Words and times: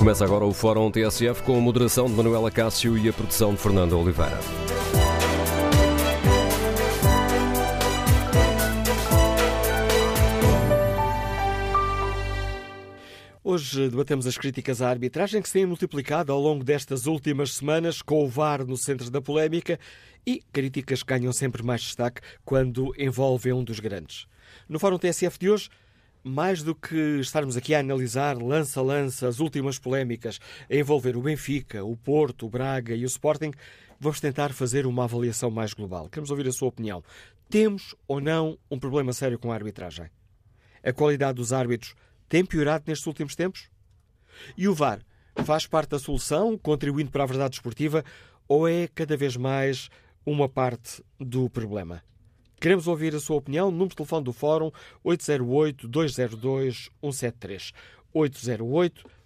Começa 0.00 0.24
agora 0.24 0.46
o 0.46 0.54
Fórum 0.54 0.90
TSF 0.90 1.42
com 1.42 1.58
a 1.58 1.60
moderação 1.60 2.06
de 2.06 2.14
Manuela 2.14 2.50
Cássio 2.50 2.96
e 2.96 3.06
a 3.06 3.12
produção 3.12 3.52
de 3.52 3.60
Fernando 3.60 3.98
Oliveira. 3.98 4.40
Hoje 13.44 13.90
debatemos 13.90 14.26
as 14.26 14.38
críticas 14.38 14.80
à 14.80 14.88
arbitragem 14.88 15.42
que 15.42 15.48
se 15.48 15.52
têm 15.52 15.66
multiplicado 15.66 16.32
ao 16.32 16.40
longo 16.40 16.64
destas 16.64 17.04
últimas 17.04 17.52
semanas, 17.52 18.00
com 18.00 18.24
o 18.24 18.28
VAR 18.28 18.64
no 18.64 18.78
centro 18.78 19.10
da 19.10 19.20
polémica 19.20 19.78
e 20.26 20.42
críticas 20.50 21.02
que 21.02 21.12
ganham 21.12 21.30
sempre 21.30 21.62
mais 21.62 21.82
destaque 21.82 22.22
quando 22.42 22.94
envolvem 22.96 23.52
um 23.52 23.62
dos 23.62 23.78
grandes. 23.78 24.26
No 24.66 24.78
Fórum 24.78 24.96
TSF 24.96 25.38
de 25.38 25.50
hoje, 25.50 25.68
mais 26.22 26.62
do 26.62 26.74
que 26.74 27.18
estarmos 27.20 27.56
aqui 27.56 27.74
a 27.74 27.80
analisar 27.80 28.36
lança 28.36 28.80
a 28.80 28.82
lança 28.82 29.28
as 29.28 29.40
últimas 29.40 29.78
polémicas 29.78 30.38
a 30.70 30.74
envolver 30.74 31.16
o 31.16 31.22
Benfica, 31.22 31.84
o 31.84 31.96
Porto, 31.96 32.46
o 32.46 32.50
Braga 32.50 32.94
e 32.94 33.04
o 33.04 33.06
Sporting, 33.06 33.52
vamos 33.98 34.20
tentar 34.20 34.52
fazer 34.52 34.86
uma 34.86 35.04
avaliação 35.04 35.50
mais 35.50 35.72
global. 35.72 36.08
Queremos 36.08 36.30
ouvir 36.30 36.46
a 36.48 36.52
sua 36.52 36.68
opinião. 36.68 37.02
Temos 37.48 37.94
ou 38.06 38.20
não 38.20 38.58
um 38.70 38.78
problema 38.78 39.12
sério 39.12 39.38
com 39.38 39.50
a 39.50 39.54
arbitragem? 39.54 40.10
A 40.82 40.92
qualidade 40.92 41.36
dos 41.36 41.52
árbitros 41.52 41.94
tem 42.28 42.44
piorado 42.44 42.84
nestes 42.86 43.06
últimos 43.06 43.34
tempos? 43.34 43.68
E 44.56 44.68
o 44.68 44.74
VAR 44.74 45.00
faz 45.44 45.66
parte 45.66 45.90
da 45.90 45.98
solução, 45.98 46.56
contribuindo 46.56 47.10
para 47.10 47.24
a 47.24 47.26
verdade 47.26 47.56
esportiva, 47.56 48.04
ou 48.46 48.68
é 48.68 48.88
cada 48.88 49.16
vez 49.16 49.36
mais 49.36 49.88
uma 50.24 50.48
parte 50.48 51.02
do 51.18 51.48
problema? 51.50 52.02
Queremos 52.60 52.86
ouvir 52.86 53.14
a 53.14 53.20
sua 53.20 53.36
opinião. 53.36 53.70
Número 53.70 53.88
de 53.88 53.96
telefone 53.96 54.24
do 54.24 54.34
Fórum 54.34 54.70
808-202-173. 55.04 57.72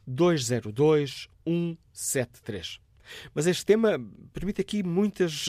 808-202-173. 0.08 2.78
Mas 3.34 3.46
este 3.46 3.66
tema 3.66 4.00
permite 4.32 4.60
aqui 4.60 4.82
muitas, 4.82 5.46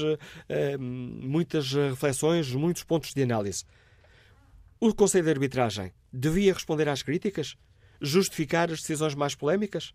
muitas 0.79 1.71
reflexões, 1.71 2.51
muitos 2.51 2.83
pontos 2.83 3.13
de 3.13 3.23
análise. 3.23 3.63
O 4.79 4.93
Conselho 4.93 5.23
de 5.23 5.31
Arbitragem 5.31 5.91
devia 6.11 6.53
responder 6.53 6.89
às 6.89 7.01
críticas? 7.01 7.55
Justificar 8.01 8.69
as 8.71 8.81
decisões 8.81 9.15
mais 9.15 9.35
polémicas? 9.35 9.93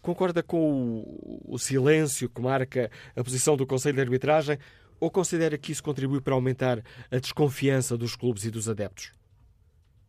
Concorda 0.00 0.42
com 0.42 1.00
o, 1.00 1.54
o 1.54 1.58
silêncio 1.58 2.28
que 2.28 2.40
marca 2.40 2.90
a 3.16 3.24
posição 3.24 3.56
do 3.56 3.66
Conselho 3.66 3.96
de 3.96 4.02
Arbitragem 4.02 4.58
ou 5.02 5.10
considera 5.10 5.58
que 5.58 5.72
isso 5.72 5.82
contribui 5.82 6.20
para 6.20 6.32
aumentar 6.32 6.80
a 7.10 7.18
desconfiança 7.18 7.98
dos 7.98 8.14
clubes 8.14 8.44
e 8.44 8.52
dos 8.52 8.68
adeptos? 8.68 9.10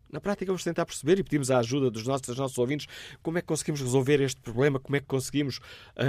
Na 0.08 0.22
prática, 0.22 0.46
vamos 0.46 0.64
tentar 0.64 0.86
perceber 0.86 1.18
e 1.18 1.24
pedimos 1.24 1.50
a 1.50 1.58
ajuda 1.58 1.90
dos 1.90 2.06
nossos, 2.06 2.28
dos 2.28 2.38
nossos 2.38 2.56
ouvintes 2.60 2.86
como 3.24 3.40
é 3.40 3.42
que 3.42 3.48
conseguimos 3.48 3.82
resolver 3.82 4.22
este 4.22 4.40
problema, 4.40 4.80
como 4.80 4.96
é 4.96 5.00
que 5.00 5.08
conseguimos 5.08 5.60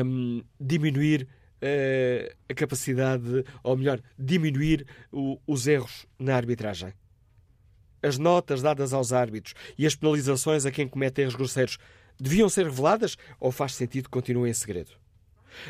hum, 0.05 0.43
diminuir 0.61 1.27
uh, 1.63 2.37
a 2.47 2.53
capacidade, 2.53 3.43
ou 3.63 3.75
melhor, 3.75 4.03
diminuir 4.19 4.87
o, 5.11 5.41
os 5.47 5.67
erros 5.67 6.05
na 6.19 6.37
arbitragem 6.37 6.93
as 8.03 8.19
notas 8.19 8.61
dadas 8.61 8.93
aos 8.93 9.15
árbitros 9.15 9.55
e 9.79 9.87
as 9.87 9.95
penalizações 9.95 10.67
a 10.67 10.71
quem 10.71 10.87
comete 10.87 11.23
erros 11.23 11.35
grosseiros 11.35 11.79
deviam 12.21 12.51
ser 12.51 12.67
reveladas 12.67 13.17
ou 13.41 13.51
faz 13.51 13.75
sentido 13.75 14.05
que 14.05 14.11
continuem 14.11 14.51
em 14.51 14.55
segredo? 14.55 14.91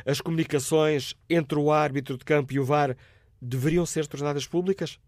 As 0.05 0.21
comunicações 0.21 1.15
entre 1.29 1.59
o 1.59 1.73
árbitro 1.73 2.19
de 2.19 2.25
campo 2.25 2.53
e 2.53 2.61
o 2.61 2.65
VAR 2.65 2.97
deveriam 3.41 3.87
ser 3.87 4.07
tornadas 4.07 4.47
públicas? 4.47 4.99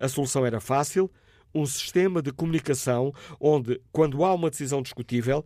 A 0.00 0.08
solução 0.08 0.46
era 0.46 0.62
fácil: 0.62 1.10
um 1.54 1.66
sistema 1.66 2.22
de 2.22 2.32
comunicação 2.32 3.12
onde, 3.38 3.78
quando 3.92 4.24
há 4.24 4.32
uma 4.32 4.48
decisão 4.48 4.80
discutível, 4.80 5.44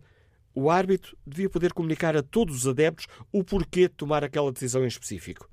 o 0.55 0.69
árbitro 0.69 1.17
devia 1.27 1.49
poder 1.49 1.73
comunicar 1.73 2.15
a 2.15 2.23
todos 2.23 2.55
os 2.55 2.67
adeptos 2.69 3.05
o 3.33 3.43
porquê 3.43 3.89
de 3.89 3.95
tomar 3.95 4.23
aquela 4.23 4.53
decisão 4.53 4.85
em 4.85 4.87
específico. 4.87 5.49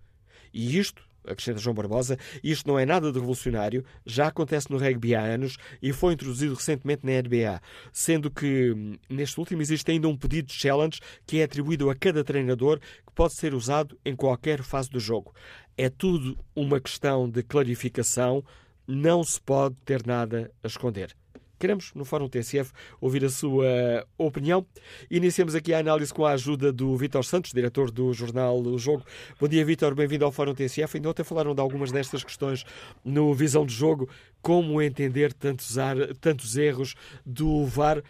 E 0.53 0.78
isto 0.78 1.03
acrescenta 1.27 1.59
João 1.59 1.75
Barbosa, 1.75 2.19
isto 2.43 2.67
não 2.69 2.79
é 2.79 2.87
nada 2.87 3.11
de 3.11 3.19
revolucionário, 3.19 3.85
já 4.05 4.29
acontece 4.29 4.71
no 4.71 4.79
rugby 4.79 5.15
há 5.15 5.23
anos 5.23 5.57
e 5.83 5.93
foi 5.93 6.15
introduzido 6.15 6.55
recentemente 6.55 7.05
na 7.05 7.12
NBA, 7.12 7.61
sendo 7.93 8.31
que 8.31 8.73
hum, 8.73 8.97
neste 9.09 9.39
último 9.39 9.62
existe 9.62 9.91
ainda 9.91 10.09
um 10.09 10.17
pedido 10.17 10.49
de 10.49 10.55
challenge 10.55 11.01
que 11.27 11.41
é 11.41 11.45
atribuído 11.45 11.91
a 11.91 11.95
cada 11.95 12.25
treinador 12.25 12.79
que 12.79 13.12
pode 13.15 13.35
ser 13.35 13.55
usado 13.55 13.99
em 14.05 14.15
qualquer 14.15 14.62
fase 14.62 14.91
do 14.91 15.01
jogo. 15.01 15.35
É 15.77 15.89
tudo 15.89 16.39
uma 16.55 16.81
questão 16.81 17.29
de 17.29 17.43
clarificação, 17.43 18.45
não 18.87 19.25
se 19.25 19.41
pode 19.41 19.77
ter 19.85 20.06
nada 20.06 20.51
a 20.62 20.67
esconder. 20.67 21.15
Queremos, 21.64 21.94
no 21.94 22.04
Fórum 22.04 22.28
TSF, 22.28 22.75
ouvir 23.00 23.25
a 23.25 23.30
sua 23.30 24.06
opinião. 24.19 24.66
Iniciamos 25.10 25.54
aqui 25.54 25.72
a 25.72 25.78
análise 25.78 26.12
com 26.12 26.26
a 26.26 26.32
ajuda 26.32 26.70
do 26.70 26.94
Vítor 26.94 27.25
Santos, 27.25 27.52
diretor 27.54 27.91
do 27.91 28.12
jornal 28.12 28.58
O 28.58 28.78
Jogo. 28.78 29.02
Bom 29.41 29.48
dia, 29.48 29.64
Vítor, 29.64 29.94
bem-vindo 29.94 30.26
ao 30.26 30.30
Fórum 30.30 30.52
TSF. 30.52 30.98
Ainda 30.98 31.08
ontem 31.08 31.25
falaram 31.25 31.54
de 31.54 31.62
algumas 31.62 31.91
destas 31.91 32.22
questões 32.22 32.66
no 33.02 33.32
Visão 33.32 33.64
de 33.64 33.72
Jogo, 33.72 34.10
como 34.42 34.82
entender 34.82 35.32
tantos, 35.32 35.78
ar, 35.78 35.97
tantos 36.20 36.54
erros 36.58 36.94
do 37.25 37.64
VAR. 37.64 38.02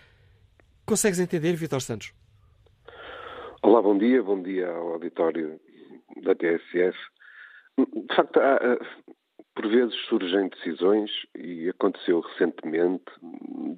Consegues 0.85 1.21
entender, 1.21 1.53
Vítor 1.53 1.81
Santos? 1.81 2.13
Olá, 3.63 3.81
bom 3.81 3.97
dia, 3.97 4.21
bom 4.21 4.43
dia 4.43 4.69
ao 4.69 4.95
auditório 4.95 5.61
da 6.25 6.35
TSF. 6.35 6.99
De 7.79 8.17
facto, 8.17 8.37
há, 8.41 8.79
por 9.55 9.69
vezes 9.69 9.95
surgem 10.09 10.49
decisões, 10.49 11.11
e 11.35 11.69
aconteceu 11.69 12.21
recentemente, 12.21 13.05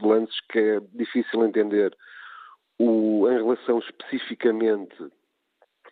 lances 0.00 0.41
que 0.50 0.59
é 0.59 0.81
difícil 0.94 1.44
entender. 1.44 1.97
O, 2.78 3.28
em 3.28 3.37
relação 3.37 3.78
especificamente 3.78 4.97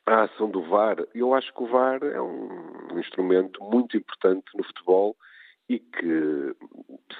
à 0.07 0.23
ação 0.25 0.51
do 0.51 0.63
VAR, 0.63 0.97
eu 1.15 1.35
acho 1.35 1.53
que 1.55 1.63
o 1.63 1.67
VAR 1.67 2.03
é 2.03 2.21
um, 2.21 2.93
um 2.93 2.99
instrumento 2.99 3.63
muito 3.63 3.97
importante 3.97 4.47
no 4.55 4.65
futebol 4.65 5.17
e 5.69 5.79
que 5.79 6.55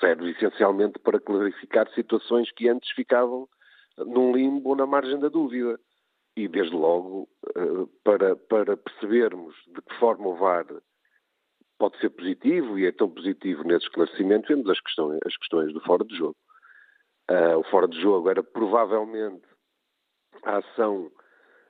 serve 0.01 0.31
essencialmente 0.31 0.99
para 0.99 1.21
clarificar 1.21 1.91
situações 1.95 2.51
que 2.53 2.69
antes 2.69 2.91
ficavam 2.93 3.49
num 3.97 4.33
limbo 4.33 4.71
ou 4.71 4.77
na 4.77 4.87
margem 4.87 5.19
da 5.19 5.29
dúvida. 5.29 5.79
E, 6.37 6.49
desde 6.49 6.75
logo, 6.75 7.29
eh, 7.55 7.87
para, 8.03 8.35
para 8.35 8.77
percebermos 8.77 9.55
de 9.69 9.81
que 9.81 9.95
forma 10.01 10.27
o 10.27 10.35
VAR 10.35 10.67
pode 11.79 11.99
ser 11.99 12.11
positivo 12.11 12.79
e 12.79 12.87
é 12.87 12.93
tão 12.93 13.11
positivo 13.11 13.63
nesse 13.65 13.87
esclarecimento, 13.87 14.49
vemos 14.49 14.69
as 14.69 14.81
questões, 14.81 15.19
as 15.27 15.37
questões 15.37 15.73
do 15.73 15.81
fora 15.81 16.05
de 16.05 16.17
jogo. 16.17 16.37
Uh, 17.31 17.59
o 17.59 17.65
fora 17.65 17.89
de 17.89 18.01
jogo 18.01 18.29
era 18.29 18.43
provavelmente 18.43 19.47
a 20.45 20.59
ação 20.59 21.11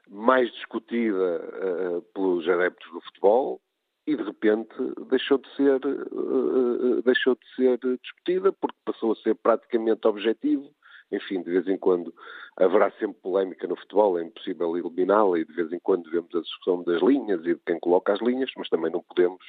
mais 0.09 0.51
discutida 0.53 1.41
uh, 1.41 2.03
pelos 2.13 2.49
adeptos 2.49 2.91
do 2.93 3.01
futebol 3.03 3.61
e 4.07 4.17
de 4.17 4.23
repente 4.23 4.75
deixou 5.09 5.39
de 5.39 5.49
ser 5.55 5.81
uh, 5.87 7.03
deixou 7.03 7.37
de 7.37 7.55
ser 7.55 7.79
discutida 8.03 8.53
porque 8.53 8.77
passou 8.85 9.13
a 9.13 9.17
ser 9.17 9.35
praticamente 9.37 10.07
objetivo. 10.07 10.71
Enfim, 11.13 11.43
de 11.43 11.51
vez 11.51 11.69
em 11.69 11.79
quando 11.79 12.13
haverá 12.57 12.91
sempre 12.93 13.21
polémica 13.23 13.69
no 13.69 13.77
futebol, 13.77 14.19
é 14.19 14.25
impossível 14.25 14.77
eliminá-la 14.77 15.39
e 15.39 15.45
de 15.45 15.53
vez 15.53 15.73
em 15.73 15.79
quando 15.79 16.11
vemos 16.11 16.35
a 16.35 16.41
discussão 16.41 16.83
das 16.83 17.01
linhas 17.03 17.41
e 17.43 17.55
de 17.55 17.61
quem 17.65 17.79
coloca 17.79 18.13
as 18.13 18.21
linhas, 18.21 18.51
mas 18.57 18.69
também 18.69 18.91
não 18.91 19.03
podemos 19.03 19.45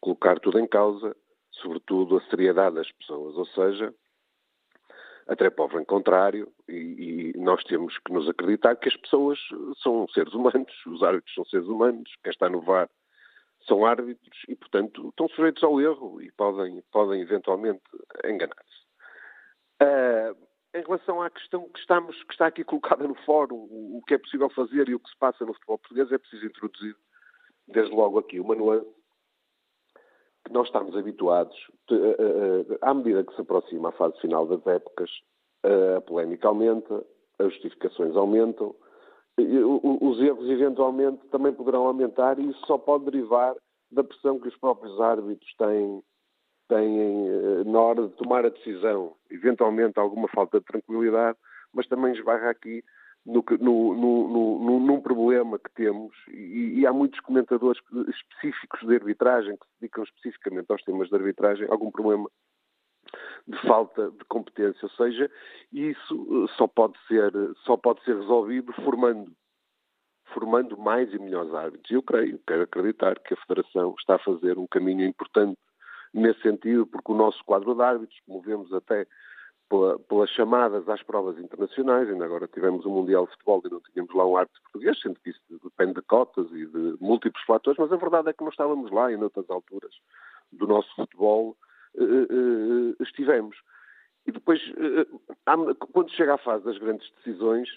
colocar 0.00 0.38
tudo 0.40 0.58
em 0.58 0.66
causa, 0.66 1.16
sobretudo 1.50 2.16
a 2.16 2.22
seriedade 2.28 2.76
das 2.76 2.90
pessoas, 2.92 3.36
ou 3.36 3.46
seja, 3.46 3.94
até 5.26 5.50
para 5.50 5.64
o 5.64 5.86
contrário, 5.86 6.52
e, 6.68 7.32
e, 7.34 7.38
nós 7.38 7.62
temos 7.64 7.98
que 7.98 8.12
nos 8.12 8.28
acreditar 8.28 8.76
que 8.76 8.88
as 8.88 8.96
pessoas 8.96 9.38
são 9.82 10.06
seres 10.08 10.32
humanos, 10.32 10.72
os 10.86 11.02
árbitros 11.02 11.34
são 11.34 11.44
seres 11.46 11.66
humanos, 11.66 12.10
quem 12.22 12.30
está 12.30 12.48
no 12.48 12.60
VAR 12.60 12.88
são 13.66 13.84
árbitros 13.84 14.42
e, 14.48 14.54
portanto, 14.54 15.08
estão 15.08 15.28
sujeitos 15.28 15.64
ao 15.64 15.80
erro 15.80 16.22
e 16.22 16.30
podem, 16.32 16.80
podem 16.92 17.20
eventualmente 17.20 17.82
enganar-se. 18.24 18.86
em 20.72 20.82
relação 20.82 21.20
à 21.20 21.28
questão 21.28 21.68
que, 21.70 21.80
estamos, 21.80 22.22
que 22.22 22.32
está 22.32 22.46
aqui 22.46 22.62
colocada 22.62 23.08
no 23.08 23.16
fórum, 23.24 23.66
o, 23.68 23.98
o 23.98 24.02
que 24.06 24.14
é 24.14 24.18
possível 24.18 24.48
fazer 24.50 24.88
e 24.88 24.94
o 24.94 25.00
que 25.00 25.10
se 25.10 25.16
passa 25.18 25.44
no 25.44 25.54
futebol 25.54 25.78
português, 25.78 26.12
é 26.12 26.18
preciso 26.18 26.46
introduzir, 26.46 26.94
desde 27.66 27.92
logo 27.92 28.20
aqui, 28.20 28.38
uma 28.38 28.54
nuance 28.54 28.86
que 30.46 30.52
nós 30.52 30.68
estamos 30.68 30.96
habituados, 30.96 31.56
à 32.80 32.94
medida 32.94 33.24
que 33.24 33.34
se 33.34 33.40
aproxima 33.40 33.88
a 33.88 33.92
fase 33.92 34.18
final 34.20 34.46
das 34.46 34.64
épocas, 34.64 35.10
a 35.96 36.00
polémica 36.00 36.46
aumenta, 36.46 37.04
as 37.40 37.52
justificações 37.52 38.14
aumentam, 38.14 38.72
os 39.36 40.20
erros 40.20 40.48
eventualmente 40.48 41.26
também 41.28 41.52
poderão 41.52 41.86
aumentar 41.86 42.38
e 42.38 42.48
isso 42.48 42.64
só 42.64 42.78
pode 42.78 43.06
derivar 43.06 43.54
da 43.90 44.04
pressão 44.04 44.38
que 44.38 44.48
os 44.48 44.56
próprios 44.56 44.98
árbitros 45.00 45.52
têm 45.56 46.02
têm, 46.68 47.28
eh, 47.28 47.64
na 47.64 47.80
hora 47.80 48.08
de 48.08 48.14
tomar 48.14 48.44
a 48.44 48.50
decisão, 48.50 49.14
eventualmente 49.30 49.98
alguma 49.98 50.28
falta 50.28 50.58
de 50.58 50.66
tranquilidade, 50.66 51.38
mas 51.72 51.86
também 51.86 52.12
esbarra 52.12 52.50
aqui 52.50 52.82
no, 53.26 53.44
no, 53.58 54.58
no, 54.58 54.80
num 54.80 55.00
problema 55.00 55.58
que 55.58 55.70
temos, 55.74 56.14
e, 56.28 56.80
e, 56.80 56.86
há 56.86 56.92
muitos 56.92 57.18
comentadores 57.20 57.82
específicos 58.08 58.86
de 58.86 58.94
arbitragem 58.94 59.56
que 59.56 59.66
se 59.66 59.80
dedicam 59.80 60.04
especificamente 60.04 60.70
aos 60.70 60.82
temas 60.84 61.08
de 61.08 61.16
arbitragem, 61.16 61.66
algum 61.68 61.90
problema 61.90 62.30
de 63.46 63.58
falta 63.62 64.10
de 64.10 64.24
competência, 64.26 64.80
ou 64.84 64.90
seja, 64.90 65.30
isso 65.72 66.44
eh, 66.44 66.54
só 66.56 66.66
pode 66.66 66.94
ser, 67.06 67.32
só 67.64 67.76
pode 67.76 68.02
ser 68.04 68.16
resolvido 68.16 68.72
formando 68.72 69.32
formando 70.34 70.76
mais 70.76 71.12
e 71.14 71.18
melhores 71.18 71.54
árbitros. 71.54 71.88
Eu 71.88 72.02
creio, 72.02 72.40
quero 72.46 72.62
acreditar 72.62 73.18
que 73.20 73.32
a 73.32 73.36
Federação 73.46 73.94
está 73.96 74.16
a 74.16 74.18
fazer 74.18 74.58
um 74.58 74.66
caminho 74.66 75.06
importante 75.06 75.56
nesse 76.12 76.42
sentido, 76.42 76.86
porque 76.86 77.12
o 77.12 77.14
nosso 77.14 77.42
quadro 77.44 77.74
de 77.74 77.82
árbitros, 77.82 78.18
como 78.26 78.42
vemos 78.42 78.72
até 78.72 79.06
pela, 79.68 79.98
pelas 79.98 80.30
chamadas 80.30 80.88
às 80.88 81.02
provas 81.02 81.38
internacionais, 81.38 82.08
ainda 82.08 82.24
agora 82.24 82.48
tivemos 82.48 82.84
o 82.84 82.88
um 82.88 82.94
Mundial 82.94 83.26
de 83.26 83.32
Futebol 83.32 83.62
e 83.64 83.70
não 83.70 83.80
tínhamos 83.80 84.14
lá 84.14 84.26
um 84.26 84.36
árbitro 84.36 84.62
português, 84.62 85.00
sendo 85.00 85.18
que 85.20 85.30
isso 85.30 85.40
depende 85.62 85.94
de 85.94 86.02
cotas 86.02 86.46
e 86.52 86.66
de 86.66 86.96
múltiplos 87.00 87.42
fatores, 87.44 87.78
mas 87.78 87.92
a 87.92 87.96
verdade 87.96 88.28
é 88.28 88.32
que 88.32 88.42
não 88.42 88.50
estávamos 88.50 88.90
lá 88.90 89.10
e 89.10 89.16
noutras 89.16 89.48
alturas 89.50 89.92
do 90.52 90.66
nosso 90.66 90.94
futebol 90.94 91.56
uh, 91.96 92.02
uh, 92.02 93.02
estivemos. 93.02 93.56
E 94.26 94.32
depois, 94.32 94.60
quando 95.92 96.10
chega 96.10 96.34
à 96.34 96.38
fase 96.38 96.64
das 96.64 96.78
grandes 96.78 97.08
decisões, 97.18 97.68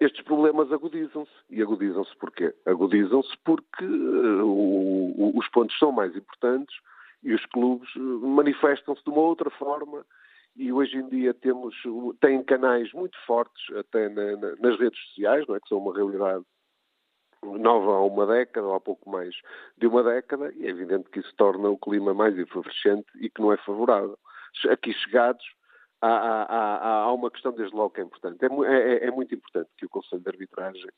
estes 0.00 0.22
problemas 0.22 0.70
agudizam-se. 0.72 1.32
E 1.50 1.60
agudizam-se 1.60 2.16
porquê? 2.18 2.54
Agudizam-se 2.64 3.36
porque 3.44 3.84
os 3.84 5.48
pontos 5.48 5.76
são 5.76 5.90
mais 5.90 6.14
importantes, 6.14 6.76
e 7.26 7.34
os 7.34 7.44
clubes 7.46 7.88
eh, 7.96 7.98
manifestam-se 7.98 9.02
de 9.02 9.10
uma 9.10 9.20
outra 9.20 9.50
forma 9.50 10.06
e 10.56 10.72
hoje 10.72 10.96
em 10.96 11.08
dia 11.08 11.34
temos 11.34 11.74
têm 12.20 12.42
canais 12.42 12.92
muito 12.92 13.16
fortes 13.26 13.76
até 13.76 14.08
na, 14.08 14.36
na, 14.36 14.56
nas 14.56 14.78
redes 14.78 14.98
sociais, 15.08 15.46
não 15.46 15.54
é 15.54 15.60
que 15.60 15.68
são 15.68 15.78
uma 15.78 15.94
realidade 15.94 16.44
nova 17.42 17.92
há 17.92 18.04
uma 18.04 18.26
década 18.26 18.66
ou 18.66 18.74
há 18.74 18.80
pouco 18.80 19.08
mais 19.10 19.34
de 19.76 19.86
uma 19.86 20.02
década 20.02 20.52
e 20.54 20.66
é 20.66 20.70
evidente 20.70 21.10
que 21.10 21.20
isso 21.20 21.32
torna 21.36 21.68
o 21.68 21.78
clima 21.78 22.12
mais 22.14 22.36
efervescente 22.38 23.06
e 23.20 23.30
que 23.30 23.40
não 23.40 23.52
é 23.52 23.56
favorável. 23.58 24.18
Aqui 24.70 24.92
chegados 24.94 25.44
há, 26.00 26.08
há, 26.08 27.02
há 27.02 27.12
uma 27.12 27.30
questão 27.30 27.52
desde 27.52 27.76
logo 27.76 27.90
que 27.90 28.00
é 28.00 28.04
importante. 28.04 28.44
É, 28.44 28.48
é, 28.48 29.06
é 29.06 29.10
muito 29.10 29.34
importante 29.34 29.70
que 29.76 29.86
o 29.86 29.90
Conselho 29.90 30.22
de 30.22 30.28
Arbitragem 30.28 30.90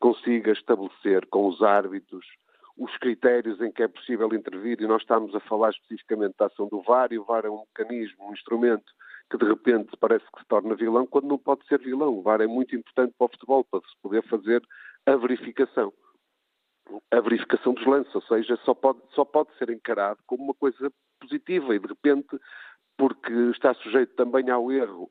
consiga 0.00 0.52
estabelecer 0.52 1.26
com 1.26 1.46
os 1.46 1.62
árbitros 1.62 2.26
os 2.76 2.96
critérios 2.98 3.60
em 3.60 3.70
que 3.70 3.82
é 3.82 3.88
possível 3.88 4.28
intervir, 4.34 4.80
e 4.80 4.86
nós 4.86 5.02
estamos 5.02 5.32
a 5.34 5.40
falar 5.40 5.70
especificamente 5.70 6.34
da 6.36 6.46
ação 6.46 6.66
do 6.66 6.82
VAR, 6.82 7.12
e 7.12 7.18
o 7.18 7.24
VAR 7.24 7.46
é 7.46 7.50
um 7.50 7.60
mecanismo, 7.60 8.28
um 8.28 8.32
instrumento 8.32 8.92
que 9.30 9.38
de 9.38 9.44
repente 9.44 9.96
parece 9.98 10.24
que 10.32 10.40
se 10.40 10.46
torna 10.46 10.74
vilão, 10.74 11.06
quando 11.06 11.26
não 11.26 11.38
pode 11.38 11.66
ser 11.66 11.78
vilão. 11.80 12.18
O 12.18 12.22
VAR 12.22 12.40
é 12.40 12.46
muito 12.46 12.74
importante 12.76 13.14
para 13.16 13.26
o 13.26 13.30
futebol, 13.30 13.64
para 13.64 13.80
se 13.80 13.96
poder 14.02 14.22
fazer 14.24 14.62
a 15.06 15.16
verificação. 15.16 15.92
A 17.10 17.20
verificação 17.20 17.72
dos 17.72 17.86
lances, 17.86 18.14
ou 18.14 18.22
seja, 18.22 18.58
só 18.64 18.74
pode, 18.74 19.00
só 19.14 19.24
pode 19.24 19.48
ser 19.56 19.70
encarado 19.70 20.20
como 20.26 20.44
uma 20.44 20.54
coisa 20.54 20.92
positiva 21.18 21.74
e 21.74 21.78
de 21.78 21.86
repente, 21.86 22.38
porque 22.96 23.32
está 23.50 23.72
sujeito 23.74 24.14
também 24.14 24.50
ao 24.50 24.70
erro, 24.70 25.10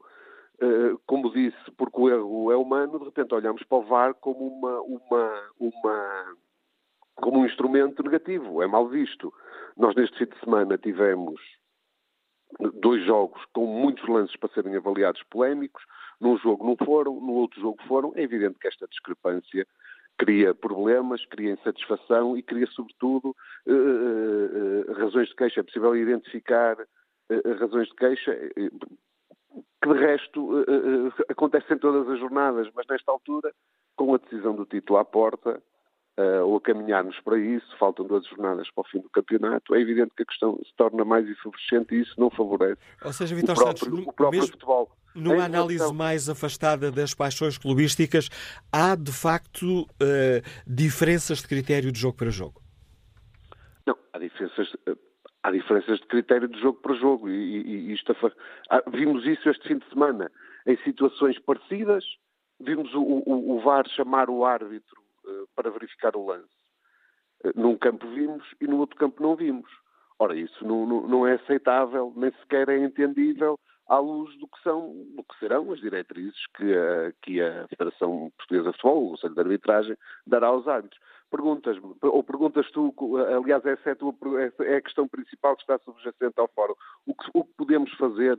eh, 0.61 0.95
como 1.07 1.31
disse, 1.31 1.71
porque 1.75 1.99
o 1.99 2.09
erro 2.09 2.51
é 2.51 2.55
humano, 2.55 2.99
de 2.99 3.05
repente 3.05 3.33
olhamos 3.33 3.63
para 3.63 3.77
o 3.77 3.83
VAR 3.83 4.13
como 4.13 4.47
uma, 4.47 4.81
uma, 4.81 5.49
uma 5.59 6.35
como 7.15 7.39
um 7.39 7.45
instrumento 7.45 8.03
negativo, 8.03 8.61
é 8.61 8.67
mal 8.67 8.87
visto. 8.87 9.33
Nós 9.75 9.95
neste 9.95 10.17
fim 10.17 10.25
de 10.25 10.39
semana 10.39 10.77
tivemos 10.77 11.41
dois 12.75 13.03
jogos 13.05 13.41
com 13.53 13.65
muitos 13.65 14.07
lances 14.07 14.35
para 14.35 14.53
serem 14.53 14.75
avaliados 14.75 15.21
polémicos, 15.29 15.83
num 16.19 16.37
jogo 16.37 16.65
não 16.65 16.75
foram, 16.85 17.15
no 17.19 17.33
outro 17.33 17.59
jogo 17.59 17.81
foram. 17.87 18.13
É 18.15 18.21
evidente 18.21 18.59
que 18.59 18.67
esta 18.67 18.87
discrepância 18.87 19.67
cria 20.17 20.53
problemas, 20.53 21.25
cria 21.25 21.53
insatisfação 21.53 22.37
e 22.37 22.43
cria, 22.43 22.67
sobretudo, 22.67 23.35
uh, 23.67 24.91
uh, 24.91 24.93
razões 24.93 25.27
de 25.29 25.35
queixa. 25.35 25.59
É 25.59 25.63
possível 25.63 25.95
identificar 25.95 26.77
razões 27.59 27.87
de 27.87 27.95
queixa 27.95 28.35
que, 29.81 29.89
de 29.89 29.99
resto, 29.99 30.63
acontecem 31.29 31.77
em 31.77 31.79
todas 31.79 32.07
as 32.09 32.19
jornadas, 32.19 32.69
mas 32.75 32.85
nesta 32.87 33.11
altura, 33.11 33.51
com 33.95 34.13
a 34.13 34.17
decisão 34.17 34.55
do 34.55 34.65
título 34.65 34.99
à 34.99 35.05
porta, 35.05 35.61
uh, 36.17 36.45
ou 36.45 36.57
a 36.57 36.61
caminharmos 36.61 37.19
para 37.21 37.37
isso, 37.37 37.65
faltam 37.77 38.05
duas 38.05 38.25
jornadas 38.27 38.69
para 38.71 38.81
o 38.81 38.87
fim 38.87 38.99
do 38.99 39.09
campeonato, 39.09 39.75
é 39.75 39.81
evidente 39.81 40.11
que 40.15 40.23
a 40.23 40.25
questão 40.25 40.57
se 40.63 40.73
torna 40.75 41.03
mais 41.03 41.27
insuficiente 41.27 41.95
e 41.95 42.01
isso 42.01 42.13
não 42.17 42.29
favorece 42.29 42.81
ou 43.03 43.13
seja, 43.13 43.35
Vitor 43.35 43.55
o 43.55 43.59
próprio, 43.59 43.85
Santos, 43.85 44.07
o 44.07 44.13
próprio 44.13 44.41
mesmo, 44.41 44.53
futebol. 44.53 44.91
Numa 45.15 45.43
análise 45.43 45.93
mais 45.93 46.27
afastada 46.27 46.91
das 46.91 47.13
paixões 47.13 47.57
clubísticas, 47.57 48.29
há 48.71 48.95
de 48.95 49.11
facto 49.11 49.83
uh, 49.83 49.85
diferenças 50.65 51.39
de 51.39 51.47
critério 51.47 51.91
de 51.91 51.99
jogo 51.99 52.17
para 52.17 52.29
jogo? 52.29 52.61
Não, 53.85 53.95
há 54.11 54.17
diferenças, 54.17 54.73
eh, 54.87 54.95
há 55.43 55.51
diferenças 55.51 55.99
de 55.99 56.07
critério 56.07 56.47
de 56.47 56.59
jogo 56.59 56.79
para 56.81 56.95
jogo 56.95 57.29
e, 57.29 57.33
e, 57.33 57.89
e 57.89 57.93
isto, 57.93 58.15
ah, 58.69 58.83
vimos 58.87 59.25
isso 59.25 59.47
este 59.49 59.67
fim 59.67 59.77
de 59.77 59.87
semana 59.89 60.31
em 60.65 60.77
situações 60.77 61.37
parecidas, 61.39 62.03
vimos 62.59 62.91
o, 62.95 63.01
o, 63.01 63.57
o 63.57 63.61
VAR 63.61 63.87
chamar 63.89 64.29
o 64.29 64.45
árbitro 64.45 65.02
para 65.55 65.69
verificar 65.69 66.15
o 66.15 66.25
lance. 66.25 66.49
Eh, 67.43 67.51
num 67.55 67.77
campo 67.77 68.07
vimos 68.09 68.43
e 68.59 68.67
no 68.67 68.77
outro 68.79 68.97
campo 68.97 69.21
não 69.21 69.35
vimos. 69.35 69.69
Ora, 70.19 70.35
isso 70.35 70.65
não, 70.65 70.85
não, 70.85 71.07
não 71.07 71.27
é 71.27 71.33
aceitável, 71.33 72.13
nem 72.15 72.31
sequer 72.31 72.69
é 72.69 72.77
entendível 72.77 73.59
à 73.87 73.97
luz 73.97 74.37
do 74.37 74.47
que 74.47 74.61
são, 74.61 74.93
do 75.15 75.23
que 75.23 75.37
serão 75.39 75.71
as 75.71 75.79
diretrizes 75.79 76.39
que 76.55 76.73
a, 76.73 77.13
que 77.21 77.41
a 77.41 77.67
Federação 77.67 78.31
Portuguesa 78.37 78.71
de 78.71 78.77
Futebol, 78.77 79.05
o 79.05 79.09
Conselho 79.11 79.33
de 79.33 79.39
Arbitragem, 79.41 79.97
dará 80.25 80.47
aos 80.47 80.67
árbitros. 80.67 81.01
Perguntas-me, 81.29 81.95
ou 82.01 82.23
perguntas 82.23 82.69
tu, 82.71 82.93
aliás, 83.17 83.65
essa 83.65 83.89
é 83.89 83.91
a, 83.93 83.95
tua, 83.95 84.15
é 84.61 84.75
a 84.75 84.81
questão 84.81 85.07
principal 85.07 85.55
que 85.55 85.63
está 85.63 85.79
subjacente 85.79 86.35
ao 86.37 86.47
fórum, 86.47 86.75
o 87.05 87.15
que, 87.15 87.29
o 87.33 87.43
que 87.43 87.53
podemos 87.57 87.91
fazer 87.95 88.37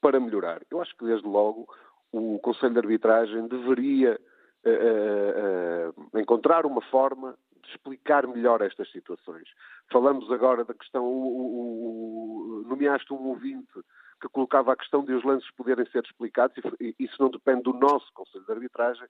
para 0.00 0.18
melhorar? 0.18 0.60
Eu 0.70 0.82
acho 0.82 0.94
que, 0.96 1.04
desde 1.04 1.26
logo, 1.26 1.66
o 2.10 2.38
Conselho 2.40 2.72
de 2.72 2.78
Arbitragem 2.80 3.46
deveria 3.46 4.20
uh, 4.64 5.92
uh, 6.14 6.18
encontrar 6.18 6.66
uma 6.66 6.82
forma 6.82 7.36
de 7.62 7.70
explicar 7.70 8.26
melhor 8.26 8.60
estas 8.62 8.90
situações. 8.90 9.48
Falamos 9.90 10.30
agora 10.30 10.64
da 10.64 10.74
questão, 10.74 11.04
o, 11.04 11.26
o, 11.26 12.62
o, 12.62 12.68
nomeaste 12.68 13.12
um 13.12 13.28
ouvinte 13.28 13.80
que 14.20 14.28
colocava 14.28 14.72
a 14.72 14.76
questão 14.76 15.04
de 15.04 15.12
os 15.12 15.24
lances 15.24 15.50
poderem 15.52 15.84
ser 15.90 16.04
explicados, 16.04 16.56
e 16.80 16.94
isso 16.98 17.16
não 17.20 17.28
depende 17.28 17.62
do 17.62 17.72
nosso 17.72 18.12
Conselho 18.14 18.44
de 18.44 18.52
Arbitragem, 18.52 19.08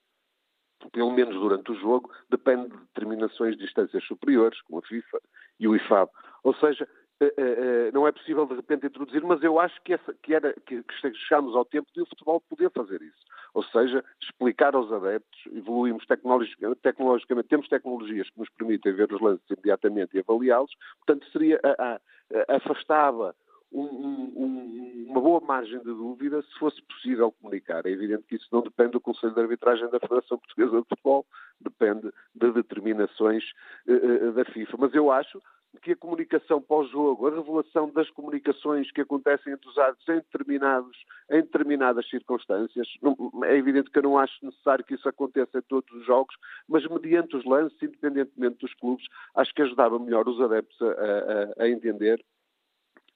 pelo 0.91 1.13
menos 1.13 1.35
durante 1.35 1.71
o 1.71 1.79
jogo, 1.79 2.11
depende 2.31 2.69
de 2.69 2.77
determinações 2.77 3.57
de 3.57 3.65
instâncias 3.65 4.05
superiores, 4.05 4.61
como 4.63 4.81
a 4.81 4.83
FIFA 4.83 5.21
e 5.61 5.69
o 5.69 5.77
IFAB. 5.77 6.11
Ou 6.43 6.55
seja, 6.55 6.85
eh, 6.85 6.87
eh, 6.87 6.89
eh, 6.89 7.02
não 7.93 8.07
é 8.07 8.13
possível 8.13 8.47
de 8.47 8.55
repente 8.55 8.87
introduzir, 8.87 9.23
mas 9.23 9.43
eu 9.43 9.59
acho 9.59 9.81
que, 9.83 9.95
essa, 9.95 10.15
que, 10.23 10.35
era, 10.35 10.55
que, 10.67 10.83
chegámos 11.29 11.55
ao 11.55 11.65
tempo 11.65 11.89
de 11.95 12.03
o 12.03 12.07
futebol 12.07 12.41
poder 12.41 12.71
fazer 12.71 13.01
isso. 13.03 13.25
Ou 13.55 13.63
seja, 13.65 14.05
explicar 14.21 14.75
aos 14.75 14.91
adeptos, 14.91 15.47
evoluímos 15.53 16.07
tecnologicamente, 16.07 16.81
tecnologicamente 16.81 17.49
temos 17.49 17.69
tecnologias 17.69 18.31
que 18.31 18.39
nos 18.39 18.49
permitem 18.51 18.95
ver 18.95 19.13
os 19.13 19.21
lances 19.21 19.45
imediatamente 19.51 20.17
e 20.17 20.21
avaliá-los, 20.21 20.73
portanto 21.05 21.31
seria, 21.31 21.61
a, 21.63 21.95
a, 21.95 22.57
afastava 22.57 23.35
um, 23.73 24.33
um, 24.37 25.07
uma 25.09 25.21
boa 25.21 25.41
margem 25.41 25.79
de 25.79 25.85
dúvida 25.85 26.43
se 26.43 26.59
fosse 26.59 26.81
possível 26.83 27.33
comunicar. 27.33 27.85
É 27.87 27.91
evidente 27.91 28.25
que 28.25 28.37
isso 28.37 28.49
não 28.53 28.63
depende 28.63 28.93
do 28.93 29.01
Conselho 29.01 29.35
de 29.35 29.41
Arbitragem 29.41 29.89
da 29.91 30.01
Federação 30.01 30.39
Portuguesa 30.39 30.83
de 30.83 30.89
Futebol, 30.89 31.27
depende 31.61 32.13
de 32.35 32.53
determinações 32.53 33.45
uh, 33.87 34.33
da 34.33 34.45
FIFA. 34.45 34.77
Mas 34.79 34.95
eu 34.95 35.11
acho 35.11 35.43
que 35.81 35.93
a 35.93 35.97
comunicação 35.97 36.61
pós-jogo, 36.61 37.27
a 37.27 37.35
revelação 37.35 37.91
das 37.91 38.09
comunicações 38.11 38.91
que 38.93 39.01
acontecem 39.01 39.53
entre 39.53 39.69
os 39.69 39.79
árbitros 39.79 40.09
em, 40.09 40.17
determinados, 40.17 41.05
em 41.31 41.41
determinadas 41.41 42.09
circunstâncias, 42.09 42.87
é 43.45 43.57
evidente 43.57 43.91
que 43.91 43.99
eu 43.99 44.03
não 44.03 44.19
acho 44.19 44.45
necessário 44.45 44.85
que 44.85 44.95
isso 44.95 45.09
aconteça 45.09 45.59
em 45.59 45.63
todos 45.63 45.91
os 45.93 46.05
jogos, 46.05 46.35
mas 46.69 46.87
mediante 46.87 47.37
os 47.37 47.45
lances, 47.45 47.83
independentemente 47.83 48.59
dos 48.59 48.75
clubes, 48.75 49.07
acho 49.35 49.55
que 49.55 49.63
ajudava 49.63 49.99
melhor 49.99 50.29
os 50.29 50.41
adeptos 50.41 50.81
a, 50.83 51.63
a, 51.63 51.65
a 51.65 51.69
entender 51.69 52.23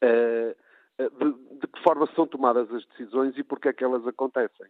uh, 0.02 0.56
de, 0.98 1.58
de 1.60 1.66
que 1.66 1.82
forma 1.82 2.08
são 2.14 2.26
tomadas 2.26 2.72
as 2.72 2.86
decisões 2.86 3.36
e 3.36 3.44
porque 3.44 3.68
é 3.68 3.72
que 3.72 3.84
elas 3.84 4.06
acontecem. 4.06 4.66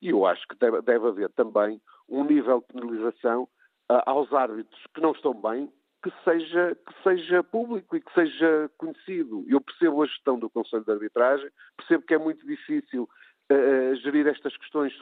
E 0.00 0.10
eu 0.10 0.26
acho 0.26 0.46
que 0.46 0.56
deve, 0.56 0.80
deve 0.82 1.08
haver 1.08 1.30
também 1.30 1.80
um 2.08 2.24
nível 2.24 2.60
de 2.60 2.66
penalização 2.72 3.44
uh, 3.90 4.02
aos 4.06 4.32
árbitros 4.32 4.80
que 4.94 5.00
não 5.00 5.12
estão 5.12 5.34
bem, 5.34 5.70
que 6.10 6.24
seja, 6.24 6.76
que 6.86 7.02
seja 7.02 7.42
público 7.42 7.96
e 7.96 8.00
que 8.00 8.12
seja 8.12 8.70
conhecido. 8.78 9.44
Eu 9.48 9.60
percebo 9.60 10.02
a 10.02 10.06
gestão 10.06 10.38
do 10.38 10.48
Conselho 10.48 10.84
de 10.84 10.92
Arbitragem, 10.92 11.50
percebo 11.76 12.04
que 12.04 12.14
é 12.14 12.18
muito 12.18 12.46
difícil 12.46 13.08
uh, 13.50 13.96
gerir 13.96 14.26
estas 14.28 14.56
questões, 14.56 14.92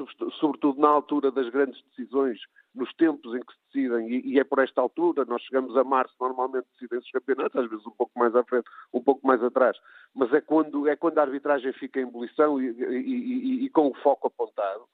sobretudo 0.40 0.80
na 0.80 0.88
altura 0.88 1.30
das 1.30 1.48
grandes 1.50 1.82
decisões, 1.90 2.38
nos 2.74 2.92
tempos 2.94 3.34
em 3.34 3.40
que 3.40 3.52
se 3.52 3.58
decidem, 3.72 4.10
e, 4.10 4.34
e 4.34 4.40
é 4.40 4.44
por 4.44 4.58
esta 4.60 4.80
altura, 4.80 5.24
nós 5.26 5.42
chegamos 5.42 5.76
a 5.76 5.84
março, 5.84 6.14
normalmente 6.18 6.66
decidem-se 6.72 7.06
os 7.06 7.12
campeonatos, 7.12 7.62
às 7.62 7.70
vezes 7.70 7.86
um 7.86 7.90
pouco 7.92 8.18
mais 8.18 8.34
à 8.34 8.42
frente, 8.42 8.66
um 8.92 9.02
pouco 9.02 9.26
mais 9.26 9.42
atrás, 9.42 9.76
mas 10.14 10.32
é 10.32 10.40
quando, 10.40 10.88
é 10.88 10.96
quando 10.96 11.18
a 11.18 11.22
arbitragem 11.22 11.72
fica 11.74 12.00
em 12.00 12.04
ebulição 12.04 12.60
e, 12.60 12.70
e, 12.70 13.64
e 13.66 13.70
com 13.70 13.88
o 13.88 13.94
foco 13.96 14.26
apontado. 14.28 14.88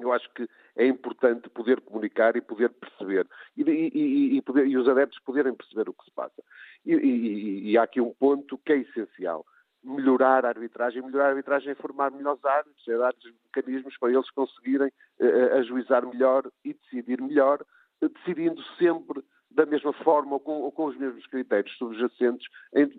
Eu 0.00 0.12
acho 0.12 0.28
que 0.34 0.48
é 0.76 0.86
importante 0.86 1.48
poder 1.50 1.80
comunicar 1.80 2.36
e 2.36 2.40
poder 2.40 2.70
perceber, 2.70 3.26
e, 3.56 3.62
e, 3.62 4.36
e, 4.36 4.42
poder, 4.42 4.66
e 4.66 4.76
os 4.76 4.88
adeptos 4.88 5.18
poderem 5.20 5.54
perceber 5.54 5.88
o 5.88 5.94
que 5.94 6.04
se 6.04 6.10
passa. 6.10 6.42
E, 6.84 7.76
há 7.78 7.82
aqui 7.82 8.00
um 8.00 8.12
ponto 8.12 8.58
que 8.58 8.72
é 8.72 8.76
essencial 8.78 9.46
melhorar 9.84 10.44
a 10.44 10.48
arbitragem. 10.48 11.02
Melhorar 11.02 11.26
a 11.26 11.30
arbitragem 11.30 11.70
é 11.70 11.74
formar 11.74 12.10
melhores 12.10 12.44
árbitros, 12.44 12.88
é 12.88 12.96
dar-lhes 12.96 13.34
mecanismos 13.54 13.96
para 13.98 14.12
eles 14.12 14.30
conseguirem 14.30 14.88
uh, 15.20 15.58
ajuizar 15.58 16.06
melhor 16.06 16.50
e 16.64 16.74
decidir 16.74 17.20
melhor, 17.20 17.60
uh, 18.02 18.08
decidindo 18.08 18.62
sempre 18.78 19.22
da 19.50 19.66
mesma 19.66 19.92
forma 19.92 20.32
ou 20.32 20.40
com, 20.40 20.62
ou 20.62 20.72
com 20.72 20.86
os 20.86 20.96
mesmos 20.96 21.26
critérios 21.26 21.76
subjacentes, 21.76 22.46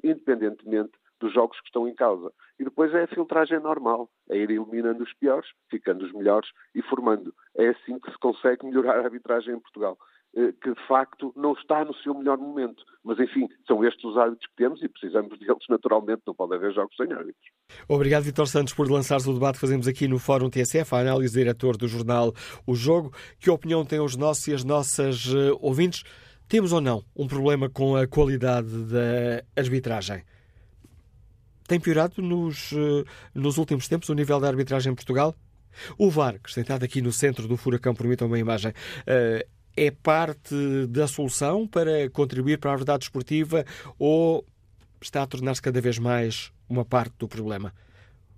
independentemente 0.03 0.93
dos 1.19 1.33
jogos 1.33 1.59
que 1.59 1.67
estão 1.67 1.87
em 1.87 1.95
causa. 1.95 2.31
E 2.59 2.63
depois 2.63 2.93
é 2.93 3.03
a 3.03 3.07
filtragem 3.07 3.59
normal, 3.59 4.09
é 4.29 4.37
ir 4.37 4.49
eliminando 4.49 5.03
os 5.03 5.13
piores, 5.13 5.49
ficando 5.69 6.05
os 6.05 6.13
melhores 6.13 6.49
e 6.73 6.81
formando. 6.81 7.33
É 7.55 7.69
assim 7.69 7.99
que 7.99 8.11
se 8.11 8.17
consegue 8.17 8.65
melhorar 8.65 8.97
a 8.97 9.03
arbitragem 9.03 9.55
em 9.55 9.59
Portugal. 9.59 9.97
Eh, 10.37 10.51
que 10.61 10.73
de 10.73 10.87
facto 10.87 11.31
não 11.33 11.53
está 11.53 11.85
no 11.85 11.95
seu 11.95 12.13
melhor 12.13 12.37
momento. 12.37 12.83
Mas 13.03 13.17
enfim, 13.19 13.47
são 13.65 13.85
estes 13.85 14.03
os 14.03 14.17
árbitros 14.17 14.45
que 14.49 14.55
temos 14.57 14.83
e 14.83 14.89
precisamos 14.89 15.39
deles 15.39 15.63
naturalmente, 15.69 16.23
não 16.27 16.35
pode 16.35 16.55
haver 16.55 16.73
jogos 16.73 16.93
sem 16.97 17.11
árbitros. 17.13 17.45
Obrigado, 17.87 18.23
Vitor 18.23 18.45
Santos, 18.45 18.73
por 18.73 18.91
lançar-se 18.91 19.29
o 19.29 19.33
debate 19.33 19.55
que 19.55 19.61
fazemos 19.61 19.87
aqui 19.87 20.09
no 20.09 20.19
Fórum 20.19 20.49
TSF, 20.49 20.93
a 20.93 20.99
análise 20.99 21.33
do 21.33 21.39
diretor 21.39 21.77
do 21.77 21.87
jornal 21.87 22.33
O 22.67 22.75
Jogo. 22.75 23.13
Que 23.39 23.49
opinião 23.49 23.85
têm 23.85 24.01
os 24.01 24.17
nossos 24.17 24.45
e 24.47 24.53
as 24.53 24.65
nossas 24.65 25.25
uh, 25.27 25.57
ouvintes? 25.61 26.03
Temos 26.49 26.73
ou 26.73 26.81
não 26.81 27.01
um 27.15 27.27
problema 27.27 27.69
com 27.69 27.95
a 27.95 28.05
qualidade 28.05 28.91
da 28.91 29.41
arbitragem? 29.57 30.21
Tem 31.67 31.79
piorado 31.79 32.21
nos, 32.21 32.71
uh, 32.71 33.05
nos 33.33 33.57
últimos 33.57 33.87
tempos 33.87 34.09
o 34.09 34.13
nível 34.13 34.39
da 34.39 34.47
arbitragem 34.47 34.91
em 34.91 34.95
Portugal? 34.95 35.35
O 35.97 36.09
VAR, 36.09 36.39
que 36.39 36.51
sentado 36.51 36.83
aqui 36.83 37.01
no 37.01 37.11
centro 37.11 37.47
do 37.47 37.57
furacão, 37.57 37.93
permitam 37.93 38.27
uma 38.27 38.39
imagem, 38.39 38.71
uh, 38.71 39.45
é 39.75 39.91
parte 39.91 40.55
da 40.87 41.07
solução 41.07 41.67
para 41.67 42.09
contribuir 42.11 42.59
para 42.59 42.71
a 42.71 42.75
verdade 42.75 43.05
esportiva 43.05 43.65
ou 43.99 44.45
está 45.01 45.23
a 45.23 45.27
tornar-se 45.27 45.61
cada 45.61 45.81
vez 45.81 45.99
mais 45.99 46.51
uma 46.69 46.85
parte 46.85 47.13
do 47.17 47.27
problema? 47.27 47.73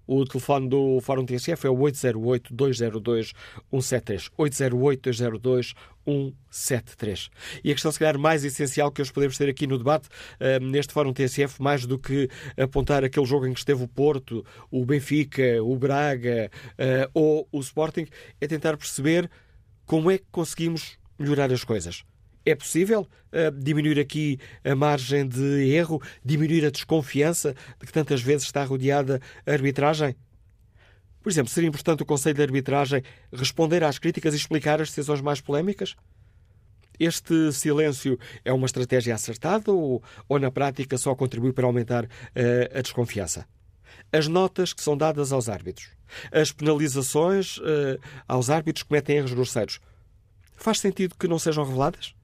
O 0.08 0.26
telefone 0.26 0.70
do 0.70 1.02
Fórum 1.02 1.26
TSF 1.26 1.68
é 1.68 1.70
o 1.70 1.76
808-202-173. 1.76 4.32
808-202-173. 4.40 7.30
E 7.64 7.72
a 7.72 7.74
questão, 7.74 7.92
se 7.92 8.00
calhar, 8.00 8.18
mais 8.18 8.46
essencial 8.46 8.90
que 8.92 9.02
hoje 9.02 9.12
podemos 9.12 9.38
ter 9.38 9.50
aqui 9.50 9.68
no 9.68 9.78
debate, 9.78 10.08
uh, 10.08 10.64
neste 10.64 10.94
Fórum 10.94 11.12
TSF, 11.12 11.62
mais 11.62 11.86
do 11.86 12.00
que 12.00 12.30
apontar 12.58 13.04
aquele 13.04 13.26
jogo 13.26 13.46
em 13.46 13.52
que 13.54 13.60
esteve 13.60 13.84
o 13.84 13.88
Porto, 13.88 14.46
o 14.72 14.86
Benfica, 14.86 15.62
o 15.62 15.76
Braga 15.76 16.50
uh, 16.74 17.12
ou 17.14 17.46
o 17.52 17.60
Sporting, 17.60 18.08
é 18.40 18.48
tentar 18.48 18.78
perceber 18.78 19.30
como 19.86 20.10
é 20.10 20.18
que 20.18 20.26
conseguimos 20.32 20.98
melhorar 21.20 21.52
as 21.52 21.64
coisas. 21.64 22.04
É 22.48 22.56
possível 22.56 23.02
uh, 23.02 23.52
diminuir 23.62 24.00
aqui 24.00 24.40
a 24.64 24.74
margem 24.74 25.28
de 25.28 25.70
erro, 25.70 26.02
diminuir 26.24 26.66
a 26.66 26.70
desconfiança 26.70 27.54
de 27.78 27.86
que 27.86 27.92
tantas 27.92 28.22
vezes 28.22 28.46
está 28.46 28.64
rodeada 28.64 29.20
a 29.46 29.52
arbitragem? 29.52 30.16
Por 31.22 31.30
exemplo, 31.30 31.52
seria 31.52 31.68
importante 31.68 32.04
o 32.04 32.06
Conselho 32.06 32.36
de 32.36 32.42
Arbitragem 32.42 33.04
responder 33.34 33.84
às 33.84 34.00
críticas 34.00 34.34
e 34.34 34.38
explicar 34.38 34.82
as 34.82 34.88
decisões 34.88 35.20
mais 35.20 35.42
polémicas? 35.42 35.98
Este 36.98 37.52
silêncio 37.52 38.18
é 38.46 38.54
uma 38.54 38.66
estratégia 38.66 39.14
acertada 39.14 39.70
ou, 39.70 40.02
ou 40.30 40.40
na 40.40 40.50
prática 40.50 40.98
só 40.98 41.14
contribui 41.16 41.52
para 41.52 41.66
aumentar 41.66 42.06
uh, 42.06 42.80
a 42.80 42.82
desconfiança? 42.82 43.46
As 44.10 44.30
notas 44.30 44.72
que 44.72 44.82
são 44.82 44.96
dadas 44.96 45.34
aos 45.34 45.50
árbitros, 45.50 45.90
as 46.32 46.54
penalizações 46.54 47.58
uh, 47.58 48.00
aos 48.26 48.50
árbitros 48.50 48.84
que 48.84 48.88
cometem 48.88 49.18
erros 49.18 49.34
grosseiros, 49.34 49.82
Faz 50.58 50.80
sentido 50.80 51.16
que 51.18 51.28
não 51.28 51.38
sejam 51.38 51.64
reveladas? 51.64 52.17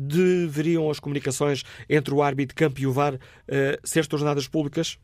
Deveriam 0.00 0.88
as 0.90 1.00
comunicações 1.00 1.64
entre 1.88 2.14
o 2.14 2.22
árbitro 2.22 2.54
campo 2.54 2.80
e 2.80 2.86
o 2.86 2.92
VAR 2.92 3.14
uh, 3.14 3.18
ser 3.82 4.06
tornadas 4.06 4.46
públicas? 4.46 4.96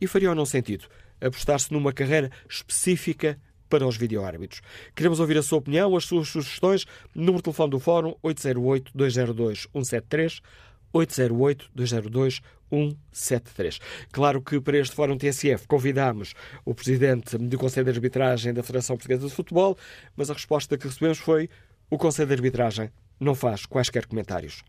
E 0.00 0.08
faria 0.08 0.30
ou 0.30 0.34
não 0.34 0.44
sentido 0.44 0.86
apostar-se 1.20 1.72
numa 1.72 1.92
carreira 1.92 2.28
específica 2.48 3.38
para 3.68 3.86
os 3.86 3.96
videoárbitros? 3.96 4.62
Queremos 4.96 5.20
ouvir 5.20 5.38
a 5.38 5.42
sua 5.42 5.58
opinião, 5.58 5.94
as 5.96 6.06
suas 6.06 6.26
sugestões. 6.28 6.86
Número 7.14 7.38
de 7.38 7.44
telefone 7.44 7.70
do 7.70 7.78
Fórum 7.78 8.16
808-202-173 8.24 10.40
808-202-173. 10.92 13.80
Claro 14.10 14.42
que 14.42 14.60
para 14.60 14.78
este 14.78 14.96
Fórum 14.96 15.16
TSF 15.16 15.66
convidámos 15.66 16.34
o 16.64 16.74
Presidente 16.74 17.38
do 17.38 17.58
Conselho 17.58 17.84
de 17.84 17.92
Arbitragem 17.92 18.52
da 18.52 18.62
Federação 18.62 18.96
Portuguesa 18.96 19.26
de 19.26 19.34
Futebol, 19.34 19.76
mas 20.16 20.30
a 20.30 20.34
resposta 20.34 20.78
que 20.78 20.86
recebemos 20.86 21.18
foi 21.18 21.50
o 21.90 21.98
Conselho 21.98 22.28
de 22.28 22.34
Arbitragem 22.34 22.90
não 23.20 23.34
faz 23.34 23.66
quaisquer 23.66 24.06
comentários. 24.06 24.62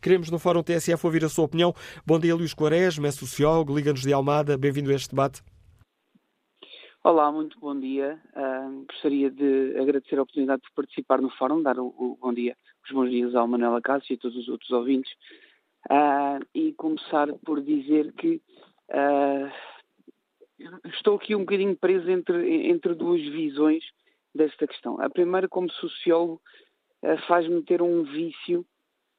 Queremos 0.00 0.30
no 0.30 0.38
Fórum 0.38 0.62
TSF 0.62 1.04
ouvir 1.04 1.24
a 1.24 1.28
sua 1.28 1.44
opinião. 1.46 1.74
Bom 2.06 2.18
dia, 2.18 2.34
Luís 2.34 2.54
Quaresma, 2.54 3.08
é 3.08 3.10
sociólogo, 3.10 3.74
Liga-nos 3.74 4.02
de 4.02 4.12
Almada. 4.12 4.56
Bem-vindo 4.56 4.90
a 4.90 4.94
este 4.94 5.10
debate. 5.10 5.42
Olá, 7.02 7.30
muito 7.30 7.58
bom 7.60 7.78
dia. 7.78 8.20
Uh, 8.34 8.84
gostaria 8.86 9.30
de 9.30 9.78
agradecer 9.78 10.18
a 10.18 10.22
oportunidade 10.22 10.62
de 10.62 10.72
participar 10.74 11.20
no 11.20 11.30
fórum, 11.30 11.62
dar 11.62 11.78
o, 11.78 11.86
o 11.86 12.18
bom 12.20 12.32
dia, 12.32 12.56
os 12.84 12.90
bons 12.90 13.10
dias 13.10 13.34
ao 13.34 13.46
Manuela 13.46 13.80
Cássio 13.80 14.12
e 14.12 14.16
a 14.16 14.18
todos 14.18 14.36
os 14.36 14.48
outros 14.48 14.70
ouvintes. 14.70 15.12
Uh, 15.88 16.44
e 16.52 16.72
começar 16.72 17.32
por 17.44 17.62
dizer 17.62 18.12
que 18.14 18.42
uh, 18.90 19.52
estou 20.86 21.14
aqui 21.14 21.36
um 21.36 21.40
bocadinho 21.40 21.76
preso 21.76 22.10
entre, 22.10 22.68
entre 22.68 22.92
duas 22.94 23.22
visões 23.22 23.84
desta 24.34 24.66
questão. 24.66 25.00
A 25.00 25.08
primeira, 25.08 25.48
como 25.48 25.70
sociólogo, 25.70 26.40
faz-me 27.26 27.62
ter 27.62 27.82
um 27.82 28.02
vício 28.04 28.64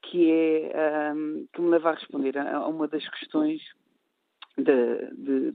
que 0.01 0.31
é 0.31 1.13
que 1.53 1.61
me 1.61 1.69
leva 1.69 1.89
a 1.89 1.95
responder 1.95 2.37
a, 2.37 2.57
a 2.57 2.67
uma 2.67 2.87
das 2.87 3.07
questões 3.09 3.61
de, 4.57 5.11
de, 5.15 5.53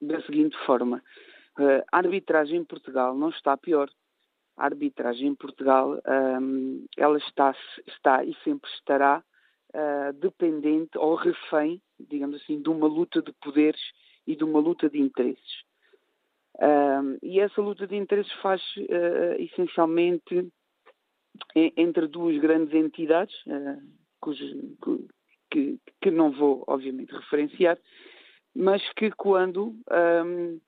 da 0.00 0.20
seguinte 0.22 0.56
forma. 0.66 1.02
a 1.92 1.96
arbitragem 1.98 2.58
em 2.58 2.64
Portugal 2.64 3.14
não 3.14 3.30
está 3.30 3.56
pior. 3.56 3.90
A 4.56 4.64
arbitragem 4.64 5.28
em 5.28 5.34
Portugal 5.34 6.00
um, 6.40 6.86
ela 6.96 7.18
está, 7.18 7.54
está 7.86 8.24
e 8.24 8.34
sempre 8.42 8.70
estará 8.70 9.22
uh, 9.74 10.12
dependente 10.14 10.96
ou 10.96 11.14
refém, 11.14 11.80
digamos 12.00 12.40
assim, 12.42 12.60
de 12.60 12.68
uma 12.68 12.86
luta 12.86 13.20
de 13.20 13.32
poderes 13.34 13.80
e 14.26 14.34
de 14.34 14.44
uma 14.44 14.58
luta 14.58 14.88
de 14.88 14.98
interesses. 14.98 15.64
Uh, 16.54 17.18
e 17.22 17.38
essa 17.38 17.60
luta 17.60 17.86
de 17.86 17.96
interesses 17.96 18.32
faz 18.40 18.62
uh, 18.78 19.42
essencialmente 19.42 20.48
entre 21.54 22.06
duas 22.06 22.38
grandes 22.38 22.74
entidades, 22.74 23.34
cujo, 24.20 24.44
que, 25.50 25.78
que, 26.00 26.10
não 26.10 26.30
vou, 26.30 26.64
obviamente, 26.66 27.12
referenciar, 27.12 27.78
mas 28.54 28.82
que 28.94 29.10
quando, 29.10 29.74
um, 30.24 30.60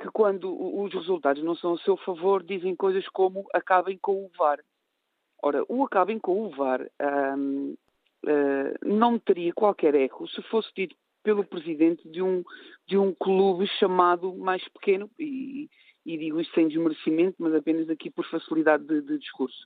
que 0.00 0.08
quando 0.12 0.52
os 0.80 0.92
resultados 0.92 1.42
não 1.42 1.54
são 1.54 1.74
a 1.74 1.78
seu 1.78 1.96
favor, 1.96 2.42
dizem 2.42 2.74
coisas 2.74 3.06
como 3.08 3.46
acabem 3.52 3.98
com 3.98 4.24
o 4.24 4.30
VAR. 4.36 4.60
Ora, 5.42 5.64
o 5.68 5.84
acabem 5.84 6.18
com 6.18 6.44
o 6.44 6.50
VAR 6.50 6.88
um, 7.36 7.74
uh, 8.24 8.86
não 8.86 9.18
teria 9.18 9.52
qualquer 9.52 9.94
eco 9.94 10.28
se 10.28 10.40
fosse 10.42 10.70
dito 10.74 10.96
pelo 11.22 11.44
presidente 11.44 12.08
de 12.08 12.20
um, 12.20 12.42
de 12.86 12.98
um 12.98 13.14
clube 13.14 13.66
chamado 13.78 14.34
mais 14.34 14.66
pequeno, 14.68 15.10
e, 15.18 15.68
e 16.04 16.18
digo 16.18 16.40
isto 16.40 16.54
sem 16.54 16.68
desmerecimento, 16.68 17.36
mas 17.38 17.54
apenas 17.54 17.88
aqui 17.88 18.10
por 18.10 18.24
facilidade 18.26 18.84
de, 18.84 19.00
de 19.02 19.18
discurso. 19.18 19.64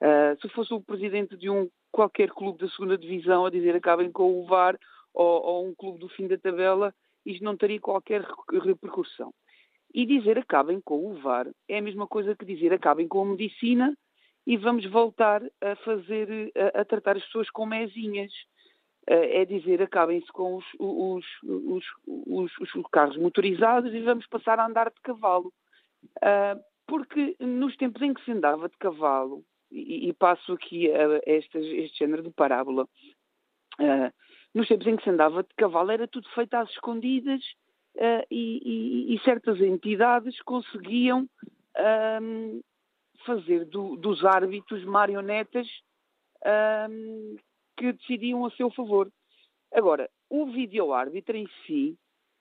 Uh, 0.00 0.40
se 0.40 0.48
fosse 0.50 0.72
o 0.72 0.80
presidente 0.80 1.36
de 1.36 1.50
um 1.50 1.68
qualquer 1.90 2.30
clube 2.30 2.58
da 2.58 2.68
segunda 2.68 2.96
divisão 2.96 3.44
a 3.44 3.50
dizer 3.50 3.74
acabem 3.74 4.12
com 4.12 4.38
o 4.38 4.46
VAR 4.46 4.78
ou, 5.12 5.42
ou 5.42 5.68
um 5.68 5.74
clube 5.74 5.98
do 5.98 6.08
fim 6.08 6.28
da 6.28 6.38
tabela, 6.38 6.94
isto 7.26 7.42
não 7.42 7.56
teria 7.56 7.80
qualquer 7.80 8.24
repercussão. 8.62 9.32
E 9.92 10.06
dizer 10.06 10.38
acabem 10.38 10.80
com 10.80 11.10
o 11.10 11.14
VAR 11.14 11.48
é 11.68 11.78
a 11.78 11.82
mesma 11.82 12.06
coisa 12.06 12.36
que 12.36 12.44
dizer 12.44 12.72
acabem 12.72 13.08
com 13.08 13.22
a 13.22 13.26
medicina 13.26 13.96
e 14.46 14.56
vamos 14.56 14.84
voltar 14.86 15.42
a 15.60 15.76
fazer, 15.76 16.52
a, 16.56 16.80
a 16.80 16.84
tratar 16.84 17.16
as 17.16 17.24
pessoas 17.24 17.50
como 17.50 17.70
mezinhas. 17.70 18.32
é 19.06 19.44
dizer 19.44 19.82
acabem-se 19.82 20.30
com 20.32 20.56
os, 20.56 20.64
os, 20.78 21.24
os, 22.06 22.52
os, 22.60 22.88
carros 22.92 23.16
motorizados 23.16 23.92
e 23.92 24.00
vamos 24.00 24.26
passar 24.26 24.58
a 24.60 24.66
andar 24.66 24.90
de 24.90 25.00
cavalo. 25.02 25.52
Uh, 26.18 26.60
porque 26.86 27.36
nos 27.38 27.76
tempos 27.76 28.00
em 28.02 28.14
que 28.14 28.24
se 28.24 28.32
andava 28.32 28.68
de 28.68 28.76
cavalo, 28.78 29.44
e, 29.70 30.08
e 30.08 30.12
passo 30.14 30.52
aqui 30.52 30.90
a, 30.90 31.20
este 31.26 31.88
género 31.98 32.22
de 32.22 32.30
parábola, 32.30 32.84
uh, 32.84 34.12
nos 34.54 34.66
tempos 34.66 34.86
em 34.86 34.96
que 34.96 35.04
se 35.04 35.10
andava 35.10 35.42
de 35.42 35.54
cavalo 35.56 35.90
era 35.90 36.08
tudo 36.08 36.28
feito 36.30 36.54
às 36.54 36.70
escondidas 36.70 37.40
uh, 37.96 38.24
e, 38.30 39.10
e, 39.10 39.14
e, 39.14 39.20
certas 39.20 39.60
entidades 39.60 40.40
conseguiam 40.42 41.28
fazer 43.24 43.66
do, 43.66 43.94
dos 43.94 44.24
árbitros 44.24 44.84
marionetas 44.84 45.68
que 47.76 47.92
decidiam 47.92 48.44
a 48.44 48.50
seu 48.50 48.68
favor. 48.70 49.08
Agora, 49.72 50.10
o 50.28 50.46
vídeo-árbitro 50.46 51.36
em 51.36 51.48
si, 51.64 51.96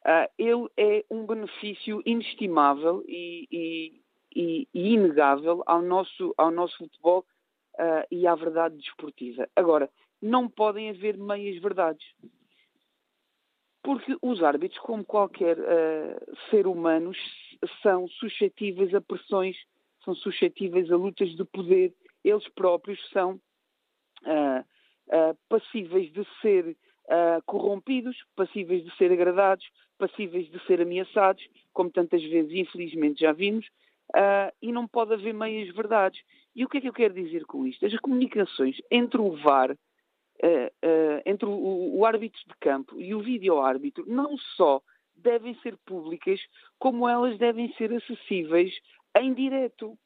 uh, 0.08 0.32
ele 0.38 0.68
é 0.78 1.06
um 1.12 1.26
benefício 1.26 2.02
inestimável 2.06 3.04
e, 3.08 3.48
e, 3.52 4.02
e, 4.36 4.68
e 4.74 4.94
inegável 4.94 5.62
ao 5.66 5.82
nosso, 5.82 6.34
ao 6.38 6.50
nosso 6.50 6.78
futebol 6.78 7.26
uh, 7.76 8.08
e 8.10 8.26
à 8.26 8.34
verdade 8.36 8.78
desportiva. 8.78 9.48
Agora, 9.56 9.90
não 10.22 10.48
podem 10.50 10.90
haver 10.90 11.18
meias 11.18 11.62
verdades. 11.62 12.06
Porque 13.84 14.18
os 14.22 14.44
árbitros, 14.44 14.80
como 14.82 15.06
qualquer 15.06 15.58
uh, 15.60 16.38
ser 16.50 16.68
humano, 16.68 17.12
são 17.82 18.08
suscetíveis 18.08 18.94
a 18.94 19.02
pressões, 19.02 19.56
são 20.04 20.16
suscetíveis 20.16 20.92
a 20.92 20.96
lutas 20.96 21.30
de 21.36 21.44
poder. 21.46 21.94
Eles 22.24 22.48
próprios 22.50 23.00
são 23.10 23.40
uh, 24.24 24.62
uh, 25.08 25.38
passíveis 25.48 26.12
de 26.12 26.26
ser 26.42 26.76
uh, 27.08 27.42
corrompidos, 27.46 28.18
passíveis 28.36 28.84
de 28.84 28.96
ser 28.98 29.12
agradados, 29.12 29.66
passíveis 29.98 30.50
de 30.52 30.60
ser 30.66 30.82
ameaçados, 30.82 31.44
como 31.74 31.90
tantas 31.90 32.24
vezes, 32.24 32.52
infelizmente, 32.54 33.22
já 33.22 33.32
vimos, 33.32 33.66
uh, 34.16 34.54
e 34.62 34.72
não 34.72 34.88
pode 34.88 35.14
haver 35.14 35.34
meias 35.34 35.74
verdades. 35.76 36.22
E 36.56 36.64
o 36.64 36.70
que 36.70 36.78
é 36.78 36.82
que 36.82 36.90
eu 36.90 36.94
quero 36.94 37.14
dizer 37.14 37.46
com 37.46 37.66
isto? 37.66 37.86
As 37.86 37.98
comunicações 38.00 38.78
entre 38.92 39.20
o 39.22 39.32
VAR, 39.38 39.76
entre 41.26 41.48
o, 41.48 41.98
o 41.98 42.06
árbitro 42.06 42.40
de 42.48 42.54
campo 42.60 43.00
e 43.00 43.16
o 43.16 43.22
vídeo-árbitro, 43.22 44.06
não 44.08 44.38
só 44.56 44.82
devem 45.18 45.56
ser 45.62 45.76
públicas, 45.86 46.40
como 46.80 47.08
elas 47.08 47.38
devem 47.38 47.74
ser 47.74 47.94
acessíveis 47.94 48.74
em 49.18 49.34
direto. 49.34 49.98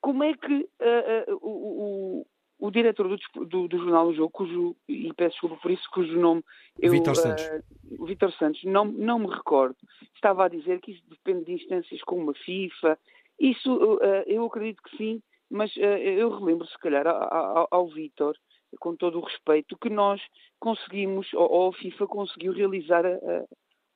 Como 0.00 0.22
é 0.22 0.34
que 0.34 0.54
uh, 0.54 1.32
uh, 1.32 1.38
o, 1.42 2.26
o 2.58 2.70
diretor 2.70 3.08
do, 3.08 3.44
do, 3.46 3.68
do, 3.68 3.78
jornal 3.78 4.08
O 4.08 4.14
Jogo, 4.14 4.30
cujo, 4.30 4.76
e 4.88 5.12
peço 5.14 5.32
desculpa 5.32 5.56
por 5.56 5.70
isso, 5.70 5.88
cujo 5.92 6.18
nome 6.18 6.42
eu, 6.78 6.90
Vitor 6.90 7.16
Santos. 7.16 7.44
Uh, 7.44 8.04
Vitor 8.06 8.32
Santos, 8.32 8.62
não, 8.64 8.84
não 8.84 9.18
me 9.18 9.26
recordo, 9.26 9.76
estava 10.14 10.44
a 10.44 10.48
dizer 10.48 10.80
que 10.80 10.92
isso 10.92 11.02
depende 11.08 11.44
de 11.44 11.52
instâncias 11.52 12.00
como 12.02 12.30
a 12.30 12.34
FIFA. 12.34 12.98
Isso 13.38 13.74
uh, 13.74 14.00
eu 14.26 14.44
acredito 14.44 14.82
que 14.82 14.96
sim, 14.96 15.22
mas 15.50 15.74
uh, 15.76 15.80
eu 15.80 16.30
relembro, 16.30 16.66
se 16.66 16.78
calhar, 16.78 17.06
ao, 17.06 17.68
ao 17.70 17.88
Vitor, 17.88 18.36
com 18.80 18.96
todo 18.96 19.18
o 19.18 19.24
respeito, 19.24 19.76
que 19.78 19.90
nós 19.90 20.20
conseguimos, 20.58 21.32
ou, 21.34 21.50
ou 21.50 21.68
a 21.70 21.72
FIFA 21.74 22.06
conseguiu 22.06 22.52
realizar 22.52 23.04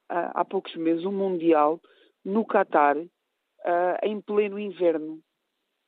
há 0.09 0.45
poucos 0.45 0.75
meses 0.77 1.05
um 1.05 1.13
Mundial 1.13 1.81
no 2.25 2.45
Catar, 2.45 2.97
em 4.05 4.21
pleno 4.21 4.57
inverno. 4.57 5.21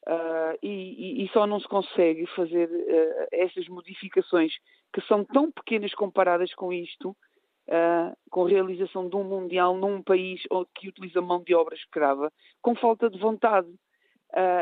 Uh, 0.09 0.57
e, 0.62 1.25
e, 1.25 1.28
só 1.28 1.47
não 1.47 1.61
se 1.61 1.69
consegue 1.69 2.25
fazer 2.28 2.71
uh, 2.71 3.26
estas 3.33 3.69
modificações 3.69 4.52
que 4.95 5.00
são 5.02 5.25
tão 5.25 5.52
pequenas 5.52 5.95
comparadas 5.95 6.54
com 6.54 6.73
isto, 6.73 7.11
uh, 7.11 8.16
com 8.30 8.47
a 8.47 8.49
realização 8.49 9.11
de 9.11 9.16
um 9.16 9.25
Mundial 9.25 9.76
num 9.76 10.02
país 10.02 10.40
que 10.75 10.89
utiliza 10.89 11.21
mão 11.21 11.43
de 11.43 11.54
obra 11.54 11.75
escrava, 11.75 12.32
com 12.63 12.75
falta 12.75 13.10
de 13.10 13.19
vontade. 13.19 13.69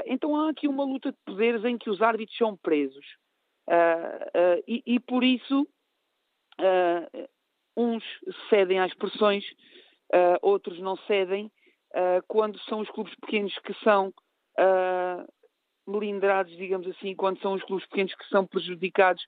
então 0.06 0.36
há 0.36 0.50
aqui 0.50 0.66
uma 0.66 0.84
luta 0.84 1.12
de 1.12 1.18
poderes 1.24 1.64
em 1.64 1.78
que 1.78 1.88
os 1.88 2.02
árbitros 2.02 2.36
são 2.36 2.56
presos. 2.56 3.06
E, 4.66 4.82
e, 4.86 4.98
por 4.98 5.22
isso, 5.22 5.68
uns 7.76 8.02
cedem 8.50 8.80
às 8.80 8.92
pressões, 8.94 9.44
outros 10.42 10.80
não 10.80 10.96
cedem, 11.06 11.50
quando 12.26 12.58
são 12.60 12.80
os 12.80 12.90
clubes 12.90 13.14
pequenos 13.16 13.56
que 13.60 13.74
são 13.84 14.12
uh, 14.58 15.26
melindrados, 15.90 16.56
digamos 16.56 16.86
assim, 16.88 17.14
quando 17.14 17.40
são 17.40 17.54
os 17.54 17.62
clubes 17.62 17.86
pequenos 17.86 18.14
que 18.14 18.28
são 18.28 18.46
prejudicados. 18.46 19.26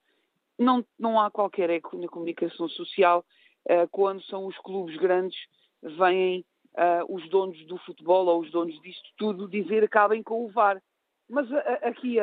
Não, 0.58 0.84
não 0.98 1.18
há 1.18 1.30
qualquer 1.30 1.70
eco 1.70 1.96
na 1.96 2.08
comunicação 2.08 2.68
social. 2.68 3.24
Uh, 3.64 3.88
quando 3.90 4.22
são 4.24 4.46
os 4.46 4.56
clubes 4.58 4.96
grandes, 4.96 5.38
vêm 5.82 6.44
uh, 6.74 7.14
os 7.14 7.28
donos 7.30 7.64
do 7.66 7.78
futebol 7.78 8.26
ou 8.26 8.40
os 8.40 8.50
donos 8.50 8.78
disto 8.82 9.08
tudo 9.16 9.48
dizer 9.48 9.84
acabem 9.84 10.22
com 10.22 10.44
o 10.44 10.50
VAR. 10.50 10.82
Mas 11.32 11.46
aqui 11.82 12.16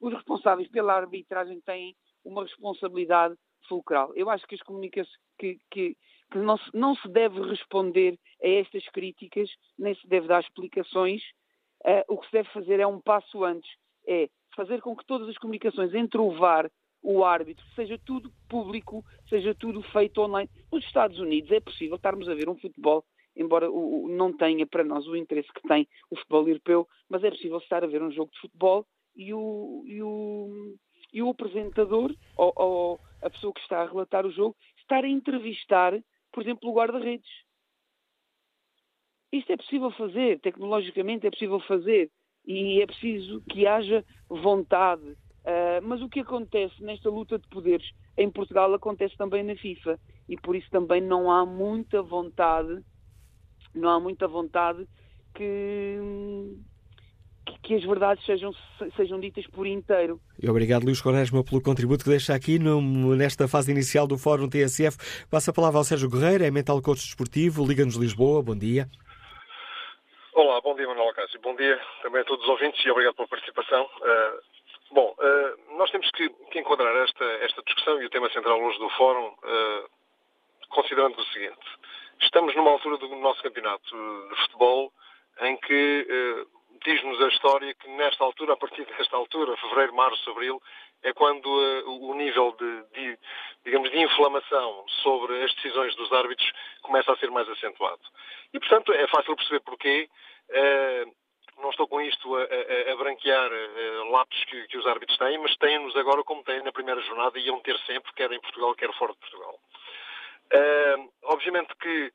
os 0.00 0.12
responsáveis 0.12 0.68
pela 0.68 0.94
arbitragem 0.94 1.60
têm 1.62 1.96
uma 2.24 2.44
responsabilidade 2.44 3.34
fulcral. 3.68 4.12
Eu 4.14 4.30
acho 4.30 4.46
que 4.46 4.54
as 4.54 4.62
comunicações 4.62 5.18
que, 5.38 5.58
que, 5.70 5.96
que 6.30 6.38
não, 6.38 6.58
se, 6.58 6.70
não 6.74 6.94
se 6.96 7.08
deve 7.08 7.40
responder 7.42 8.18
a 8.42 8.48
estas 8.48 8.86
críticas, 8.88 9.48
nem 9.78 9.94
se 9.94 10.06
deve 10.06 10.26
dar 10.26 10.40
explicações, 10.40 11.22
uh, 11.84 12.04
o 12.08 12.18
que 12.18 12.26
se 12.26 12.32
deve 12.32 12.48
fazer 12.50 12.80
é 12.80 12.86
um 12.86 13.00
passo 13.00 13.44
antes, 13.44 13.70
é 14.06 14.28
fazer 14.56 14.80
com 14.80 14.96
que 14.96 15.06
todas 15.06 15.28
as 15.28 15.38
comunicações 15.38 15.94
entre 15.94 16.20
o 16.20 16.30
VAR, 16.32 16.70
o 17.02 17.24
árbitro, 17.24 17.64
seja 17.74 17.98
tudo 18.04 18.32
público, 18.48 19.04
seja 19.28 19.54
tudo 19.54 19.82
feito 19.82 20.20
online. 20.20 20.50
Nos 20.72 20.84
Estados 20.84 21.18
Unidos 21.18 21.50
é 21.52 21.60
possível 21.60 21.96
estarmos 21.96 22.28
a 22.28 22.34
ver 22.34 22.48
um 22.48 22.56
futebol, 22.56 23.04
embora 23.36 23.70
o, 23.70 24.04
o, 24.04 24.08
não 24.08 24.36
tenha 24.36 24.66
para 24.66 24.82
nós 24.82 25.06
o 25.06 25.16
interesse 25.16 25.52
que 25.52 25.66
tem 25.68 25.86
o 26.10 26.16
futebol 26.16 26.48
europeu, 26.48 26.88
mas 27.08 27.22
é 27.22 27.30
possível 27.30 27.58
estar 27.58 27.84
a 27.84 27.86
ver 27.86 28.02
um 28.02 28.10
jogo 28.10 28.32
de 28.32 28.40
futebol 28.40 28.84
e 29.14 29.32
o, 29.32 29.84
e 29.86 30.02
o, 30.02 30.74
e 31.12 31.22
o 31.22 31.30
apresentador, 31.30 32.12
ou, 32.36 32.52
ou 32.56 33.00
a 33.22 33.30
pessoa 33.30 33.52
que 33.52 33.60
está 33.60 33.82
a 33.82 33.86
relatar 33.86 34.26
o 34.26 34.32
jogo, 34.32 34.56
estar 34.78 35.04
a 35.04 35.08
entrevistar, 35.08 35.92
por 36.32 36.42
exemplo, 36.42 36.68
o 36.68 36.74
guarda-redes 36.74 37.30
isto 39.38 39.52
é 39.52 39.56
possível 39.56 39.90
fazer, 39.92 40.40
tecnologicamente 40.40 41.26
é 41.26 41.30
possível 41.30 41.60
fazer 41.60 42.10
e 42.46 42.80
é 42.80 42.86
preciso 42.86 43.42
que 43.50 43.66
haja 43.66 44.04
vontade. 44.28 45.16
Uh, 45.48 45.80
mas 45.82 46.02
o 46.02 46.08
que 46.08 46.20
acontece 46.20 46.82
nesta 46.82 47.08
luta 47.08 47.38
de 47.38 47.48
poderes 47.48 47.86
em 48.16 48.30
Portugal 48.30 48.72
acontece 48.74 49.16
também 49.16 49.42
na 49.42 49.54
FIFA 49.56 49.98
e 50.28 50.36
por 50.36 50.54
isso 50.54 50.68
também 50.70 51.00
não 51.00 51.30
há 51.30 51.46
muita 51.46 52.02
vontade, 52.02 52.82
não 53.74 53.88
há 53.88 54.00
muita 54.00 54.28
vontade 54.28 54.86
que, 55.34 55.98
que 57.62 57.74
as 57.74 57.84
verdades 57.84 58.24
sejam, 58.26 58.52
sejam 58.96 59.18
ditas 59.20 59.46
por 59.46 59.66
inteiro. 59.66 60.20
E 60.42 60.50
obrigado, 60.50 60.84
Luís 60.84 61.00
Quaresma, 61.00 61.42
pelo 61.42 61.62
contributo 61.62 62.04
que 62.04 62.10
deixa 62.10 62.34
aqui 62.34 62.58
no, 62.58 63.14
nesta 63.14 63.48
fase 63.48 63.70
inicial 63.70 64.06
do 64.06 64.18
Fórum 64.18 64.48
TSF. 64.48 64.98
Passa 65.30 65.50
a 65.50 65.54
palavra 65.54 65.78
ao 65.78 65.84
Sérgio 65.84 66.10
Guerreiro, 66.10 66.44
é 66.44 66.50
mental 66.50 66.82
coach 66.82 67.04
desportivo, 67.04 67.64
Liga-nos 67.64 67.94
Lisboa. 67.94 68.42
Bom 68.42 68.56
dia. 68.56 68.88
Olá, 70.34 70.60
bom 70.60 70.74
dia 70.74 70.86
Manuel 70.86 71.14
Cássio. 71.14 71.40
Bom 71.40 71.56
dia 71.56 71.80
também 72.02 72.20
a 72.20 72.24
todos 72.24 72.44
os 72.44 72.50
ouvintes 72.50 72.84
e 72.84 72.90
obrigado 72.90 73.14
pela 73.14 73.28
participação. 73.28 73.84
Uh, 73.84 74.40
bom, 74.92 75.16
uh, 75.18 75.76
nós 75.76 75.90
temos 75.90 76.08
que, 76.10 76.28
que, 76.28 76.58
enquadrar 76.58 76.94
esta, 76.96 77.24
esta 77.24 77.62
discussão 77.62 78.00
e 78.00 78.04
o 78.04 78.10
tema 78.10 78.30
central 78.30 78.60
hoje 78.60 78.78
do 78.78 78.90
Fórum 78.90 79.28
uh, 79.28 79.88
considerando 80.68 81.18
o 81.18 81.24
seguinte. 81.24 81.66
Estamos 82.20 82.54
numa 82.54 82.70
altura 82.70 82.98
do 82.98 83.08
nosso 83.16 83.42
campeonato 83.42 84.28
de 84.28 84.36
futebol 84.42 84.92
em 85.40 85.56
que 85.56 86.46
diz-nos 86.84 87.20
a 87.22 87.28
história 87.28 87.74
que 87.74 87.88
nesta 87.90 88.22
altura, 88.22 88.52
a 88.52 88.56
partir 88.56 88.84
desta 88.98 89.16
altura, 89.16 89.56
fevereiro, 89.56 89.94
março, 89.94 90.30
abril, 90.30 90.60
é 91.02 91.12
quando 91.12 91.46
uh, 91.46 92.10
o 92.10 92.14
nível 92.14 92.54
de, 92.58 92.82
de, 92.92 93.18
digamos, 93.64 93.90
de 93.90 93.98
inflamação 94.00 94.84
sobre 95.02 95.42
as 95.42 95.54
decisões 95.54 95.94
dos 95.96 96.12
árbitros 96.12 96.50
começa 96.82 97.12
a 97.12 97.16
ser 97.16 97.30
mais 97.30 97.48
acentuado. 97.48 98.00
E, 98.52 98.58
portanto, 98.58 98.92
é 98.92 99.06
fácil 99.08 99.36
perceber 99.36 99.60
porquê. 99.60 100.08
Uh, 100.50 101.18
não 101.60 101.70
estou 101.70 101.88
com 101.88 102.00
isto 102.00 102.36
a, 102.36 102.42
a, 102.42 102.92
a 102.92 102.96
branquear 102.96 103.50
uh, 103.50 104.10
lápis 104.12 104.44
que, 104.44 104.68
que, 104.68 104.78
os 104.78 104.86
árbitros 104.86 105.18
têm, 105.18 105.38
mas 105.38 105.56
têm-nos 105.56 105.96
agora 105.96 106.22
como 106.22 106.44
têm 106.44 106.62
na 106.62 106.72
primeira 106.72 107.00
jornada 107.02 107.38
e 107.38 107.46
iam 107.46 107.60
ter 107.60 107.76
sempre, 107.80 108.12
quer 108.14 108.30
em 108.30 108.40
Portugal, 108.40 108.74
quer 108.76 108.92
fora 108.94 109.12
de 109.12 109.18
Portugal. 109.18 109.58
Obviamente 111.24 111.74
que 111.80 112.12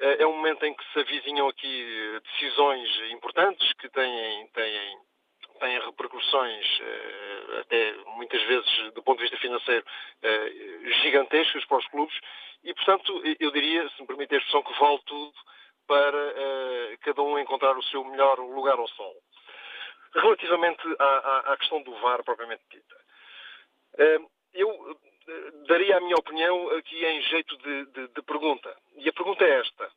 é 0.00 0.26
um 0.26 0.36
momento 0.36 0.64
em 0.64 0.74
que 0.74 0.84
se 0.92 0.98
avizinham 0.98 1.46
aqui 1.46 2.20
decisões 2.32 2.88
importantes 3.12 3.72
que 3.74 3.88
têm, 3.90 4.46
têm 4.48 4.98
têm 5.56 5.78
repercussões, 5.80 6.80
eh, 6.80 7.58
até 7.60 7.94
muitas 8.16 8.42
vezes 8.42 8.92
do 8.92 9.02
ponto 9.02 9.18
de 9.18 9.24
vista 9.24 9.38
financeiro, 9.38 9.84
eh, 10.22 10.52
gigantescas 11.02 11.64
para 11.66 11.78
os 11.78 11.86
clubes 11.88 12.18
e, 12.64 12.74
portanto, 12.74 13.22
eu 13.38 13.50
diria, 13.50 13.88
se 13.90 14.00
me 14.00 14.06
permite 14.06 14.34
a 14.34 14.38
expressão, 14.38 14.62
que 14.62 14.78
vale 14.78 15.00
tudo 15.06 15.34
para 15.86 16.18
eh, 16.18 16.96
cada 17.02 17.22
um 17.22 17.38
encontrar 17.38 17.76
o 17.76 17.82
seu 17.84 18.04
melhor 18.04 18.38
lugar 18.38 18.78
ao 18.78 18.88
sol. 18.88 19.14
Relativamente 20.14 20.82
à, 20.98 21.04
à, 21.04 21.52
à 21.52 21.56
questão 21.56 21.82
do 21.82 21.94
VAR 21.96 22.24
propriamente 22.24 22.62
dita, 22.70 22.96
eu 24.54 24.98
daria 25.66 25.96
a 25.96 26.00
minha 26.00 26.16
opinião 26.16 26.70
aqui 26.76 27.04
em 27.04 27.22
jeito 27.22 27.56
de, 27.58 27.86
de, 27.86 28.08
de, 28.08 28.22
pergunta. 28.22 28.74
E 28.96 29.08
a 29.08 29.12
pergunta 29.12 29.44
é 29.44 29.60
esta. 29.60 29.90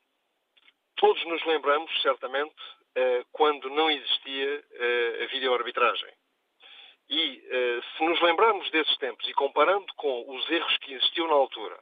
Todos 0.98 1.24
nos 1.26 1.46
lembramos, 1.46 1.92
certamente, 2.02 2.56
quando 3.32 3.70
não 3.70 3.90
existia 3.90 4.64
a 5.24 5.26
videoarbitragem. 5.28 6.14
E 7.10 7.82
se 7.98 8.04
nos 8.04 8.22
lembrarmos 8.22 8.70
desses 8.72 8.96
tempos 8.98 9.28
e 9.28 9.34
comparando 9.34 9.92
com 9.96 10.36
os 10.36 10.50
erros 10.50 10.78
que 10.78 10.94
existiam 10.94 11.28
na 11.28 11.34
altura, 11.34 11.80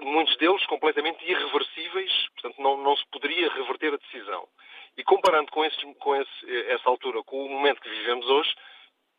muitos 0.00 0.36
deles 0.36 0.64
completamente 0.66 1.24
irreversíveis, 1.24 2.12
portanto 2.34 2.62
não, 2.62 2.76
não 2.78 2.96
se 2.96 3.04
poderia 3.10 3.52
reverter 3.52 3.94
a 3.94 3.96
decisão. 3.96 4.48
E 4.96 5.02
comparando 5.02 5.50
com, 5.50 5.62
com 5.94 6.16
esse, 6.16 6.68
essa 6.68 6.88
altura 6.88 7.22
com 7.24 7.44
o 7.44 7.48
momento 7.48 7.80
que 7.80 7.88
vivemos 7.88 8.26
hoje, 8.26 8.54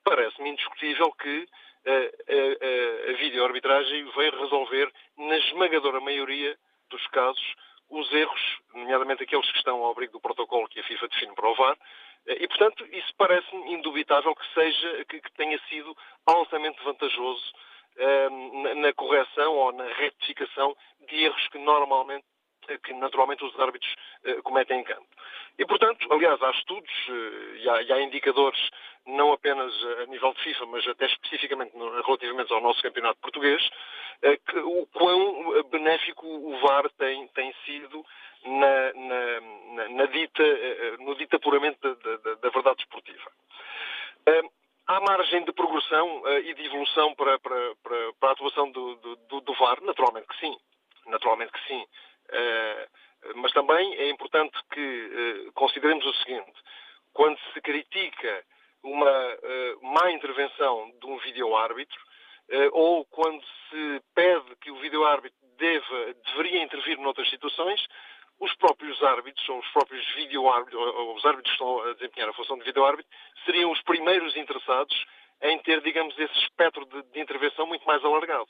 parece-me 0.04 0.50
indiscutível 0.50 1.12
que 1.14 1.48
a, 1.86 1.92
a, 1.92 3.12
a 3.12 3.14
videoarbitragem 3.18 4.06
veio 4.12 4.40
resolver, 4.40 4.92
na 5.18 5.38
esmagadora 5.38 6.00
maioria 6.00 6.58
dos 6.90 7.06
casos, 7.08 7.56
os 7.90 8.12
erros, 8.12 8.58
nomeadamente 8.74 9.24
aqueles 9.24 9.50
que 9.52 9.58
estão 9.58 9.84
ao 9.84 9.92
abrigo 9.92 10.14
do 10.14 10.20
protocolo 10.20 10.68
que 10.68 10.80
a 10.80 10.84
FIFA 10.84 11.08
define 11.08 11.36
para 11.36 11.50
o 11.50 11.56
VAR, 11.56 11.78
e, 12.28 12.48
portanto, 12.48 12.86
isso 12.92 13.14
parece-me 13.18 13.74
indubitável 13.74 14.36
que 14.36 14.54
seja, 14.54 15.06
que, 15.06 15.22
que, 15.22 15.32
tenha 15.34 15.60
sido 15.70 15.96
altamente 16.26 16.84
vantajoso 16.84 17.54
eh, 17.98 18.30
na, 18.30 18.76
na, 18.76 18.94
correção 18.94 19.54
ou 19.54 19.72
na 19.72 19.86
retificação 19.86 20.76
de 21.08 21.24
erros 21.24 21.48
que 21.50 21.60
normalmente 21.60 22.26
que 22.84 22.94
naturalmente 22.94 23.44
os 23.44 23.60
árbitros 23.60 23.94
uh, 24.26 24.42
cometem 24.44 24.80
em 24.80 24.84
campo. 24.84 25.08
E, 25.58 25.66
portanto, 25.66 26.12
aliás, 26.12 26.42
há 26.42 26.52
estudos 26.52 26.92
uh, 27.08 27.56
e, 27.58 27.70
há, 27.70 27.82
e, 27.84 27.94
há, 27.94 28.02
indicadores, 28.02 28.60
não 29.06 29.32
apenas 29.32 29.74
a 30.02 30.06
nível 30.08 30.34
de 30.34 30.42
FIFA, 30.44 30.66
mas 30.68 30.88
até 30.88 31.06
especificamente 31.06 31.74
relativamente 31.78 32.52
ao 32.52 32.62
nosso 32.62 32.82
campeonato 32.82 33.20
português, 33.20 33.62
que, 34.48 34.58
o 34.60 34.88
quão 34.88 35.64
benéfico 35.70 36.26
o 36.26 36.58
VAR 36.60 36.90
tem, 36.98 37.28
tem 37.28 37.54
sido 37.66 38.04
na, 38.44 38.94
na, 38.94 39.90
na, 39.90 40.06
dita, 40.08 40.44
no 41.00 41.14
dito 41.16 41.36
apuramento 41.36 41.78
da, 41.96 42.18
da, 42.18 42.34
da 42.36 42.50
verdade 42.50 42.82
esportiva. 42.82 43.32
Há 44.88 45.00
margem 45.02 45.44
de 45.44 45.52
progressão 45.52 46.24
e 46.40 46.54
de 46.56 46.66
evolução 46.66 47.14
para, 47.14 47.38
para, 47.40 47.76
para, 47.84 48.14
para 48.20 48.30
a 48.30 48.32
atuação 48.32 48.72
do, 48.72 48.96
do, 48.96 49.42
do 49.42 49.54
VAR? 49.54 49.80
Naturalmente 49.82 50.28
que 50.28 50.40
sim. 50.40 50.58
Naturalmente 51.08 51.52
que 51.52 51.68
sim. 51.68 51.86
Eh, 52.32 52.88
mas 53.36 53.52
também 53.54 53.96
é 53.96 54.10
importante 54.10 54.58
que 54.72 54.80
eh, 54.80 55.52
consideremos 55.54 56.06
o 56.06 56.14
seguinte: 56.16 56.54
quando 57.14 57.38
se 57.54 57.62
critica 57.62 58.44
uma 58.84 59.10
eh, 59.10 59.76
má 59.82 60.12
intervenção 60.12 60.92
de 61.00 61.06
um 61.06 61.18
vídeo-árbitro, 61.20 62.00
ou 62.74 63.04
quando 63.06 63.44
se 63.44 64.02
pede 64.14 64.56
que 64.62 64.70
o 64.70 64.76
vídeo-árbitro 64.76 65.36
deveria 65.58 66.62
intervir 66.62 67.00
noutras 67.00 67.28
situações, 67.32 67.84
os 68.40 68.54
próprios 68.58 69.02
árbitros, 69.02 69.50
ou 69.50 69.58
os 69.58 69.68
próprios 69.70 70.06
vídeo-árbitros, 70.14 70.80
ou 70.80 71.16
os 71.16 71.26
árbitros 71.26 71.58
que 71.58 71.64
estão 71.64 71.90
a 71.90 71.94
desempenhar 71.94 72.30
a 72.30 72.34
função 72.34 72.60
de 72.60 72.66
vídeo-árbitro, 72.66 73.12
seriam 73.46 73.72
os 73.72 73.82
primeiros 73.82 74.38
interessados 74.38 74.96
em 75.42 75.58
ter, 75.64 75.82
digamos, 75.82 76.18
esse 76.20 76.38
espectro 76.44 76.86
de, 76.86 77.02
de 77.14 77.20
intervenção 77.20 77.66
muito 77.66 77.86
mais 77.88 78.06
alargado. 78.06 78.48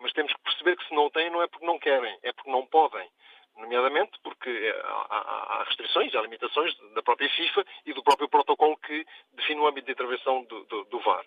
Mas 0.00 0.12
temos 0.12 0.32
que 0.32 0.42
perceber 0.42 0.76
que 0.76 0.88
se 0.88 0.94
não 0.94 1.10
têm, 1.10 1.30
não 1.30 1.42
é 1.42 1.46
porque 1.46 1.66
não 1.66 1.78
querem, 1.78 2.18
é 2.22 2.32
porque 2.32 2.50
não 2.50 2.66
podem. 2.66 3.08
Nomeadamente 3.56 4.18
porque 4.22 4.48
eh, 4.48 4.82
há, 4.84 5.64
restrições, 5.66 6.14
há 6.14 6.22
limitações 6.22 6.74
da 6.94 7.02
própria 7.02 7.28
FIFA 7.28 7.64
e 7.84 7.92
do 7.92 8.02
próprio 8.02 8.28
protocolo 8.28 8.76
que 8.78 9.06
define 9.32 9.60
o 9.60 9.66
âmbito 9.66 9.86
de 9.86 9.92
intervenção 9.92 10.44
do, 10.44 10.64
do, 10.64 10.84
do 10.84 10.98
VAR. 11.00 11.24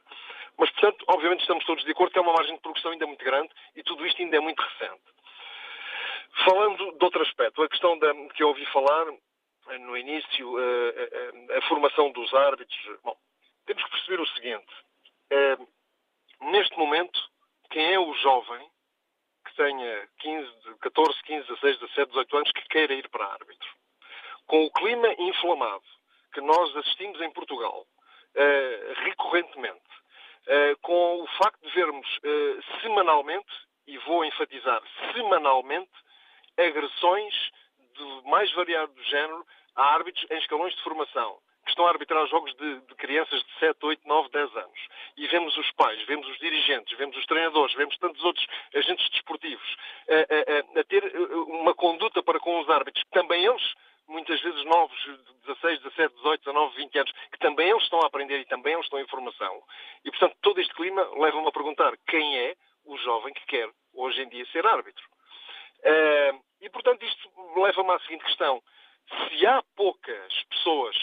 Mas, 0.57 0.69
portanto, 0.71 1.05
obviamente 1.07 1.41
estamos 1.41 1.63
todos 1.65 1.83
de 1.83 1.91
acordo 1.91 2.12
que 2.12 2.17
é 2.17 2.21
uma 2.21 2.33
margem 2.33 2.55
de 2.55 2.62
progressão 2.62 2.91
ainda 2.91 3.05
muito 3.05 3.23
grande 3.23 3.49
e 3.75 3.83
tudo 3.83 4.05
isto 4.05 4.21
ainda 4.21 4.38
é 4.38 4.39
muito 4.39 4.62
recente. 4.62 5.03
Falando 6.45 6.97
de 6.97 7.05
outro 7.05 7.21
aspecto, 7.21 7.62
a 7.62 7.69
questão 7.69 7.97
da, 7.99 8.13
que 8.29 8.41
eu 8.41 8.47
ouvi 8.47 8.65
falar 8.67 9.05
eh, 9.69 9.77
no 9.77 9.95
início, 9.95 10.57
a, 10.57 10.62
eh, 10.62 11.33
a, 11.53 11.57
a 11.59 11.62
formação 11.63 12.12
dos 12.12 12.33
árbitros. 12.33 12.99
Bom, 13.03 13.15
temos 13.67 13.83
que 13.83 13.91
perceber 13.91 14.19
o 14.21 14.27
seguinte. 14.27 14.73
neste 16.41 16.77
momento, 16.77 17.32
quem 17.73 17.91
é 17.91 17.99
o 17.99 18.13
jovem 18.13 18.69
que 19.45 19.55
tenha 19.55 20.07
15, 20.19 20.51
14, 20.79 21.23
15, 21.23 21.47
16, 21.47 21.79
17, 21.79 22.09
18 22.09 22.38
anos 22.38 22.51
que 22.51 22.67
queira 22.69 22.93
ir 22.93 23.09
para 23.09 23.25
árbitro. 23.25 23.67
Com 24.45 24.63
o 24.63 24.71
clima 24.71 25.07
inflamado 25.17 25.83
que 26.33 26.41
nós 26.41 26.75
assistimos 26.77 27.19
em 27.19 27.31
Portugal, 27.31 27.81
uh, 27.81 28.93
recorrentemente, 29.05 29.81
uh, 30.47 30.77
com 30.81 31.23
o 31.23 31.27
facto 31.39 31.59
de 31.62 31.73
vermos 31.73 32.07
uh, 32.17 32.81
semanalmente, 32.81 33.51
e 33.88 33.97
vou 33.97 34.23
enfatizar, 34.23 34.81
semanalmente, 35.13 35.91
agressões 36.57 37.33
de 37.95 38.29
mais 38.29 38.51
variado 38.53 38.93
género 39.05 39.45
a 39.75 39.93
árbitros 39.95 40.25
em 40.29 40.38
escalões 40.38 40.75
de 40.75 40.83
formação 40.83 41.39
que 41.63 41.69
estão 41.69 41.86
a 41.86 41.89
arbitrar 41.89 42.26
jogos 42.28 42.54
de, 42.56 42.82
de, 42.82 42.95
crianças 42.95 43.41
de 43.43 43.60
7, 43.60 43.78
8, 43.86 44.08
9, 44.08 44.30
10 44.30 44.56
anos. 44.58 44.80
E 45.17 45.28
vemos 45.28 45.56
os 45.58 45.71
pais, 45.71 46.02
vemos 46.06 46.28
os 46.28 46.38
dirigentes, 46.39 46.97
vemos 46.97 47.15
os 47.17 47.26
treinadores, 47.26 47.76
vemos 47.76 47.97
tantos 47.97 48.23
outros 48.23 48.45
agentes 48.76 49.10
desportivos 49.10 49.76
a, 50.10 50.78
a, 50.78 50.82
a 50.82 50.84
ter 50.84 51.04
uma 51.47 51.73
conduta 51.73 52.21
para 52.21 52.39
com 52.39 52.60
os 52.60 52.69
árbitros, 52.69 53.04
que 53.04 53.12
também 53.12 53.45
eles, 53.45 53.73
muitas 54.08 54.41
vezes 54.41 54.63
novos, 54.65 54.97
16, 55.45 55.82
17, 55.82 56.15
18, 56.15 56.43
19, 56.45 56.76
20 56.76 56.99
anos, 56.99 57.12
que 57.32 57.39
também 57.39 57.69
eles 57.69 57.84
estão 57.84 58.02
a 58.02 58.08
aprender 58.08 58.39
e 58.39 58.45
também 58.45 58.73
eles 58.73 58.86
estão 58.86 58.99
em 58.99 59.08
formação. 59.08 59.63
E, 60.04 60.12
portanto, 60.12 60.36
todo 60.41 60.60
este 60.60 60.73
clima 60.73 61.02
leva-me 61.17 61.47
a 61.47 61.52
perguntar 61.52 61.93
quem 62.08 62.39
é 62.39 62.56
o 62.86 62.97
jovem 62.97 63.34
que 63.34 63.45
quer 63.45 63.69
hoje 63.93 64.21
em 64.21 64.30
dia 64.30 64.45
ser 64.47 64.65
árbitro. 64.65 65.04
Uh, 65.80 66.43
e, 66.62 66.69
portanto, 66.69 67.04
isto 67.04 67.30
leva-me 67.58 67.91
à 67.91 67.99
seguinte 67.99 68.23
questão. 68.26 68.62
Se 69.30 69.45
há 69.45 69.62
poucas 69.76 70.43
pessoas 70.49 70.95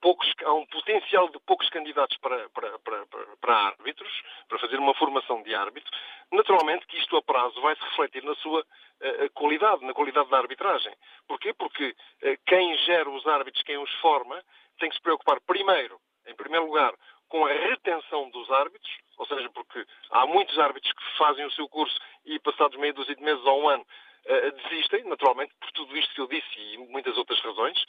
poucos, 0.00 0.32
há 0.44 0.52
um 0.52 0.66
potencial 0.66 1.28
de 1.28 1.38
poucos 1.40 1.68
candidatos 1.70 2.16
para, 2.18 2.48
para, 2.50 2.78
para, 2.78 3.06
para, 3.40 3.54
árbitros, 3.54 4.22
para 4.48 4.58
fazer 4.58 4.78
uma 4.78 4.94
formação 4.94 5.42
de 5.42 5.54
árbitro, 5.54 5.90
naturalmente 6.32 6.86
que 6.86 6.98
isto 6.98 7.16
a 7.16 7.22
prazo 7.22 7.60
vai 7.60 7.74
se 7.76 7.82
refletir 7.82 8.24
na 8.24 8.34
sua 8.36 8.60
uh, 8.60 9.30
qualidade, 9.34 9.84
na 9.84 9.94
qualidade 9.94 10.28
da 10.30 10.38
arbitragem. 10.38 10.94
Porquê? 11.26 11.52
Porque 11.54 11.88
uh, 11.88 12.38
quem 12.46 12.76
gera 12.78 13.08
os 13.10 13.26
árbitros, 13.26 13.62
quem 13.64 13.78
os 13.78 13.92
forma, 14.00 14.42
tem 14.78 14.88
que 14.88 14.96
se 14.96 15.02
preocupar 15.02 15.40
primeiro, 15.42 16.00
em 16.26 16.34
primeiro 16.34 16.66
lugar, 16.66 16.94
com 17.28 17.46
a 17.46 17.52
retenção 17.52 18.28
dos 18.30 18.50
árbitros, 18.50 18.90
ou 19.16 19.26
seja, 19.26 19.48
porque 19.50 19.86
há 20.10 20.26
muitos 20.26 20.58
árbitros 20.58 20.92
que 20.92 21.18
fazem 21.18 21.44
o 21.46 21.52
seu 21.52 21.68
curso 21.68 21.96
e 22.24 22.38
passados 22.40 22.78
meio 22.78 22.92
dúzia 22.94 23.14
de 23.14 23.22
meses 23.22 23.44
ou 23.44 23.62
um 23.62 23.68
ano 23.68 23.86
uh, 24.26 24.52
desistem, 24.62 25.04
naturalmente, 25.04 25.54
por 25.60 25.70
tudo 25.72 25.96
isto 25.96 26.14
que 26.14 26.20
eu 26.20 26.26
disse 26.26 26.58
e 26.58 26.78
muitas 26.78 27.16
outras 27.16 27.40
razões. 27.40 27.80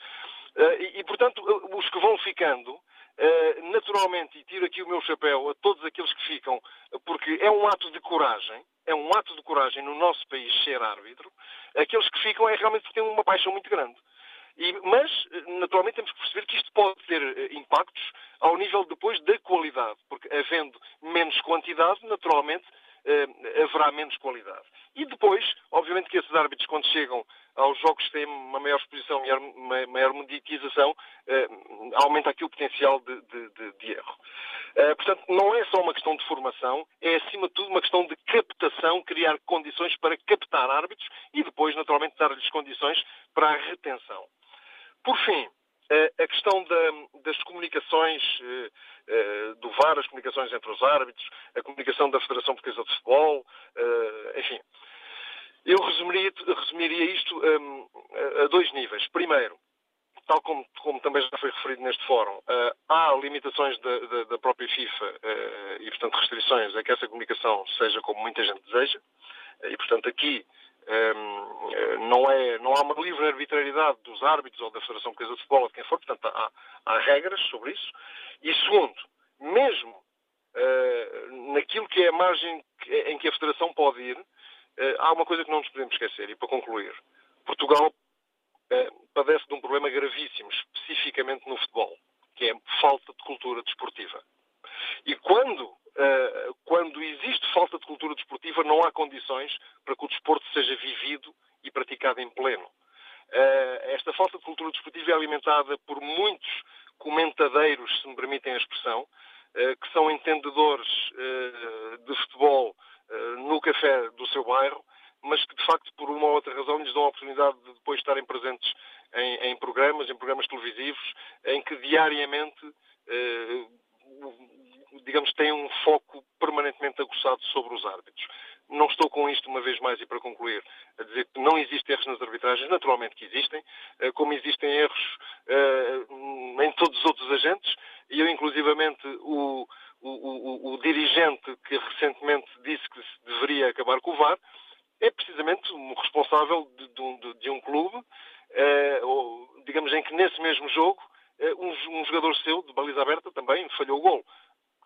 Uh, 0.56 0.82
e, 0.96 1.04
portanto, 1.06 1.42
os 1.74 1.90
que 1.90 2.00
vão 2.00 2.18
ficando, 2.20 2.74
uh, 2.74 3.72
naturalmente, 3.72 4.38
e 4.38 4.44
tiro 4.44 4.66
aqui 4.66 4.84
o 4.84 4.88
meu 4.88 5.02
chapéu 5.02 5.50
a 5.50 5.56
todos 5.56 5.84
aqueles 5.86 6.14
que 6.14 6.28
ficam, 6.28 6.62
porque 7.06 7.40
é 7.42 7.50
um 7.50 7.68
ato 7.68 7.90
de 7.92 8.00
coragem, 8.02 8.64
é 8.86 8.94
um 8.94 9.10
ato 9.16 9.36
de 9.36 9.44
coragem 9.44 9.84
no 9.84 9.96
nosso 9.96 10.28
país 10.28 10.54
ser 10.64 10.82
árbitro, 10.82 11.32
aqueles 11.76 12.10
que 12.10 12.20
ficam 12.20 12.50
é 12.50 12.56
realmente 12.56 12.84
porque 12.84 13.00
têm 13.00 13.10
uma 13.10 13.24
paixão 13.24 13.52
muito 13.52 13.70
grande. 13.70 13.96
E, 14.58 14.74
mas, 14.84 15.10
naturalmente, 15.60 15.96
temos 15.96 16.12
que 16.12 16.20
perceber 16.20 16.46
que 16.46 16.58
isto 16.58 16.72
pode 16.74 17.02
ter 17.08 17.54
impactos 17.54 18.12
ao 18.42 18.58
nível 18.58 18.84
depois 18.86 19.22
da 19.22 19.38
qualidade, 19.40 19.98
porque 20.10 20.28
havendo 20.36 20.78
menos 21.02 21.40
quantidade, 21.42 22.06
naturalmente, 22.32 22.64
uh, 23.06 23.64
haverá 23.64 23.92
menos 23.92 24.16
qualidade. 24.18 24.66
E 24.96 25.06
depois, 25.06 25.44
obviamente 25.72 26.10
que 26.10 26.18
esses 26.18 26.34
árbitros, 26.34 26.68
quando 26.68 26.86
chegam 26.88 27.26
aos 27.56 27.78
jogos 27.80 28.06
que 28.06 28.12
têm 28.12 28.26
uma 28.26 28.60
maior 28.60 28.78
exposição, 28.78 29.20
maior, 29.20 29.88
maior 29.88 30.14
monetização, 30.14 30.96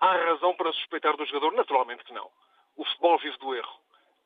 Há 0.05 0.33
razão 0.33 0.53
para 0.55 0.71
suspeitar 0.73 1.17
do 1.17 1.25
jogador? 1.25 1.53
Naturalmente 1.53 2.03
que 2.03 2.13
não. 2.13 2.27
O 2.77 2.85
futebol 2.85 3.17
vive 3.17 3.35
do 3.39 3.55
erro. 3.55 3.75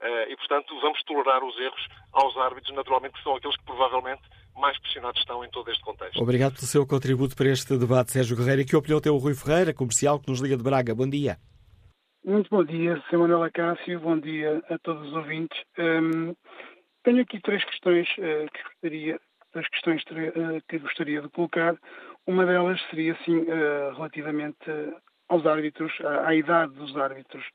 Eh, 0.02 0.32
e, 0.34 0.36
portanto, 0.36 0.78
vamos 0.82 1.02
tolerar 1.04 1.42
os 1.42 1.58
erros 1.58 1.88
aos 2.12 2.36
árbitros, 2.36 2.76
naturalmente, 2.76 3.14
que 3.14 3.24
são 3.24 3.34
aqueles 3.38 3.56
que 3.56 3.64
provavelmente 3.64 4.22
mais 4.58 4.78
pressionados 4.80 5.22
estão 5.22 5.42
em 5.42 5.50
todo 5.50 5.72
este 5.72 5.82
contexto. 5.82 6.22
Obrigado 6.22 6.56
pelo 6.56 6.68
seu 6.68 6.86
contributo 6.86 7.34
para 7.34 7.48
este 7.48 7.78
debate, 7.78 8.12
Sérgio 8.12 8.36
Guerreiro. 8.36 8.62
E 8.62 8.66
que 8.66 8.76
opinião 8.76 9.00
tem 9.00 9.10
o 9.10 9.18
Rui 9.18 9.34
Ferreira, 9.34 9.74
comercial, 9.74 10.20
que 10.20 10.30
nos 10.30 10.42
liga 10.42 10.58
de 10.58 10.64
Braga? 10.64 10.94
Bom 10.94 11.10
dia. 11.10 11.38
Muito 12.26 12.50
bom 12.50 12.66
dia, 12.66 13.02
Sr. 13.10 13.18
Manuel 13.18 13.44
Acácio. 13.44 14.02
Bom 14.02 14.20
dia 14.20 14.62
a 14.70 14.78
todos 14.80 15.08
os 15.08 15.14
ouvintes. 15.14 15.58
Um, 15.78 16.36
tenho 17.04 17.22
aqui 17.22 17.40
três 17.40 17.64
questões 17.64 18.06
uh, 18.18 18.52
que 18.52 18.64
gostaria, 18.64 19.20
três 19.54 19.70
questões 19.70 20.04
uh, 20.04 20.62
que 20.68 20.78
gostaria 20.78 21.22
de 21.22 21.30
colocar. 21.30 21.78
Uma 22.28 22.46
delas 22.46 22.82
seria, 22.90 23.14
assim, 23.14 23.38
uh, 23.38 23.94
relativamente 23.96 24.70
aos 25.30 25.46
árbitros, 25.46 25.94
à, 26.02 26.28
à, 26.28 26.36
idade 26.36 26.74
dos 26.74 26.96
árbitros, 26.98 27.46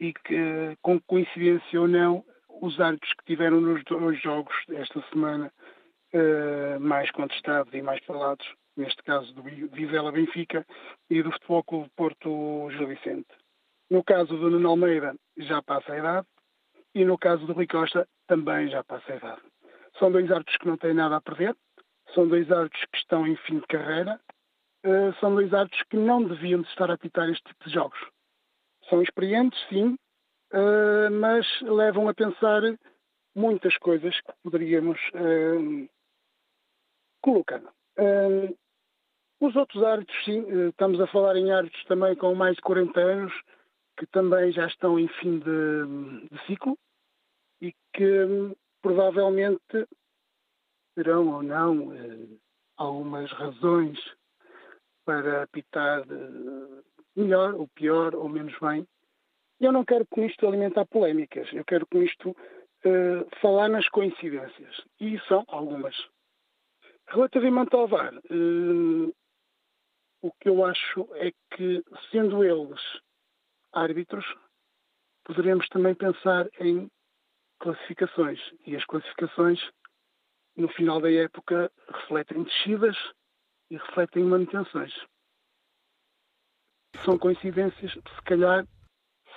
e 0.00 0.12
que, 0.12 0.76
com 0.80 1.00
coincidência 1.00 1.80
ou 1.80 1.88
não, 1.88 2.24
os 2.62 2.80
árbitros 2.80 3.12
que 3.14 3.24
tiveram 3.26 3.60
nos 3.60 3.82
dois 3.84 4.20
jogos 4.22 4.54
esta 4.70 5.02
semana 5.12 5.52
uh, 6.14 6.80
mais 6.80 7.10
contestados 7.10 7.72
e 7.74 7.82
mais 7.82 8.02
falados, 8.04 8.46
neste 8.76 9.02
caso 9.02 9.32
do 9.34 9.42
Vizela 9.42 10.12
Benfica 10.12 10.64
e 11.10 11.22
do 11.22 11.32
Futebol 11.32 11.64
Clube 11.64 11.90
Porto 11.96 12.70
Gil 12.70 12.86
Vicente. 12.86 13.28
No 13.90 14.02
caso 14.02 14.36
do 14.36 14.50
Nuno 14.50 14.70
Almeida, 14.70 15.14
já 15.36 15.62
passa 15.62 15.92
a 15.92 15.98
idade, 15.98 16.26
e 16.94 17.04
no 17.04 17.18
caso 17.18 17.44
do 17.46 17.52
Rui 17.52 17.66
Costa, 17.66 18.08
também 18.26 18.68
já 18.68 18.82
passa 18.84 19.12
a 19.12 19.16
idade. 19.16 19.42
São 19.98 20.10
dois 20.10 20.30
árbitros 20.30 20.56
que 20.56 20.66
não 20.66 20.76
têm 20.76 20.94
nada 20.94 21.16
a 21.16 21.20
perder, 21.20 21.54
são 22.14 22.26
dois 22.26 22.50
árbitros 22.50 22.84
que 22.92 22.98
estão 22.98 23.26
em 23.26 23.36
fim 23.36 23.58
de 23.58 23.66
carreira, 23.66 24.20
são 25.18 25.34
dois 25.34 25.52
árbitros 25.52 25.82
que 25.88 25.96
não 25.96 26.22
deviam 26.22 26.60
de 26.60 26.68
estar 26.68 26.90
a 26.90 26.94
apitar 26.94 27.28
este 27.30 27.42
tipo 27.44 27.64
de 27.64 27.74
jogos. 27.74 27.98
São 28.88 29.02
experientes, 29.02 29.58
sim, 29.68 29.96
uh, 30.52 31.10
mas 31.10 31.46
levam 31.62 32.08
a 32.08 32.14
pensar 32.14 32.62
muitas 33.34 33.76
coisas 33.78 34.14
que 34.20 34.32
poderíamos 34.42 35.00
colocando. 37.22 37.68
Uh, 37.98 38.56
os 39.40 39.56
outros 39.56 39.82
árbitros, 39.82 40.24
sim, 40.24 40.68
estamos 40.68 41.00
a 41.00 41.06
falar 41.08 41.36
em 41.36 41.50
árbitros 41.50 41.84
também 41.84 42.14
com 42.14 42.34
mais 42.34 42.56
de 42.56 42.62
40 42.62 43.00
anos, 43.00 43.32
que 43.98 44.06
também 44.06 44.52
já 44.52 44.66
estão 44.66 44.98
em 44.98 45.08
fim 45.08 45.38
de, 45.38 46.28
de 46.30 46.46
ciclo 46.46 46.78
e 47.60 47.72
que 47.92 48.54
provavelmente 48.82 49.88
terão 50.94 51.28
ou 51.28 51.42
não 51.42 51.92
algumas 52.76 53.30
razões 53.32 53.98
para 55.04 55.42
apitar 55.42 56.04
melhor 57.16 57.54
ou 57.54 57.68
pior 57.68 58.14
ou 58.14 58.28
menos 58.28 58.54
bem. 58.60 58.86
Eu 59.60 59.72
não 59.72 59.84
quero 59.84 60.06
com 60.06 60.24
isto 60.24 60.46
alimentar 60.46 60.84
polémicas, 60.86 61.48
eu 61.52 61.64
quero 61.64 61.86
com 61.86 62.02
isto 62.02 62.34
falar 63.40 63.68
nas 63.68 63.88
coincidências. 63.88 64.80
E 65.00 65.18
são 65.20 65.44
algumas. 65.48 65.96
Relativamente 67.08 67.74
ao 67.74 67.86
VAR, 67.86 68.14
uh, 68.14 69.14
o 70.22 70.32
que 70.40 70.48
eu 70.48 70.64
acho 70.64 71.08
é 71.14 71.32
que, 71.54 71.82
sendo 72.10 72.42
eles 72.42 72.80
árbitros, 73.72 74.24
poderemos 75.24 75.68
também 75.68 75.94
pensar 75.94 76.48
em 76.60 76.90
classificações. 77.58 78.40
E 78.66 78.76
as 78.76 78.84
classificações, 78.86 79.60
no 80.56 80.68
final 80.68 81.00
da 81.00 81.12
época, 81.12 81.70
refletem 81.88 82.42
descidas 82.42 82.96
e 83.70 83.76
refletem 83.76 84.24
manutenções. 84.24 84.94
São 87.04 87.18
coincidências, 87.18 87.92
se 87.92 88.22
calhar, 88.24 88.66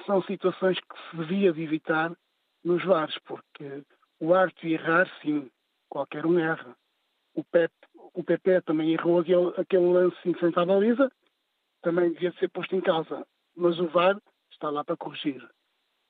são 0.06 0.22
situações 0.24 0.80
que 0.80 1.10
se 1.10 1.18
devia 1.18 1.52
de 1.52 1.64
evitar 1.64 2.16
nos 2.64 2.84
VARs, 2.84 3.18
porque 3.26 3.84
o 4.20 4.34
arte 4.34 4.68
errar, 4.68 5.10
sim, 5.22 5.50
qualquer 5.90 6.26
um 6.26 6.40
erra 6.40 6.76
o 7.38 7.44
Pep, 7.44 7.72
o 7.94 8.24
PP 8.24 8.62
também 8.64 8.94
errou 8.94 9.20
aquele, 9.20 9.54
aquele 9.58 9.94
lance 9.94 10.18
em 10.26 10.34
frente 10.34 10.60
à 10.60 10.66
baliza, 10.66 11.12
também 11.84 12.12
devia 12.12 12.34
ser 12.34 12.50
posto 12.50 12.76
em 12.76 12.82
causa. 12.82 13.26
Mas 13.56 13.80
o 13.80 13.88
VAR 13.88 14.20
está 14.52 14.72
lá 14.72 14.84
para 14.84 14.98
corrigir. 14.98 15.48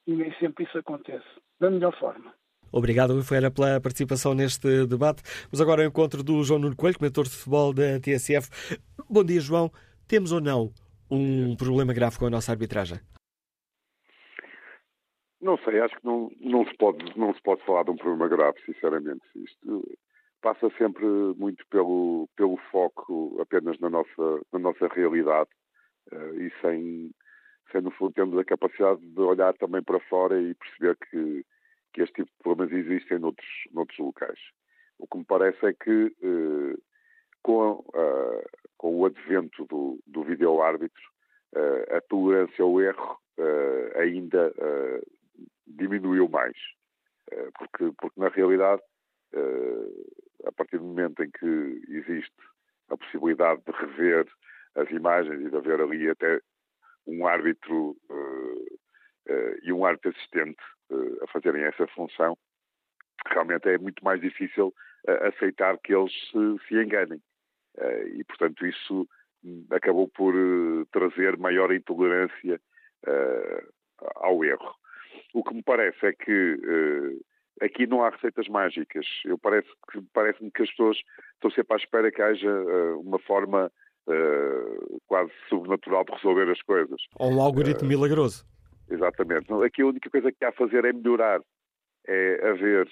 E 0.07 0.15
nem 0.15 0.33
sempre 0.35 0.63
isso 0.63 0.77
acontece. 0.77 1.27
Da 1.59 1.69
melhor 1.69 1.93
forma. 1.99 2.33
Obrigado, 2.71 3.13
Rui 3.13 3.23
Ferreira, 3.23 3.51
pela 3.51 3.79
participação 3.79 4.33
neste 4.33 4.85
debate. 4.85 5.23
Mas 5.51 5.61
agora 5.61 5.81
ao 5.81 5.87
encontro 5.87 6.23
do 6.23 6.43
João 6.43 6.59
Nuno 6.59 6.75
Coelho, 6.75 6.97
comentor 6.97 7.25
de 7.25 7.31
futebol 7.31 7.73
da 7.73 7.99
TSF. 7.99 8.49
Bom 9.09 9.23
dia, 9.23 9.39
João. 9.39 9.71
Temos 10.07 10.31
ou 10.31 10.41
não 10.41 10.71
um 11.09 11.55
problema 11.55 11.93
grave 11.93 12.17
com 12.17 12.25
a 12.25 12.29
nossa 12.29 12.51
arbitragem? 12.51 12.99
Não 15.39 15.57
sei, 15.59 15.79
acho 15.79 15.95
que 15.95 16.05
não, 16.05 16.31
não, 16.39 16.65
se 16.65 16.75
pode, 16.77 17.17
não 17.17 17.33
se 17.33 17.41
pode 17.41 17.63
falar 17.63 17.83
de 17.83 17.91
um 17.91 17.95
problema 17.95 18.27
grave, 18.27 18.59
sinceramente. 18.65 19.21
Isto, 19.35 19.83
passa 20.41 20.69
sempre 20.77 21.05
muito 21.37 21.65
pelo, 21.69 22.29
pelo 22.35 22.57
foco 22.71 23.37
apenas 23.41 23.79
na 23.79 23.89
nossa, 23.89 24.41
na 24.51 24.59
nossa 24.59 24.87
realidade 24.87 25.49
uh, 26.11 26.41
e 26.41 26.51
sem, 26.61 27.11
sem, 27.71 27.81
no 27.81 27.91
fundo, 27.91 28.13
termos 28.13 28.37
a 28.37 28.43
capacidade 28.43 29.01
de 29.01 29.21
olhar 29.21 29.53
também 29.55 29.83
para 29.83 29.99
fora 30.01 30.41
e 30.41 30.55
perceber 30.55 30.97
que, 31.09 31.45
que 31.97 32.03
este 32.03 32.13
tipo 32.13 32.29
de 32.29 32.43
problemas 32.43 32.73
existem 32.73 33.17
noutros, 33.17 33.49
noutros 33.71 33.97
locais. 33.97 34.39
O 34.99 35.07
que 35.07 35.17
me 35.17 35.25
parece 35.25 35.65
é 35.65 35.73
que 35.73 36.15
uh, 36.21 36.81
com, 37.41 37.71
uh, 37.71 38.43
com 38.77 38.99
o 38.99 39.05
advento 39.05 39.65
do, 39.65 39.99
do 40.05 40.23
vídeo-árbitro, 40.23 41.17
a 41.89 42.01
tolerância 42.01 42.61
ao 42.61 42.79
erro 42.79 43.17
ainda 43.95 44.53
diminuiu 45.65 46.27
mais. 46.27 46.57
porque, 47.57 47.91
porque, 47.99 48.19
na 48.19 48.27
realidade, 48.27 48.81
a 50.45 50.51
partir 50.51 50.77
do 50.77 50.83
momento 50.83 51.23
em 51.23 51.31
que 51.31 51.81
existe 51.87 52.35
a 52.89 52.97
possibilidade 52.97 53.61
de 53.65 53.71
rever 53.71 54.27
as 54.75 54.91
imagens 54.91 55.41
e 55.41 55.49
de 55.49 55.55
haver 55.55 55.81
ali 55.81 56.09
até 56.09 56.41
um 57.07 57.25
árbitro 57.25 57.97
e 59.63 59.71
um 59.71 59.83
árbitro 59.85 60.11
assistente 60.11 60.61
a 61.21 61.27
fazerem 61.27 61.63
essa 61.63 61.87
função, 61.87 62.37
realmente 63.27 63.67
é 63.67 63.77
muito 63.77 64.03
mais 64.03 64.21
difícil 64.21 64.73
aceitar 65.21 65.77
que 65.79 65.93
eles 65.93 66.11
se, 66.31 66.67
se 66.67 66.75
enganem. 66.75 67.21
e, 68.15 68.23
portanto, 68.25 68.65
isso 68.65 69.07
acabou 69.71 70.07
por 70.07 70.33
trazer 70.91 71.37
maior 71.37 71.71
intolerância 71.73 72.59
ao 74.15 74.43
erro. 74.43 74.75
O 75.33 75.43
que 75.43 75.53
me 75.53 75.63
parece 75.63 76.05
é 76.05 76.13
que 76.13 77.21
aqui 77.61 77.87
não 77.87 78.03
há 78.03 78.09
receitas 78.09 78.47
mágicas. 78.47 79.05
Eu 79.25 79.37
parece 79.37 79.67
que 79.91 80.01
parece-me 80.13 80.51
que 80.51 80.63
as 80.63 80.69
pessoas 80.69 80.97
estão 81.33 81.51
sempre 81.51 81.73
à 81.73 81.77
espera 81.77 82.11
que 82.11 82.21
haja 82.21 82.49
uh, 82.49 82.99
uma 82.99 83.19
forma 83.19 83.71
uh, 84.07 85.01
quase 85.07 85.31
sobrenatural 85.49 86.03
de 86.05 86.13
resolver 86.13 86.51
as 86.51 86.61
coisas. 86.61 87.01
Ou 87.19 87.31
um 87.31 87.41
algoritmo 87.41 87.85
uh, 87.85 87.89
milagroso. 87.89 88.45
Exatamente. 88.89 89.51
Aqui 89.65 89.81
a 89.81 89.87
única 89.87 90.09
coisa 90.09 90.31
que 90.31 90.45
há 90.45 90.49
a 90.49 90.53
fazer 90.53 90.85
é 90.85 90.93
melhorar, 90.93 91.41
é 92.07 92.49
haver 92.49 92.87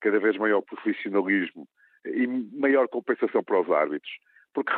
cada 0.00 0.18
vez 0.18 0.36
maior 0.36 0.62
profissionalismo 0.62 1.68
e 2.04 2.26
maior 2.26 2.88
compensação 2.88 3.42
para 3.42 3.60
os 3.60 3.70
árbitros. 3.70 4.12
Porque 4.54 4.72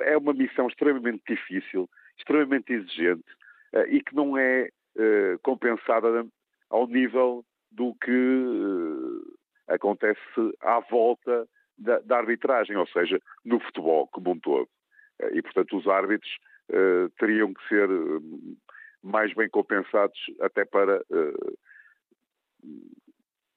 é 0.00 0.16
uma 0.16 0.32
missão 0.32 0.66
extremamente 0.66 1.22
difícil, 1.28 1.88
extremamente 2.18 2.72
exigente 2.72 3.24
e 3.88 4.02
que 4.02 4.14
não 4.14 4.36
é 4.36 4.68
compensada 5.42 6.26
ao 6.70 6.86
nível 6.86 7.44
do 7.70 7.94
que 7.94 8.10
acontece 9.68 10.20
à 10.60 10.80
volta 10.80 11.46
da, 11.78 12.00
da, 12.00 12.18
arbitragem, 12.18 12.76
ou 12.76 12.86
seja, 12.88 13.20
no 13.44 13.60
futebol 13.60 14.08
como 14.08 14.32
um 14.32 14.38
todo. 14.38 14.68
Eh, 15.20 15.30
e, 15.34 15.42
portanto, 15.42 15.76
os 15.76 15.86
árbitros 15.86 16.30
teriam 17.18 17.52
que 17.52 17.68
ser 17.68 17.88
mais 19.02 19.32
bem 19.34 19.48
compensados 19.48 20.18
até 20.40 20.64
para 20.64 21.00
uh, 21.10 21.58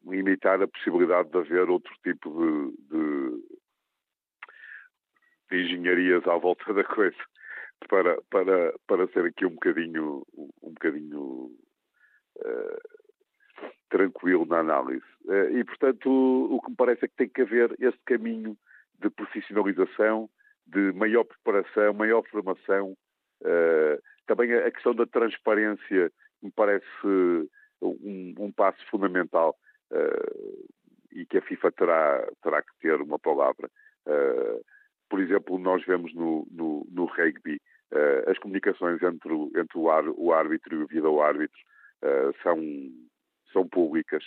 limitar 0.06 0.62
a 0.62 0.68
possibilidade 0.68 1.30
de 1.30 1.38
haver 1.38 1.70
outro 1.70 1.94
tipo 2.04 2.30
de, 2.30 2.72
de, 2.90 3.44
de 5.50 5.64
engenharias 5.64 6.26
à 6.28 6.38
volta 6.38 6.74
da 6.74 6.84
coisa 6.84 7.18
para, 7.88 8.22
para, 8.30 8.74
para 8.88 9.08
ser 9.08 9.26
aqui 9.26 9.46
um 9.46 9.52
bocadinho 9.52 10.26
um 10.62 10.74
bocadinho 10.74 11.52
tranquilo 13.94 14.46
na 14.48 14.60
análise. 14.60 15.06
Eh, 15.30 15.60
e, 15.60 15.64
portanto, 15.64 16.10
o, 16.10 16.60
que 16.62 16.72
me 16.72 16.76
parece 16.76 17.06
é 17.06 17.08
que 17.08 17.16
tem 17.16 17.30
que 17.30 17.44
haver 17.44 17.76
esse 17.80 18.00
caminho 18.06 18.58
de 19.00 19.10
profissionalização, 19.12 20.28
de 20.66 20.92
maior 20.94 21.24
preparação, 21.24 21.94
maior 21.94 22.24
formação. 22.28 22.98
Eh, 23.44 24.00
também 24.26 24.54
a 24.54 24.72
questão 24.72 24.94
da 24.94 25.06
transparência 25.06 26.12
me 26.42 26.52
parece 26.52 26.86
um, 27.82 28.34
um 28.38 28.52
passo 28.52 28.86
fundamental 28.90 29.58
eh, 29.92 30.56
e 31.12 31.26
que 31.26 31.38
a 31.38 31.42
FIFA 31.42 31.72
terá, 31.72 32.28
terá 32.42 32.62
que 32.62 32.72
ter 32.82 33.02
uma 33.02 33.20
palavra. 33.20 33.70
por 35.10 35.20
exemplo, 35.20 35.58
nós 35.60 35.86
vemos 35.86 36.14
no, 36.14 36.48
no, 36.52 36.88
no 36.92 37.06
rugby 37.06 37.62
as 38.28 38.38
comunicações 38.40 39.02
entre, 39.04 39.32
o, 39.32 39.52
entre 39.56 39.78
o, 39.78 39.90
ar, 39.90 40.04
o 40.08 40.34
árbitro 40.34 40.76
e 40.76 40.84
o 40.84 40.88
vida 40.88 41.08
ao 41.08 41.22
árbitro 41.22 41.60
são 42.42 42.58
são 43.54 43.68
públicas 43.68 44.24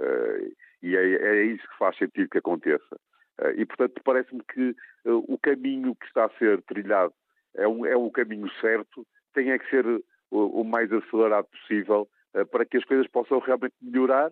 uh, 0.00 0.56
e 0.80 0.96
é, 0.96 1.14
é, 1.16 1.42
isso 1.42 1.68
que 1.68 1.76
faz 1.76 1.98
sentido 1.98 2.30
que 2.30 2.38
aconteça. 2.38 2.96
Uh, 3.40 3.50
e, 3.56 3.66
portanto, 3.66 4.00
parece-me 4.04 4.42
que 4.52 4.70
uh, 5.04 5.24
o 5.28 5.36
caminho 5.38 5.94
que 5.96 6.06
está 6.06 6.24
a 6.24 6.38
ser 6.38 6.62
trilhado 6.62 7.12
é 7.54 7.66
um, 7.66 7.84
é 7.84 7.96
um 7.96 8.08
caminho 8.08 8.48
certo, 8.60 9.06
tem 9.38 9.52
é 9.52 9.58
que 9.58 9.70
ser 9.70 9.86
o, 9.86 10.60
o 10.60 10.64
mais 10.64 10.92
acelerado 10.92 11.46
possível 11.46 12.08
para 12.50 12.66
que 12.66 12.76
as 12.76 12.84
coisas 12.84 13.06
possam 13.08 13.38
realmente 13.38 13.74
melhorar, 13.80 14.30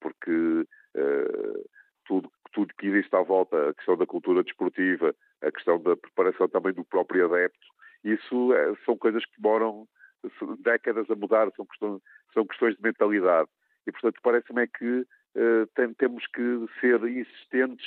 porque 0.00 0.66
tudo, 2.06 2.32
tudo 2.52 2.74
que 2.78 2.86
existe 2.86 3.14
à 3.14 3.20
volta, 3.20 3.68
a 3.68 3.74
questão 3.74 3.96
da 3.96 4.06
cultura 4.06 4.42
desportiva, 4.42 5.14
a 5.42 5.52
questão 5.52 5.80
da 5.80 5.96
preparação 5.96 6.48
também 6.48 6.72
do 6.72 6.84
próprio 6.84 7.26
adepto, 7.26 7.66
isso 8.02 8.50
são 8.84 8.96
coisas 8.96 9.24
que 9.26 9.40
demoram 9.40 9.86
décadas 10.60 11.10
a 11.10 11.14
mudar, 11.14 11.50
são 11.56 11.66
questões, 11.66 12.00
são 12.32 12.46
questões 12.46 12.76
de 12.76 12.82
mentalidade. 12.82 13.48
E, 13.86 13.92
portanto, 13.92 14.20
parece-me 14.22 14.62
é 14.62 14.66
que 14.66 15.00
uh, 15.00 15.66
tem, 15.74 15.92
temos 15.94 16.26
que 16.28 16.66
ser 16.80 17.02
insistentes 17.04 17.86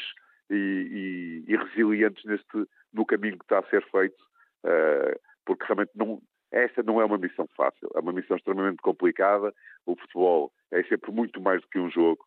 e, 0.50 1.44
e, 1.48 1.54
e, 1.54 1.58
resilientes 1.58 2.24
neste, 2.26 2.68
no 2.94 3.06
caminho 3.06 3.38
que 3.38 3.46
está 3.46 3.60
a 3.60 3.70
ser 3.70 3.84
feito, 3.90 4.22
uh, 4.66 5.20
porque 5.46 5.66
realmente 5.66 5.92
não, 5.96 6.22
esta 6.52 6.84
não 6.84 7.02
é 7.02 7.06
uma 7.06 7.18
missão 7.18 7.48
fácil, 7.56 7.90
é 7.96 8.00
uma 8.00 8.14
missão 8.14 8.38
extremamente 8.38 8.82
complicada. 8.82 9.54
O 9.86 9.96
futebol 9.96 10.52
é 10.72 10.84
sempre 10.84 11.12
muito 11.12 11.42
mais 11.42 11.62
do 11.62 11.68
que 11.68 11.80
um 11.80 11.90
jogo. 11.90 12.26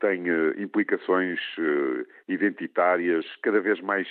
Tem 0.00 0.30
uh, 0.30 0.58
implicações 0.60 1.38
identitárias, 2.26 3.26
cada 3.42 3.60
vez 3.60 3.80
mais 3.80 4.08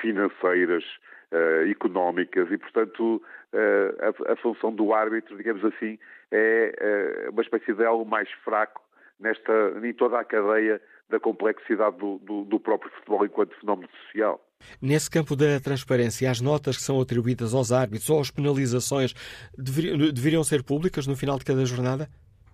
financeiras, 0.00 0.84
uh, 1.32 1.68
económicas 1.70 2.50
e, 2.50 2.58
portanto, 2.58 3.22
uh, 3.52 4.28
a, 4.28 4.32
a, 4.32 4.36
função 4.36 4.72
do 4.72 4.92
árbitro, 4.92 5.36
digamos 5.36 5.64
assim, 5.64 5.98
é 6.30 7.26
uh, 7.26 7.30
uma 7.30 7.42
espécie 7.42 7.72
de 7.72 7.84
algo 7.84 8.04
mais 8.04 8.30
fraco 8.44 8.82
nesta, 9.18 9.52
em 9.82 9.92
toda 9.94 10.20
a 10.20 10.24
cadeia 10.24 10.80
da 11.08 11.18
complexidade 11.18 11.96
do, 11.96 12.18
do, 12.18 12.44
do, 12.44 12.60
próprio 12.60 12.90
futebol 12.92 13.24
enquanto 13.24 13.58
fenómeno 13.58 13.88
social. 14.06 14.40
Nesse 14.80 15.10
campo 15.10 15.36
da 15.36 15.60
transparência, 15.60 16.30
as 16.30 16.40
notas 16.40 16.76
que 16.76 16.82
são 16.82 17.00
atribuídas 17.00 17.54
aos 17.54 17.72
árbitros 17.72 18.08
ou 18.10 18.20
as 18.20 18.30
penalizações 18.30 19.14
deveriam, 19.56 20.44
ser 20.44 20.62
públicas 20.62 21.06
no 21.06 21.16
final 21.16 21.38
de 21.38 21.44
cada 21.44 21.64
jornada? 21.64 22.08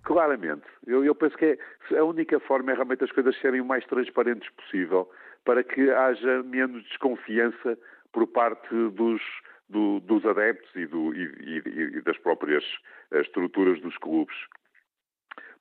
Claramente. 0.05 0.67
Eu, 0.87 1.05
eu, 1.05 1.15
penso 1.15 1.37
que 1.37 1.59
é, 1.91 1.99
a 1.99 2.05
única 2.05 2.41
forma 2.41 2.73
é 2.73 2.75
realmente 2.75 3.05
as 3.05 3.13
coisas 3.13 3.39
serem 3.41 3.61
o 3.61 3.65
mais 3.65 3.85
transparentes 3.87 4.49
possível 4.51 5.09
para 5.45 5.63
que 5.63 5.91
haja 5.91 6.43
menos 6.43 6.83
desconfiança 6.85 7.79
por 8.13 8.27
parte 8.27 8.69
dos, 8.91 9.23
do, 9.69 10.01
dos 10.01 10.25
adeptos 10.25 10.71
e, 10.75 10.87
do, 10.87 11.15
e, 11.15 11.63
e, 11.97 12.01
das 12.03 12.19
próprias 12.19 12.65
eh, 13.13 13.21
estruturas 13.21 13.81
dos 13.81 13.97
clubes. 13.99 14.35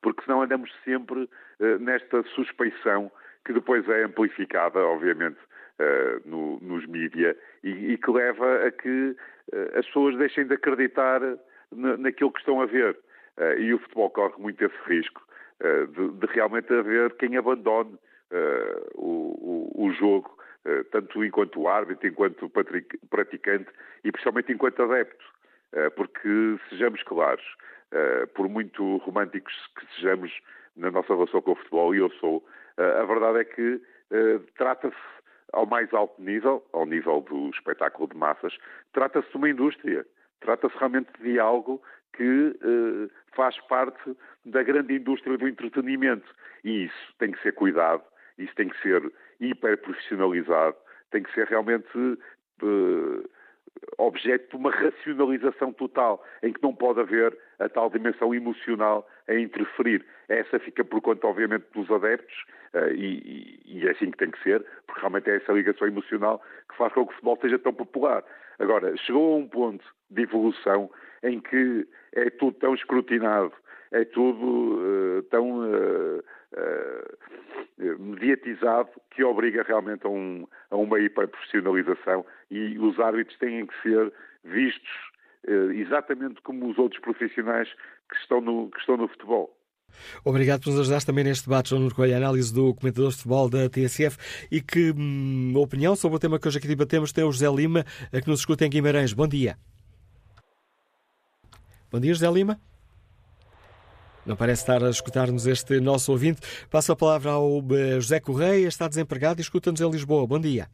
Porque 0.00 0.22
senão 0.24 0.42
andamos 0.42 0.70
sempre 0.84 1.22
uh, 1.24 1.78
nesta 1.80 2.22
suspeição 2.34 3.10
que 3.44 3.52
depois 3.52 3.88
é 3.88 4.04
amplificada, 4.04 4.78
obviamente, 4.80 5.38
uh, 5.80 6.28
no, 6.28 6.58
nos 6.60 6.86
mídia 6.86 7.36
e, 7.62 7.92
e, 7.92 7.98
que 7.98 8.10
leva 8.10 8.66
a 8.66 8.70
que 8.70 9.16
uh, 9.52 9.78
as 9.78 9.86
pessoas 9.86 10.16
deixem 10.16 10.46
de 10.46 10.54
acreditar 10.54 11.20
na, 11.72 11.96
naquilo 11.96 12.32
que 12.32 12.40
estão 12.40 12.60
a 12.60 12.66
ver. 12.66 12.96
e 13.58 13.72
o 13.72 13.78
futebol 13.78 14.10
corre 14.10 14.40
muito 14.42 14.64
esse 14.64 14.78
risco 14.86 15.22
de, 15.60 16.08
de, 16.12 16.26
realmente 16.32 16.72
haver 16.72 17.14
quem 17.16 17.36
abandone 17.36 17.96
o, 18.94 19.70
o, 19.76 19.86
o 19.86 19.92
jogo 19.92 20.38
eh, 20.68 20.84
tanto 20.90 21.24
enquanto 21.24 21.66
árbitro, 21.66 22.06
enquanto 22.06 22.50
praticante 23.08 23.70
e 24.04 24.12
principalmente 24.12 24.52
enquanto 24.52 24.82
adepto. 24.82 25.24
Eh, 25.72 25.88
porque, 25.90 26.58
sejamos 26.68 27.02
claros, 27.04 27.44
eh, 27.90 28.26
por 28.34 28.48
muito 28.48 28.98
românticos 28.98 29.54
que 29.78 29.86
sejamos 29.94 30.30
na 30.76 30.90
nossa 30.90 31.14
relação 31.14 31.40
com 31.40 31.52
o 31.52 31.56
futebol, 31.56 31.94
e 31.94 31.98
eu 31.98 32.10
sou, 32.20 32.46
a 32.76 33.02
verdade 33.04 33.40
é 33.40 33.44
que 33.44 33.80
trata-se 34.56 34.94
ao 35.52 35.66
mais 35.66 35.92
alto 35.92 36.20
nível, 36.20 36.64
ao 36.72 36.86
nível 36.86 37.20
do 37.22 37.50
espetáculo 37.50 38.08
de 38.08 38.16
massas, 38.16 38.56
trata-se 38.92 39.30
de 39.30 39.36
uma 39.36 39.48
indústria. 39.48 40.06
Trata-se 40.40 40.76
realmente 40.78 41.10
de 41.20 41.38
algo 41.38 41.82
que 42.12 42.56
faz 43.34 43.58
parte 43.68 44.16
da 44.44 44.62
grande 44.62 44.94
indústria 44.94 45.38
do 45.38 45.48
entretenimento. 45.48 46.28
E 46.64 46.84
isso 46.84 47.14
tem 47.18 47.30
que 47.30 47.40
ser 47.42 47.52
cuidado, 47.52 48.02
isso 48.36 48.54
tem 48.54 48.68
que 48.68 48.80
ser 48.82 49.12
hiperprofissionalizado, 49.40 50.76
tem 51.10 51.22
que 51.22 51.32
ser 51.32 51.46
realmente 51.46 51.96
uh, 51.96 53.30
objeto 53.98 54.50
de 54.50 54.56
uma 54.56 54.70
racionalização 54.70 55.72
total, 55.72 56.24
em 56.42 56.52
que 56.52 56.62
não 56.62 56.74
pode 56.74 57.00
haver 57.00 57.36
a 57.58 57.68
tal 57.68 57.90
dimensão 57.90 58.34
emocional 58.34 59.08
a 59.28 59.34
interferir. 59.34 60.04
Essa 60.28 60.58
fica 60.58 60.84
por 60.84 61.00
conta, 61.00 61.26
obviamente, 61.26 61.64
dos 61.74 61.90
adeptos, 61.90 62.36
uh, 62.74 62.92
e, 62.94 63.60
e, 63.66 63.86
é 63.86 63.90
assim 63.90 64.10
que 64.10 64.18
tem 64.18 64.30
que 64.30 64.42
ser, 64.42 64.64
porque 64.86 65.00
realmente 65.00 65.30
é 65.30 65.36
essa 65.36 65.52
ligação 65.52 65.86
emocional 65.86 66.42
que 66.70 66.76
faz 66.76 66.92
com 66.92 67.06
que 67.06 67.12
o 67.12 67.14
futebol 67.14 67.38
seja 67.40 67.58
tão 67.58 67.72
popular. 67.72 68.24
Agora, 68.58 68.96
chegou 68.96 69.34
a 69.34 69.36
um 69.38 69.48
ponto 69.48 69.84
de 70.10 70.22
evolução 70.22 70.90
em 71.22 71.40
que 71.40 71.86
é 72.12 72.30
tudo 72.30 72.56
tão 72.58 72.74
escrutinado, 72.74 73.52
é 73.90 74.04
tudo 74.04 75.18
uh, 75.18 75.22
tão 75.30 75.60
uh, 75.60 76.22
mediatizado 78.28 78.88
que 79.10 79.24
obriga 79.24 79.62
realmente 79.62 80.06
a, 80.06 80.08
um, 80.08 80.46
a 80.70 80.76
uma 80.76 81.00
hiperprofissionalização 81.00 82.24
e 82.50 82.78
os 82.78 82.98
árbitros 83.00 83.38
têm 83.38 83.66
que 83.66 83.82
ser 83.82 84.12
vistos 84.44 85.08
exatamente 85.74 86.42
como 86.42 86.68
os 86.68 86.78
outros 86.78 87.00
profissionais 87.00 87.68
que 88.10 88.16
estão 88.16 88.40
no, 88.40 88.70
que 88.70 88.78
estão 88.80 88.96
no 88.96 89.08
futebol. 89.08 89.54
Obrigado 90.22 90.62
por 90.62 90.70
nos 90.70 90.80
ajudar 90.80 91.02
também 91.02 91.24
neste 91.24 91.48
debate, 91.48 91.70
João 91.70 91.82
Norcoelho, 91.82 92.16
análise 92.16 92.52
do 92.52 92.74
comentador 92.74 93.08
de 93.10 93.16
futebol 93.16 93.48
da 93.48 93.68
TSF 93.70 94.18
e 94.50 94.60
que 94.60 94.92
hum, 94.92 95.54
opinião 95.56 95.96
sobre 95.96 96.16
o 96.16 96.18
tema 96.18 96.38
que 96.38 96.46
hoje 96.46 96.58
aqui 96.58 96.68
debatemos 96.68 97.12
tem 97.12 97.24
o 97.24 97.32
José 97.32 97.48
Lima, 97.48 97.84
que 98.12 98.28
nos 98.28 98.40
escuta 98.40 98.66
em 98.66 98.70
Guimarães. 98.70 99.14
Bom 99.14 99.26
dia. 99.26 99.56
Bom 101.90 101.98
dia, 101.98 102.12
José 102.12 102.30
Lima. 102.30 102.60
Não 104.28 104.36
parece 104.36 104.60
estar 104.60 104.84
a 104.84 104.90
escutar-nos 104.90 105.46
este 105.46 105.80
nosso 105.80 106.12
ouvinte. 106.12 106.42
Passo 106.70 106.92
a 106.92 106.96
palavra 106.96 107.30
ao 107.30 107.60
eh, 107.72 107.94
José 107.94 108.20
Correia, 108.20 108.68
está 108.68 108.86
desempregado 108.86 109.40
e 109.40 109.42
escuta-nos 109.42 109.80
em 109.80 109.90
Lisboa. 109.90 110.26
Bom 110.26 110.38
dia. 110.38 110.66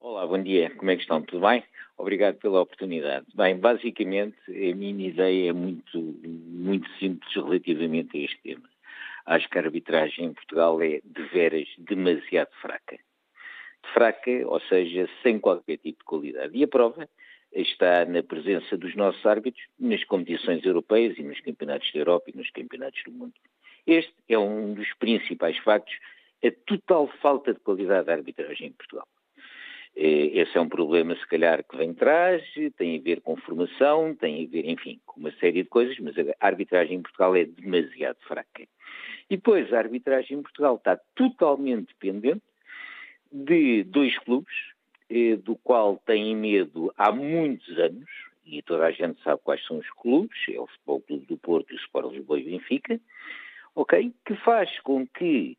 Olá, 0.00 0.26
bom 0.26 0.42
dia. 0.42 0.70
Como 0.70 0.90
é 0.90 0.96
que 0.96 1.02
estão? 1.02 1.22
Tudo 1.22 1.46
bem? 1.46 1.62
Obrigado 1.96 2.34
pela 2.38 2.60
oportunidade. 2.60 3.26
Bem, 3.32 3.56
basicamente, 3.56 4.34
a 4.48 4.74
minha 4.74 5.06
ideia 5.06 5.50
é 5.50 5.52
muito, 5.52 6.18
muito 6.24 6.90
simples 6.98 7.32
relativamente 7.32 8.18
a 8.18 8.24
este 8.24 8.40
tema. 8.42 8.68
Acho 9.24 9.48
que 9.48 9.56
a 9.56 9.62
arbitragem 9.62 10.24
em 10.24 10.32
Portugal 10.32 10.82
é 10.82 11.00
de 11.04 11.22
veras 11.32 11.68
demasiado 11.78 12.50
fraca. 12.60 12.98
fraca, 13.92 14.32
ou 14.46 14.60
seja, 14.62 15.08
sem 15.22 15.38
qualquer 15.38 15.76
tipo 15.76 16.00
de 16.00 16.04
qualidade. 16.04 16.58
E 16.58 16.64
a 16.64 16.68
prova 16.68 17.08
está 17.54 18.04
na 18.04 18.22
presença 18.22 18.76
dos 18.76 18.94
nossos 18.94 19.24
árbitros 19.24 19.64
nas 19.78 20.02
competições 20.04 20.64
europeias 20.64 21.16
e 21.18 21.22
nos 21.22 21.40
campeonatos 21.40 21.90
da 21.92 22.00
Europa 22.00 22.30
e 22.30 22.36
nos 22.36 22.50
campeonatos 22.50 23.02
do 23.04 23.12
mundo. 23.12 23.34
Este 23.86 24.14
é 24.28 24.38
um 24.38 24.74
dos 24.74 24.92
principais 24.94 25.56
factos, 25.58 25.94
a 26.44 26.50
total 26.66 27.08
falta 27.20 27.52
de 27.52 27.60
qualidade 27.60 28.06
da 28.06 28.14
arbitragem 28.14 28.68
em 28.68 28.72
Portugal. 28.72 29.06
Eh, 29.96 30.40
esse 30.40 30.56
é 30.56 30.60
um 30.60 30.68
problema, 30.68 31.14
se 31.14 31.26
calhar, 31.26 31.62
que 31.62 31.76
vem 31.76 31.92
de 31.92 31.98
trás, 31.98 32.42
tem 32.76 32.98
a 32.98 33.02
ver 33.02 33.20
com 33.20 33.36
formação, 33.36 34.14
tem 34.14 34.44
a 34.44 34.48
ver, 34.48 34.68
enfim, 34.68 35.00
com 35.06 35.20
uma 35.20 35.30
série 35.32 35.62
de 35.62 35.68
coisas, 35.68 35.96
mas 36.00 36.14
a 36.18 36.34
arbitragem 36.40 36.98
em 36.98 37.02
Portugal 37.02 37.36
é 37.36 37.44
demasiado 37.44 38.18
fraca. 38.26 38.66
E 39.30 39.36
depois, 39.36 39.72
a 39.72 39.78
arbitragem 39.78 40.38
em 40.38 40.42
Portugal 40.42 40.76
está 40.76 40.98
totalmente 41.14 41.88
dependente 41.88 42.42
de 43.32 43.84
dois 43.84 44.18
clubes, 44.18 44.73
do 45.42 45.56
qual 45.56 45.96
têm 46.06 46.34
medo 46.34 46.92
há 46.96 47.12
muitos 47.12 47.78
anos, 47.78 48.08
e 48.44 48.62
toda 48.62 48.86
a 48.86 48.90
gente 48.90 49.22
sabe 49.22 49.40
quais 49.42 49.64
são 49.66 49.78
os 49.78 49.90
clubes, 49.90 50.38
é 50.48 50.60
o 50.60 50.66
Futebol 50.66 51.00
Clube 51.00 51.26
do 51.26 51.36
Porto 51.36 51.70
e 51.70 51.76
o 51.76 51.78
Sport 51.78 52.12
Lisboa 52.12 52.40
e 52.40 52.44
Benfica, 52.44 53.00
ok? 53.74 54.12
Que 54.24 54.36
faz 54.36 54.78
com 54.80 55.06
que 55.06 55.56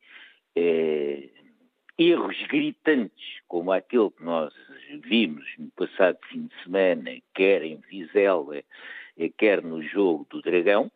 eh, 0.55 1.29
erros 1.97 2.37
gritantes, 2.47 3.39
como 3.47 3.71
aquele 3.71 4.11
que 4.11 4.23
nós 4.23 4.53
vimos 5.03 5.45
no 5.57 5.69
passado 5.71 6.17
fim 6.29 6.47
de 6.47 6.63
semana, 6.63 7.11
quer 7.33 7.63
em 7.63 7.77
Vizela, 7.89 8.57
eh, 9.17 9.29
quer 9.37 9.63
no 9.63 9.81
jogo 9.81 10.27
do 10.29 10.41
Dragão, 10.41 10.91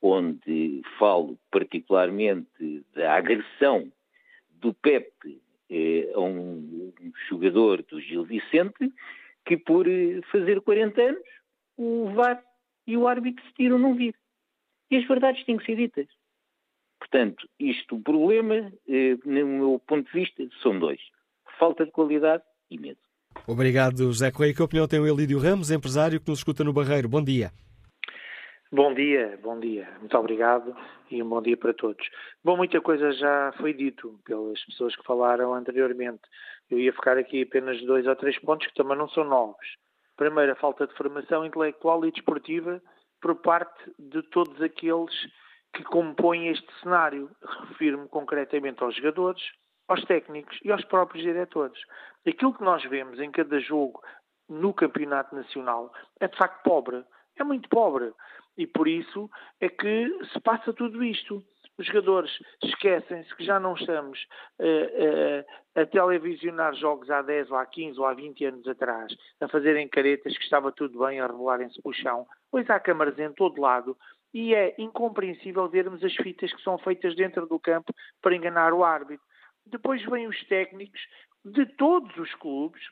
onde 0.00 0.82
falo 0.98 1.38
particularmente 1.50 2.84
da 2.94 3.14
agressão 3.14 3.90
do 4.50 4.74
Pepe 4.74 5.40
a 6.14 6.20
um, 6.20 6.92
jogador 7.28 7.82
do 7.82 8.00
Gil 8.00 8.24
Vicente, 8.24 8.92
que 9.44 9.56
por 9.56 9.88
eh, 9.88 10.20
fazer 10.30 10.60
40 10.60 11.00
anos, 11.00 11.22
o 11.76 12.10
VAR 12.14 12.42
e 12.86 12.96
o 12.96 13.08
árbitro 13.08 13.44
se 13.46 13.54
tiram 13.54 13.78
não 13.78 13.94
vir. 13.94 14.14
E 14.90 14.96
as 14.96 15.06
verdades 15.06 15.44
têm 15.44 15.56
que 15.56 15.64
ser 15.64 15.76
ditas. 15.76 16.06
Portanto, 16.98 17.48
isto, 17.58 17.96
o 17.96 18.02
problema, 18.02 18.72
eh, 18.88 19.16
no 19.24 19.46
meu 19.46 19.82
ponto 19.86 20.10
de 20.10 20.20
vista, 20.20 20.46
são 20.62 20.78
dois. 20.78 21.00
Falta 21.58 21.84
de 21.84 21.90
qualidade 21.90 22.42
e 22.70 22.78
medo. 22.78 23.00
Obrigado, 23.46 23.98
José 23.98 24.30
Correia. 24.30 24.54
Que 24.54 24.62
opinião 24.62 24.86
tem 24.86 25.00
o 25.00 25.06
Elídio 25.06 25.38
Ramos, 25.38 25.70
empresário 25.70 26.20
que 26.20 26.28
nos 26.28 26.40
escuta 26.40 26.62
no 26.62 26.72
Barreiro? 26.72 27.08
Bom 27.08 27.22
dia. 27.22 27.50
Bom 28.74 28.94
dia, 28.94 29.38
bom 29.42 29.60
dia. 29.60 29.86
Muito 30.00 30.16
obrigado 30.16 30.74
e 31.10 31.22
um 31.22 31.28
bom 31.28 31.42
dia 31.42 31.58
para 31.58 31.74
todos. 31.74 32.08
Bom, 32.42 32.56
muita 32.56 32.80
coisa 32.80 33.12
já 33.12 33.52
foi 33.58 33.74
dito 33.74 34.18
pelas 34.24 34.64
pessoas 34.64 34.96
que 34.96 35.04
falaram 35.04 35.52
anteriormente. 35.52 36.22
Eu 36.70 36.78
ia 36.78 36.90
ficar 36.90 37.18
aqui 37.18 37.42
apenas 37.42 37.78
dois 37.82 38.06
ou 38.06 38.16
três 38.16 38.38
pontos 38.38 38.66
que 38.68 38.74
também 38.74 38.96
não 38.96 39.10
são 39.10 39.24
novos. 39.24 39.76
Primeiro, 40.16 40.52
a 40.52 40.54
falta 40.56 40.86
de 40.86 40.94
formação 40.94 41.44
intelectual 41.44 42.02
e 42.06 42.12
desportiva 42.12 42.80
por 43.20 43.34
parte 43.42 43.92
de 43.98 44.22
todos 44.30 44.58
aqueles 44.62 45.14
que 45.74 45.84
compõem 45.84 46.48
este 46.48 46.72
cenário. 46.80 47.30
Refiro-me 47.68 48.08
concretamente 48.08 48.82
aos 48.82 48.96
jogadores, 48.96 49.42
aos 49.86 50.02
técnicos 50.06 50.58
e 50.64 50.72
aos 50.72 50.84
próprios 50.86 51.22
diretores. 51.22 51.78
Aquilo 52.26 52.54
que 52.54 52.64
nós 52.64 52.82
vemos 52.84 53.20
em 53.20 53.30
cada 53.32 53.60
jogo 53.60 54.00
no 54.48 54.72
campeonato 54.72 55.36
nacional 55.36 55.92
é 56.18 56.26
de 56.26 56.38
facto 56.38 56.62
pobre. 56.62 57.04
É 57.38 57.44
muito 57.44 57.68
pobre. 57.68 58.12
E 58.56 58.66
por 58.66 58.86
isso 58.86 59.30
é 59.60 59.68
que 59.68 60.10
se 60.32 60.40
passa 60.40 60.72
tudo 60.72 61.02
isto. 61.02 61.42
Os 61.78 61.86
jogadores 61.86 62.30
esquecem-se 62.62 63.34
que 63.34 63.44
já 63.44 63.58
não 63.58 63.74
estamos 63.74 64.26
uh, 64.60 64.64
uh, 64.64 65.80
a 65.80 65.86
televisionar 65.86 66.74
jogos 66.74 67.10
há 67.10 67.22
10 67.22 67.50
ou 67.50 67.56
há 67.56 67.64
15 67.64 67.98
ou 67.98 68.04
há 68.04 68.12
20 68.12 68.44
anos 68.44 68.68
atrás, 68.68 69.16
a 69.40 69.48
fazerem 69.48 69.88
caretas 69.88 70.36
que 70.36 70.44
estava 70.44 70.70
tudo 70.70 70.98
bem, 70.98 71.18
a 71.18 71.26
revelarem-se 71.26 71.80
o 71.82 71.92
chão. 71.92 72.26
Pois 72.50 72.68
há 72.68 72.78
câmaras 72.78 73.18
em 73.18 73.32
todo 73.32 73.60
lado 73.60 73.96
e 74.34 74.54
é 74.54 74.74
incompreensível 74.78 75.68
vermos 75.68 76.02
as 76.04 76.14
fitas 76.14 76.52
que 76.52 76.62
são 76.62 76.78
feitas 76.78 77.14
dentro 77.14 77.46
do 77.46 77.58
campo 77.58 77.92
para 78.20 78.34
enganar 78.34 78.72
o 78.72 78.84
árbitro. 78.84 79.24
Depois 79.66 80.02
vêm 80.04 80.26
os 80.26 80.44
técnicos 80.46 81.00
de 81.44 81.66
todos 81.76 82.16
os 82.16 82.34
clubes, 82.34 82.82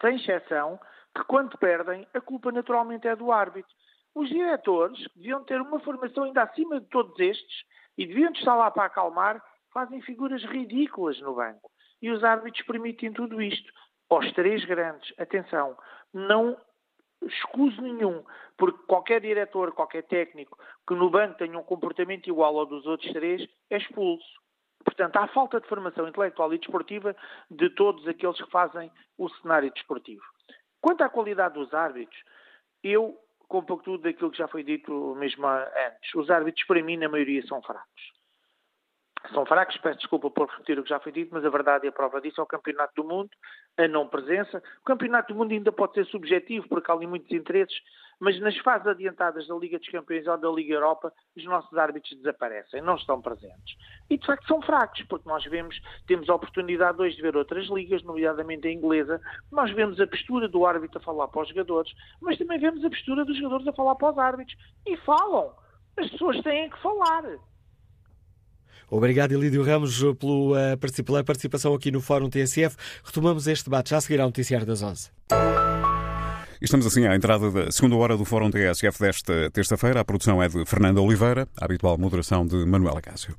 sem 0.00 0.16
exceção, 0.16 0.78
que 1.14 1.24
quando 1.24 1.58
perdem, 1.58 2.06
a 2.14 2.20
culpa 2.20 2.52
naturalmente 2.52 3.06
é 3.06 3.16
do 3.16 3.32
árbitro. 3.32 3.72
Os 4.18 4.28
diretores 4.30 4.98
deviam 5.14 5.44
ter 5.44 5.60
uma 5.60 5.78
formação 5.78 6.24
ainda 6.24 6.42
acima 6.42 6.80
de 6.80 6.88
todos 6.88 7.16
estes 7.20 7.62
e 7.96 8.04
deviam 8.04 8.32
estar 8.32 8.56
lá 8.56 8.68
para 8.68 8.86
acalmar, 8.86 9.40
fazem 9.72 10.02
figuras 10.02 10.42
ridículas 10.42 11.20
no 11.20 11.36
banco. 11.36 11.70
E 12.02 12.10
os 12.10 12.24
árbitros 12.24 12.66
permitem 12.66 13.12
tudo 13.12 13.40
isto. 13.40 13.72
Aos 14.10 14.28
três 14.32 14.64
grandes, 14.64 15.14
atenção, 15.20 15.78
não 16.12 16.60
escuso 17.22 17.80
nenhum, 17.80 18.24
porque 18.56 18.82
qualquer 18.88 19.20
diretor, 19.20 19.70
qualquer 19.70 20.02
técnico 20.02 20.58
que 20.84 20.96
no 20.96 21.08
banco 21.10 21.38
tenha 21.38 21.56
um 21.56 21.62
comportamento 21.62 22.26
igual 22.26 22.58
ao 22.58 22.66
dos 22.66 22.86
outros 22.86 23.12
três 23.12 23.48
é 23.70 23.76
expulso. 23.76 24.26
Portanto, 24.84 25.16
há 25.16 25.28
falta 25.28 25.60
de 25.60 25.68
formação 25.68 26.08
intelectual 26.08 26.52
e 26.52 26.58
desportiva 26.58 27.14
de 27.48 27.70
todos 27.70 28.04
aqueles 28.08 28.42
que 28.42 28.50
fazem 28.50 28.90
o 29.16 29.28
cenário 29.28 29.72
desportivo. 29.72 30.24
Quanto 30.80 31.04
à 31.04 31.08
qualidade 31.08 31.54
dos 31.54 31.72
árbitros, 31.72 32.20
eu, 32.82 33.16
com 33.48 33.64
pouco 33.64 33.82
tudo 33.82 34.02
daquilo 34.02 34.30
que 34.30 34.38
já 34.38 34.46
foi 34.46 34.62
dito 34.62 35.14
mesmo 35.16 35.46
antes, 35.46 36.14
os 36.14 36.30
árbitros, 36.30 36.66
para 36.66 36.82
mim, 36.82 36.96
na 36.96 37.08
maioria, 37.08 37.44
são 37.46 37.62
fracos 37.62 38.18
são 39.32 39.44
fracos, 39.44 39.76
peço 39.78 39.98
desculpa 39.98 40.30
por 40.30 40.48
repetir 40.48 40.78
o 40.78 40.82
que 40.82 40.88
já 40.88 41.00
foi 41.00 41.12
dito, 41.12 41.30
mas 41.32 41.44
a 41.44 41.50
verdade 41.50 41.86
e 41.86 41.88
a 41.88 41.92
prova 41.92 42.20
disso 42.20 42.40
é 42.40 42.44
o 42.44 42.46
Campeonato 42.46 42.94
do 42.94 43.04
Mundo, 43.06 43.30
a 43.76 43.88
não 43.88 44.06
presença. 44.06 44.62
O 44.80 44.84
Campeonato 44.84 45.32
do 45.32 45.38
Mundo 45.38 45.52
ainda 45.52 45.72
pode 45.72 45.94
ser 45.94 46.06
subjetivo, 46.06 46.68
porque 46.68 46.90
há 46.90 46.94
ali 46.94 47.06
muitos 47.06 47.30
interesses, 47.32 47.76
mas 48.20 48.38
nas 48.40 48.56
fases 48.58 48.86
adiantadas 48.86 49.46
da 49.46 49.54
Liga 49.54 49.78
dos 49.78 49.88
Campeões 49.88 50.26
ou 50.26 50.38
da 50.38 50.48
Liga 50.50 50.74
Europa, 50.74 51.12
os 51.36 51.44
nossos 51.44 51.76
árbitros 51.76 52.16
desaparecem, 52.16 52.82
não 52.82 52.96
estão 52.96 53.20
presentes. 53.20 53.76
E 54.10 54.18
de 54.18 54.26
facto 54.26 54.46
são 54.46 54.60
fracos, 54.62 55.02
porque 55.08 55.28
nós 55.28 55.44
vemos, 55.44 55.80
temos 56.06 56.28
a 56.28 56.34
oportunidade 56.34 57.00
hoje 57.00 57.16
de 57.16 57.22
ver 57.22 57.36
outras 57.36 57.66
ligas, 57.68 58.02
nomeadamente 58.02 58.66
a 58.66 58.72
inglesa, 58.72 59.20
nós 59.50 59.70
vemos 59.72 60.00
a 60.00 60.06
postura 60.06 60.48
do 60.48 60.66
árbitro 60.66 60.98
a 60.98 61.02
falar 61.02 61.28
para 61.28 61.42
os 61.42 61.48
jogadores, 61.48 61.92
mas 62.20 62.38
também 62.38 62.58
vemos 62.58 62.84
a 62.84 62.90
postura 62.90 63.24
dos 63.24 63.36
jogadores 63.36 63.66
a 63.66 63.72
falar 63.72 63.94
para 63.94 64.12
os 64.12 64.18
árbitros. 64.18 64.56
E 64.86 64.96
falam! 64.98 65.52
As 65.96 66.08
pessoas 66.10 66.40
têm 66.42 66.70
que 66.70 66.80
falar. 66.80 67.24
Obrigado, 68.90 69.32
Elídio 69.32 69.62
Ramos, 69.62 70.00
pela 71.04 71.24
participação 71.24 71.74
aqui 71.74 71.90
no 71.90 72.00
Fórum 72.00 72.30
TSF. 72.30 72.76
Retomamos 73.04 73.46
este 73.46 73.64
debate 73.64 73.90
já 73.90 73.98
a 73.98 74.00
seguir 74.00 74.20
ao 74.20 74.28
Noticiário 74.28 74.66
das 74.66 74.82
11. 74.82 75.10
Estamos 76.60 76.86
assim 76.86 77.06
à 77.06 77.14
entrada 77.14 77.50
da 77.50 77.70
segunda 77.70 77.94
hora 77.94 78.16
do 78.16 78.24
Fórum 78.24 78.50
TSF 78.50 78.98
desta 78.98 79.50
terça-feira. 79.50 80.00
A 80.00 80.04
produção 80.04 80.42
é 80.42 80.48
de 80.48 80.64
Fernando 80.66 81.02
Oliveira, 81.02 81.46
a 81.56 81.64
habitual 81.64 81.96
moderação 81.96 82.44
de 82.44 82.66
Manuela 82.66 83.00
Cássio. 83.00 83.36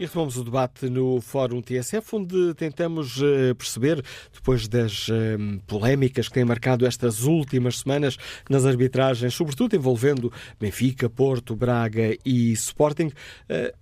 E 0.00 0.04
retomamos 0.04 0.38
o 0.38 0.42
debate 0.42 0.88
no 0.88 1.20
Fórum 1.20 1.60
TSF, 1.60 2.16
onde 2.16 2.54
tentamos 2.54 3.20
eh, 3.20 3.52
perceber, 3.52 4.02
depois 4.32 4.66
das 4.66 5.08
eh, 5.10 5.36
polémicas 5.66 6.26
que 6.26 6.32
têm 6.32 6.44
marcado 6.46 6.86
estas 6.86 7.24
últimas 7.24 7.80
semanas 7.80 8.16
nas 8.48 8.64
arbitragens, 8.64 9.34
sobretudo 9.34 9.76
envolvendo 9.76 10.32
Benfica, 10.58 11.10
Porto, 11.10 11.54
Braga 11.54 12.16
e 12.24 12.50
Sporting, 12.52 13.12
eh, 13.46 13.74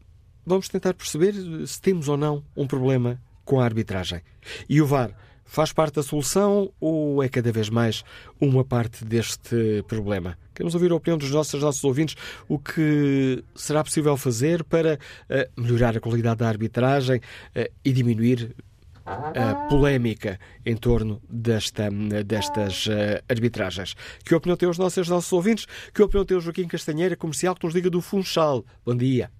vamos 0.44 0.68
tentar 0.68 0.92
perceber 0.94 1.34
se 1.64 1.80
temos 1.80 2.08
ou 2.08 2.16
não 2.16 2.42
um 2.56 2.66
problema 2.66 3.22
com 3.44 3.60
a 3.60 3.64
arbitragem. 3.64 4.20
E 4.68 4.82
o 4.82 4.86
VAR 4.86 5.14
faz 5.44 5.72
parte 5.72 5.94
da 5.94 6.02
solução 6.02 6.72
ou 6.80 7.22
é 7.22 7.28
cada 7.28 7.52
vez 7.52 7.70
mais 7.70 8.02
uma 8.40 8.64
parte 8.64 9.04
deste 9.04 9.84
problema? 9.86 10.36
Queremos 10.58 10.74
ouvir 10.74 10.90
a 10.90 10.96
opinião 10.96 11.16
dos 11.16 11.30
nossos, 11.30 11.52
dos 11.52 11.62
nossos 11.62 11.84
ouvintes, 11.84 12.16
o 12.48 12.58
que 12.58 13.44
será 13.54 13.84
possível 13.84 14.16
fazer 14.16 14.64
para 14.64 14.94
uh, 14.96 15.60
melhorar 15.60 15.96
a 15.96 16.00
qualidade 16.00 16.40
da 16.40 16.48
arbitragem 16.48 17.18
uh, 17.18 17.72
e 17.84 17.92
diminuir 17.92 18.56
a 19.06 19.68
polémica 19.68 20.36
em 20.66 20.76
torno 20.76 21.22
desta, 21.30 21.88
destas 22.26 22.88
uh, 22.88 23.22
arbitragens. 23.28 23.94
Que 24.26 24.34
opinião 24.34 24.56
tem 24.56 24.68
os 24.68 24.78
nossos, 24.78 25.08
nossos 25.08 25.32
ouvintes? 25.32 25.64
Que 25.94 26.02
opinião 26.02 26.26
tem 26.26 26.36
o 26.36 26.40
Joaquim 26.40 26.66
Castanheira, 26.66 27.16
comercial, 27.16 27.54
que 27.54 27.64
nos 27.64 27.72
liga 27.72 27.88
do 27.88 28.00
Funchal? 28.00 28.64
Bom 28.84 28.96
dia. 28.96 29.30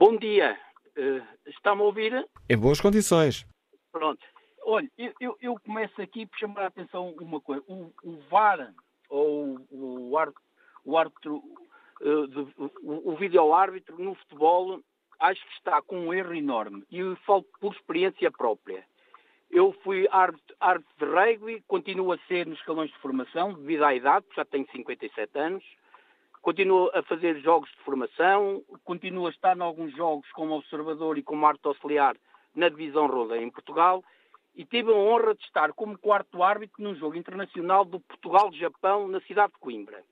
Bom 0.00 0.16
dia. 0.16 0.56
Uh, 0.96 1.22
Está-me 1.50 1.82
a 1.82 1.84
ouvir? 1.84 2.26
Em 2.48 2.56
boas 2.56 2.80
condições. 2.80 3.46
Pronto. 3.92 4.24
Olha, 4.64 4.88
eu, 5.20 5.36
eu, 5.42 5.54
começo 5.60 6.00
aqui 6.00 6.24
por 6.24 6.38
chamar 6.38 6.62
a 6.62 6.66
atenção 6.68 7.14
uma 7.20 7.42
coisa. 7.42 7.62
O, 7.68 7.92
o 8.02 8.18
VAR, 8.30 8.72
ou 9.08 9.58
o, 9.70 10.16
árbitro, 10.18 10.42
o, 10.84 10.98
árbitro, 10.98 11.42
uh, 12.00 12.28
de, 12.28 12.40
o, 12.82 13.12
o 13.12 13.16
vídeo-árbitro 13.16 13.98
no 13.98 14.14
futebol 14.14 14.80
acho 15.18 15.40
que 15.46 15.52
está 15.54 15.80
com 15.82 15.98
um 15.98 16.14
erro 16.14 16.34
enorme 16.34 16.84
e 16.90 16.98
eu 16.98 17.16
falo 17.26 17.44
por 17.60 17.72
experiência 17.74 18.30
própria. 18.30 18.84
Eu 19.50 19.72
fui 19.84 20.08
árbitro, 20.10 20.56
árbitro 20.58 20.94
de 20.98 21.04
rugby, 21.04 21.64
continuo 21.68 22.12
a 22.12 22.18
ser 22.26 22.46
nos 22.46 22.58
escalões 22.58 22.90
de 22.90 22.98
formação, 22.98 23.54
devido 23.54 23.84
à 23.84 23.94
idade, 23.94 24.26
já 24.34 24.44
tenho 24.44 24.66
57 24.72 25.38
anos. 25.38 25.64
Continuo 26.42 26.90
a 26.94 27.02
fazer 27.04 27.40
jogos 27.40 27.70
de 27.70 27.78
formação, 27.78 28.62
continuo 28.84 29.26
a 29.26 29.30
estar 29.30 29.56
em 29.56 29.62
alguns 29.62 29.94
jogos 29.96 30.30
como 30.32 30.54
observador 30.54 31.16
e 31.16 31.22
como 31.22 31.46
árbitro 31.46 31.70
auxiliar 31.70 32.16
na 32.54 32.68
divisão 32.68 33.06
Roda 33.06 33.36
em 33.36 33.50
Portugal 33.50 34.04
e 34.56 34.64
tive 34.64 34.90
a 34.90 34.94
honra 34.94 35.34
de 35.34 35.44
estar 35.44 35.72
como 35.74 35.98
quarto 35.98 36.42
árbitro 36.42 36.82
num 36.82 36.94
jogo 36.94 37.14
internacional 37.14 37.84
do 37.84 38.00
Portugal-Japão 38.00 39.06
na 39.06 39.20
cidade 39.20 39.52
de 39.52 39.58
Coimbra. 39.58 40.02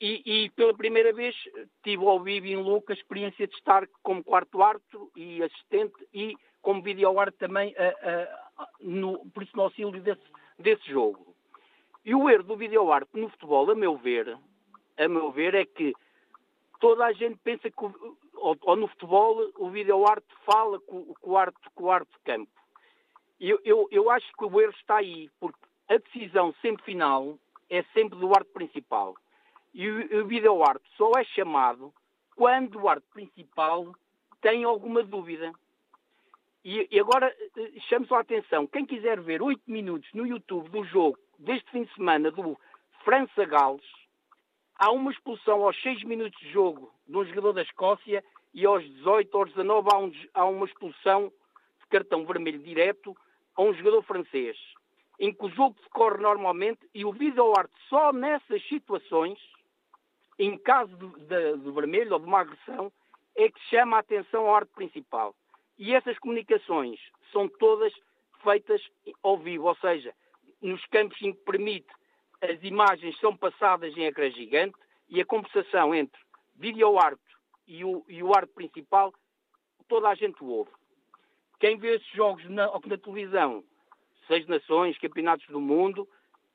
E, 0.00 0.22
e, 0.24 0.50
pela 0.50 0.74
primeira 0.74 1.12
vez 1.12 1.34
tive 1.82 2.04
ao 2.04 2.20
vivo 2.20 2.46
em 2.46 2.56
louco 2.56 2.92
a 2.92 2.94
experiência 2.94 3.46
de 3.46 3.54
estar 3.54 3.86
como 4.02 4.24
quarto 4.24 4.62
árbitro 4.62 5.10
e 5.14 5.42
assistente 5.42 5.94
e 6.12 6.36
como 6.60 6.82
vídeo 6.82 7.18
árbitro 7.18 7.46
também 7.46 7.74
a, 7.78 8.62
a, 8.62 8.68
no, 8.80 9.24
por 9.30 9.42
isso 9.42 9.56
no 9.56 9.64
auxílio 9.64 10.00
desse, 10.02 10.20
desse 10.58 10.90
jogo. 10.90 11.34
E 12.04 12.14
o 12.14 12.28
erro 12.28 12.42
do 12.42 12.56
vídeo 12.56 12.90
árbitro 12.90 13.20
no 13.20 13.30
futebol, 13.30 13.70
a 13.70 13.74
meu 13.74 13.96
ver, 13.96 14.36
a 14.98 15.08
meu 15.08 15.30
ver, 15.30 15.54
é 15.54 15.64
que 15.64 15.94
toda 16.78 17.04
a 17.04 17.12
gente 17.12 17.38
pensa 17.42 17.70
que, 17.70 17.84
ou, 18.34 18.56
ou 18.62 18.76
no 18.76 18.88
futebol, 18.88 19.50
o 19.56 19.70
vídeo 19.70 20.06
árbitro 20.06 20.36
fala 20.44 20.78
com, 20.80 21.14
o 21.22 21.36
árbitro, 21.36 21.70
com 21.74 21.88
campo. 22.24 22.55
Eu, 23.40 23.60
eu, 23.64 23.88
eu 23.90 24.10
acho 24.10 24.26
que 24.36 24.44
o 24.44 24.60
erro 24.60 24.72
está 24.72 24.96
aí, 24.96 25.30
porque 25.38 25.58
a 25.88 25.98
decisão 25.98 26.54
sempre 26.62 26.84
final 26.84 27.38
é 27.68 27.82
sempre 27.94 28.18
do 28.18 28.28
árbitro 28.28 28.54
principal. 28.54 29.14
E 29.74 29.88
o, 29.88 30.22
o 30.22 30.26
vídeo 30.26 30.62
árbitro 30.62 30.90
só 30.96 31.10
é 31.18 31.24
chamado 31.24 31.92
quando 32.34 32.80
o 32.80 32.88
árbitro 32.88 33.12
principal 33.12 33.94
tem 34.40 34.64
alguma 34.64 35.02
dúvida. 35.02 35.52
E, 36.64 36.88
e 36.90 36.98
agora 36.98 37.34
eh, 37.56 37.72
chamo 37.88 38.06
só 38.06 38.16
a 38.16 38.20
atenção, 38.20 38.66
quem 38.66 38.84
quiser 38.84 39.20
ver 39.20 39.40
8 39.40 39.62
minutos 39.66 40.08
no 40.12 40.26
YouTube 40.26 40.68
do 40.70 40.82
jogo 40.84 41.18
deste 41.38 41.70
fim 41.70 41.84
de 41.84 41.94
semana 41.94 42.30
do 42.30 42.58
França-Gales, 43.04 43.84
há 44.76 44.90
uma 44.90 45.12
expulsão 45.12 45.62
aos 45.64 45.80
6 45.82 46.02
minutos 46.04 46.38
de 46.40 46.50
jogo 46.50 46.92
de 47.06 47.16
um 47.16 47.24
jogador 47.24 47.52
da 47.52 47.62
Escócia 47.62 48.24
e 48.52 48.66
aos 48.66 48.82
18 48.82 49.38
ou 49.38 49.44
19 49.44 49.88
há, 49.92 49.98
um, 49.98 50.12
há 50.34 50.44
uma 50.44 50.66
expulsão 50.66 51.32
de 51.80 51.86
cartão 51.88 52.26
vermelho 52.26 52.58
direto 52.58 53.16
a 53.56 53.62
um 53.62 53.72
jogador 53.74 54.02
francês, 54.02 54.56
em 55.18 55.32
que 55.32 55.44
o 55.44 55.50
jogo 55.50 55.76
decorre 55.82 56.18
normalmente 56.18 56.80
e 56.94 57.04
o 57.04 57.12
vídeo 57.12 57.52
arte 57.56 57.72
só 57.88 58.12
nessas 58.12 58.62
situações, 58.68 59.38
em 60.38 60.58
caso 60.58 60.94
de, 60.96 61.08
de, 61.24 61.56
de, 61.58 61.70
vermelho 61.70 62.12
ou 62.12 62.18
de 62.18 62.26
uma 62.26 62.40
agressão, 62.40 62.92
é 63.34 63.48
que 63.50 63.60
chama 63.68 63.96
a 63.96 64.00
atenção 64.00 64.46
ao 64.46 64.54
arte 64.54 64.72
principal. 64.74 65.34
E 65.78 65.94
essas 65.94 66.18
comunicações 66.18 67.00
são 67.32 67.48
todas 67.48 67.92
feitas 68.42 68.82
ao 69.22 69.38
vivo, 69.38 69.66
ou 69.66 69.76
seja, 69.76 70.14
nos 70.60 70.84
campos 70.86 71.20
em 71.22 71.32
que 71.32 71.44
permite 71.44 71.88
as 72.40 72.62
imagens 72.62 73.18
são 73.18 73.36
passadas 73.36 73.96
em 73.96 74.04
ecrã 74.04 74.30
gigante 74.30 74.76
e 75.08 75.20
a 75.20 75.26
conversação 75.26 75.94
entre 75.94 76.20
vídeo 76.54 76.98
arte 76.98 77.20
e 77.66 77.84
o, 77.84 78.04
e 78.08 78.22
o 78.22 78.34
arte 78.34 78.52
principal, 78.52 79.12
toda 79.88 80.08
a 80.08 80.14
gente 80.14 80.42
ouve. 80.42 80.70
Quem 81.58 81.78
vê 81.78 81.96
esses 81.96 82.08
jogos 82.08 82.44
na, 82.48 82.66
na 82.66 82.98
televisão, 82.98 83.64
Seis 84.26 84.46
Nações, 84.46 84.98
Campeonatos 84.98 85.46
do 85.46 85.60
Mundo, 85.60 86.08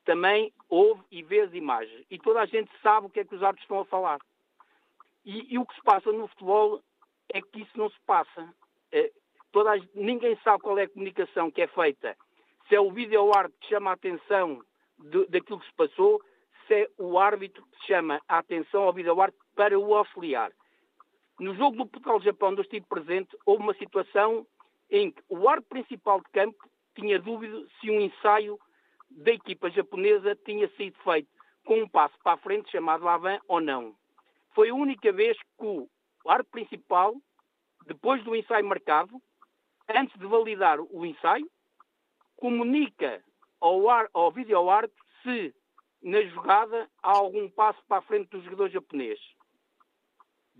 também 0.04 0.52
ouve 0.68 1.02
e 1.10 1.22
vê 1.22 1.40
as 1.40 1.52
imagens. 1.54 2.04
E 2.10 2.18
toda 2.18 2.40
a 2.40 2.46
gente 2.46 2.70
sabe 2.82 3.06
o 3.06 3.10
que 3.10 3.20
é 3.20 3.24
que 3.24 3.34
os 3.34 3.42
árbitros 3.42 3.64
estão 3.64 3.80
a 3.80 3.84
falar. 3.84 4.18
E, 5.24 5.54
e 5.54 5.58
o 5.58 5.66
que 5.66 5.74
se 5.74 5.82
passa 5.82 6.10
no 6.12 6.26
futebol 6.28 6.80
é 7.32 7.40
que 7.40 7.60
isso 7.60 7.76
não 7.76 7.88
se 7.88 8.00
passa. 8.06 8.54
É, 8.90 9.10
toda 9.52 9.74
a, 9.74 9.80
ninguém 9.94 10.36
sabe 10.42 10.62
qual 10.62 10.78
é 10.78 10.84
a 10.84 10.88
comunicação 10.88 11.50
que 11.50 11.62
é 11.62 11.66
feita. 11.68 12.16
Se 12.68 12.74
é 12.74 12.80
o 12.80 12.90
vídeo 12.90 13.32
árbitro 13.34 13.58
que 13.60 13.68
chama 13.68 13.90
a 13.90 13.94
atenção 13.94 14.62
de, 14.98 15.26
daquilo 15.26 15.60
que 15.60 15.66
se 15.66 15.74
passou, 15.74 16.20
se 16.66 16.74
é 16.74 16.88
o 16.98 17.18
árbitro 17.18 17.64
que 17.64 17.86
chama 17.86 18.20
a 18.28 18.38
atenção 18.38 18.82
ao 18.82 18.92
vídeo 18.92 19.20
árbitro 19.20 19.44
para 19.54 19.78
o 19.78 19.94
auxiliar. 19.94 20.52
No 21.38 21.54
jogo 21.54 21.76
do 21.76 21.86
Portugal-Japão, 21.86 22.50
onde 22.50 22.60
eu 22.60 22.64
estive 22.64 22.86
presente, 22.86 23.36
houve 23.44 23.62
uma 23.62 23.74
situação 23.74 24.46
em 24.92 25.10
que 25.10 25.22
o 25.30 25.48
árbitro 25.48 25.70
principal 25.70 26.20
de 26.20 26.30
campo 26.30 26.70
tinha 26.94 27.18
dúvida 27.18 27.66
se 27.80 27.90
um 27.90 27.98
ensaio 27.98 28.60
da 29.10 29.32
equipa 29.32 29.70
japonesa 29.70 30.36
tinha 30.44 30.68
sido 30.76 30.96
feito 31.02 31.28
com 31.64 31.80
um 31.82 31.88
passo 31.88 32.14
para 32.22 32.34
a 32.34 32.36
frente 32.36 32.70
chamado 32.70 33.08
Avan 33.08 33.40
ou 33.48 33.60
não. 33.60 33.96
Foi 34.54 34.68
a 34.68 34.74
única 34.74 35.10
vez 35.10 35.36
que 35.58 35.64
o 35.64 35.88
árbitro 36.26 36.52
principal, 36.52 37.14
depois 37.86 38.22
do 38.22 38.36
ensaio 38.36 38.66
marcado, 38.66 39.20
antes 39.88 40.16
de 40.18 40.26
validar 40.26 40.78
o 40.78 41.06
ensaio, 41.06 41.50
comunica 42.36 43.24
ao, 43.60 43.88
ar, 43.88 44.10
ao 44.12 44.30
vídeo 44.30 44.68
árbitro 44.68 45.02
se 45.22 45.54
na 46.02 46.20
jogada 46.22 46.90
há 47.02 47.16
algum 47.16 47.48
passo 47.48 47.80
para 47.88 47.98
a 47.98 48.02
frente 48.02 48.28
do 48.28 48.42
jogador 48.42 48.68
japonês. 48.68 49.18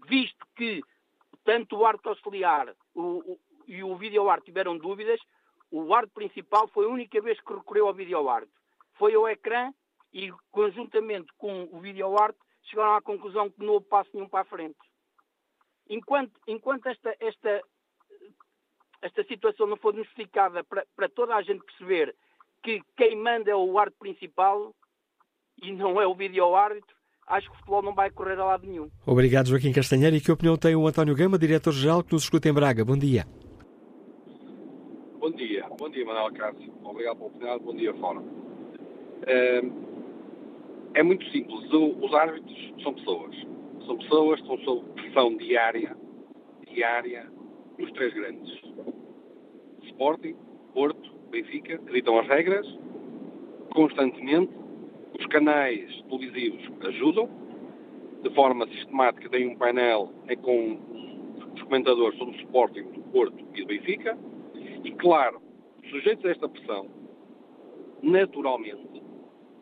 Visto 0.06 0.46
que 0.56 0.82
tanto 1.44 1.76
o 1.76 1.84
árbitro 1.84 2.10
auxiliar, 2.10 2.74
o, 2.94 3.38
e 3.66 3.82
o 3.82 3.96
videoarte 3.96 4.46
tiveram 4.46 4.76
dúvidas, 4.76 5.20
o 5.70 5.94
árbitro 5.94 6.14
principal 6.14 6.68
foi 6.68 6.84
a 6.84 6.88
única 6.88 7.20
vez 7.20 7.40
que 7.40 7.52
recorreu 7.52 7.88
ao 7.88 7.94
videoarte. 7.94 8.50
Foi 8.98 9.14
ao 9.14 9.28
ecrã 9.28 9.72
e, 10.12 10.30
conjuntamente 10.50 11.32
com 11.38 11.68
o 11.72 11.80
videoarte, 11.80 12.38
chegaram 12.64 12.94
à 12.94 13.02
conclusão 13.02 13.50
que 13.50 13.64
não 13.64 13.74
houve 13.74 13.86
passo 13.86 14.10
nenhum 14.12 14.28
para 14.28 14.40
a 14.40 14.44
frente. 14.44 14.78
Enquanto, 15.88 16.32
enquanto 16.46 16.86
esta, 16.86 17.16
esta, 17.18 17.62
esta 19.00 19.24
situação 19.24 19.66
não 19.66 19.76
for 19.76 19.94
justificada 19.94 20.62
para, 20.64 20.86
para 20.94 21.08
toda 21.08 21.34
a 21.34 21.42
gente 21.42 21.64
perceber 21.64 22.14
que 22.62 22.80
quem 22.96 23.16
manda 23.16 23.50
é 23.50 23.56
o 23.56 23.78
árbitro 23.78 23.98
principal 23.98 24.74
e 25.60 25.72
não 25.72 26.00
é 26.00 26.06
o 26.06 26.14
vídeo-árbitro, 26.14 26.94
acho 27.26 27.48
que 27.48 27.54
o 27.54 27.58
futebol 27.58 27.82
não 27.82 27.94
vai 27.94 28.10
correr 28.10 28.38
a 28.38 28.44
lado 28.44 28.66
nenhum. 28.66 28.90
Obrigado, 29.06 29.48
Joaquim 29.48 29.72
Castanheira. 29.72 30.16
E 30.16 30.20
que 30.20 30.30
opinião 30.30 30.56
tem 30.56 30.76
o 30.76 30.86
António 30.86 31.14
Gama, 31.16 31.38
diretor-geral, 31.38 32.04
que 32.04 32.12
nos 32.12 32.24
escuta 32.24 32.48
em 32.48 32.52
Braga? 32.52 32.84
Bom 32.84 32.96
dia. 32.96 33.26
Bom 35.22 35.30
dia, 35.30 35.64
bom 35.78 35.88
dia 35.88 36.04
Manuel 36.04 36.32
Cássio. 36.32 36.72
Obrigado 36.82 37.14
pela 37.14 37.28
oportunidade, 37.28 37.62
bom 37.62 37.76
dia 37.76 37.94
fora. 37.94 38.20
É, 39.24 39.62
é 40.94 41.02
muito 41.04 41.24
simples, 41.30 41.60
os 41.72 42.12
árbitros 42.12 42.74
são 42.82 42.92
pessoas. 42.92 43.36
São 43.86 43.98
pessoas 43.98 44.40
que 44.40 44.52
estão 44.52 44.64
sob 44.64 44.92
pressão 44.94 45.36
diária, 45.36 45.96
diária, 46.68 47.30
nos 47.78 47.92
três 47.92 48.12
grandes. 48.12 48.52
Sporting, 49.84 50.34
Porto, 50.74 51.12
Benfica, 51.30 51.80
editam 51.86 52.18
as 52.18 52.26
regras 52.26 52.66
constantemente. 53.72 54.52
Os 55.16 55.26
canais 55.26 56.02
televisivos 56.10 56.68
ajudam, 56.88 57.30
de 58.24 58.30
forma 58.34 58.66
sistemática, 58.66 59.28
tem 59.28 59.46
um 59.46 59.54
painel 59.54 60.12
em 60.28 60.36
com 60.36 60.80
os 61.54 61.62
comentadores 61.62 62.18
sobre 62.18 62.34
o 62.34 62.40
Sporting 62.40 62.90
do 62.90 63.02
Porto 63.12 63.38
e 63.54 63.60
do 63.60 63.68
Benfica 63.68 64.18
e, 64.84 64.92
claro, 64.92 65.40
sujeitos 65.90 66.24
a 66.24 66.30
esta 66.30 66.48
pressão, 66.48 66.88
naturalmente, 68.02 69.02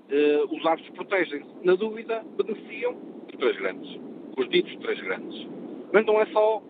eh, 0.09 0.45
os 0.51 0.65
árbitros 0.67 0.95
protegem-se. 0.97 1.49
Na 1.63 1.75
dúvida, 1.75 2.25
beneficiam 2.37 2.97
os 3.29 3.39
três 3.39 3.57
grandes, 3.57 4.01
os 4.37 4.49
ditos 4.49 4.77
três 4.77 5.01
grandes. 5.01 5.47
Mas 5.93 6.07
não 6.07 6.21
é 6.21 6.27
só 6.27 6.63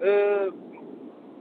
eh, 0.00 0.48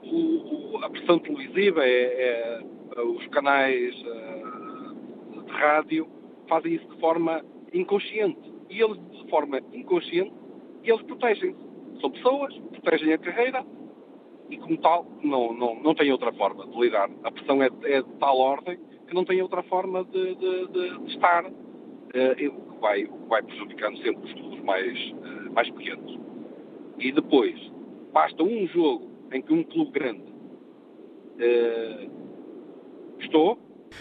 o, 0.04 0.76
o, 0.76 0.84
a 0.84 0.90
pressão 0.90 1.20
televisiva, 1.20 1.86
é, 1.86 2.62
é 2.96 3.02
os 3.02 3.28
canais 3.28 3.94
eh, 4.06 5.46
de 5.46 5.52
rádio 5.52 6.08
fazem 6.48 6.76
isso 6.76 6.88
de 6.88 7.00
forma 7.00 7.44
inconsciente. 7.74 8.54
E 8.70 8.82
eles, 8.82 8.98
de 9.12 9.30
forma 9.30 9.60
inconsciente, 9.74 10.34
eles 10.84 11.02
protegem-se. 11.04 11.60
São 12.02 12.10
pessoas, 12.12 12.58
protegem 12.72 13.14
a 13.14 13.18
carreira, 13.18 13.66
e, 14.50 14.58
como 14.58 14.78
tal, 14.78 15.06
não, 15.24 15.54
não, 15.54 15.76
não 15.82 15.96
tem 15.96 16.12
outra 16.12 16.32
forma 16.34 16.66
de 16.68 16.80
lidar. 16.80 17.10
A 17.24 17.32
pressão 17.32 17.62
é, 17.62 17.70
é 17.84 18.02
de 18.02 18.14
tal 18.20 18.38
ordem 18.38 18.78
que 19.08 19.14
não 19.14 19.24
tem 19.26 19.42
outra 19.42 19.64
forma 19.64 20.04
de, 20.06 20.36
de, 20.36 20.68
de, 20.68 20.98
de 21.00 21.14
estar, 21.14 21.46
uh, 21.46 21.52
o, 21.52 22.74
que 22.74 22.80
vai, 22.80 23.04
o 23.04 23.14
que 23.14 23.30
vai 23.30 23.44
prejudicando 23.44 23.98
sempre 23.98 24.26
os 24.26 24.34
clubes 24.34 24.64
mais, 24.64 25.12
uh, 25.12 25.54
mais 25.54 25.70
pequenos. 25.72 26.20
E 27.00 27.12
depois, 27.12 27.56
basta 28.12 28.44
um 28.44 28.68
jogo 28.68 29.10
em 29.32 29.42
que 29.42 29.54
um 29.54 29.64
clube 29.64 29.92
grande 29.92 30.24
uh, 31.36 32.12
estou. 33.20 33.60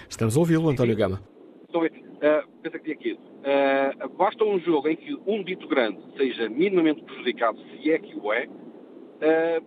Estamos 0.09 0.37
a 0.37 0.41
ouvi-lo, 0.41 0.69
António 0.69 0.97
Gama. 0.97 1.21
Estou 1.67 1.83
a 1.83 1.87
uh, 1.87 2.49
pensa 2.63 2.79
que 2.79 2.85
tinha 2.85 2.95
aqui. 2.95 3.13
Uh, 3.13 4.09
basta 4.17 4.45
um 4.45 4.59
jogo 4.61 4.89
em 4.89 4.97
que 4.97 5.15
um 5.27 5.43
dito 5.43 5.69
grande 5.69 6.01
seja 6.17 6.49
minimamente 6.49 7.03
prejudicado, 7.03 7.59
se 7.61 7.91
é 7.91 7.99
que 7.99 8.17
o 8.17 8.33
é, 8.33 8.47
uh, 8.47 9.65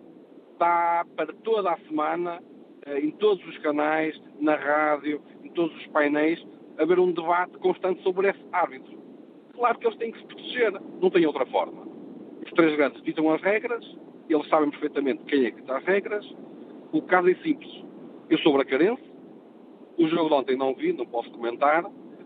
dá 0.58 1.06
para 1.16 1.34
toda 1.44 1.72
a 1.72 1.78
semana, 1.88 2.42
eh, 2.86 3.00
em 3.00 3.12
todos 3.12 3.46
os 3.48 3.58
canais, 3.60 4.20
na 4.40 4.56
rádio, 4.56 5.22
em 5.44 5.50
todos 5.50 5.76
os 5.78 5.88
painéis, 5.88 6.44
haver 6.78 7.00
um 7.00 7.12
debate 7.12 7.58
constante 7.58 8.02
sobre 8.04 8.30
esse 8.30 8.44
árbitro. 8.52 8.98
Claro 9.54 9.80
que 9.80 9.88
eles 9.88 9.98
têm 9.98 10.12
que 10.12 10.20
se 10.20 10.26
proteger, 10.26 10.74
não 11.02 11.10
tem 11.10 11.26
outra 11.26 11.46
forma. 11.48 11.88
Os 12.46 12.52
três 12.52 12.76
grandes 12.76 13.02
ditam 13.04 13.32
as 13.34 13.42
regras, 13.42 13.84
eles 14.30 14.48
sabem 14.50 14.70
perfeitamente 14.70 15.24
quem 15.24 15.46
é 15.46 15.52
que 15.52 15.62
dá 15.64 15.80
regras. 15.80 16.26
O 16.92 17.02
caso 17.02 17.30
é 17.30 17.36
simples. 17.36 17.84
Eu 18.30 18.38
sou 18.40 18.54
bracarense, 18.54 19.04
o 19.98 20.08
jogo 20.08 20.30
de 20.30 20.36
ontem 20.36 20.58
não 20.58 20.76
vi, 20.76 20.94
não 20.94 21.06
posso 21.06 21.32
comentar, 21.32 21.84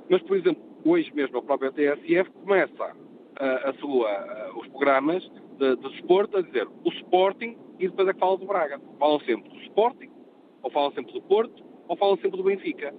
mas, 0.09 0.21
por 0.23 0.35
exemplo, 0.35 0.61
hoje 0.83 1.11
mesmo 1.13 1.37
a 1.37 1.41
própria 1.41 1.71
TSF 1.71 2.29
começa 2.31 2.95
a, 3.39 3.69
a 3.69 3.73
sua, 3.75 4.09
a, 4.09 4.57
os 4.57 4.67
programas 4.67 5.23
de, 5.57 5.75
de 5.75 5.89
desporto 5.89 6.37
a 6.37 6.41
dizer 6.41 6.67
o 6.83 6.89
Sporting 6.89 7.57
e 7.81 7.87
depois 7.87 8.07
é 8.07 8.13
que 8.13 8.19
falam 8.19 8.37
do 8.37 8.45
Braga. 8.45 8.79
Falam 8.99 9.19
sempre 9.21 9.49
do 9.49 9.57
Sporting, 9.63 10.09
ou 10.61 10.69
falam 10.69 10.91
sempre 10.91 11.13
do 11.13 11.21
Porto, 11.23 11.63
ou 11.87 11.97
falam 11.97 12.15
sempre 12.17 12.37
do 12.37 12.43
Benfica. 12.43 12.93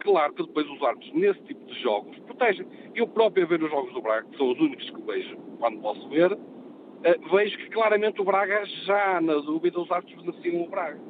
Claro 0.00 0.34
que 0.34 0.42
depois 0.42 0.68
os 0.68 0.82
árbitros, 0.82 1.14
nesse 1.14 1.40
tipo 1.44 1.64
de 1.64 1.80
jogos, 1.80 2.18
protegem. 2.20 2.66
Eu 2.94 3.06
próprio 3.06 3.44
a 3.44 3.48
ver 3.48 3.62
os 3.62 3.70
jogos 3.70 3.94
do 3.94 4.02
Braga, 4.02 4.28
que 4.28 4.36
são 4.36 4.50
os 4.50 4.58
únicos 4.58 4.90
que 4.90 5.00
vejo 5.02 5.36
quando 5.58 5.80
posso 5.80 6.08
ver, 6.08 6.32
uh, 6.32 7.30
vejo 7.30 7.56
que 7.58 7.70
claramente 7.70 8.20
o 8.20 8.24
Braga 8.24 8.64
já, 8.84 9.20
na 9.20 9.34
dúvida, 9.36 9.80
os 9.80 9.90
árbitros 9.90 10.22
beneficiam 10.24 10.64
o 10.64 10.68
Braga. 10.68 11.00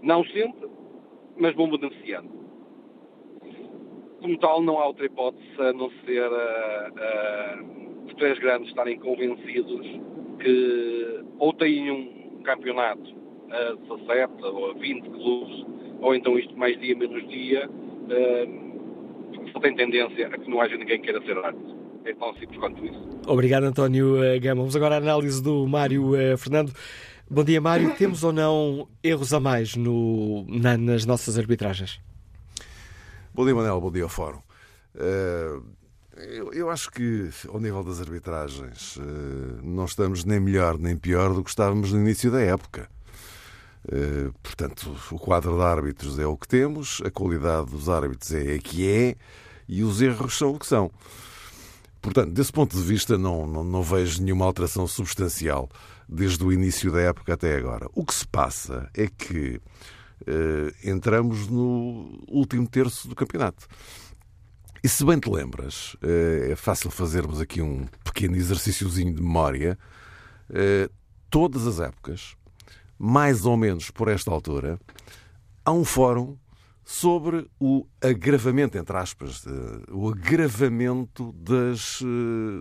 Não 0.00 0.24
sempre, 0.26 0.68
mas 1.36 1.54
vão 1.54 1.68
beneficiando. 1.70 2.30
Como 4.20 4.38
tal, 4.38 4.62
não 4.62 4.78
há 4.78 4.86
outra 4.86 5.04
hipótese 5.04 5.44
a 5.58 5.72
não 5.72 5.90
ser 6.04 6.30
uh, 6.30 7.64
uh, 7.64 8.06
os 8.06 8.14
três 8.14 8.38
grandes 8.38 8.68
estarem 8.68 8.98
convencidos 8.98 10.00
que 10.42 11.24
ou 11.38 11.52
têm 11.52 11.90
um 11.90 12.42
campeonato 12.42 13.14
a 13.50 13.74
17 13.96 14.44
ou 14.44 14.70
a 14.70 14.74
20 14.74 15.02
clubes, 15.10 15.66
ou 16.00 16.14
então 16.14 16.38
isto 16.38 16.56
mais 16.56 16.78
dia 16.80 16.96
menos 16.96 17.28
dia, 17.28 17.68
uh, 17.68 19.52
só 19.52 19.60
tem 19.60 19.74
tendência 19.74 20.26
a 20.26 20.38
que 20.38 20.50
não 20.50 20.60
haja 20.60 20.76
ninguém 20.76 21.00
que 21.00 21.04
queira 21.04 21.24
ser 21.24 21.36
árbitro. 21.38 21.82
É 22.04 22.12
tão 22.14 22.34
simples 22.34 22.58
quanto 22.58 22.84
isso. 22.84 23.00
Obrigado, 23.28 23.64
António 23.64 24.16
Gama. 24.40 24.62
Vamos 24.62 24.74
agora 24.74 24.96
à 24.96 24.98
análise 24.98 25.40
do 25.40 25.66
Mário 25.68 26.12
Fernando. 26.36 26.72
Bom 27.30 27.44
dia, 27.44 27.60
Mário. 27.60 27.94
Temos 27.96 28.24
ou 28.24 28.32
não 28.32 28.88
erros 29.02 29.32
a 29.32 29.38
mais 29.38 29.76
no, 29.76 30.44
na, 30.48 30.76
nas 30.76 31.06
nossas 31.06 31.38
arbitragens? 31.38 32.00
Bom 33.32 33.44
dia, 33.44 33.54
Manel. 33.54 33.80
Bom 33.80 33.90
dia 33.90 34.02
ao 34.02 34.08
Fórum. 34.08 34.42
Uh, 34.94 35.62
eu, 36.16 36.52
eu, 36.52 36.70
acho 36.70 36.90
que, 36.90 37.30
ao 37.48 37.58
nível 37.58 37.82
das 37.82 38.00
arbitragens, 38.00 38.96
uh, 38.96 39.02
não 39.62 39.84
estamos 39.84 40.24
nem 40.24 40.38
melhor 40.38 40.78
nem 40.78 40.96
pior 40.96 41.32
do 41.32 41.42
que 41.42 41.50
estávamos 41.50 41.92
no 41.92 42.00
início 42.00 42.30
da 42.30 42.40
época. 42.40 42.88
Uh, 43.86 44.32
portanto, 44.42 44.94
o 45.10 45.18
quadro 45.18 45.56
de 45.56 45.62
árbitros 45.62 46.18
é 46.18 46.26
o 46.26 46.36
que 46.36 46.46
temos, 46.46 47.00
a 47.04 47.10
qualidade 47.10 47.70
dos 47.70 47.88
árbitros 47.88 48.32
é 48.32 48.54
a 48.54 48.58
que 48.58 48.88
é 48.88 49.16
e 49.68 49.82
os 49.82 50.02
erros 50.02 50.36
são 50.36 50.50
o 50.50 50.58
que 50.58 50.66
são. 50.66 50.90
Portanto, 52.00 52.32
desse 52.32 52.52
ponto 52.52 52.76
de 52.76 52.82
vista, 52.82 53.16
não, 53.16 53.46
não, 53.46 53.64
não 53.64 53.82
vejo 53.82 54.22
nenhuma 54.22 54.44
alteração 54.44 54.86
substancial 54.86 55.68
desde 56.08 56.44
o 56.44 56.52
início 56.52 56.92
da 56.92 57.00
época 57.00 57.34
até 57.34 57.56
agora. 57.56 57.88
O 57.94 58.04
que 58.04 58.14
se 58.14 58.26
passa 58.26 58.90
é 58.92 59.06
que 59.06 59.60
uh, 60.22 60.88
entramos 60.88 61.48
no 61.48 62.22
último 62.28 62.68
terço 62.68 63.08
do 63.08 63.14
campeonato. 63.14 63.66
E 64.84 64.88
se 64.88 65.04
bem 65.04 65.18
te 65.18 65.30
lembras, 65.30 65.94
uh, 66.02 66.50
é 66.50 66.56
fácil 66.56 66.90
fazermos 66.90 67.40
aqui 67.40 67.62
um 67.62 67.86
pequeno 68.04 68.36
exercíciozinho 68.36 69.14
de 69.14 69.22
memória. 69.22 69.78
Uh, 70.50 70.92
todas 71.30 71.66
as 71.66 71.78
épocas, 71.78 72.36
mais 72.98 73.44
ou 73.46 73.56
menos 73.56 73.90
por 73.90 74.08
esta 74.08 74.30
altura, 74.30 74.80
há 75.64 75.72
um 75.72 75.84
fórum 75.84 76.36
sobre 76.84 77.48
o 77.60 77.86
agravamento, 78.00 78.76
entre 78.76 78.96
aspas, 78.96 79.44
o 79.88 80.08
agravamento 80.08 81.32
das, 81.32 82.02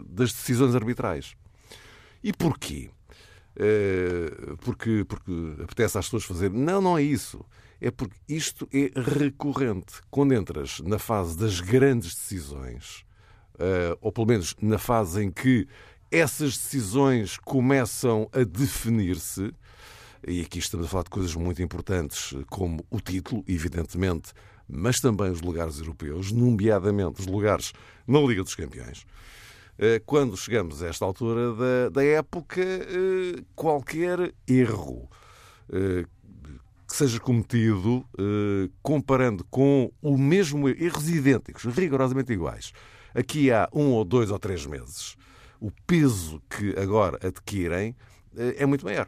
das 0.06 0.32
decisões 0.32 0.76
arbitrais. 0.76 1.36
E 2.24 2.32
porquê? 2.32 2.92
Eh, 3.56 4.56
porque, 4.62 5.04
porque 5.08 5.32
apetece 5.62 5.98
às 5.98 6.06
pessoas 6.06 6.24
fazer. 6.24 6.52
Não, 6.52 6.82
não 6.82 6.98
é 6.98 7.04
isso. 7.04 7.44
É 7.82 7.90
porque 7.90 8.16
isto 8.30 8.70
é 8.72 8.92
recorrente. 8.96 10.02
Quando 10.12 10.36
entras 10.36 10.80
na 10.82 11.00
fase 11.00 11.36
das 11.36 11.60
grandes 11.60 12.14
decisões, 12.14 13.04
eh, 13.58 13.98
ou 14.00 14.12
pelo 14.12 14.28
menos 14.28 14.56
na 14.62 14.78
fase 14.78 15.24
em 15.24 15.32
que 15.32 15.68
essas 16.12 16.56
decisões 16.56 17.38
começam 17.38 18.30
a 18.32 18.44
definir-se, 18.44 19.52
e 20.28 20.42
aqui 20.42 20.60
estamos 20.60 20.86
a 20.86 20.90
falar 20.90 21.06
de 21.06 21.10
coisas 21.10 21.34
muito 21.34 21.60
importantes, 21.64 22.36
como 22.52 22.86
o 22.92 23.00
título, 23.00 23.44
evidentemente, 23.48 24.32
mas 24.68 25.00
também 25.00 25.32
os 25.32 25.42
lugares 25.42 25.80
europeus, 25.80 26.32
nomeadamente 26.32 27.22
os 27.22 27.26
lugares 27.26 27.74
na 28.06 28.20
Liga 28.20 28.44
dos 28.44 28.54
Campeões. 28.54 29.08
Eh, 29.80 30.00
quando 30.06 30.38
chegamos 30.38 30.84
a 30.84 30.88
esta 30.88 31.04
altura 31.04 31.56
da, 31.56 31.90
da 31.90 32.04
época, 32.04 32.62
eh, 32.62 33.42
qualquer 33.56 34.36
erro 34.48 35.10
que 36.92 36.98
seja 36.98 37.20
cometido, 37.20 38.06
comparando 38.84 39.46
com 39.50 39.92
o 40.02 40.18
mesmo 40.18 40.68
erros 40.68 41.10
idênticos, 41.10 41.64
rigorosamente 41.64 42.34
iguais, 42.34 42.74
aqui 43.16 43.52
há 43.52 43.70
um 43.74 43.92
ou 43.92 44.04
dois 44.04 44.30
ou 44.30 44.38
três 44.38 44.66
meses, 44.66 45.16
o 45.60 45.72
peso 45.88 46.42
que 46.50 46.78
agora 46.78 47.18
adquirem 47.26 47.96
é 48.36 48.66
muito 48.66 48.86
maior. 48.86 49.08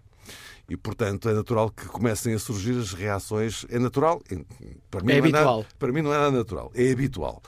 E, 0.70 0.78
portanto, 0.78 1.28
é 1.28 1.34
natural 1.34 1.70
que 1.70 1.86
comecem 1.86 2.34
a 2.34 2.40
surgir 2.40 2.78
as 2.80 2.94
reações. 2.94 3.66
É 3.70 3.78
natural? 3.78 4.22
Para 4.90 5.04
mim 5.04 5.14
é 5.14 5.20
habitual. 5.20 5.60
É 5.60 5.64
nada, 5.64 5.68
para 5.78 5.92
mim 5.92 6.02
não 6.02 6.14
é 6.14 6.18
nada 6.18 6.32
natural. 6.32 6.72
É 6.74 6.92
habitual. 6.92 7.42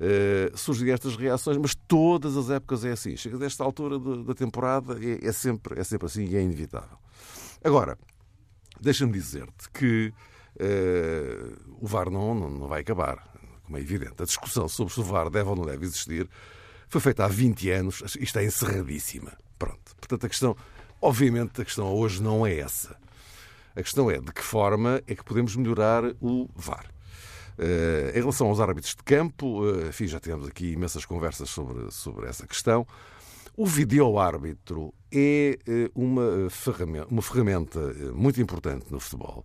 Uh, 0.00 0.56
surgem 0.56 0.90
estas 0.90 1.16
reações, 1.16 1.56
mas 1.56 1.74
todas 1.74 2.36
as 2.36 2.50
épocas 2.50 2.84
é 2.84 2.92
assim. 2.92 3.16
Chega 3.16 3.36
desta 3.36 3.64
altura 3.64 3.98
da 3.98 4.34
temporada, 4.34 4.96
é, 5.04 5.26
é, 5.26 5.32
sempre, 5.32 5.78
é 5.78 5.84
sempre 5.84 6.06
assim 6.06 6.24
e 6.24 6.36
é 6.36 6.40
inevitável. 6.40 6.98
Agora, 7.64 7.98
deixa-me 8.82 9.12
dizer-te 9.12 9.70
que 9.70 10.12
uh, 10.60 11.76
o 11.80 11.86
VAR 11.86 12.10
não, 12.10 12.34
não, 12.34 12.68
vai 12.68 12.80
acabar, 12.80 13.16
como 13.64 13.78
é 13.78 13.80
evidente. 13.80 14.20
A 14.20 14.24
discussão 14.24 14.68
sobre 14.68 14.92
se 14.92 15.00
o 15.00 15.04
VAR 15.04 15.30
deve 15.30 15.48
ou 15.48 15.56
não 15.56 15.64
deve 15.64 15.84
existir 15.84 16.28
foi 16.88 17.00
feita 17.00 17.24
há 17.24 17.28
20 17.28 17.70
anos 17.70 18.16
e 18.18 18.24
está 18.24 18.42
encerradíssima. 18.42 19.32
Pronto. 19.58 19.96
Portanto, 19.96 20.26
a 20.26 20.28
questão, 20.28 20.56
obviamente, 21.00 21.62
a 21.62 21.64
questão 21.64 21.94
hoje 21.94 22.22
não 22.22 22.46
é 22.46 22.58
essa. 22.58 22.96
A 23.74 23.82
questão 23.82 24.10
é 24.10 24.18
de 24.18 24.32
que 24.32 24.42
forma 24.42 25.02
é 25.06 25.14
que 25.14 25.24
podemos 25.24 25.56
melhorar 25.56 26.04
o 26.20 26.48
VAR. 26.54 26.92
Uh, 27.58 28.10
em 28.10 28.20
relação 28.20 28.48
aos 28.48 28.60
árbitros 28.60 28.94
de 28.94 29.02
campo, 29.02 29.62
uh, 29.62 29.88
enfim, 29.88 30.06
já 30.06 30.18
tivemos 30.18 30.48
aqui 30.48 30.72
imensas 30.72 31.04
conversas 31.04 31.48
sobre, 31.48 31.90
sobre 31.90 32.26
essa 32.26 32.46
questão. 32.46 32.86
O 33.56 33.66
vídeo-árbitro 33.66 34.92
é 35.12 35.58
uh, 35.68 35.90
uma 35.94 36.48
ferramenta, 36.50 37.06
uma 37.10 37.22
ferramenta 37.22 37.80
muito 38.14 38.40
importante 38.40 38.86
no 38.90 38.98
futebol 38.98 39.44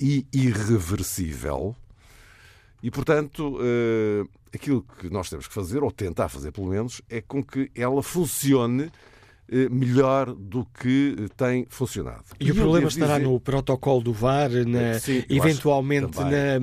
e 0.00 0.26
irreversível. 0.32 1.76
E, 2.82 2.90
portanto, 2.90 3.58
aquilo 4.54 4.82
que 4.82 5.10
nós 5.10 5.28
temos 5.28 5.46
que 5.46 5.52
fazer, 5.52 5.82
ou 5.82 5.90
tentar 5.92 6.30
fazer 6.30 6.52
pelo 6.52 6.68
menos, 6.68 7.02
é 7.10 7.20
com 7.20 7.44
que 7.44 7.70
ela 7.74 8.02
funcione 8.02 8.90
eh, 9.50 9.66
melhor 9.70 10.34
do 10.34 10.66
que 10.78 11.26
tem 11.34 11.66
funcionado. 11.70 12.24
E, 12.38 12.48
e 12.48 12.50
o 12.50 12.54
problema 12.54 12.86
estará 12.86 13.14
dizer... 13.14 13.30
no 13.30 13.40
protocolo 13.40 14.02
do 14.02 14.12
VAR, 14.12 14.50
na, 14.50 14.98
Sim, 14.98 15.24
eventualmente 15.26 16.18
na, 16.20 16.60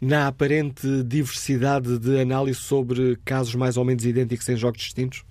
na 0.00 0.28
aparente 0.28 1.02
diversidade 1.02 1.98
de 1.98 2.20
análise 2.20 2.60
sobre 2.60 3.18
casos 3.24 3.56
mais 3.56 3.76
ou 3.76 3.84
menos 3.84 4.04
idênticos 4.04 4.48
em 4.48 4.54
jogos 4.54 4.80
distintos? 4.80 5.24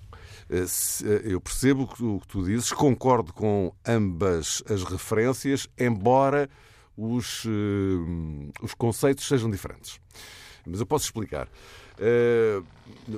Eh, 0.50 0.66
eh, 0.66 1.22
eu 1.34 1.40
percebo 1.40 1.84
o 1.84 2.20
que 2.20 2.28
tu 2.28 2.44
dizes, 2.44 2.72
concordo 2.72 3.32
com 3.32 3.74
ambas 3.86 4.64
as 4.70 4.84
referências, 4.84 5.68
embora 5.78 6.50
os, 6.98 7.46
os 8.62 8.74
conceitos 8.74 9.28
sejam 9.28 9.50
diferentes. 9.50 10.02
Mas 10.66 10.80
eu 10.80 10.86
posso 10.86 11.06
explicar. 11.06 11.48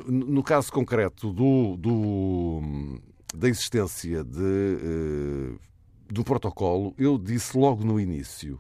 No 0.07 0.43
caso 0.43 0.71
concreto 0.71 1.34
do, 1.34 1.77
do, 1.77 2.61
da 3.34 3.49
existência 3.49 4.23
de, 4.23 5.57
do 6.07 6.23
protocolo, 6.23 6.93
eu 6.97 7.17
disse 7.17 7.57
logo 7.57 7.84
no 7.84 7.99
início, 7.99 8.59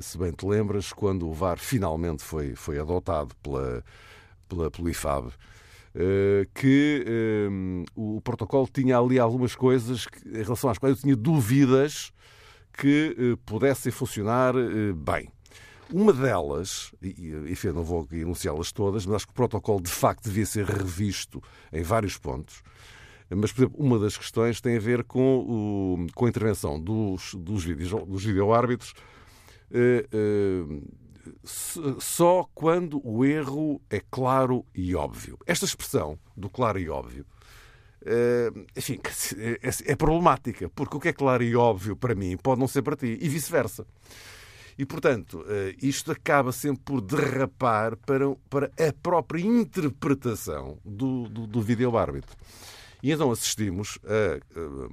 se 0.00 0.16
bem 0.16 0.32
te 0.32 0.46
lembras, 0.46 0.92
quando 0.92 1.28
o 1.28 1.32
VAR 1.32 1.58
finalmente 1.58 2.22
foi, 2.22 2.54
foi 2.54 2.78
adotado 2.78 3.34
pela, 3.42 3.84
pela, 4.48 4.70
pela 4.70 4.90
IFAB, 4.90 5.32
que 6.52 7.04
uh, 7.96 8.16
o 8.16 8.20
protocolo 8.20 8.68
tinha 8.72 8.98
ali 8.98 9.18
algumas 9.18 9.54
coisas 9.54 10.06
que, 10.06 10.28
em 10.28 10.42
relação 10.42 10.68
às 10.68 10.78
quais 10.78 10.96
eu 10.96 11.02
tinha 11.02 11.16
dúvidas 11.16 12.12
que 12.72 13.38
pudessem 13.46 13.92
funcionar 13.92 14.54
bem. 14.96 15.30
Uma 15.92 16.12
delas, 16.12 16.92
e 17.00 17.32
enfim, 17.48 17.68
não 17.68 17.84
vou 17.84 18.08
enunciá-las 18.10 18.72
todas, 18.72 19.06
mas 19.06 19.16
acho 19.16 19.26
que 19.26 19.32
o 19.32 19.36
protocolo 19.36 19.80
de 19.80 19.90
facto 19.90 20.24
devia 20.24 20.44
ser 20.44 20.64
revisto 20.64 21.40
em 21.72 21.82
vários 21.84 22.18
pontos. 22.18 22.64
Mas, 23.30 23.52
por 23.52 23.62
exemplo, 23.62 23.84
uma 23.84 23.98
das 23.98 24.16
questões 24.16 24.60
tem 24.60 24.76
a 24.76 24.80
ver 24.80 25.04
com, 25.04 25.38
o, 25.38 26.06
com 26.14 26.26
a 26.26 26.28
intervenção 26.28 26.80
dos, 26.80 27.34
dos, 27.34 27.64
vídeos, 27.64 27.90
dos 28.06 28.24
videoárbitros 28.24 28.92
eh, 29.70 30.06
eh, 30.12 30.64
só 31.44 32.48
quando 32.54 33.00
o 33.04 33.24
erro 33.24 33.80
é 33.90 34.00
claro 34.10 34.64
e 34.74 34.94
óbvio. 34.94 35.38
Esta 35.46 35.64
expressão 35.64 36.18
do 36.36 36.48
claro 36.50 36.78
e 36.78 36.88
óbvio 36.88 37.26
enfim, 38.76 39.00
é, 39.38 39.92
é 39.92 39.96
problemática, 39.96 40.68
porque 40.70 40.96
o 40.96 41.00
que 41.00 41.08
é 41.08 41.12
claro 41.12 41.42
e 41.42 41.56
óbvio 41.56 41.96
para 41.96 42.14
mim 42.14 42.36
pode 42.36 42.60
não 42.60 42.68
ser 42.68 42.82
para 42.82 42.96
ti, 42.96 43.18
e 43.20 43.28
vice-versa. 43.28 43.86
E, 44.76 44.84
portanto, 44.84 45.44
isto 45.80 46.10
acaba 46.10 46.50
sempre 46.50 46.82
por 46.84 47.00
derrapar 47.00 47.96
para, 47.96 48.34
para 48.50 48.66
a 48.66 48.92
própria 48.92 49.40
interpretação 49.40 50.78
do, 50.84 51.28
do, 51.28 51.46
do 51.46 51.62
vídeo-árbitro. 51.62 52.36
E 53.00 53.12
então 53.12 53.30
assistimos 53.30 53.98
a 54.04 54.40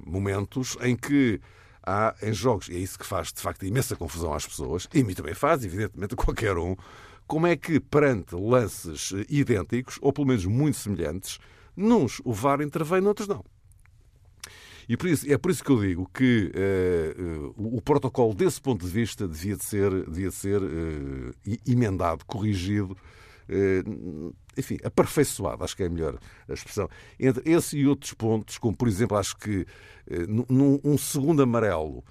momentos 0.08 0.76
em 0.82 0.94
que 0.94 1.40
há 1.84 2.14
em 2.22 2.32
jogos, 2.32 2.68
e 2.68 2.76
é 2.76 2.78
isso 2.78 2.98
que 2.98 3.06
faz 3.06 3.32
de 3.32 3.40
facto 3.40 3.64
imensa 3.64 3.96
confusão 3.96 4.32
às 4.32 4.46
pessoas, 4.46 4.88
e 4.92 5.00
a 5.00 5.04
mim 5.04 5.14
também 5.14 5.34
faz, 5.34 5.64
evidentemente, 5.64 6.14
a 6.14 6.16
qualquer 6.16 6.56
um, 6.56 6.76
como 7.26 7.46
é 7.46 7.56
que 7.56 7.80
perante 7.80 8.34
lances 8.34 9.12
idênticos, 9.28 9.98
ou 10.00 10.12
pelo 10.12 10.26
menos 10.26 10.44
muito 10.44 10.76
semelhantes, 10.76 11.38
Nuns 11.76 12.20
o 12.24 12.32
VAR 12.32 12.60
intervém, 12.60 13.00
noutros 13.00 13.26
não. 13.26 13.44
E 14.88 14.96
por 14.96 15.08
isso, 15.08 15.30
é 15.32 15.38
por 15.38 15.50
isso 15.50 15.64
que 15.64 15.70
eu 15.70 15.80
digo 15.80 16.10
que 16.12 16.52
uh, 16.54 17.62
uh, 17.62 17.76
o 17.76 17.80
protocolo, 17.80 18.34
desse 18.34 18.60
ponto 18.60 18.84
de 18.84 18.90
vista, 18.90 19.26
devia 19.26 19.56
de 19.56 19.64
ser, 19.64 19.90
devia 20.06 20.28
de 20.28 20.34
ser 20.34 20.60
uh, 20.60 21.34
emendado, 21.66 22.24
corrigido, 22.26 22.96
enfim, 24.56 24.78
aperfeiçoado, 24.84 25.64
acho 25.64 25.76
que 25.76 25.82
é 25.82 25.86
a 25.86 25.90
melhor 25.90 26.18
a 26.48 26.52
expressão. 26.52 26.88
Entre 27.18 27.50
esse 27.50 27.78
e 27.78 27.86
outros 27.86 28.12
pontos, 28.14 28.58
como 28.58 28.76
por 28.76 28.88
exemplo, 28.88 29.16
acho 29.16 29.36
que 29.36 29.66
num 30.28 30.80
um 30.84 30.98
segundo 30.98 31.42
amarelo 31.42 32.04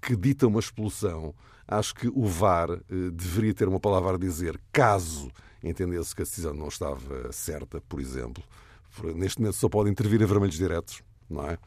que 0.00 0.16
dita 0.16 0.46
uma 0.46 0.60
expulsão, 0.60 1.34
acho 1.66 1.94
que 1.94 2.08
o 2.08 2.26
VAR 2.26 2.68
deveria 3.12 3.54
ter 3.54 3.68
uma 3.68 3.80
palavra 3.80 4.14
a 4.14 4.18
dizer 4.18 4.60
caso 4.72 5.30
entendesse 5.62 6.14
que 6.14 6.22
a 6.22 6.24
decisão 6.24 6.52
não 6.52 6.68
estava 6.68 7.32
certa, 7.32 7.80
por 7.82 8.00
exemplo. 8.00 8.44
Neste 9.16 9.40
momento 9.40 9.56
só 9.56 9.68
pode 9.68 9.90
intervir 9.90 10.20
em 10.22 10.26
vermelhos 10.26 10.56
diretos, 10.56 11.02
não 11.28 11.48
é? 11.48 11.58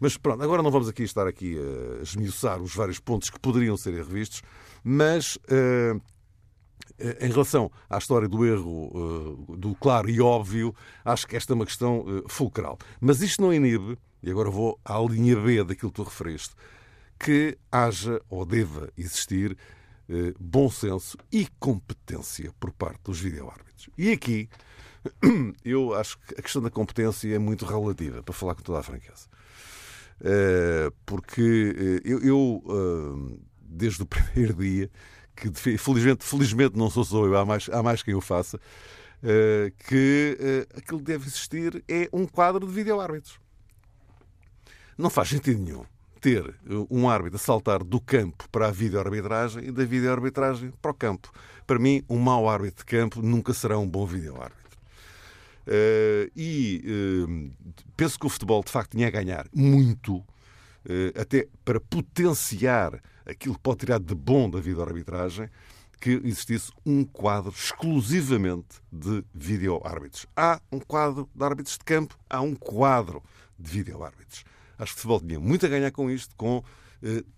Mas 0.00 0.16
pronto, 0.16 0.42
agora 0.42 0.62
não 0.62 0.70
vamos 0.70 0.88
aqui 0.88 1.02
estar 1.04 1.26
aqui 1.26 1.56
a 1.98 2.02
esmiuçar 2.02 2.60
os 2.60 2.74
vários 2.74 2.98
pontos 2.98 3.30
que 3.30 3.38
poderiam 3.38 3.76
ser 3.76 3.94
revistos, 3.94 4.42
mas 4.82 5.38
em 7.20 7.30
relação 7.30 7.70
à 7.88 7.98
história 7.98 8.28
do 8.28 8.44
erro, 8.46 8.90
uh, 8.94 9.56
do 9.56 9.74
claro 9.74 10.08
e 10.08 10.20
óbvio, 10.20 10.74
acho 11.04 11.26
que 11.26 11.36
esta 11.36 11.52
é 11.52 11.54
uma 11.54 11.66
questão 11.66 12.00
uh, 12.00 12.28
fulcral. 12.28 12.78
Mas 13.00 13.20
isto 13.20 13.42
não 13.42 13.52
inibe, 13.52 13.98
e 14.22 14.30
agora 14.30 14.50
vou 14.50 14.78
à 14.84 14.98
linha 15.00 15.36
B 15.36 15.64
daquilo 15.64 15.90
que 15.90 15.96
tu 15.96 16.04
referiste, 16.04 16.54
que 17.18 17.58
haja 17.70 18.20
ou 18.28 18.44
deva 18.44 18.90
existir 18.96 19.56
bom 20.38 20.68
senso 20.68 21.16
e 21.32 21.48
competência 21.58 22.52
por 22.60 22.70
parte 22.72 23.00
dos 23.04 23.20
videoárbitros. 23.20 23.88
E 23.96 24.12
aqui 24.12 24.50
eu 25.64 25.94
acho 25.94 26.18
que 26.18 26.34
a 26.38 26.42
questão 26.42 26.60
da 26.60 26.70
competência 26.70 27.34
é 27.34 27.38
muito 27.38 27.64
relativa, 27.64 28.22
para 28.22 28.34
falar 28.34 28.54
com 28.54 28.62
toda 28.62 28.80
a 28.80 28.82
franqueza. 28.82 29.26
Eh, 30.20 30.90
porque 31.04 32.00
eh, 32.04 32.28
eu, 32.28 32.62
eh, 32.68 33.38
desde 33.60 34.02
o 34.02 34.06
primeiro 34.08 34.54
dia, 34.54 34.90
que 35.34 35.50
felizmente, 35.78 36.24
felizmente 36.24 36.76
não 36.76 36.90
sou 36.90 37.04
só 37.04 37.24
eu, 37.24 37.36
há 37.36 37.44
mais, 37.44 37.68
há 37.70 37.82
mais 37.82 38.02
quem 38.02 38.14
o 38.14 38.20
faça, 38.20 38.58
que 39.88 40.66
aquilo 40.76 40.98
que 40.98 41.04
deve 41.04 41.26
existir 41.26 41.82
é 41.88 42.08
um 42.12 42.26
quadro 42.26 42.66
de 42.66 42.72
vídeo-árbitros. 42.72 43.38
Não 44.96 45.10
faz 45.10 45.28
sentido 45.28 45.60
nenhum 45.62 45.84
ter 46.20 46.54
um 46.90 47.08
árbitro 47.08 47.36
a 47.36 47.38
saltar 47.38 47.84
do 47.84 48.00
campo 48.00 48.48
para 48.50 48.68
a 48.68 48.70
vídeo-arbitragem 48.70 49.64
e 49.66 49.70
da 49.70 49.84
vídeo-arbitragem 49.84 50.72
para 50.80 50.90
o 50.90 50.94
campo. 50.94 51.30
Para 51.66 51.78
mim, 51.78 52.02
um 52.08 52.18
mau 52.18 52.48
árbitro 52.48 52.78
de 52.78 52.84
campo 52.84 53.20
nunca 53.20 53.52
será 53.52 53.78
um 53.78 53.86
bom 53.86 54.06
vídeo-árbitro. 54.06 54.64
Uh, 55.66 56.30
e 56.36 56.82
uh, 57.26 57.50
penso 57.96 58.18
que 58.18 58.26
o 58.26 58.28
futebol 58.28 58.62
de 58.62 58.70
facto 58.70 58.92
tinha 58.92 59.08
a 59.08 59.10
ganhar 59.10 59.46
muito, 59.54 60.16
uh, 60.16 60.24
até 61.18 61.48
para 61.64 61.80
potenciar 61.80 63.00
aquilo 63.26 63.54
que 63.54 63.60
pode 63.60 63.80
tirar 63.80 64.00
de 64.00 64.14
bom 64.14 64.48
da 64.48 64.60
vida 64.60 64.82
arbitragem, 64.82 65.48
que 66.00 66.20
existisse 66.24 66.70
um 66.84 67.04
quadro 67.04 67.50
exclusivamente 67.50 68.82
de 68.92 69.24
vídeo-árbitros. 69.34 70.26
Há 70.36 70.60
um 70.70 70.78
quadro 70.78 71.28
de 71.34 71.44
árbitros 71.44 71.78
de 71.78 71.84
campo, 71.84 72.18
há 72.28 72.40
um 72.40 72.54
quadro 72.54 73.22
de 73.58 73.70
vídeo-árbitros. 73.70 74.44
Acho 74.78 74.92
que 74.92 74.98
o 74.98 75.02
futebol 75.02 75.20
tinha 75.20 75.40
muito 75.40 75.64
a 75.64 75.68
ganhar 75.68 75.90
com 75.92 76.10
isto, 76.10 76.34
com, 76.36 76.62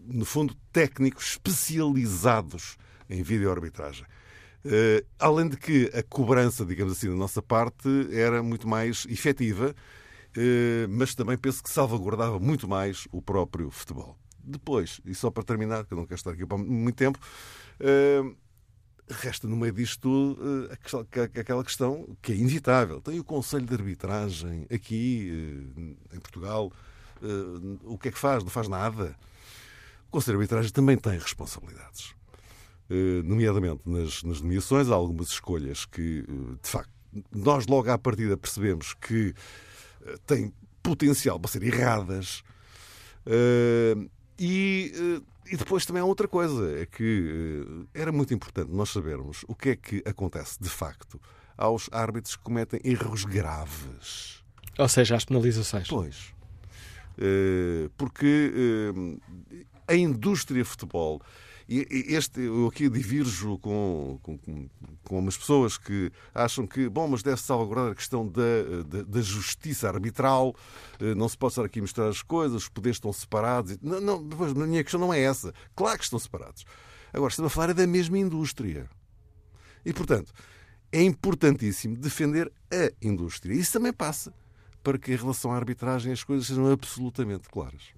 no 0.01 0.25
fundo, 0.25 0.57
técnicos 0.73 1.33
especializados 1.33 2.77
em 3.09 3.23
vídeo-arbitragem. 3.23 4.07
Uh, 4.65 5.07
além 5.21 5.49
de 5.49 5.57
que 5.57 5.89
a 5.95 6.03
cobrança, 6.03 6.65
digamos 6.65 6.93
assim, 6.95 7.09
da 7.09 7.15
nossa 7.15 7.41
parte 7.41 7.89
era 8.11 8.43
muito 8.43 8.67
mais 8.67 9.07
efetiva, 9.09 9.73
uh, 9.73 10.89
mas 10.89 11.15
também 11.15 11.39
penso 11.39 11.63
que 11.63 11.71
salvaguardava 11.71 12.41
muito 12.41 12.67
mais 12.67 13.07
o 13.13 13.23
próprio 13.23 13.71
futebol. 13.71 14.19
Depois, 14.47 15.01
e 15.05 15.15
só 15.15 15.31
para 15.31 15.43
terminar, 15.43 15.85
que 15.85 15.93
eu 15.93 15.99
não 15.99 16.07
quero 16.07 16.17
estar 16.17 16.31
aqui 16.31 16.47
por 16.47 16.59
muito 16.59 16.97
tempo, 16.97 17.19
uh, 17.81 18.37
resta 19.09 19.49
no 19.49 19.57
meio 19.57 19.73
disto 19.73 20.01
tudo 20.01 20.69
aquela 21.39 21.65
questão 21.65 22.17
que 22.23 22.33
é 22.33 22.37
inevitável. 22.37 23.01
Tem 23.01 23.19
o 23.19 23.25
Conselho 23.25 23.67
de 23.67 23.75
Arbitragem 23.75 24.67
aqui 24.73 25.67
em 26.13 26.19
Portugal. 26.19 26.73
O 27.85 27.97
que 27.97 28.09
é 28.09 28.11
que 28.11 28.19
faz? 28.19 28.43
Não 28.43 28.51
faz 28.51 28.67
nada. 28.67 29.17
O 30.09 30.11
Conselho 30.11 30.39
de 30.39 30.43
Arbitragem 30.43 30.73
também 30.73 30.97
tem 30.97 31.19
responsabilidades. 31.19 32.17
Eh, 32.89 33.23
nomeadamente 33.25 33.83
nas, 33.85 34.23
nas 34.23 34.41
nomeações, 34.41 34.89
há 34.89 34.95
algumas 34.95 35.29
escolhas 35.29 35.85
que, 35.85 36.25
eh, 36.29 36.57
de 36.63 36.69
facto, 36.69 36.91
nós 37.33 37.67
logo 37.67 37.91
à 37.91 37.99
partida 37.99 38.37
percebemos 38.37 38.95
que 38.95 39.35
eh, 40.05 40.15
têm 40.25 40.53
potencial 40.83 41.39
para 41.41 41.51
ser 41.51 41.63
erradas. 41.63 42.43
E, 44.39 45.23
e 45.51 45.57
depois 45.57 45.87
também 45.87 46.03
há 46.03 46.05
outra 46.05 46.29
coisa, 46.29 46.79
é 46.79 46.87
que 46.87 47.65
era 47.95 48.13
muito 48.13 48.35
importante 48.35 48.71
nós 48.71 48.91
sabermos 48.91 49.45
o 49.49 49.55
que 49.55 49.71
é 49.71 49.77
que 49.77 50.03
acontece 50.07 50.59
de 50.61 50.69
facto 50.69 51.21
aos 51.57 51.89
árbitros 51.93 52.37
que 52.37 52.43
cometem 52.43 52.81
erros 52.85 53.25
graves. 53.25 54.45
Ou 54.79 54.89
seja, 54.89 55.17
as 55.17 55.25
penalizações. 55.25 55.89
Pois. 55.89 56.35
Porque 57.97 58.53
a 59.89 59.95
indústria 59.95 60.65
futebol 60.65 61.23
e 61.69 62.15
este, 62.15 62.43
eu 62.43 62.69
aqui 62.69 62.89
divirjo 62.89 63.59
com, 63.59 64.21
com, 64.23 64.39
com 65.03 65.19
umas 65.19 65.37
pessoas 65.37 65.77
que 65.77 66.13
acham 66.33 66.65
que, 66.65 66.89
bom, 66.89 67.09
mas 67.09 67.25
deve-se 67.25 67.45
salvaguardar 67.45 67.91
a 67.91 67.95
questão 67.95 68.27
da, 68.29 68.83
da, 68.87 69.03
da, 69.03 69.21
justiça 69.21 69.89
arbitral, 69.89 70.55
eh, 71.01 71.15
não 71.17 71.29
se 71.29 71.37
pode 71.37 71.53
estar 71.53 71.65
aqui 71.65 71.81
misturar 71.81 72.09
as 72.09 72.23
coisas, 72.23 72.63
os 72.63 72.69
poderes 72.69 72.97
estão 72.99 73.13
separados. 73.13 73.77
Não, 73.83 74.01
não, 74.01 74.15
a 74.17 74.67
minha 74.67 74.85
questão 74.85 75.01
não 75.01 75.13
é 75.13 75.21
essa. 75.21 75.53
Claro 75.75 75.99
que 75.99 76.05
estão 76.05 76.21
separados. 76.21 76.65
Agora, 77.13 77.31
estamos 77.31 77.51
a 77.51 77.55
falar 77.55 77.71
é 77.71 77.75
da 77.75 77.87
mesma 77.87 78.17
indústria. 78.17 78.89
E, 79.85 79.93
portanto, 79.93 80.33
é 80.93 81.03
importantíssimo 81.03 81.97
defender 81.97 82.53
a 82.73 82.93
indústria. 83.05 83.55
Isso 83.55 83.73
também 83.73 83.93
passa 83.93 84.33
para 84.85 84.99
que, 84.99 85.13
em 85.13 85.17
relação 85.17 85.51
à 85.51 85.57
arbitragem, 85.57 86.13
as 86.13 86.23
coisas 86.23 86.47
sejam 86.47 86.71
absolutamente 86.71 87.49
claras. 87.49 87.96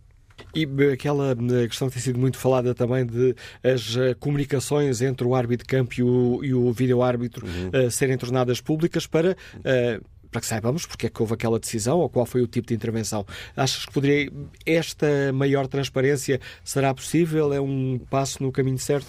E 0.55 0.67
aquela 0.93 1.33
eh, 1.33 1.67
questão 1.69 1.89
que 1.89 1.95
tem 1.95 2.03
sido 2.03 2.19
muito 2.19 2.39
falada 2.39 2.75
também 2.75 3.05
de 3.05 3.35
as 3.63 3.97
eh, 3.97 4.15
comunicações 4.15 5.01
entre 5.03 5.27
o 5.27 5.35
árbitro 5.35 5.67
de 5.67 5.69
campo 5.69 5.95
e 5.99 6.03
o, 6.03 6.41
e 6.43 6.55
o 6.55 6.73
vídeo-árbitro 6.73 7.47
uhum. 7.47 7.87
uh, 7.87 7.91
serem 7.91 8.17
tornadas 8.17 8.61
públicas 8.61 9.07
para. 9.07 9.37
Uh, 9.57 10.05
para 10.31 10.43
que 10.43 10.47
saibamos 10.47 10.85
porque 10.85 11.07
é 11.07 11.09
que 11.09 11.23
houve 11.23 11.33
aquela 11.33 11.59
decisão 11.59 12.01
ou 12.01 12.09
qual 12.11 12.27
foi 12.27 12.43
o 12.43 12.47
tipo 12.47 12.69
de 12.69 12.75
intervenção. 12.75 13.25
Achas 13.57 13.87
que 13.87 13.93
poderia 13.95 14.31
esta 14.67 15.33
maior 15.33 15.67
transparência 15.67 16.39
será 16.63 16.93
possível? 16.93 17.51
É 17.51 17.59
um 17.59 17.99
passo 18.11 18.43
no 18.43 18.53
caminho 18.53 18.79
certo? 18.79 19.07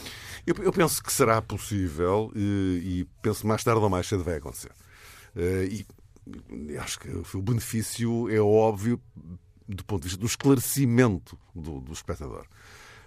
Eu, 0.47 0.55
eu 0.63 0.71
penso 0.71 1.03
que 1.03 1.11
será 1.11 1.41
possível 1.41 2.31
e, 2.33 3.01
e, 3.01 3.07
penso 3.21 3.45
mais 3.45 3.61
tarde 3.61 3.81
ou 3.81 3.89
mais 3.89 4.07
cedo 4.07 4.23
vai 4.23 4.35
acontecer. 4.35 4.71
Uh, 5.35 5.65
e 5.65 5.85
acho 6.77 6.99
que 6.99 7.09
o 7.35 7.41
benefício 7.41 8.29
é 8.29 8.39
óbvio 8.39 9.01
do 9.75 9.85
ponto 9.85 10.01
de 10.01 10.09
vista 10.09 10.19
do 10.19 10.25
esclarecimento 10.25 11.37
do, 11.53 11.79
do 11.79 11.93
espectador. 11.93 12.45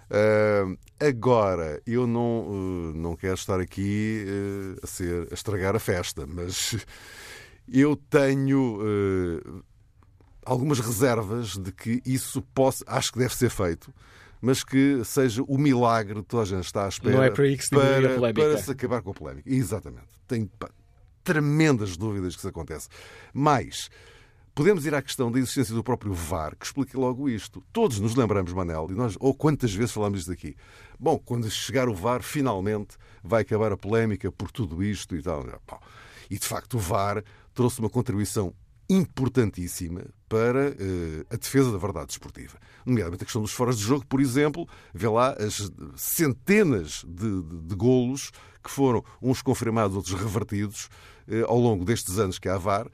Uh, 0.09 0.77
agora, 0.99 1.81
eu 1.85 2.07
não, 2.07 2.47
uh, 2.47 2.93
não 2.95 3.15
quero 3.15 3.33
estar 3.33 3.59
aqui 3.59 4.25
uh, 4.27 4.79
a, 4.83 4.87
ser, 4.87 5.27
a 5.31 5.33
estragar 5.33 5.75
a 5.75 5.79
festa, 5.79 6.25
mas 6.25 6.85
eu 7.67 7.95
tenho 7.95 8.79
algumas 10.45 10.79
reservas 10.79 11.57
de 11.57 11.71
que 11.71 12.01
isso 12.05 12.41
possa, 12.53 12.83
acho 12.87 13.11
que 13.13 13.19
deve 13.19 13.35
ser 13.35 13.49
feito, 13.49 13.93
mas 14.41 14.63
que 14.63 15.01
seja 15.05 15.41
o 15.47 15.57
milagre 15.57 16.15
que 16.15 16.27
toda 16.27 16.43
a 16.43 16.45
gente 16.45 16.65
está 16.65 16.85
à 16.85 16.89
espera 16.89 17.15
não 17.15 17.23
é 17.23 17.31
para, 17.31 17.45
que 17.45 17.63
se 17.63 17.69
para, 17.69 18.33
para 18.33 18.57
se 18.57 18.71
acabar 18.71 19.01
com 19.01 19.11
a 19.11 19.13
polémica. 19.13 19.49
Exatamente. 19.49 20.07
Tenho 20.27 20.47
pá, 20.59 20.69
tremendas 21.23 21.95
dúvidas 21.95 22.35
que 22.35 22.39
isso 22.39 22.49
acontece. 22.49 22.89
Mas 23.33 23.89
Podemos 24.55 24.85
ir 24.85 24.93
à 24.93 25.01
questão 25.01 25.31
da 25.31 25.39
existência 25.39 25.73
do 25.73 25.83
próprio 25.83 26.13
VAR, 26.13 26.55
que 26.55 26.65
explica 26.65 26.95
logo 26.99 27.27
isto. 27.27 27.63
Todos 27.73 27.99
nos 27.99 28.13
lembramos, 28.13 28.53
Manel, 28.53 28.87
e 28.91 28.93
nós, 28.93 29.17
ou 29.19 29.33
quantas 29.33 29.73
vezes 29.73 29.91
falamos 29.91 30.19
isto 30.19 30.31
aqui. 30.31 30.55
Bom, 30.99 31.17
quando 31.17 31.49
chegar 31.49 31.89
o 31.89 31.95
VAR, 31.95 32.21
finalmente 32.21 32.95
vai 33.23 33.41
acabar 33.41 33.71
a 33.71 33.77
polémica 33.77 34.31
por 34.31 34.51
tudo 34.51 34.83
isto 34.83 35.15
e 35.15 35.23
tal. 35.23 35.43
E 36.29 36.37
de 36.37 36.45
facto, 36.45 36.75
o 36.75 36.79
VAR 36.79 37.23
trouxe 37.51 37.79
uma 37.79 37.89
contribuição 37.89 38.53
importantíssima 38.87 40.05
para 40.29 40.69
uh, 40.69 41.25
a 41.31 41.35
defesa 41.35 41.71
da 41.71 41.79
verdade 41.79 42.07
desportiva. 42.07 42.59
Nomeadamente 42.85 43.23
a 43.23 43.25
questão 43.25 43.41
dos 43.41 43.53
foras 43.53 43.77
de 43.77 43.83
jogo, 43.83 44.05
por 44.05 44.21
exemplo, 44.21 44.67
vê 44.93 45.07
lá 45.07 45.31
as 45.31 45.71
centenas 45.95 47.03
de, 47.07 47.41
de, 47.41 47.61
de 47.61 47.75
golos 47.75 48.29
que 48.63 48.69
foram 48.69 49.03
uns 49.19 49.41
confirmados, 49.41 49.95
outros 49.95 50.13
revertidos 50.13 50.89
uh, 51.27 51.45
ao 51.47 51.57
longo 51.57 51.83
destes 51.83 52.19
anos 52.19 52.37
que 52.37 52.47
há 52.47 52.57
VAR, 52.57 52.87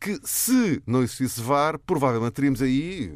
que 0.00 0.18
se 0.24 0.82
não 0.86 1.02
existisse 1.02 1.40
VAR, 1.40 1.78
provavelmente 1.78 2.32
teríamos 2.32 2.60
aí 2.60 3.12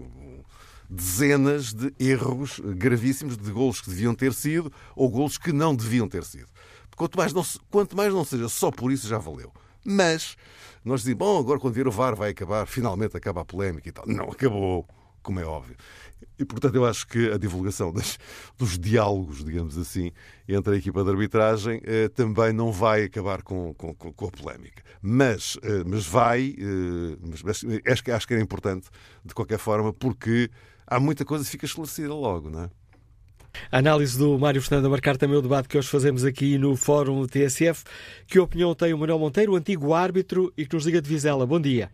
dezenas 0.88 1.72
de 1.72 1.92
erros 1.98 2.60
gravíssimos 2.60 3.36
de 3.36 3.50
golos 3.50 3.80
que 3.80 3.90
deviam 3.90 4.14
ter 4.14 4.32
sido 4.32 4.72
ou 4.94 5.08
golos 5.08 5.36
que 5.36 5.52
não 5.52 5.74
deviam 5.74 6.08
ter 6.08 6.24
sido. 6.24 6.46
Quanto 6.96 7.18
mais 7.18 7.32
não, 7.32 7.44
quanto 7.70 7.96
mais 7.96 8.12
não 8.12 8.24
seja 8.24 8.48
só 8.48 8.70
por 8.70 8.92
isso, 8.92 9.08
já 9.08 9.18
valeu. 9.18 9.52
Mas 9.84 10.36
nós 10.84 11.00
dizemos, 11.00 11.18
bom, 11.18 11.38
agora 11.38 11.58
quando 11.58 11.74
vier 11.74 11.88
o 11.88 11.90
VAR 11.90 12.14
vai 12.14 12.30
acabar, 12.30 12.66
finalmente 12.66 13.16
acaba 13.16 13.40
a 13.40 13.44
polémica 13.44 13.88
e 13.88 13.92
tal. 13.92 14.06
Não 14.06 14.30
acabou, 14.30 14.86
como 15.24 15.40
é 15.40 15.44
óbvio. 15.44 15.74
E, 16.38 16.44
portanto, 16.44 16.74
eu 16.74 16.84
acho 16.84 17.06
que 17.06 17.30
a 17.30 17.38
divulgação 17.38 17.92
das, 17.92 18.18
dos 18.56 18.78
diálogos, 18.78 19.44
digamos 19.44 19.76
assim, 19.76 20.12
entre 20.48 20.74
a 20.74 20.78
equipa 20.78 21.02
de 21.02 21.10
arbitragem 21.10 21.80
eh, 21.84 22.08
também 22.08 22.52
não 22.52 22.70
vai 22.70 23.04
acabar 23.04 23.42
com, 23.42 23.74
com, 23.74 23.94
com 23.94 24.26
a 24.26 24.30
polémica. 24.30 24.82
Mas, 25.00 25.58
eh, 25.62 25.82
mas 25.86 26.06
vai, 26.06 26.54
eh, 26.58 27.16
mas, 27.20 27.42
mas 27.42 27.64
acho, 27.86 28.04
que, 28.04 28.10
acho 28.10 28.26
que 28.26 28.34
era 28.34 28.42
importante, 28.42 28.88
de 29.24 29.34
qualquer 29.34 29.58
forma, 29.58 29.92
porque 29.92 30.50
há 30.86 31.00
muita 31.00 31.24
coisa 31.24 31.44
que 31.44 31.50
fica 31.50 31.66
esclarecida 31.66 32.12
logo, 32.14 32.50
não 32.50 32.64
é? 32.64 32.70
A 33.70 33.78
análise 33.78 34.18
do 34.18 34.36
Mário 34.36 34.60
Fernando 34.60 34.86
a 34.86 34.90
marcar 34.90 35.16
também 35.16 35.38
o 35.38 35.42
debate 35.42 35.68
que 35.68 35.78
hoje 35.78 35.88
fazemos 35.88 36.24
aqui 36.24 36.58
no 36.58 36.74
Fórum 36.74 37.24
TSF. 37.24 37.84
Que 38.26 38.40
opinião 38.40 38.74
tem 38.74 38.92
o 38.92 38.98
Manuel 38.98 39.20
Monteiro, 39.20 39.52
o 39.52 39.56
antigo 39.56 39.94
árbitro, 39.94 40.52
e 40.56 40.66
que 40.66 40.74
nos 40.74 40.82
diga 40.82 41.00
de 41.00 41.08
Vizela? 41.08 41.46
Bom 41.46 41.60
dia. 41.60 41.88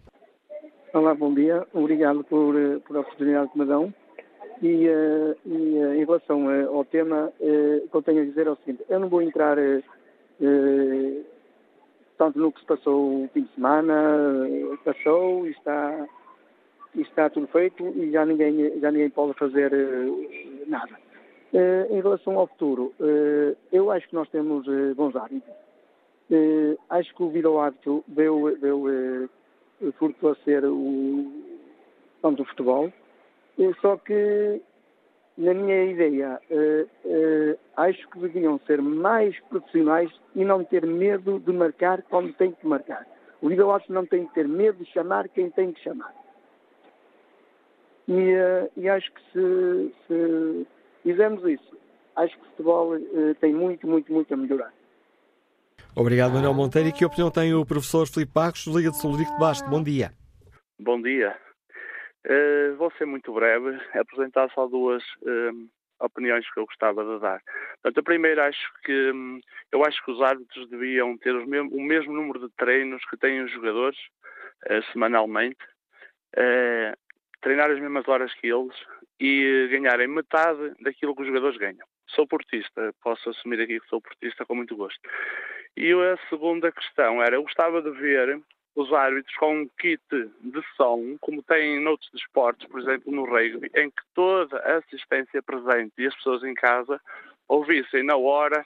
Olá, 0.93 1.15
bom 1.15 1.33
dia. 1.33 1.65
Obrigado 1.73 2.25
por, 2.25 2.57
eh, 2.57 2.81
por 2.81 2.97
a 2.97 3.01
oportunidade 3.01 3.53
que 3.53 3.59
me 3.61 3.65
dão. 3.65 3.95
E, 4.61 4.89
uh, 4.89 5.37
e 5.47 5.79
uh, 5.79 5.95
em 5.95 6.05
relação 6.05 6.47
uh, 6.47 6.77
ao 6.77 6.85
tema, 6.85 7.33
o 7.39 7.89
que 7.89 7.95
eu 7.97 8.03
tenho 8.03 8.23
a 8.23 8.25
dizer 8.25 8.49
é 8.49 8.51
o 8.51 8.57
seguinte: 8.57 8.85
eu 8.89 8.99
não 8.99 9.09
vou 9.09 9.23
entrar 9.23 9.57
tanto 12.19 12.39
no 12.41 12.51
que 12.51 12.59
se 12.59 12.67
passou 12.67 13.25
o 13.25 13.29
fim 13.33 13.43
de 13.43 13.55
semana, 13.55 13.95
passou 14.85 15.47
e 15.47 15.51
está, 15.51 16.09
e 16.97 17.03
está 17.03 17.31
tudo 17.31 17.47
feito 17.47 17.87
e 17.87 18.11
já 18.11 18.27
ninguém, 18.27 18.81
já 18.81 18.91
ninguém 18.91 19.11
pode 19.11 19.35
fazer 19.35 19.71
nada. 20.67 20.99
Em 21.89 22.01
relação 22.01 22.37
ao 22.37 22.49
futuro, 22.49 22.93
eu 23.71 23.93
acho 23.93 24.09
que 24.09 24.15
nós 24.15 24.29
temos 24.31 24.67
bons 24.97 25.15
hábitos. 25.15 25.49
acho 26.91 27.15
que 27.15 27.23
o 27.23 27.31
vídeo 27.31 27.61
hábito 27.61 28.05
veio, 28.09 28.59
veio 28.61 29.31
fortalecer 29.99 30.65
o, 30.65 31.33
tanto 32.23 32.43
o 32.43 32.47
futebol, 32.47 32.93
só 33.81 33.97
que, 33.97 34.61
na 35.37 35.55
minha 35.55 35.85
ideia, 35.85 36.41
acho 37.77 38.09
que 38.11 38.19
deviam 38.19 38.59
ser 38.67 38.81
mais 38.81 39.39
profissionais 39.49 40.11
e 40.35 40.45
não 40.45 40.65
ter 40.65 40.87
medo 40.87 41.39
de 41.39 41.53
marcar 41.53 42.03
quando 42.03 42.33
tem 42.35 42.53
que 42.53 42.67
marcar. 42.67 43.07
O 43.43 43.49
vídeo 43.49 43.71
hábito 43.71 43.93
não 43.93 44.07
tem 44.07 44.27
que 44.27 44.35
ter 44.35 44.47
medo 44.47 44.85
de 44.85 44.91
chamar 44.91 45.29
quem 45.29 45.51
tem 45.51 45.73
que 45.73 45.81
chamar. 45.81 46.15
E, 48.09 48.35
e 48.77 48.89
acho 48.89 49.11
que 49.13 49.21
se, 49.33 49.95
se 50.07 50.67
fizemos 51.03 51.45
isso. 51.45 51.79
Acho 52.17 52.37
que 52.37 52.43
o 52.43 52.51
futebol 52.51 52.93
tem 53.41 53.55
muito, 53.55 53.87
muito, 53.87 54.13
muito 54.13 54.35
a 54.35 54.37
melhorar. 54.37 54.73
Obrigado, 55.97 56.33
Manuel 56.33 56.55
Monteiro. 56.55 56.89
E 56.89 56.93
que 56.93 57.05
opinião 57.05 57.31
tem 57.31 57.53
o 57.55 57.67
professor 57.67 58.07
Filipe 58.07 58.33
Pagos, 58.33 58.67
Liga 58.67 58.91
de 58.91 59.01
Solurico 59.01 59.33
de 59.33 59.39
Basto? 59.39 59.69
Bom 59.69 59.83
dia. 59.83 60.13
Bom 60.79 61.01
dia. 61.01 61.37
Uh, 62.27 62.77
vou 62.77 62.93
ser 62.93 63.07
muito 63.07 63.33
breve, 63.33 63.79
apresentar 63.95 64.51
só 64.51 64.67
duas 64.67 65.03
uh, 65.23 65.69
opiniões 66.01 66.45
que 66.53 66.61
eu 66.61 66.67
gostava 66.67 67.03
de 67.03 67.19
dar. 67.21 67.41
Portanto, 67.83 67.99
a 67.99 68.03
primeira, 68.03 68.47
acho 68.47 68.73
que 68.85 69.11
um, 69.11 69.41
eu 69.73 69.85
acho 69.85 70.05
que 70.05 70.11
os 70.11 70.21
árbitros 70.21 70.69
deviam 70.69 71.17
ter 71.19 71.35
mesmo, 71.47 71.71
o 71.75 71.83
mesmo 71.83 72.13
número 72.13 72.39
de 72.41 72.55
treinos 72.57 73.03
que 73.07 73.17
têm 73.17 73.43
os 73.43 73.51
jogadores 73.53 73.99
uh, 74.67 74.83
semanalmente, 74.93 75.59
treinar 77.41 77.71
as 77.71 77.81
mesmas 77.81 78.07
horas 78.07 78.33
que 78.35 78.47
eles, 78.47 78.77
e 79.19 79.69
ganharem 79.71 80.07
metade 80.07 80.75
daquilo 80.81 81.15
que 81.15 81.23
os 81.23 81.29
jogadores 81.29 81.59
ganham. 81.59 81.87
Sou 82.15 82.27
portista, 82.27 82.95
posso 83.03 83.31
assumir 83.31 83.61
aqui 83.61 83.81
que 83.81 83.89
sou 83.89 84.01
portista 84.01 84.45
com 84.45 84.55
muito 84.55 84.77
gosto. 84.77 85.01
E 85.77 85.93
a 85.93 86.19
segunda 86.29 86.73
questão 86.73 87.23
era, 87.23 87.37
eu 87.37 87.43
gostava 87.43 87.81
de 87.81 87.91
ver 87.91 88.41
os 88.75 88.93
árbitros 88.93 89.35
com 89.37 89.63
um 89.63 89.69
kit 89.79 90.01
de 90.11 90.63
som, 90.77 91.17
como 91.21 91.43
têm 91.43 91.81
noutros 91.81 92.11
desportos, 92.13 92.67
por 92.69 92.81
exemplo 92.81 93.13
no 93.13 93.25
rugby, 93.25 93.71
em 93.75 93.91
que 93.91 94.03
toda 94.15 94.59
a 94.59 94.79
assistência 94.79 95.43
presente 95.43 95.93
e 95.99 96.07
as 96.07 96.15
pessoas 96.17 96.43
em 96.45 96.55
casa 96.55 97.01
ouvissem 97.49 98.05
na 98.05 98.17
hora 98.17 98.65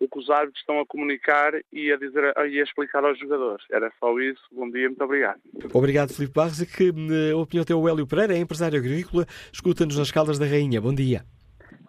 o 0.00 0.08
que 0.08 0.18
os 0.18 0.28
árbitros 0.28 0.60
estão 0.60 0.80
a 0.80 0.86
comunicar 0.86 1.52
e 1.72 1.92
a, 1.92 1.96
dizer, 1.96 2.36
a 2.36 2.46
explicar 2.46 3.04
aos 3.04 3.18
jogadores. 3.18 3.64
Era 3.70 3.92
só 4.00 4.18
isso. 4.18 4.42
Bom 4.52 4.68
dia, 4.70 4.88
muito 4.88 5.04
obrigado. 5.04 5.40
Obrigado, 5.72 6.12
Filipe 6.12 6.34
Barros. 6.34 6.60
E 6.60 6.66
que 6.66 6.88
eh, 6.88 7.32
a 7.32 7.36
opinião 7.36 7.64
tem 7.64 7.76
o 7.76 7.88
Hélio 7.88 8.06
Pereira, 8.06 8.34
é 8.34 8.38
empresário 8.38 8.78
agrícola, 8.78 9.24
escuta-nos 9.52 9.96
nas 9.96 10.10
Caldas 10.10 10.38
da 10.38 10.46
Rainha. 10.46 10.80
Bom 10.80 10.94
dia. 10.94 11.24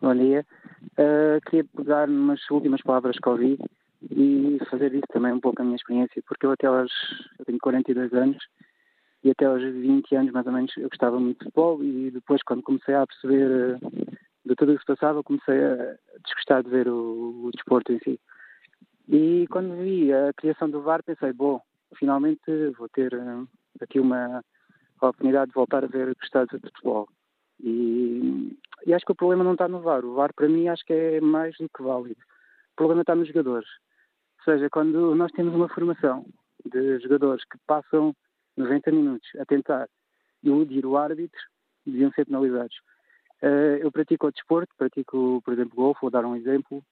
Bom 0.05 0.13
dia. 0.13 0.45
Uh, 0.99 1.41
queria 1.49 1.63
pegar 1.75 2.07
umas 2.07 2.39
últimas 2.51 2.79
palavras 2.83 3.17
que 3.17 3.27
ouvi 3.27 3.57
e 4.11 4.59
fazer 4.69 4.93
isso 4.93 5.07
também 5.11 5.33
um 5.33 5.39
pouco 5.39 5.59
a 5.59 5.65
minha 5.65 5.77
experiência, 5.77 6.21
porque 6.27 6.45
eu 6.45 6.51
até 6.51 6.67
aos, 6.67 6.91
eu 7.39 7.45
tenho 7.45 7.57
42 7.57 8.13
anos 8.13 8.37
e 9.23 9.31
até 9.31 9.45
aos 9.45 9.63
20 9.63 10.15
anos 10.15 10.31
mais 10.31 10.45
ou 10.45 10.53
menos 10.53 10.71
eu 10.77 10.89
gostava 10.89 11.19
muito 11.19 11.39
de 11.39 11.45
futebol 11.45 11.83
e 11.83 12.11
depois 12.11 12.43
quando 12.43 12.61
comecei 12.61 12.93
a 12.93 13.07
perceber 13.07 13.79
uh, 13.81 14.15
de 14.45 14.55
tudo 14.55 14.73
o 14.73 14.75
que 14.75 14.81
se 14.81 14.85
passava, 14.85 15.23
comecei 15.23 15.57
a 15.57 15.95
desgostar 16.23 16.61
de 16.61 16.69
ver 16.69 16.87
o, 16.87 17.45
o 17.45 17.51
desporto 17.51 17.91
em 17.91 17.97
si. 17.97 18.19
E 19.09 19.47
quando 19.49 19.75
vi 19.75 20.13
a 20.13 20.31
criação 20.33 20.69
do 20.69 20.83
VAR, 20.83 21.01
pensei, 21.01 21.33
bom, 21.33 21.59
finalmente 21.97 22.43
vou 22.77 22.87
ter 22.89 23.11
uh, 23.11 23.47
aqui 23.81 23.99
uma 23.99 24.43
oportunidade 24.97 25.47
de 25.47 25.55
voltar 25.55 25.83
a 25.83 25.87
ver 25.87 26.13
gostar 26.13 26.45
de 26.45 26.59
futebol. 26.59 27.09
E, 27.59 28.57
e, 28.85 28.93
acho 28.93 29.05
que 29.05 29.11
o 29.11 29.15
problema 29.15 29.43
não 29.43 29.53
está 29.53 29.67
no 29.67 29.81
VAR. 29.81 30.03
O 30.05 30.13
VAR, 30.13 30.33
para 30.33 30.49
mim, 30.49 30.67
acho 30.67 30.83
que 30.85 30.93
é 30.93 31.21
mais 31.21 31.55
do 31.57 31.69
que 31.69 31.83
válido. 31.83 32.19
O 32.73 32.75
problema 32.75 33.01
está 33.01 33.15
nos 33.15 33.27
jogadores. 33.27 33.69
Ou 34.39 34.53
seja, 34.53 34.69
quando 34.69 35.15
nós 35.15 35.31
temos 35.31 35.55
uma 35.55 35.69
formação 35.69 36.25
de 36.65 36.99
jogadores 36.99 37.43
que 37.45 37.57
passam 37.65 38.15
90 38.57 38.91
minutos 38.91 39.27
a 39.39 39.45
tentar 39.45 39.87
iludir 40.43 40.85
o 40.85 40.97
árbitro, 40.97 41.39
deviam 41.85 42.11
ser 42.11 42.25
penalizados. 42.25 42.75
Uh, 43.41 43.77
eu 43.81 43.91
pratico 43.91 44.27
o 44.27 44.31
desporto, 44.31 44.73
pratico, 44.77 45.41
por 45.43 45.53
exemplo, 45.53 45.75
golfe, 45.75 46.01
vou 46.01 46.09
dar 46.09 46.25
um 46.25 46.35
exemplo. 46.35 46.83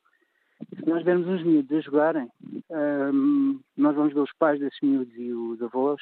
Se 0.75 0.85
nós 0.87 1.03
vermos 1.03 1.27
uns 1.27 1.43
miúdos 1.43 1.77
a 1.77 1.81
jogarem, 1.81 2.29
ehm, 2.69 3.59
nós 3.75 3.95
vamos 3.95 4.13
ver 4.13 4.21
os 4.21 4.31
pais 4.37 4.59
desses 4.59 4.79
miúdos 4.81 5.13
e 5.15 5.33
os 5.33 5.61
avós 5.61 5.99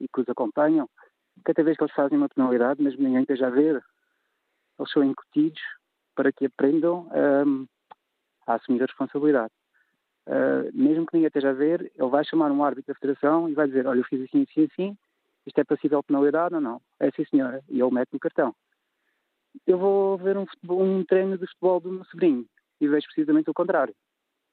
e 0.00 0.06
que 0.08 0.20
os 0.20 0.28
acompanham. 0.28 0.88
Cada 1.44 1.62
vez 1.62 1.76
que 1.76 1.82
eles 1.82 1.94
fazem 1.94 2.18
uma 2.18 2.28
penalidade, 2.28 2.82
mesmo 2.82 3.02
ninguém 3.02 3.22
esteja 3.22 3.46
a 3.46 3.50
ver, 3.50 3.82
eles 4.78 4.92
são 4.92 5.02
incutidos 5.04 5.60
para 6.14 6.32
que 6.32 6.46
aprendam 6.46 7.08
um, 7.46 7.66
a 8.46 8.54
assumir 8.54 8.82
a 8.82 8.86
responsabilidade. 8.86 9.52
Uh, 10.26 10.70
mesmo 10.72 11.06
que 11.06 11.14
ninguém 11.14 11.28
esteja 11.28 11.50
a 11.50 11.54
ver, 11.54 11.90
ele 11.94 12.08
vai 12.08 12.24
chamar 12.24 12.52
um 12.52 12.62
árbitro 12.62 12.92
da 12.92 12.98
federação 12.98 13.48
e 13.48 13.54
vai 13.54 13.66
dizer: 13.66 13.86
Olha, 13.86 14.00
eu 14.00 14.04
fiz 14.04 14.22
assim, 14.22 14.46
assim, 14.48 14.68
assim, 14.70 14.98
isto 15.46 15.58
é 15.58 15.64
passível 15.64 16.00
de 16.00 16.06
penalidade 16.06 16.54
ou 16.54 16.60
não? 16.60 16.80
É 17.00 17.10
sim, 17.10 17.24
senhora. 17.24 17.62
E 17.68 17.80
ele 17.80 17.90
mete 17.90 18.12
no 18.12 18.20
cartão 18.20 18.54
eu 19.66 19.78
vou 19.78 20.18
ver 20.18 20.36
um, 20.36 20.46
futebol, 20.46 20.82
um 20.82 21.04
treino 21.04 21.36
de 21.36 21.46
futebol 21.46 21.80
do 21.80 21.92
meu 21.92 22.04
sobrinho 22.04 22.46
e 22.80 22.88
vejo 22.88 23.06
precisamente 23.06 23.50
o 23.50 23.54
contrário. 23.54 23.94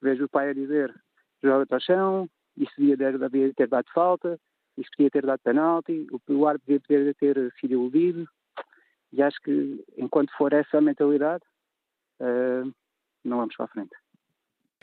Vejo 0.02 0.26
o 0.26 0.30
pai 0.30 0.50
a 0.50 0.54
dizer 0.54 0.94
joga-te 1.44 1.74
ao 1.74 1.80
chão, 1.80 2.30
isso 2.56 2.72
devia 2.78 2.98
devia 2.98 3.54
ter 3.54 3.68
dado 3.68 3.88
falta, 3.94 4.40
isso 4.78 4.90
podia 4.96 5.10
ter 5.10 5.26
dado 5.26 5.40
penalti, 5.40 6.08
o, 6.12 6.34
o 6.34 6.48
árbitro 6.48 6.82
devia 6.88 7.14
ter 7.14 7.54
sido 7.60 7.74
iludido. 7.74 8.28
E 9.12 9.22
acho 9.22 9.38
que 9.42 9.84
enquanto 9.98 10.32
for 10.38 10.54
essa 10.54 10.78
a 10.78 10.82
mentalidade, 10.82 11.44
uh, 12.22 12.72
não 13.24 13.38
vamos 13.38 13.56
para 13.56 13.66
a 13.66 13.70
frente. 13.70 13.96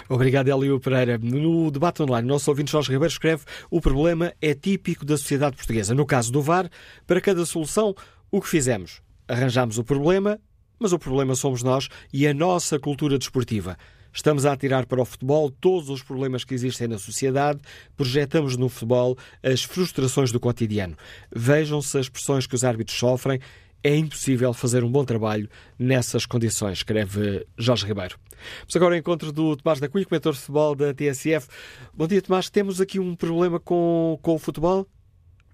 Obrigado, 0.09 0.49
Hélio 0.49 0.81
Pereira. 0.81 1.19
No 1.19 1.71
debate 1.71 2.03
online, 2.03 2.27
nosso 2.27 2.51
ouvinte 2.51 2.73
Jorge 2.73 2.91
Ribeiro 2.91 3.13
escreve 3.13 3.45
o 3.71 3.81
problema 3.81 4.33
é 4.41 4.55
típico 4.55 5.05
da 5.05 5.17
sociedade 5.17 5.57
portuguesa. 5.57 5.95
No 5.95 6.05
caso 6.05 6.33
do 6.33 6.43
VAR, 6.43 6.69
para 7.07 7.21
cada 7.21 7.45
solução, 7.47 7.95
o 8.31 8.41
que 8.41 8.49
fizemos? 8.49 9.03
Arranjamos 9.29 9.79
o 9.79 9.85
problema, 9.85 10.39
mas 10.79 10.93
o 10.93 10.99
problema 10.99 11.35
somos 11.35 11.63
nós 11.63 11.89
e 12.13 12.27
a 12.27 12.35
nossa 12.35 12.79
cultura 12.79 13.19
desportiva. 13.19 13.77
Estamos 14.15 14.47
a 14.47 14.53
atirar 14.53 14.87
para 14.87 15.03
o 15.03 15.05
futebol 15.05 15.51
todos 15.51 15.91
os 15.91 16.03
problemas 16.03 16.45
que 16.45 16.55
existem 16.55 16.89
na 16.89 16.99
sociedade, 16.99 17.61
projetamos 17.97 18.57
no 18.57 18.69
futebol 18.69 19.17
as 19.43 19.63
frustrações 19.65 20.33
do 20.33 20.41
cotidiano. 20.41 20.97
Vejam-se 21.35 21.99
as 21.99 22.09
pressões 22.09 22.47
que 22.47 22.55
os 22.55 22.65
árbitros 22.65 22.99
sofrem. 22.99 23.41
É 23.83 23.95
impossível 23.95 24.55
fazer 24.55 24.83
um 24.83 24.91
bom 24.91 25.05
trabalho 25.05 25.47
nessas 25.79 26.25
condições, 26.25 26.79
escreve 26.79 27.47
Jorge 27.59 27.85
Ribeiro. 27.85 28.17
Mas 28.65 28.75
agora 28.75 28.95
ao 28.95 28.99
encontro 28.99 29.31
do 29.31 29.55
Tomás 29.57 29.79
da 29.79 29.91
Cunha, 29.91 30.07
comentador 30.07 30.33
de 30.33 30.39
futebol 30.39 30.75
da 30.75 30.95
TSF. 30.95 31.49
Bom 31.93 32.07
dia, 32.07 32.23
Tomás. 32.23 32.49
Temos 32.49 32.81
aqui 32.81 32.99
um 32.99 33.15
problema 33.15 33.61
com, 33.61 34.19
com 34.23 34.37
o 34.37 34.39
futebol? 34.39 34.89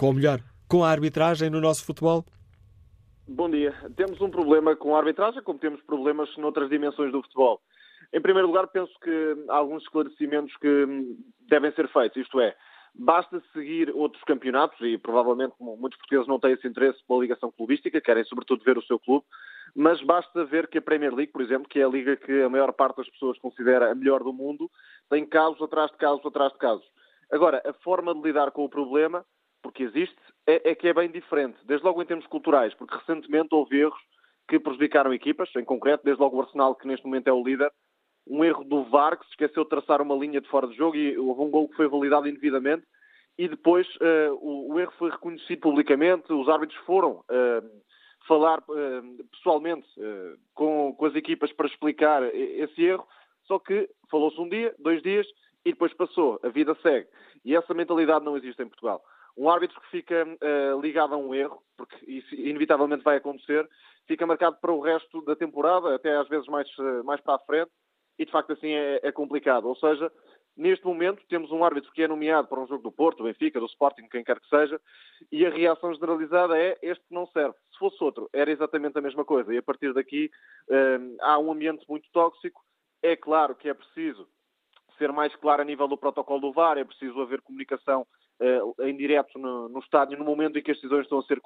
com 0.01 0.09
o 0.09 0.15
melhor, 0.15 0.41
com 0.67 0.83
a 0.83 0.89
arbitragem 0.89 1.51
no 1.51 1.61
nosso 1.61 1.85
futebol? 1.85 2.25
Bom 3.29 3.51
dia. 3.51 3.75
Temos 3.97 4.19
um 4.23 4.31
problema 4.31 4.75
com 4.75 4.97
a 4.97 4.99
arbitragem, 4.99 5.43
como 5.43 5.59
temos 5.59 5.83
problemas 5.83 6.35
noutras 6.39 6.71
dimensões 6.71 7.13
do 7.13 7.21
futebol. 7.21 7.61
Em 8.13 8.21
primeiro 8.21 8.49
lugar, 8.49 8.67
penso 8.69 8.93
que 9.01 9.45
há 9.49 9.57
alguns 9.57 9.83
esclarecimentos 9.85 10.55
que 10.57 11.17
devem 11.49 11.73
ser 11.73 11.89
feitos, 11.89 12.17
isto 12.17 12.41
é, 12.41 12.57
basta 12.95 13.41
seguir 13.53 13.91
outros 13.95 14.23
campeonatos, 14.25 14.81
e 14.81 14.99
provavelmente 14.99 15.55
muitos 15.61 15.99
portugueses 15.99 16.27
não 16.27 16.41
têm 16.41 16.53
esse 16.53 16.67
interesse 16.67 16.99
pela 17.07 17.21
ligação 17.21 17.53
clubística, 17.53 18.01
querem 18.01 18.25
sobretudo 18.25 18.65
ver 18.65 18.77
o 18.77 18.83
seu 18.83 18.99
clube, 18.99 19.25
mas 19.75 20.03
basta 20.03 20.45
ver 20.45 20.67
que 20.67 20.79
a 20.79 20.83
Premier 20.83 21.15
League, 21.15 21.33
por 21.33 21.41
exemplo, 21.41 21.69
que 21.69 21.79
é 21.79 21.85
a 21.85 21.89
liga 21.89 22.17
que 22.17 22.43
a 22.43 22.49
maior 22.49 22.73
parte 22.73 22.97
das 22.97 23.09
pessoas 23.09 23.39
considera 23.39 23.93
a 23.93 23.95
melhor 23.95 24.25
do 24.25 24.33
mundo, 24.33 24.69
tem 25.09 25.25
casos 25.25 25.63
atrás 25.63 25.91
de 25.93 25.97
casos 25.97 26.25
atrás 26.27 26.53
de 26.53 26.59
casos. 26.59 26.87
Agora, 27.31 27.63
a 27.65 27.73
forma 27.75 28.13
de 28.13 28.21
lidar 28.21 28.51
com 28.51 28.65
o 28.65 28.69
problema, 28.69 29.25
porque 29.63 29.85
existe, 29.85 30.17
é, 30.47 30.71
é 30.71 30.75
que 30.75 30.89
é 30.89 30.95
bem 30.95 31.09
diferente, 31.09 31.59
desde 31.65 31.87
logo 31.87 32.03
em 32.03 32.07
termos 32.07 32.27
culturais, 32.27 32.75
porque 32.75 32.97
recentemente 32.97 33.55
houve 33.55 33.79
erros 33.79 34.01
que 34.49 34.59
prejudicaram 34.59 35.15
equipas, 35.15 35.49
em 35.55 35.65
concreto, 35.65 36.05
desde 36.05 36.21
logo 36.21 36.37
o 36.37 36.43
Arsenal, 36.43 36.75
que 36.75 36.89
neste 36.89 37.07
momento 37.07 37.29
é 37.29 37.33
o 37.33 37.45
líder, 37.45 37.71
um 38.27 38.45
erro 38.45 38.65
do 38.65 38.85
VAR 38.85 39.19
que 39.19 39.25
se 39.25 39.31
esqueceu 39.33 39.65
de 39.65 39.71
traçar 39.71 40.01
uma 40.01 40.15
linha 40.15 40.41
de 40.41 40.49
fora 40.49 40.67
de 40.67 40.77
jogo 40.77 40.97
e 40.97 41.19
houve 41.19 41.41
um 41.41 41.51
gol 41.51 41.69
que 41.69 41.77
foi 41.77 41.89
validado 41.89 42.29
indevidamente 42.29 42.85
e 43.41 43.49
depois 43.49 43.87
uh, 43.97 44.35
o, 44.35 44.75
o, 44.75 44.79
erro 44.79 44.93
foi 44.99 45.11
reconhecido 45.11 45.61
publicamente, 45.61 46.31
os 46.31 46.47
árbitros 46.47 46.79
foram 46.85 47.25
uh, 47.31 47.83
falar 48.29 48.59
uh, 48.59 49.25
pessoalmente 49.33 49.89
com, 50.55 50.95
com 50.95 51.07
as 51.07 51.15
equipas 51.15 51.51
para 51.55 51.67
explicar 51.67 52.23
esse 52.35 52.83
erro, 52.83 53.07
só 53.47 53.59
que 53.59 53.89
falou-se 54.11 54.39
um 54.39 54.47
dia, 54.47 54.75
dois 54.79 55.03
dias 55.03 55.27
e 55.65 55.71
depois 55.71 55.93
passou, 55.95 56.39
a 56.43 56.49
vida 56.49 56.77
segue. 56.83 57.09
E 57.43 57.57
essa 57.57 57.73
mentalidade 57.73 58.27
não 58.27 58.37
existe 58.37 58.63
em 58.63 58.69
Portugal. 58.69 59.03
Um 59.37 59.49
árbitro 59.49 59.81
que 59.81 59.91
fica 59.91 60.27
ligado 60.83 61.15
a 61.15 61.17
um 61.17 61.35
erro, 61.35 61.63
porque 61.77 61.97
isso 62.07 62.35
inevitavelmente 62.35 63.03
vai 63.03 63.17
acontecer, 63.17 63.67
fica 64.07 64.27
marcado 64.27 64.59
para 64.61 64.73
o 64.73 64.81
resto 64.81 65.23
da 65.23 65.35
temporada, 65.35 65.95
até 65.95 66.15
às 66.17 66.29
vezes 66.29 66.47
mais, 66.49 66.69
mais 67.05 67.21
para 67.23 67.37
a 67.37 67.39
frente, 67.41 67.71
e 68.21 68.27
de 68.27 68.31
facto 68.31 68.53
assim 68.53 68.69
é, 68.69 69.01
é, 69.03 69.11
complicado. 69.11 69.67
Ou 69.67 69.75
seja, 69.75 70.13
neste 70.55 70.85
momento 70.85 71.25
temos 71.27 71.51
um 71.51 71.65
árbitro 71.65 71.91
que 71.91 72.03
é 72.03 72.07
nomeado 72.07 72.49
para 72.49 72.61
um 72.61 72.67
jogo 72.67 72.83
do 72.83 72.93
Porto, 72.93 73.19
do 73.19 73.25
Benfica, 73.25 73.59
do 73.59 73.65
Sporting, 73.65 74.07
quem 74.11 74.23
quer 74.23 74.39
que 74.39 74.49
seja, 74.49 74.79
e 75.33 75.47
a 75.47 75.51
reação 75.51 75.95
generalizada 75.95 76.59
é 76.59 76.79
este 76.83 77.03
não 77.11 77.27
serve. 77.29 77.55
Se 77.73 77.79
fosse 77.79 77.97
outro, 78.05 78.29
era 78.31 78.51
exatamente 78.51 78.99
a 78.99 79.01
mesma 79.01 79.25
coisa. 79.25 79.55
E 79.55 79.57
a 79.57 79.63
partir 79.63 79.95
daqui 79.95 80.31
hum, 80.69 81.17
há 81.23 81.39
um 81.39 81.51
ambiente 81.51 81.83
muito 81.89 82.11
tóxico. 82.13 82.63
É 83.03 83.17
claro 83.17 83.55
que 83.55 83.71
é 83.71 83.73
preciso 83.73 84.29
ser 84.99 85.11
mais 85.11 85.35
claro 85.37 85.63
a 85.63 85.65
nível 85.65 85.89
do 85.89 85.97
protocolo 85.97 86.43
do 86.43 86.53
VAR, 86.53 86.77
é 86.77 86.85
preciso 86.85 87.23
haver 87.23 87.41
comunicação 87.41 88.07
uh, 88.39 88.85
em 88.85 88.95
direto 88.95 89.39
no, 89.39 89.67
no 89.71 89.79
estádio 89.79 90.19
no 90.19 90.27
momento 90.27 90.59
em 90.59 90.63
que 90.63 90.71
as 90.71 90.77
decisões 90.77 91.05
estão 91.05 91.21
a 91.21 91.23
ser 91.23 91.41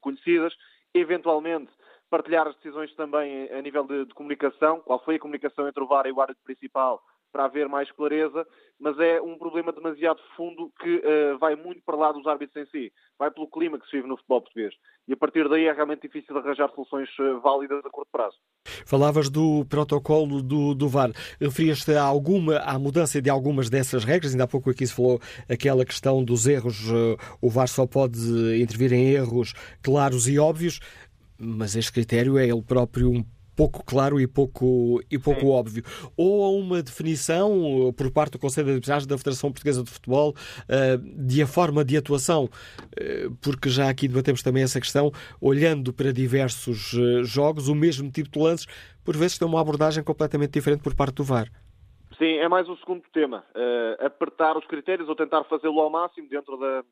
conhecidas, 0.00 0.52
eventualmente 0.92 1.70
partilhar 2.10 2.46
as 2.46 2.56
decisões 2.56 2.94
também 2.94 3.50
a 3.52 3.60
nível 3.60 3.84
de, 3.84 4.04
de, 4.04 4.14
comunicação, 4.14 4.80
qual 4.80 5.02
foi 5.04 5.16
a 5.16 5.20
comunicação 5.20 5.68
entre 5.68 5.82
o 5.82 5.86
VAR 5.86 6.06
e 6.06 6.12
o 6.12 6.20
árbitro 6.20 6.42
principal, 6.44 7.02
para 7.32 7.44
haver 7.44 7.68
mais 7.68 7.90
clareza, 7.92 8.46
mas 8.80 8.98
é 8.98 9.20
um 9.20 9.36
problema 9.36 9.72
demasiado 9.72 10.18
fundo 10.36 10.72
que 10.80 10.96
uh, 10.96 11.38
vai 11.38 11.54
muito 11.54 11.82
para 11.84 11.96
lá 11.96 12.12
dos 12.12 12.26
árbitros 12.26 12.66
em 12.66 12.70
si, 12.70 12.92
vai 13.18 13.30
pelo 13.30 13.50
clima 13.50 13.78
que 13.78 13.84
se 13.86 13.96
vive 13.96 14.08
no 14.08 14.16
futebol 14.16 14.40
português. 14.40 14.74
E 15.08 15.12
a 15.12 15.16
partir 15.16 15.48
daí 15.48 15.66
é 15.66 15.72
realmente 15.72 16.02
difícil 16.02 16.36
arranjar 16.36 16.70
soluções 16.74 17.08
uh, 17.18 17.40
válidas 17.40 17.84
a 17.84 17.90
curto 17.90 18.08
prazo. 18.10 18.36
Falavas 18.86 19.28
do 19.28 19.64
protocolo 19.68 20.42
do, 20.42 20.74
do 20.74 20.88
VAR. 20.88 21.10
Referias-te 21.40 21.92
a 21.92 22.02
alguma, 22.02 22.58
à 22.58 22.78
mudança 22.78 23.20
de 23.20 23.28
algumas 23.28 23.68
dessas 23.68 24.04
regras? 24.04 24.32
Ainda 24.32 24.44
há 24.44 24.48
pouco 24.48 24.70
aqui 24.70 24.86
se 24.86 24.94
falou 24.94 25.20
aquela 25.48 25.84
questão 25.84 26.24
dos 26.24 26.46
erros. 26.46 26.86
O 27.40 27.50
VAR 27.50 27.68
só 27.68 27.86
pode 27.86 28.18
intervir 28.60 28.92
em 28.92 29.10
erros 29.10 29.52
claros 29.82 30.26
e 30.26 30.38
óbvios 30.38 30.80
mas 31.38 31.76
este 31.76 31.92
critério 31.92 32.38
é 32.38 32.46
ele 32.46 32.62
próprio 32.62 33.10
um 33.10 33.24
pouco 33.56 33.82
claro 33.84 34.20
e 34.20 34.26
pouco, 34.26 35.00
e 35.10 35.18
pouco 35.18 35.48
óbvio. 35.48 35.82
Ou 36.16 36.44
há 36.44 36.50
uma 36.50 36.82
definição 36.82 37.92
por 37.96 38.12
parte 38.12 38.32
do 38.32 38.38
Conselho 38.38 38.66
de 38.66 38.72
Arbitragem 38.72 39.08
da 39.08 39.16
Federação 39.16 39.50
Portuguesa 39.50 39.82
de 39.82 39.90
Futebol 39.90 40.30
uh, 40.30 41.26
de 41.26 41.42
a 41.42 41.46
forma 41.46 41.82
de 41.84 41.96
atuação, 41.96 42.44
uh, 42.44 43.34
porque 43.40 43.70
já 43.70 43.88
aqui 43.88 44.06
debatemos 44.06 44.42
também 44.42 44.62
essa 44.62 44.78
questão, 44.78 45.10
olhando 45.40 45.92
para 45.92 46.12
diversos 46.12 46.92
uh, 46.92 47.24
jogos, 47.24 47.68
o 47.68 47.74
mesmo 47.74 48.10
tipo 48.10 48.28
de 48.28 48.38
lances, 48.38 48.66
por 49.02 49.16
vezes 49.16 49.38
tem 49.38 49.48
uma 49.48 49.60
abordagem 49.60 50.04
completamente 50.04 50.50
diferente 50.50 50.82
por 50.82 50.94
parte 50.94 51.14
do 51.14 51.24
VAR. 51.24 51.48
Sim, 52.18 52.36
é 52.36 52.48
mais 52.48 52.66
o 52.68 52.76
segundo 52.76 53.02
tema. 53.12 53.44
apertar 54.00 54.56
os 54.56 54.66
critérios 54.66 55.06
ou 55.06 55.14
tentar 55.14 55.44
fazê-lo 55.44 55.78
ao 55.80 55.90
máximo 55.90 56.26
dentro 56.30 56.56
da, 56.56 56.82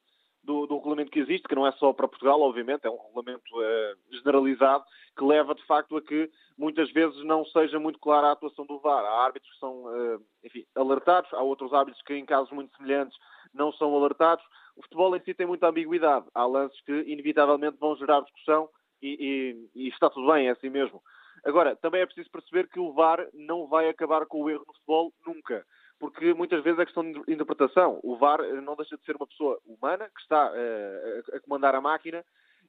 do, 0.45 0.67
do, 0.67 0.77
regulamento 0.77 1.11
que 1.11 1.19
existe, 1.19 1.49
que 1.49 1.55
não 1.55 1.67
é 1.67 1.73
só 1.73 1.93
para 1.93 2.09
Portugal, 2.09 2.41
obviamente, 2.41 2.87
é 2.87 2.91
um 2.91 2.99
regulamento 2.99 3.45
uh, 3.57 3.97
generalizado, 4.13 4.85
que 5.17 5.25
leva 5.25 5.55
de 5.55 5.65
facto 5.67 5.97
a 5.97 6.03
que 6.03 6.31
muitas 6.57 6.91
vezes 6.93 7.25
não 7.25 7.45
seja 7.47 7.79
muito 7.79 7.99
clara 7.99 8.29
a 8.29 8.33
atuação 8.33 8.67
do 8.67 8.79
VAR. 8.79 9.05
Há 9.05 9.25
árbitros 9.25 9.53
que 9.53 9.59
são, 9.59 9.85
uh, 9.85 10.23
enfim, 10.45 10.65
alertados, 10.75 11.33
há 11.33 11.43
outros 11.43 11.73
árbitros 11.73 12.03
que 12.05 12.15
em 12.15 12.25
casos 12.25 12.53
muito 12.53 12.77
semelhantes 12.77 13.17
não 13.53 13.73
são 13.73 13.95
alertados. 13.97 14.45
O 14.77 14.83
futebol 14.83 15.17
em 15.17 15.21
si 15.21 15.35
tem 15.35 15.47
muita 15.47 15.69
ambiguidade. 15.69 16.27
Há 16.35 16.45
lances 16.47 16.81
que 16.83 16.93
inevitavelmente 17.07 17.79
vão 17.79 17.97
gerar 17.97 18.21
discussão 18.21 18.69
e, 19.01 19.69
e, 19.75 19.85
e 19.87 19.89
está 19.89 20.11
tudo 20.11 20.33
bem, 20.33 20.49
é 20.49 20.51
assim 20.51 20.69
mesmo. 20.69 21.03
Agora, 21.45 21.77
também 21.77 22.01
é 22.01 22.07
preciso 22.07 22.31
perceber 22.31 22.69
que 22.69 22.81
o 22.81 22.93
VAR 22.93 23.27
não 23.33 23.67
vai 23.67 23.89
acabar 23.89 24.27
com 24.27 24.43
o 24.43 24.51
erro 24.51 24.65
no 24.67 24.75
futebol 24.75 25.13
nunca 25.27 25.65
porque 26.05 26.35
muitas 26.35 26.63
vezes 26.63 26.79
é 26.79 26.85
questão 26.85 27.03
de 27.03 27.19
interpretação. 27.33 27.99
O 28.03 28.15
VAR 28.19 28.39
eh, 28.41 28.61
não 28.61 28.77
deixa 28.77 28.95
de 28.95 29.03
ser 29.07 29.17
uma 29.17 29.27
pessoa 29.27 29.59
humana 29.65 30.05
que 30.15 30.21
está 30.21 30.53
uh, 30.53 31.37
a 31.37 31.41
comandar 31.41 31.75
a 31.75 31.81
máquina 31.81 32.23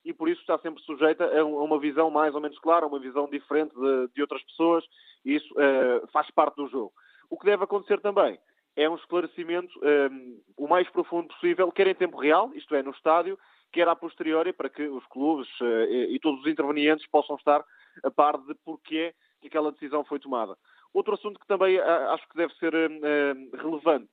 e 0.05 0.13
por 0.13 0.29
isso 0.29 0.39
está 0.39 0.57
sempre 0.59 0.81
sujeita 0.83 1.25
a 1.37 1.43
uma 1.43 1.77
visão 1.77 2.09
mais 2.09 2.33
ou 2.33 2.39
menos 2.39 2.57
clara, 2.59 2.87
uma 2.87 2.97
visão 2.97 3.29
diferente 3.29 3.75
de, 3.75 4.07
de 4.15 4.21
outras 4.21 4.41
pessoas 4.43 4.85
e 5.25 5.35
isso 5.35 5.53
uh, 5.55 6.07
faz 6.13 6.31
parte 6.31 6.55
do 6.55 6.69
jogo. 6.69 6.93
O 7.29 7.37
que 7.37 7.45
deve 7.45 7.65
acontecer 7.65 7.99
também 7.99 8.39
é 8.73 8.89
um 8.89 8.95
esclarecimento 8.95 9.77
um, 9.83 10.41
o 10.55 10.65
mais 10.65 10.89
profundo 10.89 11.27
possível, 11.27 11.69
quer 11.73 11.87
em 11.87 11.95
tempo 11.95 12.17
real, 12.17 12.49
isto 12.55 12.73
é, 12.73 12.81
no 12.81 12.91
estádio, 12.91 13.37
quer 13.73 13.89
a 13.89 13.97
posteriori, 13.97 14.53
para 14.53 14.69
que 14.69 14.87
os 14.87 15.05
clubes 15.07 15.49
uh, 15.59 15.91
e, 15.91 16.17
todos 16.21 16.39
os 16.39 16.47
intervenientes 16.47 17.05
possam 17.07 17.35
estar 17.35 17.61
a 18.01 18.09
par 18.09 18.37
de 18.37 18.55
porquê 18.63 19.13
que 19.41 19.47
aquela 19.47 19.73
decisão 19.73 20.05
foi 20.05 20.19
tomada. 20.19 20.55
Outro 20.95 21.13
assunto 21.13 21.37
que 21.37 21.45
também 21.45 21.77
ah, 21.77 22.13
acho 22.13 22.25
que 22.29 22.37
deve 22.37 22.53
ser 22.53 22.73
uh, 22.73 23.57
relevante 23.57 24.07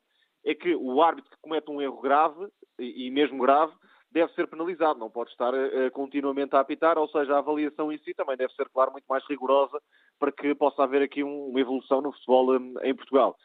é 0.44 0.52
que 0.52 0.74
o 0.74 1.00
árbitro 1.00 1.30
que 1.30 1.40
comete 1.40 1.70
um 1.70 1.80
erro 1.80 2.00
grave, 2.00 2.48
e, 2.76 3.08
mesmo 3.12 3.40
grave, 3.40 3.72
deve 4.10 4.32
ser 4.32 4.48
penalizado, 4.48 4.98
não 4.98 5.08
pode 5.08 5.30
estar 5.30 5.52
continuamente 5.92 6.56
a 6.56 6.60
apitar, 6.60 6.98
ou 6.98 7.08
seja, 7.08 7.36
a 7.36 7.38
avaliação 7.38 7.92
em 7.92 7.98
si 7.98 8.12
também 8.12 8.36
deve 8.36 8.52
ser, 8.54 8.68
claro, 8.70 8.90
muito 8.90 9.04
mais 9.04 9.24
rigorosa 9.26 9.80
para 10.18 10.32
que 10.32 10.52
possa 10.56 10.82
haver 10.82 11.00
aqui 11.00 11.22
um, 11.22 11.46
uma 11.46 11.60
evolução 11.60 12.00
no 12.00 12.10
futebol 12.12 12.56
em 12.56 12.94
Portugal. 12.96 13.36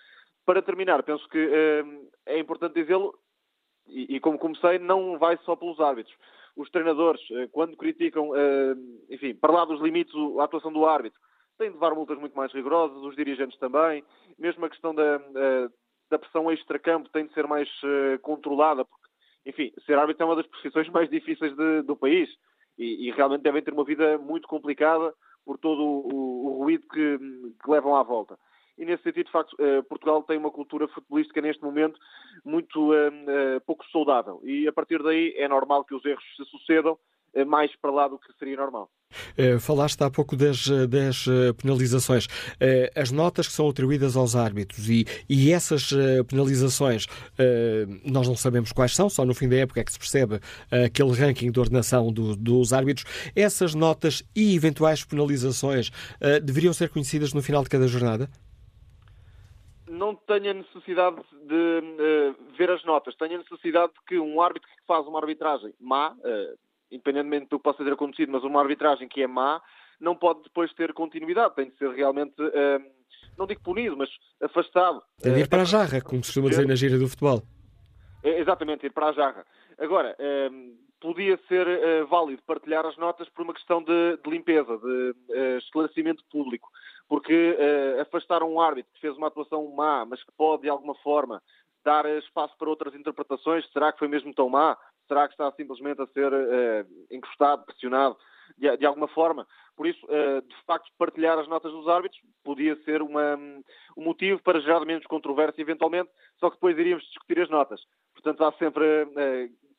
Para 0.44 0.64
terminar, 0.64 1.04
penso 1.04 1.30
que 1.30 1.84
é 2.26 2.40
importante 2.40 2.82
dizê-lo, 2.82 3.14
e, 3.88 4.20
como 4.20 4.40
comecei, 4.40 4.80
não 4.80 5.20
vai 5.20 5.38
só 5.46 5.56
pelos 5.56 5.80
árbitros. 5.80 6.18
Os 6.56 6.72
treinadores, 6.72 7.22
quando 7.52 7.78
criticam, 7.78 8.32
enfim, 9.08 9.36
para 9.36 9.54
lá 9.54 9.66
dos 9.66 9.80
limites 9.80 10.16
a 10.40 10.46
atuação 10.46 10.74
do 10.74 10.84
árbitro, 10.84 11.20
têm 11.58 11.70
de 11.70 11.76
levar 11.76 11.94
multas 11.94 12.18
muito 12.18 12.36
mais 12.36 12.52
rigorosas, 12.54 12.98
os 13.04 13.16
dirigentes 13.16 13.58
também, 13.60 14.04
mesmo 14.38 14.66
a 14.66 14.70
questão 14.70 14.94
da, 14.94 15.20
da 16.10 16.20
pressão 16.20 16.52
extra-campo 16.52 17.10
tem 17.10 17.26
de 17.26 17.34
ser 17.34 17.48
mais 17.48 17.70
uh, 17.84 18.20
controlada, 18.22 18.86
porque, 18.86 19.08
enfim, 19.46 19.74
ser 19.86 19.98
árbitro 19.98 20.24
é 20.24 20.26
uma 20.26 20.36
das 20.36 20.48
profissões 20.48 20.88
mais 20.92 21.10
difíceis 21.10 21.56
de, 21.56 21.82
do 21.84 21.96
país. 21.96 22.30
E, 22.78 23.08
e, 23.08 23.12
realmente 23.12 23.42
devem 23.42 23.64
ter 23.64 23.74
uma 23.74 23.84
vida 23.84 24.20
muito 24.20 24.48
complicada 24.48 25.12
por 25.44 25.58
todo 25.58 25.82
o, 25.82 26.46
o, 26.46 26.58
ruído 26.60 26.86
que, 26.88 27.18
que, 27.18 27.72
levam 27.72 27.96
à 27.96 28.04
volta. 28.04 28.38
E 28.78 28.86
nesse 28.86 29.02
sentido, 29.02 29.26
de 29.26 29.32
facto, 29.32 29.54
uh, 29.54 29.82
Portugal 29.86 30.22
tem 30.22 30.38
uma 30.38 30.52
cultura 30.52 30.88
futebolística 30.90 31.42
neste 31.42 31.64
momento 31.64 32.00
muito 32.46 32.92
uh, 32.92 33.62
pouco 33.66 33.84
saudável. 33.90 34.40
E 34.44 34.68
a 34.68 34.74
partir 34.74 35.02
daí 35.02 35.34
é 35.38 35.48
normal 35.48 35.86
que 35.86 35.96
os 35.96 36.06
erros 36.06 36.24
se 36.36 36.46
sucedam 36.46 37.00
mais 37.46 37.76
para 37.76 37.92
lá 37.92 38.08
do 38.08 38.18
que 38.18 38.32
seria 38.38 38.58
normal. 38.58 38.90
Uh, 39.38 39.60
falaste 39.60 40.02
há 40.02 40.10
pouco 40.10 40.36
das, 40.36 40.70
eh, 40.70 40.86
das 40.86 41.26
uh, 41.28 41.54
penalizações. 41.54 42.26
Uh, 42.26 42.92
as 42.94 43.10
notas 43.10 43.48
que 43.48 43.54
são 43.54 43.70
atribuídas 43.70 44.18
aos 44.18 44.36
árbitros 44.36 44.90
e, 44.90 45.06
e 45.30 45.52
essas 45.52 45.90
penalizações 46.28 47.06
nós 48.04 48.28
não 48.28 48.36
sabemos 48.36 48.72
quais 48.72 48.96
são, 48.96 49.10
só 49.10 49.24
no 49.24 49.34
fim 49.34 49.48
da 49.48 49.56
época 49.58 49.80
é 49.80 49.84
que 49.84 49.92
se 49.92 50.00
percebe 50.00 50.40
aquele 50.86 51.12
ranking 51.12 51.52
de 51.52 51.60
ordenação 51.60 52.12
do, 52.12 52.36
dos 52.36 52.74
árbitros. 52.74 53.06
Essas 53.36 53.74
notas 53.74 54.24
e 54.36 54.56
eventuais 54.56 55.04
penalizações 55.04 55.92
deveriam 56.44 56.74
ser 56.74 56.90
conhecidas 56.90 57.34
no 57.34 57.42
final 57.42 57.64
de 57.64 57.70
cada 57.70 57.88
jornada? 57.88 58.30
Não 59.88 60.16
tenho 60.16 60.52
a 60.52 60.54
necessidade 60.54 61.18
de 61.48 62.36
ver 62.58 62.72
as 62.72 62.84
notas, 62.84 63.16
tenho 63.16 63.36
a 63.36 63.40
necessidade 63.40 63.94
de 63.94 64.00
que 64.08 64.20
um 64.20 64.42
árbitro 64.42 64.68
que 64.70 64.86
faz 64.86 65.06
uma 65.08 65.20
arbitragem 65.20 65.74
má, 65.80 66.16
independentemente 66.92 67.48
do 67.50 67.58
que 67.58 67.64
possa 67.64 67.84
ter 67.84 67.94
acontecido, 67.94 68.32
mas 68.32 68.44
uma 68.44 68.62
arbitragem 68.62 69.08
que 69.08 69.22
é 69.22 69.28
má, 69.28 69.62
não 70.00 70.16
pode 70.16 70.44
depois 70.44 70.74
ter 70.74 70.94
continuidade, 70.94 71.56
tem 71.56 71.70
de 71.70 71.78
ser 71.78 71.90
realmente, 71.92 72.42
uh, 72.42 72.84
não 73.38 73.48
digo 73.48 73.62
punido, 73.62 73.98
mas 73.98 74.10
afastado. 74.42 75.02
Tem 75.22 75.34
de 75.34 75.42
ir 75.42 75.50
para 75.50 75.64
a 75.64 75.66
jarra, 75.66 76.02
como 76.02 76.24
se 76.24 76.30
costuma 76.30 76.50
dizer 76.50 76.68
na 76.68 76.76
gira 76.76 76.98
do 76.98 77.08
futebol. 77.08 77.42
É, 78.24 78.40
exatamente, 78.40 78.86
ir 78.86 78.92
para 78.92 79.08
a 79.08 79.12
jarra. 79.14 79.46
Agora, 79.78 80.16
ehm, 80.20 80.76
podia 81.00 81.40
ser 81.48 81.68
uh, 81.68 82.08
válido 82.08 82.42
partilhar 82.44 82.86
as 82.86 82.98
notas 82.98 83.30
por 83.30 83.44
uma 83.44 83.54
questão 83.54 83.84
de, 83.84 84.18
de 84.24 84.30
limpeza, 84.30 84.78
de 84.78 85.16
uh, 85.30 85.58
esclarecimento 85.60 86.24
público, 86.32 86.70
porque 87.08 87.56
uh, 87.58 88.02
afastar 88.02 88.44
um 88.44 88.60
árbitro 88.60 88.92
que 88.94 89.02
fez 89.02 89.16
uma 89.16 89.28
atuação 89.28 89.68
má, 89.76 90.06
mas 90.06 90.24
que 90.24 90.32
pode 90.38 90.64
de 90.64 90.70
alguma 90.70 90.96
forma 90.96 91.42
dar 91.84 92.06
espaço 92.18 92.56
para 92.58 92.70
outras 92.70 92.94
interpretações, 92.96 93.66
será 93.72 93.92
que 93.92 94.00
foi 94.00 94.08
mesmo 94.08 94.34
tão 94.34 94.50
má? 94.50 94.78
Será 95.08 95.28
que 95.28 95.34
está 95.34 95.52
simplesmente 95.54 96.02
a 96.02 96.08
ser 96.08 96.32
encostado, 97.10 97.66
pressionado 97.66 98.18
de, 98.58 98.78
de, 98.78 98.86
alguma 98.86 99.08
forma? 99.08 99.48
Por 99.76 99.88
isso, 99.88 100.06
de 100.08 100.66
facto, 100.66 100.92
partilhar 100.98 101.38
as 101.38 101.48
notas 101.48 101.72
dos 101.72 101.88
árbitros 101.88 102.20
podia 102.44 102.76
ser 102.84 103.02
uma, 103.02 103.36
um 103.96 104.04
motivo 104.04 104.42
para 104.42 104.60
gerar 104.60 104.86
menos 104.86 105.06
controvérsia 105.06 105.62
eventualmente, 105.62 106.10
só 106.40 106.50
que 106.50 106.56
depois 106.56 106.78
iríamos 106.78 107.04
discutir 107.06 107.40
as 107.42 107.50
notas. 107.50 107.82
Portanto, 108.14 108.44
há 108.44 108.52
sempre 108.54 109.08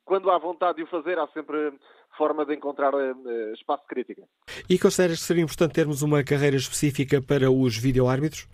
quando 0.09 0.31
há 0.31 0.39
vontade 0.39 0.79
de 0.79 0.85
o 0.85 0.87
fazer, 0.87 1.19
há 1.19 1.29
sempre 1.29 1.71
forma 2.17 2.45
de 2.47 2.55
encontrar 2.55 2.95
uh, 2.95 3.53
espaço 3.53 3.83
de 3.83 3.89
crítica. 3.89 4.23
E 4.69 4.79
consideras 4.79 5.21
que 5.21 5.27
seria 5.27 5.43
importante 5.43 5.75
termos 5.75 6.01
uma 6.01 6.25
carreira 6.25 6.57
específica 6.57 7.21
para 7.21 7.51
os 7.51 7.77
videoárbitros? 7.77 8.49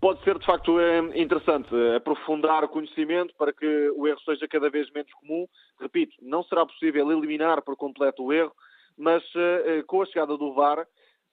Pode 0.00 0.22
ser, 0.24 0.38
de 0.38 0.46
facto, 0.46 0.78
é 0.80 0.98
interessante 1.20 1.68
aprofundar 1.96 2.64
o 2.64 2.68
conhecimento 2.68 3.34
para 3.36 3.52
que 3.52 3.90
o 3.96 4.06
erro 4.06 4.20
seja 4.20 4.48
cada 4.48 4.68
vez 4.70 4.90
menos 4.90 5.12
comum. 5.14 5.46
Repito, 5.80 6.14
não 6.20 6.42
será 6.44 6.66
possível 6.66 7.10
eliminar 7.10 7.62
por 7.62 7.76
completo 7.76 8.24
o 8.24 8.32
erro, 8.32 8.52
mas 8.96 9.22
uh, 9.34 9.84
com 9.86 10.02
a 10.02 10.06
chegada 10.06 10.36
do 10.36 10.52
VAR 10.54 10.86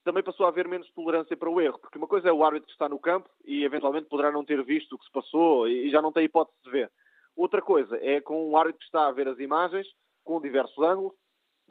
também 0.03 0.22
passou 0.22 0.45
a 0.45 0.49
haver 0.49 0.68
menos 0.68 0.89
tolerância 0.91 1.36
para 1.36 1.49
o 1.49 1.60
erro, 1.60 1.80
porque 1.80 1.97
uma 1.97 2.08
coisa 2.08 2.30
é 2.30 2.32
o 2.32 2.43
árbitro 2.43 2.68
que 2.68 2.74
está 2.74 2.88
no 2.88 2.99
campo 2.99 3.28
e 3.43 3.64
eventualmente 3.64 4.08
poderá 4.08 4.32
não 4.32 4.45
ter 4.45 4.64
visto 4.64 4.93
o 4.93 4.99
que 4.99 5.06
se 5.06 5.12
passou 5.12 5.68
e 5.68 5.89
já 5.89 5.99
não 5.99 6.12
tem 6.12 6.26
hipótese 6.26 6.58
de 6.64 6.70
ver. 6.70 6.91
Outra 7.36 7.62
coisa 7.62 7.97
é 7.97 8.22
com 8.22 8.51
um 8.51 8.56
árbitro 8.56 8.80
que 8.80 8.86
está 8.86 9.08
a 9.08 9.12
ver 9.12 9.28
as 9.28 9.39
imagens, 9.39 9.88
com 10.24 10.39
diversos 10.39 10.78
ângulos, 10.78 11.14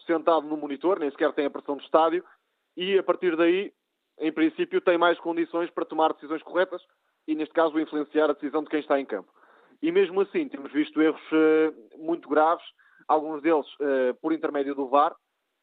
sentado 0.05 0.47
no 0.47 0.57
monitor, 0.57 0.99
nem 0.99 1.11
sequer 1.11 1.32
tem 1.32 1.47
a 1.47 1.51
pressão 1.51 1.76
do 1.76 1.85
estádio, 1.85 2.24
e 2.76 2.99
a 2.99 3.03
partir 3.05 3.37
daí, 3.37 3.72
em 4.18 4.32
princípio, 4.32 4.80
tem 4.80 4.96
mais 4.96 5.18
condições 5.18 5.70
para 5.70 5.84
tomar 5.84 6.12
decisões 6.12 6.42
corretas 6.42 6.82
e, 7.26 7.34
neste 7.34 7.54
caso, 7.54 7.78
influenciar 7.78 8.30
a 8.30 8.34
decisão 8.34 8.62
de 8.62 8.70
quem 8.70 8.80
está 8.80 8.98
em 9.00 9.06
campo. 9.06 9.28
E 9.82 9.90
mesmo 9.90 10.20
assim, 10.20 10.48
temos 10.48 10.72
visto 10.72 11.00
erros 11.02 11.20
uh, 11.32 12.02
muito 12.02 12.28
graves, 12.28 12.64
alguns 13.08 13.42
deles 13.42 13.66
uh, 13.74 14.14
por 14.20 14.32
intermédio 14.32 14.74
do 14.74 14.88
VAR, 14.88 15.14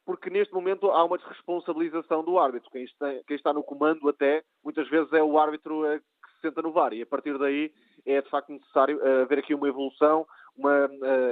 porque 0.05 0.29
neste 0.29 0.53
momento 0.53 0.91
há 0.91 1.03
uma 1.03 1.17
desresponsabilização 1.17 2.23
do 2.23 2.37
árbitro. 2.37 2.69
Quem 2.71 2.83
está, 2.83 3.07
quem 3.25 3.35
está 3.35 3.53
no 3.53 3.63
comando, 3.63 4.07
até, 4.09 4.43
muitas 4.63 4.87
vezes 4.89 5.11
é 5.13 5.23
o 5.23 5.39
árbitro 5.39 5.81
uh, 5.81 5.99
que 5.99 6.31
se 6.35 6.41
senta 6.41 6.61
no 6.61 6.71
VAR, 6.71 6.93
e 6.93 7.01
a 7.01 7.05
partir 7.05 7.37
daí 7.37 7.71
é 8.05 8.21
de 8.21 8.29
facto 8.29 8.51
necessário 8.51 8.99
haver 9.21 9.39
aqui 9.39 9.53
uma 9.53 9.67
evolução, 9.67 10.25
uma, 10.57 10.89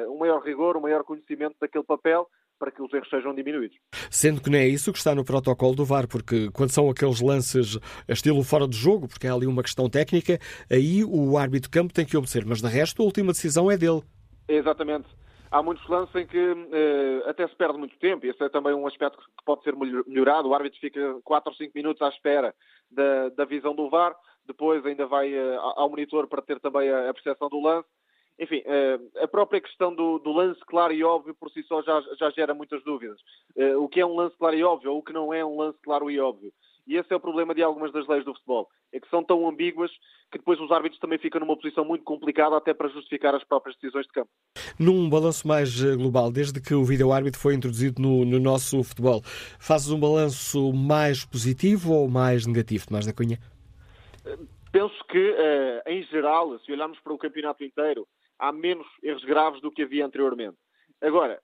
um 0.07 0.19
maior 0.19 0.39
rigor, 0.39 0.77
um 0.77 0.81
maior 0.81 1.03
conhecimento 1.03 1.55
daquele 1.59 1.83
papel 1.83 2.27
para 2.59 2.71
que 2.71 2.81
os 2.81 2.93
erros 2.93 3.09
sejam 3.09 3.33
diminuídos. 3.33 3.77
Sendo 4.11 4.41
que 4.41 4.49
não 4.49 4.59
é 4.59 4.67
isso 4.67 4.91
que 4.91 4.97
está 4.97 5.15
no 5.15 5.23
protocolo 5.23 5.75
do 5.75 5.85
VAR, 5.85 6.07
porque 6.07 6.51
quando 6.51 6.71
são 6.71 6.89
aqueles 6.89 7.21
lances 7.21 7.79
estilo 8.07 8.43
fora 8.43 8.67
de 8.67 8.77
jogo, 8.77 9.07
porque 9.07 9.25
há 9.25 9.33
ali 9.33 9.47
uma 9.47 9.63
questão 9.63 9.89
técnica, 9.89 10.37
aí 10.69 11.03
o 11.03 11.37
árbitro 11.37 11.69
de 11.69 11.73
campo 11.73 11.93
tem 11.93 12.05
que 12.05 12.17
obedecer, 12.17 12.45
mas 12.45 12.61
de 12.61 12.67
resto 12.67 13.01
a 13.01 13.05
última 13.05 13.31
decisão 13.31 13.71
é 13.71 13.77
dele. 13.77 14.01
Exatamente. 14.47 15.07
Há 15.49 15.63
muitos 15.63 15.87
lances 15.87 16.13
em 16.15 16.27
que 16.27 16.37
uh, 16.37 17.29
até 17.29 17.47
se 17.47 17.55
perde 17.55 17.79
muito 17.79 17.97
tempo, 17.97 18.25
e 18.25 18.29
esse 18.29 18.43
é 18.43 18.49
também 18.49 18.73
um 18.73 18.85
aspecto 18.85 19.17
que 19.17 19.45
pode 19.45 19.63
ser 19.63 19.75
melhorado. 19.75 20.47
O 20.47 20.53
árbitro 20.53 20.79
fica 20.79 21.15
4 21.23 21.49
ou 21.49 21.55
5 21.55 21.71
minutos 21.73 22.01
à 22.03 22.09
espera 22.09 22.53
da, 22.91 23.29
da 23.29 23.45
visão 23.45 23.73
do 23.73 23.89
VAR 23.89 24.13
depois 24.49 24.83
ainda 24.83 25.05
vai 25.05 25.31
uh, 25.31 25.59
ao 25.59 25.89
monitor 25.89 26.27
para 26.27 26.41
ter 26.41 26.59
também 26.59 26.89
a, 26.89 27.09
a 27.09 27.13
percepção 27.13 27.47
do 27.49 27.61
lance. 27.61 27.87
Enfim, 28.39 28.59
uh, 28.59 29.23
a 29.23 29.27
própria 29.27 29.59
questão 29.59 29.93
do, 29.93 30.17
do, 30.19 30.31
lance 30.31 30.61
claro 30.61 30.93
e 30.93 31.03
óbvio 31.03 31.35
por 31.35 31.51
si 31.51 31.61
só 31.63 31.81
já, 31.81 32.01
já 32.17 32.29
gera 32.31 32.53
muitas 32.53 32.81
dúvidas. 32.85 33.19
Uh, 33.53 33.83
o 33.83 33.89
que 33.89 33.99
é 33.99 34.05
um 34.05 34.15
lance 34.15 34.35
claro 34.37 34.55
e 34.55 34.63
óbvio 34.63 34.93
ou 34.93 34.99
o 34.99 35.03
que 35.03 35.11
não 35.11 35.33
é 35.33 35.43
um 35.43 35.57
lance 35.57 35.77
claro 35.83 36.09
e 36.09 36.17
óbvio. 36.19 36.53
E 36.87 36.95
esse 36.95 37.11
é 37.13 37.15
o 37.15 37.19
problema 37.19 37.53
de 37.53 37.61
algumas 37.61 37.91
das 37.91 38.07
leis 38.07 38.23
do 38.23 38.33
futebol. 38.33 38.69
É 38.93 38.99
que 38.99 39.09
são 39.09 39.23
tão 39.23 39.47
ambíguas 39.47 39.91
que 40.31 40.37
depois 40.37 40.59
os 40.59 40.71
árbitros 40.71 40.99
também 40.99 41.19
ficam 41.19 41.41
numa 41.41 41.55
posição 41.55 41.83
muito 41.83 42.03
complicada 42.03 42.55
até 42.55 42.73
para 42.73 42.87
justificar 42.87 43.35
as 43.35 43.43
próprias 43.43 43.75
decisões 43.75 44.07
de 44.07 44.13
campo. 44.13 44.29
Num 44.79 45.09
balanço 45.09 45.47
mais 45.47 45.83
global, 45.95 46.31
desde 46.31 46.61
que 46.61 46.73
o 46.73 46.83
vídeo-árbitro 46.83 47.39
foi 47.39 47.53
introduzido 47.53 48.01
no, 48.01 48.25
no, 48.25 48.39
nosso 48.39 48.81
futebol, 48.83 49.21
fazes 49.59 49.91
um 49.91 49.99
balanço 49.99 50.73
mais 50.73 51.25
positivo 51.25 51.93
ou 51.93 52.07
mais 52.07 52.47
negativo, 52.47 52.87
Tomás 52.87 53.05
da 53.05 53.13
Cunha? 53.13 53.37
Penso 54.71 55.03
que, 55.09 55.35
em 55.87 56.03
geral, 56.03 56.57
se 56.59 56.71
olharmos 56.71 56.99
para 57.01 57.13
o 57.13 57.17
campeonato 57.17 57.63
inteiro, 57.63 58.07
há 58.39 58.51
menos 58.51 58.87
erros 59.03 59.23
graves 59.23 59.61
do 59.61 59.71
que 59.71 59.83
havia 59.83 60.05
anteriormente. 60.05 60.57
Agora, 61.01 61.39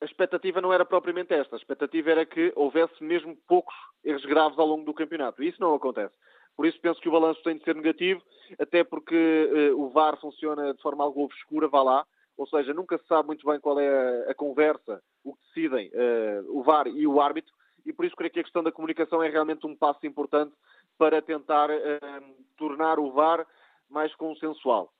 a 0.00 0.04
expectativa 0.04 0.60
não 0.60 0.72
era 0.72 0.84
propriamente 0.84 1.34
esta. 1.34 1.56
A 1.56 1.58
expectativa 1.58 2.10
era 2.10 2.26
que 2.26 2.52
houvesse 2.54 3.02
mesmo 3.02 3.36
poucos 3.48 3.74
erros 4.04 4.24
graves 4.24 4.58
ao 4.58 4.66
longo 4.66 4.84
do 4.84 4.94
campeonato. 4.94 5.42
E 5.42 5.48
isso 5.48 5.60
não 5.60 5.74
acontece. 5.74 6.14
Por 6.56 6.66
isso 6.66 6.80
penso 6.80 7.00
que 7.00 7.08
o 7.08 7.12
balanço 7.12 7.42
tem 7.42 7.58
de 7.58 7.64
ser 7.64 7.74
negativo, 7.74 8.22
até 8.58 8.82
porque 8.82 9.72
uh, 9.74 9.80
o 9.80 9.90
VAR 9.90 10.18
funciona 10.18 10.72
de 10.72 10.80
forma 10.80 11.04
algo 11.04 11.24
obscura, 11.24 11.68
vá 11.68 11.82
lá. 11.82 12.06
Ou 12.36 12.46
seja, 12.46 12.72
nunca 12.72 12.98
se 12.98 13.06
sabe 13.06 13.26
muito 13.26 13.46
bem 13.46 13.60
qual 13.60 13.78
é 13.78 13.88
a, 14.26 14.30
a 14.30 14.34
conversa, 14.34 15.02
o 15.24 15.34
que 15.34 15.42
decidem 15.46 15.88
uh, 15.88 16.58
o 16.58 16.62
VAR 16.62 16.86
e 16.86 17.06
o 17.06 17.20
árbitro. 17.20 17.52
E 17.84 17.92
por 17.92 18.04
isso 18.04 18.16
creio 18.16 18.32
que 18.32 18.40
a 18.40 18.42
questão 18.42 18.62
da 18.62 18.72
comunicação 18.72 19.22
é 19.22 19.28
realmente 19.28 19.66
um 19.66 19.76
passo 19.76 20.06
importante 20.06 20.54
para 20.98 21.20
tentar 21.20 21.70
uh, 21.70 22.44
tornar 22.56 22.98
o 22.98 23.12
VAR 23.12 23.46
mais 23.88 24.14
consensual. 24.16 24.92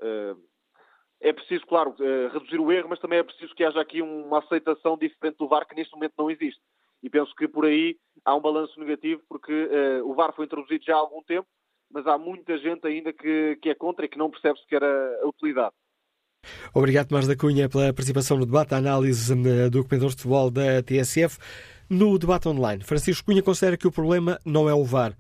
Uh, 1.21 1.29
é 1.29 1.33
preciso, 1.33 1.67
claro, 1.67 1.91
uh, 1.91 2.33
reduzir 2.33 2.61
o 2.61 2.71
erro, 2.71 2.89
mas 2.89 2.99
também 2.99 3.19
é 3.19 3.23
preciso 3.23 3.55
que 3.55 3.65
haja 3.65 3.81
aqui 3.81 4.03
uma 4.03 4.39
aceitação 4.39 4.97
diferente 4.97 5.39
do 5.39 5.49
VAR 5.49 5.67
que 5.67 5.75
neste 5.75 5.95
momento 5.95 6.15
não 6.19 6.31
existe. 6.31 6.61
E 7.03 7.11
penso 7.11 7.35
que 7.35 7.47
por 7.47 7.65
aí 7.67 7.97
há 8.25 8.35
um 8.35 8.41
balanço 8.41 8.79
negativo, 8.81 9.23
porque 9.29 9.53
o 10.03 10.15
VAR 10.15 10.35
foi 10.35 10.47
introduzido 10.47 10.85
já 10.85 10.95
há 10.95 10.99
algum 10.99 11.23
tempo, 11.23 11.47
mas 11.91 12.07
há 12.07 12.19
muita 12.19 12.59
gente 12.59 12.87
ainda 12.87 13.13
que, 13.13 13.59
que 13.63 13.69
é 13.69 13.75
contra 13.75 14.07
e 14.07 14.09
que 14.09 14.19
não 14.19 14.31
percebe 14.31 14.59
sequer 14.61 14.83
a, 14.83 15.23
a 15.23 15.29
utilidade. 15.29 15.75
Obrigado, 16.75 17.09
Tomás 17.09 17.27
da 17.27 17.37
Cunha, 17.37 17.69
pela 17.69 17.93
participação 17.93 18.39
no 18.39 18.47
debate, 18.47 18.75
a 18.75 18.79
análise 18.79 19.35
do 19.35 19.71
documentário 19.71 20.09
de 20.09 20.17
futebol 20.17 20.51
da 20.51 20.83
TSF. 20.83 21.39
No 21.89 22.19
debate 22.19 22.49
online, 22.49 22.83
Francisco 22.83 23.27
Cunha 23.27 23.43
considera 23.43 23.77
que 23.77 23.87
o 23.87 23.93
problema 23.93 24.41
não 24.45 24.69
é 24.69 24.75
o 24.75 24.85
VAR, 24.85 25.17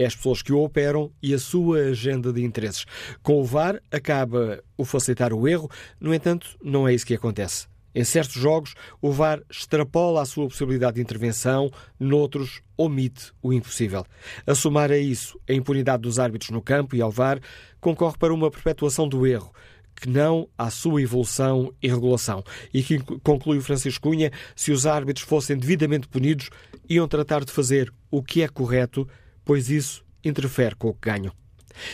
é 0.00 0.06
as 0.06 0.16
pessoas 0.16 0.40
que 0.40 0.52
o 0.52 0.62
operam 0.62 1.12
e 1.22 1.34
a 1.34 1.38
sua 1.38 1.78
agenda 1.90 2.32
de 2.32 2.42
interesses. 2.42 2.86
Com 3.22 3.38
o 3.38 3.44
VAR 3.44 3.80
acaba 3.90 4.62
o 4.76 4.84
facilitar 4.84 5.32
o 5.34 5.46
erro, 5.46 5.70
no 6.00 6.14
entanto, 6.14 6.56
não 6.62 6.88
é 6.88 6.94
isso 6.94 7.04
que 7.04 7.14
acontece. 7.14 7.68
Em 7.94 8.02
certos 8.02 8.36
jogos, 8.40 8.74
o 9.02 9.12
VAR 9.12 9.42
extrapola 9.50 10.22
a 10.22 10.24
sua 10.24 10.48
possibilidade 10.48 10.94
de 10.94 11.02
intervenção, 11.02 11.70
noutros, 11.98 12.62
omite 12.78 13.32
o 13.42 13.52
impossível. 13.52 14.06
A 14.46 14.54
somar 14.54 14.90
a 14.90 14.96
isso 14.96 15.38
a 15.46 15.52
impunidade 15.52 16.02
dos 16.02 16.18
árbitros 16.18 16.50
no 16.50 16.62
campo 16.62 16.96
e 16.96 17.02
ao 17.02 17.10
VAR, 17.10 17.38
concorre 17.78 18.16
para 18.16 18.32
uma 18.32 18.50
perpetuação 18.50 19.06
do 19.06 19.26
erro, 19.26 19.52
que 19.94 20.08
não 20.08 20.48
à 20.56 20.70
sua 20.70 21.02
evolução 21.02 21.74
e 21.82 21.88
regulação. 21.88 22.42
E 22.72 22.82
que 22.82 23.00
conclui 23.22 23.58
o 23.58 23.62
Francisco 23.62 24.08
Cunha, 24.08 24.30
se 24.56 24.72
os 24.72 24.86
árbitros 24.86 25.26
fossem 25.26 25.58
devidamente 25.58 26.08
punidos, 26.08 26.48
iam 26.88 27.06
tratar 27.06 27.44
de 27.44 27.52
fazer 27.52 27.92
o 28.10 28.22
que 28.22 28.40
é 28.40 28.48
correto 28.48 29.06
pois 29.50 29.68
isso 29.68 30.06
interfere 30.24 30.76
com 30.76 30.90
o 30.90 30.94
que 30.94 31.10
ganham. 31.10 31.32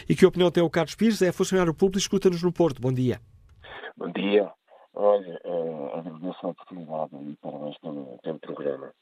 E 0.07 0.15
que 0.15 0.27
opinião 0.27 0.51
tem 0.51 0.62
o 0.62 0.69
Carlos 0.69 0.95
Pires? 0.95 1.23
É 1.23 1.33
funcionário 1.33 1.73
público, 1.73 1.97
escuta-nos 1.97 2.43
no 2.43 2.53
Porto. 2.53 2.83
Bom 2.83 2.93
dia. 2.93 3.19
Bom 3.97 4.11
dia. 4.11 4.53
Olha, 4.93 5.41
uh, 5.43 5.97
agradeço 5.97 6.39
a 6.43 6.49
oportunidade 6.51 7.16
e 7.16 7.35
parabéns 7.37 7.78
pelo, 7.78 8.19
pelo 8.23 8.39
programa. 8.41 8.93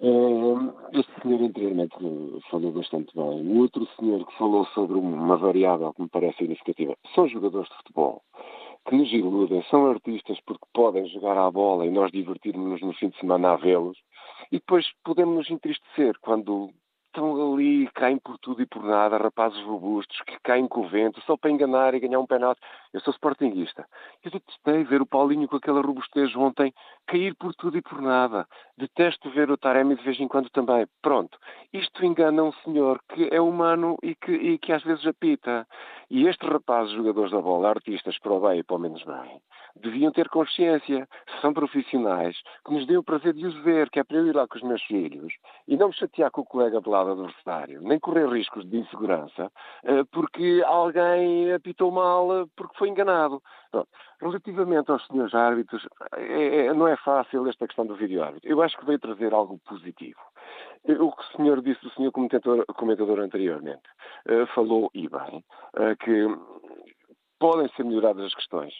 Uh, 0.00 0.72
este 0.94 1.20
senhor 1.20 1.42
anteriormente 1.42 1.94
falou 2.50 2.72
bastante 2.72 3.14
bem. 3.14 3.46
O 3.46 3.58
outro 3.58 3.86
senhor 4.00 4.26
que 4.26 4.38
falou 4.38 4.64
sobre 4.68 4.96
uma 4.96 5.36
variável 5.36 5.92
que 5.92 6.00
me 6.00 6.08
parece 6.08 6.38
significativa 6.38 6.96
são 7.14 7.28
jogadores 7.28 7.68
de 7.68 7.76
futebol 7.76 8.22
que 8.88 8.96
nos 8.96 9.12
iludem, 9.12 9.62
são 9.64 9.90
artistas 9.90 10.38
porque 10.46 10.64
podem 10.72 11.06
jogar 11.08 11.36
à 11.36 11.50
bola 11.50 11.84
e 11.84 11.90
nós 11.90 12.10
divertirmos-nos 12.10 12.80
no 12.80 12.94
fim 12.94 13.10
de 13.10 13.18
semana 13.18 13.50
a 13.50 13.56
vê-los 13.56 13.98
e 14.50 14.56
depois 14.56 14.86
podemos 15.04 15.36
nos 15.36 15.50
entristecer 15.50 16.14
quando 16.22 16.72
estão 17.18 17.54
ali, 17.54 17.88
caem 17.88 18.18
por 18.18 18.38
tudo 18.38 18.62
e 18.62 18.66
por 18.66 18.82
nada, 18.84 19.16
rapazes 19.16 19.60
robustos, 19.62 20.20
que 20.26 20.38
caem 20.40 20.68
com 20.68 20.82
o 20.82 20.88
vento, 20.88 21.20
só 21.22 21.36
para 21.36 21.50
enganar 21.50 21.94
e 21.94 22.00
ganhar 22.00 22.20
um 22.20 22.26
penalti. 22.26 22.60
Eu 22.92 23.00
sou 23.00 23.12
sportinguista. 23.12 23.86
Eu 24.24 24.30
detestei 24.30 24.84
ver 24.84 25.02
o 25.02 25.06
Paulinho 25.06 25.48
com 25.48 25.56
aquela 25.56 25.82
robustez 25.82 26.34
ontem 26.36 26.72
cair 27.06 27.34
por 27.34 27.54
tudo 27.54 27.76
e 27.76 27.82
por 27.82 28.00
nada. 28.00 28.46
Detesto 28.76 29.30
ver 29.30 29.50
o 29.50 29.58
Taremi 29.58 29.96
de 29.96 30.02
vez 30.02 30.18
em 30.18 30.28
quando 30.28 30.48
também. 30.50 30.86
Pronto. 31.02 31.38
Isto 31.72 32.04
engana 32.04 32.42
um 32.42 32.52
senhor 32.64 33.00
que 33.08 33.28
é 33.30 33.40
humano 33.40 33.96
e 34.02 34.14
que, 34.14 34.32
e 34.32 34.58
que 34.58 34.72
às 34.72 34.82
vezes 34.82 35.06
apita. 35.06 35.66
E 36.10 36.26
estes 36.26 36.48
rapazes, 36.48 36.94
jogadores 36.94 37.30
da 37.30 37.40
bola, 37.40 37.68
artistas 37.68 38.18
para 38.18 38.32
o 38.32 38.40
bem 38.40 38.60
e 38.60 38.62
para 38.62 38.76
o 38.76 38.78
menos 38.78 39.02
bem, 39.04 39.40
deviam 39.76 40.10
ter 40.10 40.28
consciência, 40.28 41.06
são 41.40 41.52
profissionais, 41.52 42.36
que 42.64 42.72
nos 42.72 42.86
dê 42.86 42.96
o 42.96 43.02
prazer 43.02 43.34
de 43.34 43.46
os 43.46 43.54
ver, 43.62 43.90
que 43.90 44.00
é 44.00 44.04
para 44.04 44.16
eu 44.16 44.26
ir 44.26 44.34
lá 44.34 44.46
com 44.46 44.56
os 44.56 44.62
meus 44.62 44.82
filhos 44.84 45.32
e 45.66 45.76
não 45.76 45.88
me 45.88 45.94
chatear 45.94 46.30
com 46.30 46.40
o 46.40 46.46
colega 46.46 46.80
de 46.80 46.88
lado 46.88 47.12
adversário, 47.12 47.82
nem 47.82 47.98
correr 47.98 48.28
riscos 48.28 48.68
de 48.68 48.78
insegurança, 48.78 49.50
eh, 49.84 50.04
porque 50.10 50.62
alguém 50.66 51.52
apitou 51.52 51.90
mal 51.90 52.48
porque 52.56 52.77
foi 52.78 52.88
enganado. 52.88 53.42
Pronto. 53.70 53.88
Relativamente 54.20 54.90
aos 54.90 55.06
senhores 55.06 55.34
árbitros, 55.34 55.86
é, 56.16 56.66
é, 56.66 56.74
não 56.74 56.88
é 56.88 56.96
fácil 56.96 57.46
esta 57.48 57.66
questão 57.66 57.86
do 57.86 57.96
vídeo-árbitro. 57.96 58.48
Eu 58.48 58.62
acho 58.62 58.76
que 58.78 58.86
veio 58.86 58.98
trazer 58.98 59.32
algo 59.32 59.58
positivo. 59.66 60.20
O 60.84 61.12
que 61.12 61.22
o 61.22 61.36
senhor 61.36 61.60
disse, 61.60 61.86
o 61.86 61.90
senhor 61.90 62.12
comentador, 62.12 62.64
comentador 62.76 63.20
anteriormente, 63.20 63.82
uh, 64.28 64.46
falou, 64.54 64.90
e 64.94 65.08
bem, 65.08 65.44
uh, 65.74 65.96
que 65.98 66.26
podem 67.38 67.68
ser 67.74 67.84
melhoradas 67.84 68.24
as 68.24 68.34
questões. 68.34 68.72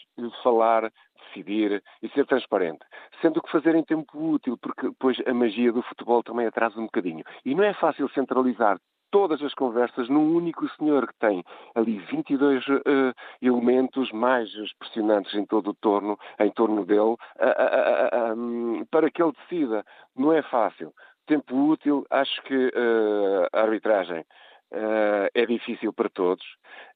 Falar, 0.43 0.91
decidir 1.27 1.83
e 2.01 2.09
ser 2.09 2.25
transparente. 2.25 2.85
Sendo 3.21 3.41
que 3.41 3.51
fazer 3.51 3.75
em 3.75 3.83
tempo 3.83 4.17
útil, 4.17 4.57
porque 4.57 4.89
depois 4.89 5.17
a 5.25 5.33
magia 5.33 5.71
do 5.71 5.81
futebol 5.83 6.23
também 6.23 6.47
atrasa 6.47 6.79
um 6.79 6.85
bocadinho. 6.85 7.23
E 7.45 7.53
não 7.53 7.63
é 7.63 7.73
fácil 7.73 8.09
centralizar 8.09 8.79
todas 9.11 9.41
as 9.41 9.53
conversas 9.53 10.09
num 10.09 10.35
único 10.35 10.67
senhor 10.75 11.07
que 11.07 11.19
tem 11.19 11.43
ali 11.75 11.99
22 12.11 12.67
uh, 12.67 12.73
eh, 12.85 13.13
elementos 13.41 14.11
mais 14.11 14.49
expressionantes 14.55 15.33
em 15.33 15.45
todo 15.45 15.71
o 15.71 15.73
torno, 15.73 16.17
em 16.39 16.51
torno 16.51 16.85
dele, 16.85 17.01
uh, 17.01 17.15
uh, 17.15 18.33
um, 18.33 18.85
para 18.91 19.09
que 19.09 19.21
ele 19.21 19.33
decida. 19.33 19.83
Não 20.15 20.33
é 20.33 20.41
fácil. 20.41 20.93
Tempo 21.25 21.55
útil, 21.55 22.05
acho 22.09 22.41
que 22.43 22.71
eh, 22.73 23.49
a 23.53 23.61
arbitragem 23.61 24.25
é 24.71 25.45
difícil 25.45 25.93
para 25.93 26.09
todos. 26.09 26.43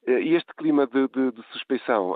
e 0.07 0.35
este 0.35 0.53
clima 0.56 0.88
de, 0.88 1.07
de, 1.07 1.31
de 1.31 1.44
suspeição 1.52 2.15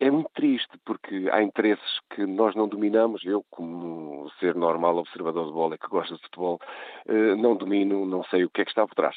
é 0.00 0.10
muito 0.10 0.30
triste 0.32 0.78
porque 0.84 1.28
há 1.32 1.42
interesses 1.42 2.00
que 2.10 2.24
nós 2.24 2.54
não 2.54 2.68
dominamos. 2.68 3.24
Eu, 3.24 3.44
como 3.50 4.30
ser 4.38 4.54
normal 4.54 4.96
observador 4.96 5.46
de 5.46 5.52
bola 5.52 5.78
que 5.78 5.88
gosta 5.88 6.14
de 6.14 6.22
futebol, 6.22 6.60
eh, 7.06 7.34
não 7.34 7.56
domino, 7.56 8.06
não 8.06 8.22
sei 8.24 8.44
o 8.44 8.50
que 8.50 8.60
é 8.60 8.64
que 8.64 8.70
está 8.70 8.86
por 8.86 8.94
trás. 8.94 9.16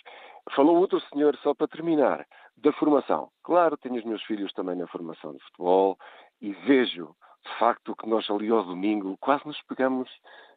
Falou 0.56 0.78
outro 0.78 1.00
senhor, 1.12 1.38
só 1.38 1.54
para 1.54 1.68
terminar, 1.68 2.26
da 2.58 2.72
formação. 2.74 3.30
Claro, 3.44 3.78
tenho 3.78 3.96
os 3.96 4.04
meus 4.04 4.24
filhos 4.24 4.52
também 4.54 4.76
na 4.76 4.88
formação 4.88 5.34
de 5.34 5.44
futebol 5.46 5.98
e 6.42 6.52
vejo, 6.52 7.16
de 7.46 7.60
facto, 7.60 7.96
que 7.96 8.10
nós 8.10 8.28
ali 8.30 8.50
ao 8.50 8.64
domingo 8.64 9.16
quase 9.20 9.46
nos 9.46 9.62
pegamos, 9.64 10.10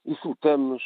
insultamos 0.07 0.83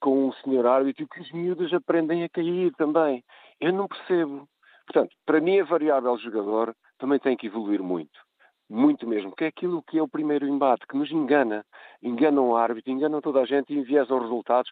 com 0.00 0.28
o 0.28 0.34
senhor 0.34 0.66
árbitro 0.66 1.08
que 1.08 1.20
os 1.20 1.32
miúdos 1.32 1.72
aprendem 1.74 2.22
a 2.22 2.28
cair 2.28 2.72
também. 2.76 3.24
Eu 3.60 3.72
não 3.72 3.88
percebo. 3.88 4.48
Portanto, 4.86 5.10
para 5.24 5.40
mim 5.40 5.58
a 5.58 5.64
variável 5.64 6.16
jogador 6.18 6.74
também 6.98 7.18
tem 7.18 7.36
que 7.36 7.48
evoluir 7.48 7.82
muito 7.82 8.25
muito 8.68 9.06
mesmo, 9.06 9.34
que 9.34 9.44
é 9.44 9.46
aquilo 9.48 9.82
que 9.82 9.98
é 9.98 10.02
o 10.02 10.08
primeiro 10.08 10.46
embate, 10.46 10.86
que 10.86 10.96
nos 10.96 11.10
engana. 11.10 11.64
Enganam 12.02 12.48
o 12.48 12.56
árbitro, 12.56 12.92
enganam 12.92 13.20
toda 13.20 13.40
a 13.40 13.46
gente 13.46 13.72
e 13.72 13.78
enviesam 13.78 14.16
os 14.16 14.22
resultados. 14.24 14.70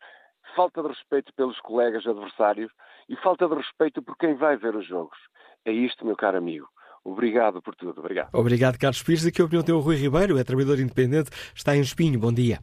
Falta 0.55 0.83
de 0.83 0.89
respeito 0.89 1.33
pelos 1.35 1.59
colegas 1.61 2.07
adversários 2.07 2.71
e 3.09 3.17
falta 3.17 3.49
de 3.49 3.55
respeito 3.55 4.03
por 4.03 4.17
quem 4.17 4.35
vai 4.35 4.57
ver 4.57 4.75
os 4.75 4.87
jogos. 4.87 5.17
É 5.65 5.73
isto, 5.73 6.05
meu 6.05 6.17
caro 6.17 6.39
amigo. 6.39 6.69
Obrigado 7.05 7.61
por 7.63 7.75
tudo. 7.75 8.01
Obrigado. 8.01 8.31
Obrigado, 8.33 8.79
Carlos 8.79 9.03
Pires. 9.03 9.27
Aqui 9.27 9.41
a 9.41 9.45
opinião 9.45 9.65
tem 9.65 9.75
o 9.75 9.81
Rui 9.81 9.97
Ribeiro, 9.97 10.39
é 10.39 10.45
trabalhador 10.45 10.81
independente, 10.81 11.31
está 11.55 11.77
em 11.77 11.81
Espinho. 11.81 12.19
Bom 12.19 12.33
dia. 12.33 12.59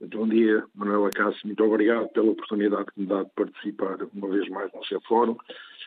Muito 0.00 0.18
bom 0.18 0.28
dia, 0.28 0.64
Manuela 0.74 1.10
Cássio. 1.10 1.40
Muito 1.44 1.64
obrigado 1.64 2.08
pela 2.08 2.30
oportunidade 2.30 2.86
que 2.86 3.00
me 3.00 3.06
dá 3.06 3.22
de 3.22 3.30
participar 3.30 3.96
uma 4.14 4.28
vez 4.28 4.48
mais 4.50 4.70
no 4.72 4.84
seu 4.84 5.00
fórum. 5.02 5.36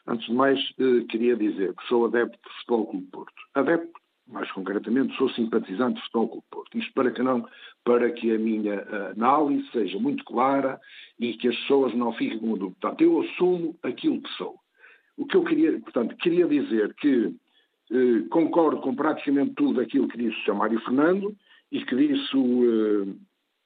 Antes 0.08 0.26
de 0.26 0.34
mais, 0.34 0.60
eh, 0.80 1.06
queria 1.10 1.36
dizer 1.36 1.76
que 1.76 1.88
sou 1.88 2.06
adepto 2.06 2.38
de 2.38 2.56
Futebol 2.58 2.88
Clube 2.88 3.08
Porto. 3.12 3.42
Adepto 3.54 4.00
mais 4.30 4.52
concretamente, 4.52 5.16
sou 5.18 5.30
simpatizante 5.32 5.96
do 5.96 6.02
Futebol 6.02 6.30
Clube 6.30 6.46
Porto. 6.52 6.78
Isto 6.78 6.94
para 6.94 7.12
que 7.12 7.22
não, 7.24 7.46
para 7.84 8.12
que 8.12 8.34
a 8.34 8.38
minha 8.38 8.76
eh, 8.76 9.14
análise 9.16 9.68
seja 9.72 9.98
muito 10.00 10.24
clara 10.24 10.80
e 11.20 11.34
que 11.34 11.48
as 11.48 11.56
pessoas 11.58 11.94
não 11.96 12.14
fiquem 12.14 12.40
com 12.40 12.58
dúvida. 12.58 12.78
Portanto, 12.80 13.02
eu 13.02 13.22
assumo 13.22 13.76
aquilo 13.84 14.22
que 14.22 14.30
sou. 14.32 14.56
O 15.18 15.26
que 15.26 15.36
eu 15.36 15.44
queria, 15.44 15.80
portanto, 15.80 16.16
queria 16.18 16.48
dizer 16.48 16.94
que 16.96 17.34
eh, 17.92 18.28
concordo 18.30 18.82
com 18.82 18.96
praticamente 18.96 19.56
tudo 19.56 19.82
aquilo 19.82 20.08
que 20.08 20.18
disse 20.18 20.38
o 20.42 20.46
Sr. 20.46 20.56
Mário 20.56 20.80
Fernando 20.82 21.36
e 21.72 21.84
que 21.84 21.96
disse 21.96 22.38
o, 22.38 23.18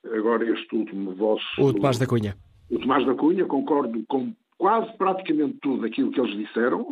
eh, 0.05 0.17
agora 0.17 0.49
este 0.49 0.75
último 0.75 1.13
vosso... 1.13 1.45
O 1.59 1.73
Tomás 1.73 1.99
da 1.99 2.07
Cunha. 2.07 2.35
O 2.69 2.79
Tomás 2.79 3.05
da 3.05 3.13
Cunha, 3.13 3.45
concordo 3.45 4.01
com 4.07 4.33
quase 4.63 4.95
praticamente 4.97 5.57
tudo 5.61 5.85
aquilo 5.85 6.09
que 6.09 6.21
eles 6.21 6.37
disseram 6.37 6.87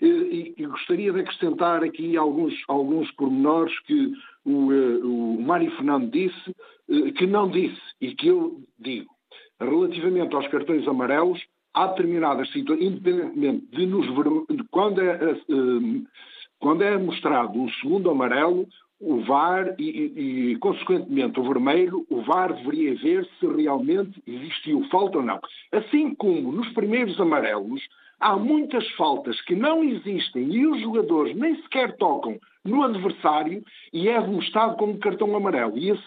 e, 0.00 0.54
e 0.56 0.66
gostaria 0.66 1.12
de 1.12 1.18
acrescentar 1.18 1.82
aqui 1.82 2.16
alguns, 2.16 2.54
alguns 2.68 3.10
pormenores 3.16 3.76
que 3.80 4.12
o, 4.44 4.72
eh, 4.72 4.98
o 5.02 5.42
Mário 5.42 5.68
Fernando 5.72 6.08
disse, 6.12 6.54
eh, 6.88 7.10
que 7.10 7.26
não 7.26 7.50
disse 7.50 7.80
e 8.00 8.14
que 8.14 8.28
eu 8.28 8.60
digo. 8.78 9.10
Relativamente 9.58 10.32
aos 10.32 10.46
cartões 10.46 10.86
amarelos, 10.86 11.42
há 11.74 11.88
determinadas 11.88 12.48
situações, 12.52 12.86
independentemente 12.86 13.66
de 13.72 13.84
nos 13.84 14.06
quando 14.70 15.00
é, 15.00 15.14
eh, 15.32 16.02
quando 16.60 16.82
é 16.82 16.96
mostrado 16.98 17.58
um 17.58 17.68
segundo 17.80 18.10
amarelo, 18.10 18.64
o 19.02 19.20
VAR 19.24 19.74
e, 19.78 19.84
e, 19.84 20.52
e, 20.52 20.56
consequentemente, 20.56 21.40
o 21.40 21.42
vermelho, 21.42 22.06
o 22.08 22.22
VAR 22.22 22.54
deveria 22.54 22.94
ver 22.94 23.28
se 23.38 23.46
realmente 23.46 24.22
existiu 24.26 24.86
falta 24.90 25.18
ou 25.18 25.24
não. 25.24 25.40
Assim 25.72 26.14
como 26.14 26.52
nos 26.52 26.68
primeiros 26.70 27.20
amarelos, 27.20 27.82
há 28.20 28.36
muitas 28.36 28.88
faltas 28.92 29.40
que 29.40 29.56
não 29.56 29.82
existem 29.82 30.44
e 30.54 30.66
os 30.66 30.80
jogadores 30.80 31.36
nem 31.36 31.60
sequer 31.62 31.96
tocam 31.96 32.38
no 32.64 32.84
adversário 32.84 33.64
e 33.92 34.08
é 34.08 34.20
demonstrado 34.20 34.76
como 34.76 34.98
cartão 34.98 35.34
amarelo. 35.34 35.76
E 35.76 35.90
esse, 35.90 36.02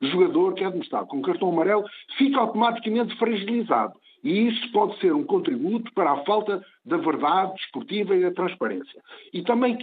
esse 0.00 0.10
jogador 0.10 0.54
que 0.54 0.64
é 0.64 0.70
demonstrado 0.70 1.06
com 1.08 1.20
cartão 1.20 1.50
amarelo 1.50 1.84
fica 2.16 2.40
automaticamente 2.40 3.14
fragilizado. 3.18 3.92
E 4.24 4.48
isso 4.48 4.72
pode 4.72 4.98
ser 4.98 5.14
um 5.14 5.22
contributo 5.22 5.92
para 5.92 6.12
a 6.12 6.24
falta 6.24 6.64
da 6.84 6.96
verdade 6.96 7.54
desportiva 7.56 8.16
e 8.16 8.22
da 8.22 8.30
transparência. 8.30 9.00
E 9.32 9.42
também 9.42 9.76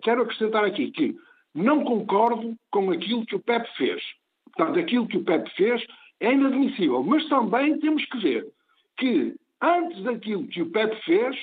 quero 0.00 0.22
acrescentar 0.22 0.64
aqui 0.64 0.90
que 0.90 1.14
não 1.54 1.84
concordo 1.84 2.56
com 2.70 2.90
aquilo 2.90 3.26
que 3.26 3.36
o 3.36 3.40
PEP 3.40 3.66
fez. 3.76 4.02
Portanto, 4.54 4.78
aquilo 4.78 5.06
que 5.06 5.16
o 5.16 5.24
PEP 5.24 5.50
fez 5.56 5.84
é 6.20 6.32
inadmissível. 6.32 7.02
Mas 7.02 7.28
também 7.28 7.78
temos 7.78 8.04
que 8.06 8.18
ver 8.18 8.46
que, 8.96 9.34
antes 9.60 10.02
daquilo 10.02 10.46
que 10.46 10.62
o 10.62 10.70
PEP 10.70 10.94
fez, 11.04 11.36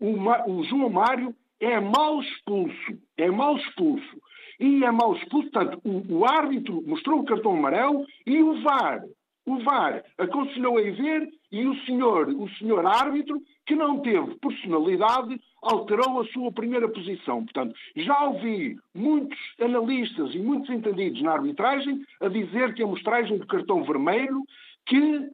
o, 0.00 0.14
o 0.50 0.64
João 0.64 0.90
Mário 0.90 1.34
é 1.60 1.80
mal 1.80 2.20
expulso. 2.20 2.98
É 3.16 3.30
mal 3.30 3.56
expulso. 3.56 4.22
E 4.60 4.84
é 4.84 4.90
mal 4.90 5.14
expulso. 5.16 5.50
Portanto, 5.50 5.80
o, 5.84 6.18
o 6.18 6.24
árbitro 6.24 6.82
mostrou 6.86 7.20
o 7.20 7.24
cartão 7.24 7.52
amarelo 7.52 8.04
e 8.26 8.42
o 8.42 8.62
VAR. 8.62 9.02
O 9.46 9.58
VAR 9.62 10.02
aconselhou 10.16 10.78
a 10.78 10.82
ver 10.82 11.28
e 11.52 11.66
o 11.66 11.76
senhor, 11.84 12.28
o 12.28 12.48
senhor 12.56 12.86
árbitro, 12.86 13.42
que 13.66 13.74
não 13.74 14.00
teve 14.00 14.34
personalidade, 14.36 15.38
alterou 15.62 16.20
a 16.20 16.26
sua 16.26 16.50
primeira 16.50 16.88
posição. 16.88 17.44
Portanto, 17.44 17.74
já 17.94 18.24
ouvi 18.24 18.76
muitos 18.94 19.38
analistas 19.60 20.34
e 20.34 20.38
muitos 20.38 20.70
entendidos 20.70 21.20
na 21.22 21.32
arbitragem 21.32 22.04
a 22.20 22.28
dizer 22.28 22.74
que 22.74 22.82
a 22.82 22.86
mostragem 22.86 23.38
do 23.38 23.46
cartão 23.46 23.84
vermelho 23.84 24.42
que 24.86 25.30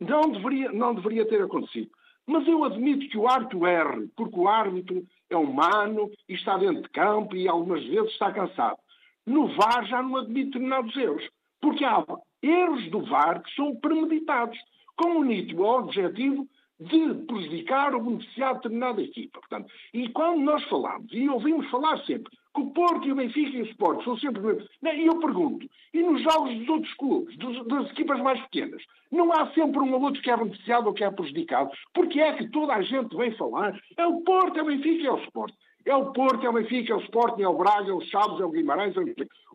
não 0.00 0.30
deveria, 0.30 0.70
não 0.72 0.94
deveria 0.94 1.26
ter 1.26 1.42
acontecido. 1.42 1.90
Mas 2.24 2.46
eu 2.46 2.62
admito 2.62 3.08
que 3.08 3.18
o 3.18 3.26
árbitro 3.26 3.66
erre, 3.66 4.08
porque 4.16 4.38
o 4.38 4.46
árbitro 4.46 5.04
é 5.30 5.36
humano 5.36 6.10
e 6.28 6.34
está 6.34 6.56
dentro 6.56 6.82
de 6.82 6.88
campo 6.90 7.34
e 7.34 7.48
algumas 7.48 7.82
vezes 7.84 8.12
está 8.12 8.32
cansado. 8.32 8.78
No 9.26 9.48
VAR 9.56 9.84
já 9.86 10.02
não 10.02 10.16
admito 10.16 10.52
determinados 10.52 10.96
erros, 10.96 11.28
porque 11.60 11.84
há 11.84 12.04
erros 12.42 12.90
do 12.90 13.02
VAR 13.02 13.42
que 13.42 13.54
são 13.54 13.74
premeditados, 13.76 14.58
com 14.96 15.20
o 15.20 15.24
nítido 15.24 15.62
objetivo 15.62 16.48
de 16.80 17.14
prejudicar 17.26 17.94
ou 17.94 18.02
beneficiar 18.02 18.54
determinada 18.54 19.02
equipa. 19.02 19.40
Portanto, 19.40 19.72
e 19.92 20.08
quando 20.10 20.40
nós 20.40 20.62
falamos, 20.64 21.12
e 21.12 21.28
ouvimos 21.28 21.68
falar 21.70 21.98
sempre, 22.04 22.32
que 22.54 22.60
o 22.60 22.70
Porto 22.70 23.06
e 23.06 23.12
o 23.12 23.16
Benfica 23.16 23.56
e 23.56 23.62
o 23.62 23.66
Sport 23.66 24.04
são 24.04 24.16
sempre... 24.18 24.40
E 24.82 25.06
eu 25.06 25.18
pergunto, 25.18 25.68
e 25.92 26.02
nos 26.02 26.22
jogos 26.22 26.56
dos 26.56 26.68
outros 26.68 26.94
clubes, 26.94 27.36
dos, 27.36 27.66
das 27.66 27.90
equipas 27.90 28.20
mais 28.20 28.40
pequenas, 28.42 28.82
não 29.10 29.32
há 29.32 29.50
sempre 29.52 29.80
um 29.80 29.92
ou 29.92 30.02
outro 30.02 30.22
que 30.22 30.30
é 30.30 30.36
beneficiado 30.36 30.86
ou 30.86 30.92
que 30.92 31.02
é 31.02 31.10
prejudicado? 31.10 31.70
Porque 31.92 32.20
é 32.20 32.32
que 32.34 32.48
toda 32.50 32.74
a 32.74 32.82
gente 32.82 33.16
vem 33.16 33.32
falar, 33.32 33.80
é 33.96 34.06
o 34.06 34.20
Porto, 34.20 34.58
é 34.58 34.62
o 34.62 34.66
Benfica 34.66 35.02
e 35.02 35.06
é 35.06 35.12
o 35.12 35.22
Sport. 35.24 35.54
É 35.88 35.96
o 35.96 36.12
Porto, 36.12 36.44
é 36.44 36.50
o 36.50 36.52
Benfica, 36.52 36.92
é 36.92 36.96
o 36.96 37.00
Sport, 37.00 37.40
é 37.40 37.48
o 37.48 37.56
Braga, 37.56 37.88
é 37.88 37.92
o 37.94 38.02
Chaves, 38.02 38.38
é 38.38 38.44
o 38.44 38.50
Guimarães, 38.50 38.94
é 38.94 39.00
o... 39.00 39.04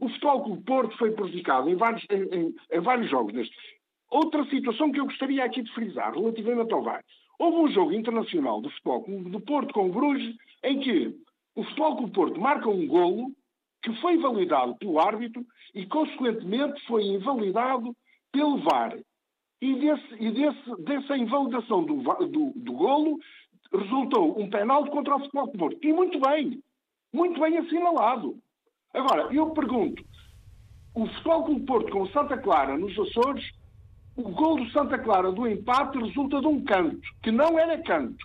O 0.02 0.10
Futebol 0.10 0.44
Clube 0.44 0.64
Porto 0.64 0.98
foi 0.98 1.12
prejudicado 1.12 1.70
em 1.70 1.76
vários, 1.76 2.04
em, 2.10 2.24
em, 2.24 2.56
em 2.72 2.80
vários 2.80 3.08
jogos 3.08 3.34
nestes. 3.34 3.56
Outra 4.10 4.44
situação 4.46 4.92
que 4.92 5.00
eu 5.00 5.06
gostaria 5.06 5.46
aqui 5.46 5.62
de 5.62 5.72
frisar, 5.76 6.12
relativamente 6.12 6.74
ao 6.74 6.82
VAR. 6.82 7.04
Houve 7.38 7.58
um 7.58 7.68
jogo 7.72 7.94
internacional 7.94 8.64
de 8.64 8.70
futebol 8.70 9.06
do 9.30 9.40
Porto 9.42 9.76
com 9.76 9.90
o 9.90 9.92
Bruges, 9.92 10.36
em 10.64 10.80
que 10.80 11.16
o 11.56 11.64
Futebol 11.66 12.02
do 12.02 12.12
Porto 12.12 12.42
marca 12.42 12.68
um 12.68 12.88
golo 12.88 13.32
que 13.84 13.94
foi 14.02 14.18
validado 14.18 14.76
pelo 14.78 15.00
árbitro 15.00 15.46
e, 15.76 15.86
consequentemente, 15.86 16.84
foi 16.88 17.04
invalidado 17.04 17.96
pelo 18.32 18.58
VAR. 18.58 18.98
E, 19.62 19.76
desse, 19.76 20.16
e 20.20 20.32
desse, 20.32 20.84
dessa 20.84 21.16
invalidação 21.16 21.86
do, 21.86 22.02
do, 22.28 22.54
do 22.56 22.74
golo 22.74 23.20
resultou 23.74 24.40
um 24.40 24.50
penal 24.50 24.86
contra 24.88 25.16
o 25.16 25.20
do 25.20 25.30
Porto. 25.30 25.78
E 25.82 25.91
muito 25.91 26.20
bem, 26.20 26.62
muito 27.14 27.40
bem 27.40 27.58
assinalado. 27.58 28.38
Agora, 28.94 29.34
eu 29.34 29.50
pergunto, 29.52 30.04
o 30.95 31.08
Futebol 31.08 31.44
do 31.54 31.60
Porto 31.62 31.91
com 31.91 32.02
o 32.02 32.12
Santa 32.12 32.38
Clara 32.38 32.78
nos 32.78 32.98
Açores 32.98 33.44
o 34.16 34.30
gol 34.30 34.58
do 34.58 34.70
Santa 34.70 34.98
Clara 35.00 35.32
do 35.32 35.48
empate 35.48 35.98
resulta 35.98 36.40
de 36.40 36.48
um 36.48 36.64
canto, 36.64 37.02
que 37.24 37.32
não 37.32 37.58
era 37.58 37.82
canto. 37.82 38.24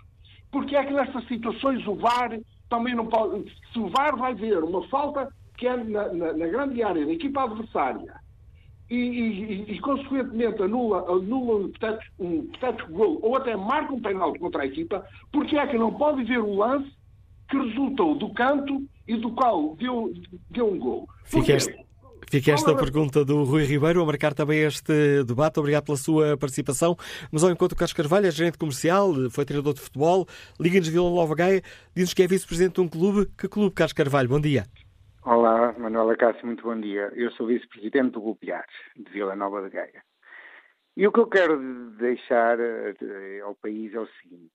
Porque 0.51 0.77
é 0.77 0.85
que 0.85 0.93
nestas 0.93 1.27
situações 1.27 1.87
o 1.87 1.95
VAR 1.95 2.39
também 2.69 2.95
não 2.95 3.07
pode. 3.07 3.51
Se 3.73 3.79
o 3.79 3.89
VAR 3.89 4.17
vai 4.17 4.35
ver 4.35 4.63
uma 4.63 4.87
falta 4.89 5.29
que 5.57 5.67
é 5.67 5.77
na, 5.77 6.13
na, 6.13 6.33
na 6.35 6.47
grande 6.47 6.83
área 6.83 7.05
da 7.05 7.13
equipa 7.13 7.45
adversária 7.45 8.15
e, 8.91 8.97
e, 8.97 9.73
e, 9.73 9.81
consequentemente 9.81 10.63
anula, 10.63 11.01
anula 11.11 11.57
um 11.57 11.67
hipotético, 11.67 12.13
um 12.19 12.35
hipotético 12.45 12.93
gol 12.93 13.19
ou 13.23 13.37
até 13.37 13.57
marca 13.57 13.93
um 13.93 14.01
penalti 14.01 14.39
contra 14.39 14.63
a 14.63 14.67
equipa, 14.67 15.05
porque 15.33 15.57
é 15.57 15.67
que 15.67 15.77
não 15.77 15.93
pode 15.95 16.25
ver 16.25 16.39
o 16.39 16.57
lance 16.57 16.91
que 17.51 17.57
resultou 17.57 18.15
do 18.15 18.33
canto 18.33 18.83
e 19.07 19.17
do 19.17 19.31
qual 19.33 19.75
deu, 19.77 20.13
deu 20.51 20.73
um 20.73 20.79
gol? 20.79 21.09
Fica 21.25 21.53
este, 21.53 21.75
Fica 22.31 22.53
esta 22.53 22.77
pergunta 22.77 23.25
do 23.25 23.43
Rui 23.45 23.65
Ribeiro 23.65 24.03
a 24.03 24.07
marcar 24.07 24.35
também 24.35 24.61
este 24.61 25.25
debate. 25.25 25.59
Obrigado 25.59 25.85
pela 25.85 25.97
sua 25.97 26.37
participação. 26.37 26.95
Mas 27.33 27.43
ao 27.43 27.51
encontro, 27.51 27.75
Carlos 27.77 27.95
Carvalho 27.95 28.27
é 28.27 28.31
gerente 28.31 28.59
comercial, 28.59 29.15
foi 29.31 29.47
treinador 29.47 29.73
de 29.73 29.81
futebol, 29.81 30.27
Liga-nos 30.61 30.89
Vila 30.89 31.09
Nova 31.09 31.35
Gaia, 31.35 31.63
diz-nos 31.95 32.13
que 32.13 32.23
é 32.23 32.27
vice-presidente 32.27 32.75
de 32.75 32.81
um 32.83 32.89
clube. 32.89 33.31
Que 33.39 33.49
clube, 33.49 33.75
Carlos 33.75 33.95
Carvalho? 33.95 34.29
Bom 34.29 34.41
dia. 34.41 34.67
Olá, 35.25 35.75
Manuela 35.77 36.17
Cássio, 36.17 36.47
muito 36.47 36.63
bom 36.63 36.81
dia. 36.81 37.13
Eu 37.15 37.31
sou 37.33 37.49
vice-presidente 37.49 38.13
do 38.13 38.21
Golpeares, 38.21 38.73
de 38.97 39.11
Vila 39.11 39.35
Nova 39.35 39.61
de 39.63 39.71
Gaia. 39.71 40.03
E 40.97 41.07
o 41.07 41.13
que 41.13 41.19
eu 41.19 41.27
quero 41.27 41.59
deixar 41.97 42.59
eh, 42.61 43.41
ao 43.43 43.55
país 43.57 43.93
é 43.95 43.99
o 43.99 44.07
seguinte: 44.23 44.53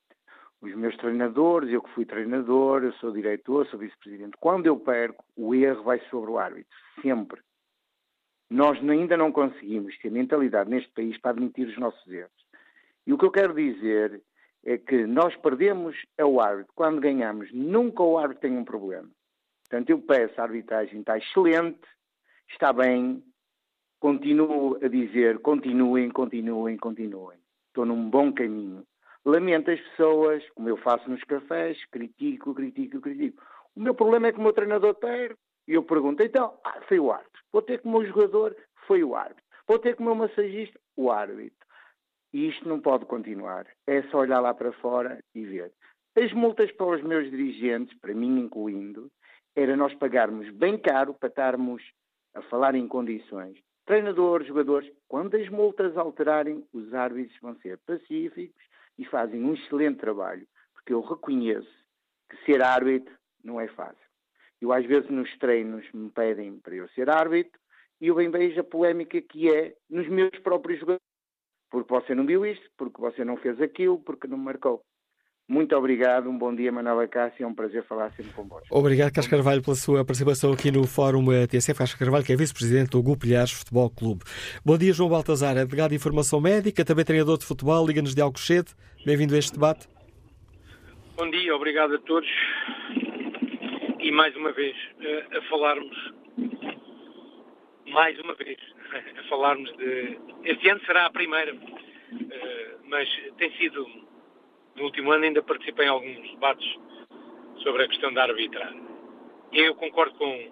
os 0.61 0.73
meus 0.73 0.95
treinadores, 0.97 1.69
eu 1.69 1.81
que 1.81 1.93
fui 1.93 2.05
treinador, 2.05 2.81
eu 2.81 2.93
sou 2.93 3.11
diretor, 3.11 3.67
sou 3.67 3.77
vice-presidente, 3.77 4.37
quando 4.39 4.65
eu 4.65 4.79
perco, 4.79 5.23
o 5.35 5.53
erro 5.53 5.83
vai 5.83 5.99
sobre 6.09 6.31
o 6.31 6.39
árbitro, 6.39 6.77
sempre. 7.01 7.41
Nós 8.49 8.79
ainda 8.79 9.17
não 9.17 9.33
conseguimos 9.33 9.97
ter 9.99 10.09
mentalidade 10.09 10.69
neste 10.69 10.91
país 10.93 11.19
para 11.19 11.31
admitir 11.31 11.67
os 11.67 11.77
nossos 11.77 12.07
erros. 12.07 12.31
E 13.05 13.11
o 13.11 13.17
que 13.17 13.25
eu 13.25 13.31
quero 13.31 13.53
dizer 13.53 14.23
é 14.63 14.77
que 14.77 15.05
nós 15.05 15.35
perdemos 15.35 15.93
é 16.17 16.23
o 16.23 16.39
árbitro. 16.39 16.71
Quando 16.73 17.01
ganhamos, 17.01 17.51
nunca 17.51 18.01
o 18.01 18.17
árbitro 18.17 18.41
tem 18.41 18.57
um 18.57 18.63
problema. 18.63 19.09
Portanto, 19.73 19.89
eu 19.89 19.99
peço 20.03 20.39
a 20.39 20.43
arbitragem 20.43 20.99
está 20.99 21.17
excelente, 21.17 21.81
está 22.47 22.71
bem, 22.71 23.23
continuo 23.99 24.77
a 24.85 24.87
dizer, 24.87 25.39
continuem, 25.39 26.11
continuem, 26.11 26.77
continuem. 26.77 27.39
Estou 27.69 27.83
num 27.83 28.07
bom 28.07 28.31
caminho. 28.31 28.85
Lamento 29.25 29.71
as 29.71 29.81
pessoas, 29.81 30.47
como 30.51 30.69
eu 30.69 30.77
faço 30.77 31.09
nos 31.09 31.23
cafés, 31.23 31.83
critico, 31.85 32.53
critico, 32.53 33.01
critico. 33.01 33.41
O 33.75 33.81
meu 33.81 33.95
problema 33.95 34.27
é 34.27 34.31
que 34.31 34.37
o 34.37 34.43
meu 34.43 34.53
treinador 34.53 34.93
perde. 34.93 35.33
E 35.67 35.73
eu 35.73 35.81
pergunto, 35.81 36.21
então, 36.21 36.55
ah, 36.63 36.79
foi 36.87 36.99
o 36.99 37.11
árbitro. 37.11 37.41
Vou 37.51 37.63
ter 37.63 37.81
como 37.81 37.97
o 37.97 38.05
jogador, 38.05 38.55
foi 38.85 39.03
o 39.03 39.15
árbitro. 39.15 39.43
Vou 39.67 39.79
ter 39.79 39.95
como 39.95 40.11
o 40.11 40.15
massagista, 40.15 40.79
o 40.95 41.09
árbitro. 41.09 41.67
E 42.31 42.47
isto 42.47 42.69
não 42.69 42.79
pode 42.79 43.07
continuar. 43.07 43.65
É 43.87 44.03
só 44.03 44.19
olhar 44.19 44.39
lá 44.39 44.53
para 44.53 44.71
fora 44.73 45.17
e 45.33 45.43
ver. 45.43 45.71
As 46.15 46.31
multas 46.31 46.71
para 46.73 46.85
os 46.85 47.01
meus 47.01 47.27
dirigentes, 47.31 47.97
para 47.97 48.13
mim 48.13 48.39
incluindo, 48.39 49.09
era 49.55 49.75
nós 49.75 49.93
pagarmos 49.95 50.49
bem 50.51 50.77
caro 50.77 51.13
para 51.13 51.29
estarmos 51.29 51.83
a 52.33 52.41
falar 52.43 52.75
em 52.75 52.87
condições. 52.87 53.57
Treinadores, 53.85 54.47
jogadores, 54.47 54.91
quando 55.07 55.35
as 55.35 55.49
multas 55.49 55.97
alterarem, 55.97 56.65
os 56.71 56.93
árbitros 56.93 57.37
vão 57.41 57.55
ser 57.57 57.77
pacíficos 57.79 58.63
e 58.97 59.05
fazem 59.05 59.43
um 59.43 59.53
excelente 59.53 59.99
trabalho. 59.99 60.47
Porque 60.73 60.93
eu 60.93 61.01
reconheço 61.01 61.71
que 62.29 62.37
ser 62.45 62.61
árbitro 62.61 63.13
não 63.43 63.59
é 63.59 63.67
fácil. 63.67 64.03
Eu, 64.61 64.71
às 64.71 64.85
vezes, 64.85 65.09
nos 65.09 65.29
treinos 65.37 65.85
me 65.93 66.09
pedem 66.09 66.57
para 66.59 66.75
eu 66.75 66.87
ser 66.89 67.09
árbitro 67.09 67.59
e 67.99 68.07
eu 68.07 68.15
bem 68.15 68.31
vejo 68.31 68.59
a 68.59 68.63
polémica 68.63 69.21
que 69.21 69.53
é 69.53 69.75
nos 69.89 70.07
meus 70.07 70.37
próprios 70.39 70.79
jogadores. 70.79 71.03
Porque 71.69 71.93
você 71.93 72.15
não 72.15 72.25
viu 72.25 72.45
isto, 72.45 72.69
porque 72.77 73.01
você 73.01 73.25
não 73.25 73.35
fez 73.35 73.59
aquilo, 73.61 73.99
porque 73.99 74.27
não 74.27 74.37
marcou. 74.37 74.81
Muito 75.53 75.75
obrigado, 75.75 76.27
um 76.27 76.35
bom 76.35 76.53
dia, 76.55 76.71
Manuela 76.71 77.07
Cássio, 77.07 77.43
é 77.43 77.47
um 77.47 77.53
prazer 77.53 77.83
falar 77.83 78.09
sempre 78.13 78.33
convosco. 78.33 78.65
Obrigado, 78.71 79.13
Carlos 79.13 79.29
Carvalho, 79.29 79.61
pela 79.61 79.75
sua 79.75 80.03
participação 80.03 80.51
aqui 80.51 80.71
no 80.71 80.87
Fórum 80.87 81.23
TSF. 81.47 81.77
Carlos 81.77 81.93
Carvalho, 81.93 82.25
que 82.25 82.33
é 82.33 82.35
vice-presidente 82.35 82.89
do 82.89 83.03
Gupilhares 83.03 83.51
Futebol 83.51 83.87
Clube. 83.91 84.23
Bom 84.65 84.79
dia, 84.79 84.91
João 84.91 85.11
Baltazar, 85.11 85.53
delegado 85.53 85.91
de 85.91 85.95
Informação 85.97 86.41
Médica, 86.41 86.83
também 86.83 87.05
treinador 87.05 87.37
de 87.37 87.45
futebol, 87.45 87.85
Liga-nos 87.85 88.15
de 88.15 88.21
Alcochete. 88.23 88.73
Bem-vindo 89.05 89.35
a 89.35 89.37
este 89.37 89.53
debate. 89.53 89.87
Bom 91.15 91.29
dia, 91.29 91.55
obrigado 91.55 91.93
a 91.93 91.99
todos 91.99 92.27
e 93.99 94.11
mais 94.11 94.35
uma 94.35 94.51
vez 94.53 94.75
a 95.37 95.41
falarmos, 95.49 96.13
mais 97.89 98.19
uma 98.21 98.33
vez, 98.33 98.57
a 99.19 99.29
falarmos 99.29 99.71
de. 99.77 100.17
Este 100.45 100.67
ano 100.67 100.81
será 100.87 101.05
a 101.05 101.11
primeira, 101.11 101.51
eh, 101.51 102.71
mas 102.89 103.07
tem 103.37 103.51
sido, 103.57 103.85
no 104.75 104.83
último 104.85 105.11
ano 105.11 105.25
ainda 105.25 105.41
participei 105.43 105.85
em 105.85 105.89
alguns 105.89 106.29
debates 106.31 106.79
sobre 107.57 107.83
a 107.83 107.87
questão 107.87 108.13
da 108.13 108.23
arbitragem. 108.23 108.81
E 109.51 109.59
eu 109.59 109.75
concordo 109.75 110.15
com 110.15 110.51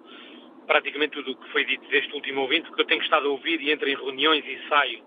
praticamente 0.67 1.13
tudo 1.13 1.31
o 1.31 1.35
que 1.35 1.51
foi 1.51 1.65
dito 1.65 1.87
deste 1.89 2.13
último 2.13 2.41
ouvinte, 2.41 2.67
porque 2.67 2.83
eu 2.83 2.87
tenho 2.87 3.01
estado 3.01 3.27
a 3.27 3.31
ouvir 3.31 3.59
e 3.61 3.71
entro 3.71 3.89
em 3.89 3.95
reuniões 3.95 4.45
e 4.45 4.69
saio, 4.69 5.03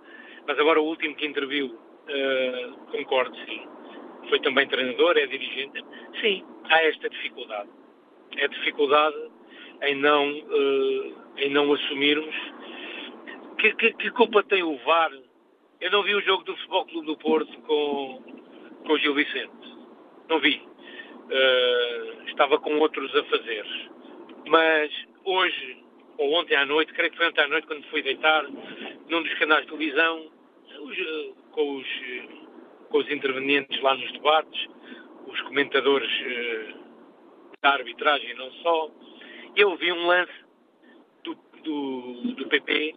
mas 0.46 0.58
agora 0.58 0.80
o 0.80 0.84
último 0.84 1.14
que 1.14 1.26
interviu, 1.26 1.66
uh, 1.66 2.76
concordo, 2.90 3.36
sim. 3.46 3.66
Foi 4.28 4.40
também 4.40 4.66
treinador, 4.66 5.16
é 5.16 5.26
dirigente. 5.26 5.84
Sim, 6.20 6.44
há 6.64 6.82
esta 6.82 7.08
dificuldade 7.08 7.68
é 8.36 8.48
dificuldade 8.48 9.16
em 9.82 9.94
não, 9.96 10.30
uh, 10.30 11.14
em 11.36 11.50
não 11.50 11.72
assumirmos. 11.72 12.34
Que, 13.58 13.74
que, 13.74 13.92
que, 13.94 14.10
culpa 14.10 14.42
tem 14.42 14.62
o 14.62 14.76
VAR? 14.78 15.10
Eu 15.80 15.90
não 15.90 16.02
vi 16.02 16.14
o 16.14 16.20
jogo 16.22 16.44
do 16.44 16.56
Futebol 16.56 16.86
Clube 16.86 17.06
do 17.06 17.16
Porto 17.16 17.60
com, 17.62 18.22
com 18.84 18.92
o 18.92 18.98
Gil 18.98 19.14
Vicente. 19.14 19.50
Não 20.28 20.38
vi. 20.40 20.62
Uh, 21.24 22.28
estava 22.28 22.58
com 22.58 22.78
outros 22.78 23.14
a 23.16 23.24
fazer. 23.24 23.66
Mas 24.46 24.90
hoje, 25.24 25.84
ou 26.18 26.32
ontem 26.34 26.54
à 26.54 26.66
noite, 26.66 26.92
creio 26.92 27.10
que 27.10 27.16
foi 27.16 27.28
ontem 27.28 27.42
à 27.42 27.48
noite, 27.48 27.66
quando 27.66 27.84
fui 27.84 28.02
deitar, 28.02 28.44
num 29.08 29.22
dos 29.22 29.34
canais 29.34 29.62
de 29.62 29.72
televisão, 29.72 30.30
os, 30.80 30.98
eh, 30.98 31.32
com, 31.52 31.76
os, 31.76 31.86
com 32.90 32.98
os 32.98 33.10
intervenientes 33.10 33.80
lá 33.80 33.96
nos 33.96 34.12
debates, 34.12 34.68
os 35.26 35.40
comentadores 35.42 36.10
uh, 36.10 36.78
da 37.62 37.70
arbitragem 37.70 38.30
e 38.30 38.34
não 38.34 38.50
só, 38.52 38.90
eu 39.56 39.76
vi 39.76 39.92
um 39.92 40.06
lance 40.06 40.32
do, 41.22 41.34
do, 41.62 42.34
do 42.34 42.48
PP 42.48 42.94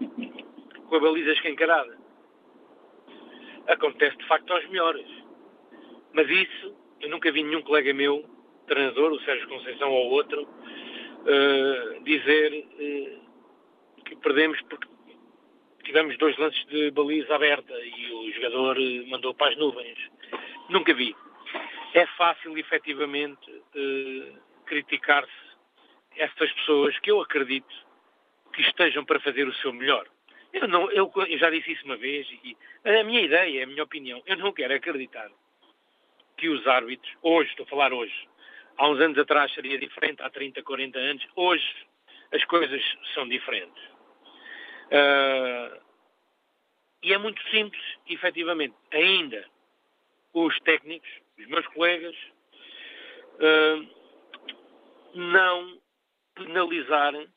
com 0.87 0.95
a 0.95 0.99
baliza 0.99 1.31
escancarada. 1.31 1.97
Acontece 3.67 4.17
de 4.17 4.27
facto 4.27 4.51
aos 4.51 4.67
melhores. 4.69 5.26
Mas 6.17 6.27
isso, 6.31 6.75
eu 6.99 7.09
nunca 7.09 7.31
vi 7.31 7.43
nenhum 7.43 7.61
colega 7.61 7.93
meu, 7.93 8.27
treinador, 8.65 9.11
o 9.11 9.19
Sérgio 9.19 9.47
Conceição 9.47 9.91
ou 9.91 10.09
outro, 10.09 10.41
uh, 10.41 12.03
dizer 12.03 12.65
uh, 12.73 14.03
que 14.03 14.15
perdemos 14.15 14.59
porque 14.63 14.87
tivemos 15.83 16.17
dois 16.17 16.35
lances 16.37 16.65
de 16.65 16.89
baliza 16.89 17.35
aberta 17.35 17.71
e 17.71 18.11
o 18.11 18.31
jogador 18.33 18.77
eh, 18.81 19.05
mandou 19.07 19.35
para 19.35 19.51
as 19.51 19.57
nuvens. 19.59 19.95
Nunca 20.69 20.91
vi. 20.91 21.15
É 21.93 22.07
fácil, 22.17 22.57
efetivamente, 22.57 23.51
uh, 23.51 24.39
criticar-se 24.65 25.31
estas 26.15 26.51
pessoas 26.53 26.97
que 26.97 27.11
eu 27.11 27.21
acredito 27.21 27.75
que 28.53 28.63
estejam 28.63 29.05
para 29.05 29.19
fazer 29.19 29.47
o 29.47 29.53
seu 29.53 29.71
melhor. 29.71 30.07
Eu, 30.51 30.67
não, 30.67 30.89
eu, 30.89 31.11
eu 31.15 31.37
já 31.37 31.51
disse 31.51 31.73
isso 31.73 31.85
uma 31.85 31.95
vez 31.95 32.27
e 32.43 32.57
a 32.83 33.03
minha 33.03 33.21
ideia, 33.21 33.63
a 33.63 33.67
minha 33.67 33.83
opinião, 33.83 34.23
eu 34.25 34.35
não 34.37 34.51
quero 34.51 34.73
acreditar 34.73 35.29
que 36.37 36.47
os 36.49 36.65
árbitros, 36.67 37.11
hoje, 37.21 37.49
estou 37.49 37.65
a 37.65 37.69
falar 37.69 37.93
hoje, 37.93 38.13
há 38.77 38.87
uns 38.87 38.99
anos 38.99 39.17
atrás 39.17 39.51
seria 39.53 39.77
diferente, 39.77 40.21
há 40.21 40.29
30, 40.29 40.61
40 40.63 40.99
anos, 40.99 41.27
hoje 41.35 41.87
as 42.31 42.43
coisas 42.45 42.81
são 43.13 43.27
diferentes. 43.27 43.83
Uh, 44.87 45.81
e 47.03 47.13
é 47.13 47.17
muito 47.17 47.41
simples, 47.49 47.83
efetivamente. 48.07 48.75
Ainda 48.91 49.45
os 50.33 50.57
técnicos, 50.61 51.09
os 51.37 51.47
meus 51.47 51.65
colegas, 51.67 52.15
uh, 53.35 53.97
não 55.15 55.81
penalizarem 56.35 57.27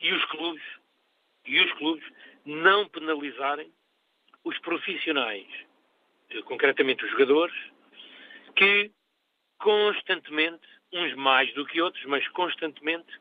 e 0.00 0.12
os 0.12 0.24
clubes 0.26 0.62
e 1.46 1.60
os 1.60 1.72
clubes 1.72 2.06
não 2.44 2.88
penalizarem 2.88 3.72
os 4.44 4.58
profissionais, 4.58 5.46
concretamente 6.44 7.04
os 7.04 7.10
jogadores, 7.10 7.54
que 8.54 8.92
constantemente, 9.58 10.66
uns 10.92 11.14
mais 11.14 11.52
do 11.54 11.66
que 11.66 11.80
outros, 11.80 12.04
mas 12.06 12.26
constantemente, 12.28 13.12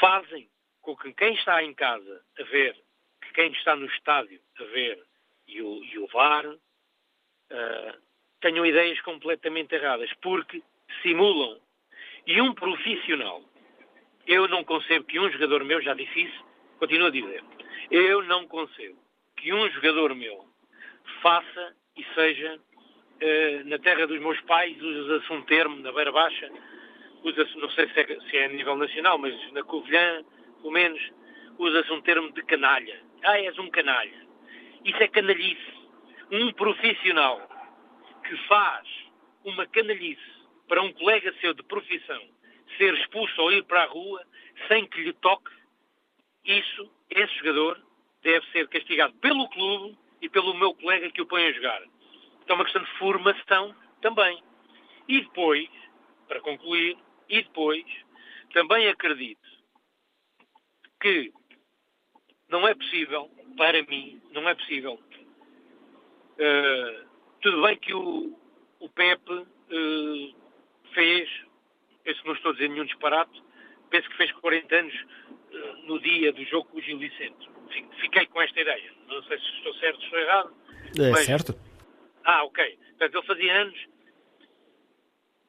fazem 0.00 0.48
com 0.80 0.96
que 0.96 1.12
quem 1.12 1.34
está 1.34 1.62
em 1.62 1.74
casa 1.74 2.24
a 2.38 2.42
ver, 2.44 2.74
que 3.20 3.32
quem 3.32 3.52
está 3.52 3.76
no 3.76 3.86
estádio 3.86 4.40
a 4.58 4.64
ver 4.64 5.02
e 5.46 5.60
o, 5.60 5.84
e 5.84 5.98
o 5.98 6.06
VAR, 6.08 6.46
uh, 6.46 6.58
tenham 8.40 8.64
ideias 8.64 9.00
completamente 9.02 9.74
erradas, 9.74 10.10
porque 10.22 10.62
simulam 11.02 11.60
e 12.26 12.40
um 12.40 12.54
profissional. 12.54 13.42
Eu 14.26 14.46
não 14.48 14.62
concebo 14.62 15.04
que 15.06 15.18
um 15.18 15.30
jogador 15.30 15.64
meu, 15.64 15.80
já 15.82 15.94
disse 15.94 16.24
isso, 16.24 16.44
continuo 16.78 17.08
a 17.08 17.10
dizer, 17.10 17.42
eu 17.90 18.22
não 18.22 18.46
concebo 18.46 18.98
que 19.36 19.52
um 19.52 19.68
jogador 19.70 20.14
meu 20.14 20.46
faça 21.22 21.74
e 21.96 22.04
seja 22.14 22.60
na 23.64 23.78
terra 23.78 24.06
dos 24.06 24.20
meus 24.20 24.40
pais, 24.42 24.80
usa-se 24.80 25.32
um 25.32 25.42
termo, 25.42 25.76
na 25.80 25.92
beira 25.92 26.12
baixa, 26.12 26.50
usa-se, 27.24 27.56
não 27.58 27.70
sei 27.70 27.88
se 27.88 28.00
é, 28.00 28.20
se 28.20 28.36
é 28.36 28.44
a 28.44 28.48
nível 28.48 28.76
nacional, 28.76 29.18
mas 29.18 29.34
na 29.52 29.62
Covilhã, 29.62 30.24
pelo 30.60 30.72
menos, 30.72 31.00
usa-se 31.58 31.92
um 31.92 32.00
termo 32.00 32.32
de 32.32 32.42
canalha. 32.42 33.00
Ah, 33.24 33.38
és 33.40 33.58
um 33.58 33.68
canalha. 33.70 34.26
Isso 34.84 35.02
é 35.02 35.08
canalhice. 35.08 35.78
Um 36.30 36.52
profissional 36.52 37.40
que 38.24 38.36
faz 38.46 38.86
uma 39.44 39.66
canalhice 39.66 40.38
para 40.68 40.82
um 40.82 40.92
colega 40.92 41.34
seu 41.40 41.54
de 41.54 41.62
profissão 41.64 42.22
ser 42.76 42.94
expulso 42.94 43.40
ou 43.40 43.52
ir 43.52 43.64
para 43.64 43.82
a 43.82 43.86
rua 43.86 44.22
sem 44.68 44.86
que 44.86 45.02
lhe 45.02 45.12
toque, 45.14 45.50
isso, 46.44 46.90
esse 47.10 47.34
jogador, 47.38 47.80
deve 48.22 48.46
ser 48.50 48.68
castigado 48.68 49.14
pelo 49.14 49.48
clube 49.48 49.96
e 50.20 50.28
pelo 50.28 50.54
meu 50.54 50.74
colega 50.74 51.10
que 51.10 51.22
o 51.22 51.26
põe 51.26 51.46
a 51.46 51.52
jogar. 51.52 51.82
É 52.48 52.52
uma 52.52 52.64
questão 52.64 52.82
de 52.82 52.90
formação 52.98 53.74
também. 54.00 54.42
E 55.06 55.20
depois, 55.20 55.68
para 56.26 56.40
concluir, 56.40 56.96
e 57.28 57.42
depois, 57.42 57.84
também 58.52 58.88
acredito 58.88 59.46
que 61.00 61.32
não 62.48 62.66
é 62.66 62.74
possível, 62.74 63.30
para 63.56 63.82
mim, 63.84 64.20
não 64.32 64.48
é 64.48 64.54
possível. 64.54 64.98
Uh, 66.38 67.08
tudo 67.42 67.62
bem 67.62 67.76
que 67.76 67.92
o, 67.92 68.36
o 68.80 68.88
Pepe 68.88 69.32
uh, 69.32 70.34
fez, 70.94 71.28
penso 72.04 72.22
que 72.22 72.28
não 72.28 72.34
estou 72.34 72.50
a 72.50 72.54
dizer 72.54 72.68
nenhum 72.68 72.84
disparate, 72.84 73.42
penso 73.90 74.08
que 74.08 74.16
fez 74.16 74.32
40 74.32 74.74
anos 74.74 74.94
uh, 74.94 75.86
no 75.86 76.00
dia 76.00 76.32
do 76.32 76.42
jogo 76.44 76.68
com 76.70 76.78
o 76.78 76.82
Gil 76.82 76.98
Vicente. 76.98 77.48
Fiquei 78.00 78.26
com 78.26 78.40
esta 78.40 78.58
ideia. 78.58 78.92
Não 79.06 79.22
sei 79.24 79.38
se 79.38 79.44
estou 79.44 79.74
certo 79.74 79.98
ou 79.98 80.04
estou 80.04 80.18
errado. 80.18 80.54
É 80.98 81.10
mas... 81.10 81.26
certo. 81.26 81.67
Ah, 82.28 82.44
ok. 82.44 82.78
Portanto, 82.98 83.14
ele 83.14 83.26
fazia 83.26 83.62
anos. 83.62 83.84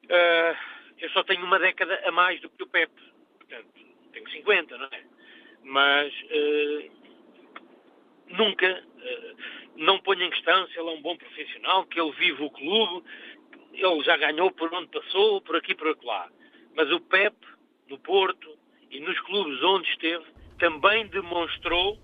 Uh, 0.04 0.56
eu 0.98 1.10
só 1.10 1.22
tenho 1.24 1.44
uma 1.44 1.58
década 1.58 2.00
a 2.06 2.10
mais 2.10 2.40
do 2.40 2.48
que 2.48 2.62
o 2.62 2.66
Pepe. 2.66 3.02
Portanto, 3.38 3.68
tenho 4.14 4.30
50, 4.30 4.78
não 4.78 4.86
é? 4.86 5.04
Mas 5.62 6.10
uh, 6.22 6.90
nunca, 8.28 8.82
uh, 8.82 9.36
não 9.76 10.00
ponho 10.00 10.22
em 10.22 10.30
questão 10.30 10.66
se 10.68 10.78
ele 10.80 10.88
é 10.88 10.92
um 10.92 11.02
bom 11.02 11.18
profissional, 11.18 11.84
que 11.84 12.00
ele 12.00 12.12
vive 12.12 12.42
o 12.44 12.50
clube, 12.50 13.06
ele 13.74 14.02
já 14.02 14.16
ganhou 14.16 14.50
por 14.50 14.72
onde 14.72 14.88
passou, 14.88 15.42
por 15.42 15.56
aqui 15.56 15.74
por 15.74 15.94
lá. 16.02 16.30
Mas 16.74 16.90
o 16.90 16.98
Pepe, 16.98 17.46
no 17.88 17.98
Porto 17.98 18.58
e 18.90 19.00
nos 19.00 19.20
clubes 19.20 19.62
onde 19.62 19.86
esteve, 19.90 20.24
também 20.58 21.06
demonstrou 21.08 21.98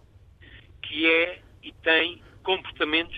que 0.82 1.10
é 1.10 1.42
e 1.62 1.72
tem 1.72 2.22
comportamentos 2.42 3.16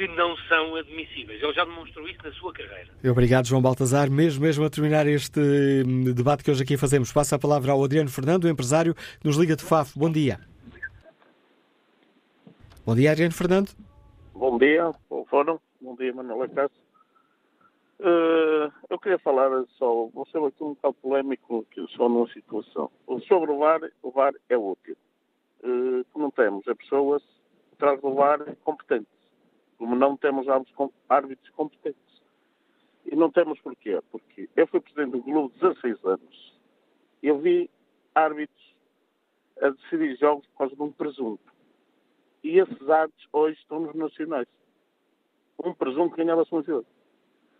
que 0.00 0.08
não 0.08 0.34
são 0.48 0.76
admissíveis. 0.76 1.42
Ele 1.42 1.52
já 1.52 1.62
demonstrou 1.62 2.08
isso 2.08 2.18
na 2.24 2.32
sua 2.32 2.54
carreira. 2.54 2.88
Obrigado, 3.04 3.46
João 3.46 3.60
Baltazar. 3.60 4.10
Mesmo, 4.10 4.42
mesmo 4.42 4.64
a 4.64 4.70
terminar 4.70 5.06
este 5.06 5.38
hum, 5.86 6.14
debate 6.14 6.42
que 6.42 6.50
hoje 6.50 6.62
aqui 6.62 6.78
fazemos, 6.78 7.12
passo 7.12 7.34
a 7.34 7.38
palavra 7.38 7.72
ao 7.72 7.84
Adriano 7.84 8.08
Fernando, 8.08 8.48
empresário 8.48 8.94
que 8.94 9.26
nos 9.26 9.36
liga 9.36 9.54
de 9.54 9.62
FAF. 9.62 9.98
Bom 9.98 10.10
dia. 10.10 10.40
Bom 12.86 12.94
dia, 12.94 13.12
Adriano 13.12 13.34
Fernando. 13.34 13.72
Bom 14.32 14.56
dia, 14.56 14.90
bom 15.10 15.26
fórum. 15.26 15.58
Bom 15.82 15.94
dia, 15.96 16.14
Manuela 16.14 16.48
Cássio. 16.48 16.80
Uh, 17.98 18.72
eu 18.88 18.98
queria 18.98 19.18
falar 19.18 19.50
só, 19.76 20.08
vou 20.14 20.26
ser 20.32 20.38
aqui 20.38 20.64
um 20.64 20.70
bocado 20.70 20.94
polémico 21.02 21.66
só 21.94 22.08
numa 22.08 22.26
situação. 22.32 22.90
Sobre 23.28 23.50
o 23.50 23.58
VAR, 23.58 23.80
o 24.02 24.10
VAR 24.10 24.32
é 24.48 24.56
útil. 24.56 24.96
Uh, 25.62 26.02
não 26.16 26.30
temos 26.30 26.66
é 26.66 26.74
pessoas 26.74 27.22
atrás 27.74 28.00
do 28.00 28.14
VAR 28.14 28.38
competentes 28.64 29.19
como 29.80 29.96
não 29.96 30.14
temos 30.14 30.46
árbitros 31.08 31.50
competentes. 31.56 32.22
E 33.06 33.16
não 33.16 33.30
temos 33.30 33.58
porquê? 33.60 33.98
Porque 34.12 34.46
eu 34.54 34.66
fui 34.66 34.78
presidente 34.78 35.12
do 35.12 35.22
Globo 35.22 35.54
16 35.58 36.04
anos. 36.04 36.60
Eu 37.22 37.38
vi 37.38 37.70
árbitros 38.14 38.74
a 39.58 39.70
decidir 39.70 40.18
jogos 40.18 40.46
por 40.48 40.58
causa 40.58 40.76
de 40.76 40.82
um 40.82 40.92
presunto. 40.92 41.50
E 42.44 42.58
esses 42.58 42.90
árbitros 42.90 43.26
hoje 43.32 43.58
estão 43.58 43.80
nos 43.80 43.94
nacionais. 43.94 44.46
Um 45.64 45.72
presunto 45.72 46.14
ganhava-se 46.14 46.54
um 46.54 46.62
jogo. 46.62 46.86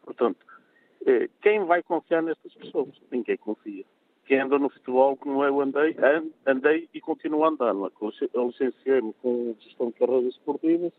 Portanto, 0.03 0.45
eh, 1.07 1.31
quem 1.41 1.65
vai 1.65 1.83
confiar 1.83 2.23
nestas 2.23 2.53
pessoas? 2.53 3.01
Ninguém 3.11 3.39
confia. 3.39 3.87
Quem 4.27 4.41
anda 4.41 4.59
no 4.59 4.69
futebol, 4.69 5.17
como 5.17 5.43
eu 5.43 5.59
andei, 5.63 5.97
andei 6.47 6.87
e 6.93 7.01
continuo 7.01 7.47
andando. 7.47 7.91
Eu 8.35 8.47
licenciei-me 8.49 9.15
com 9.23 9.57
gestão 9.59 9.87
de 9.87 9.95
carreiras 9.95 10.35
esportivas 10.35 10.93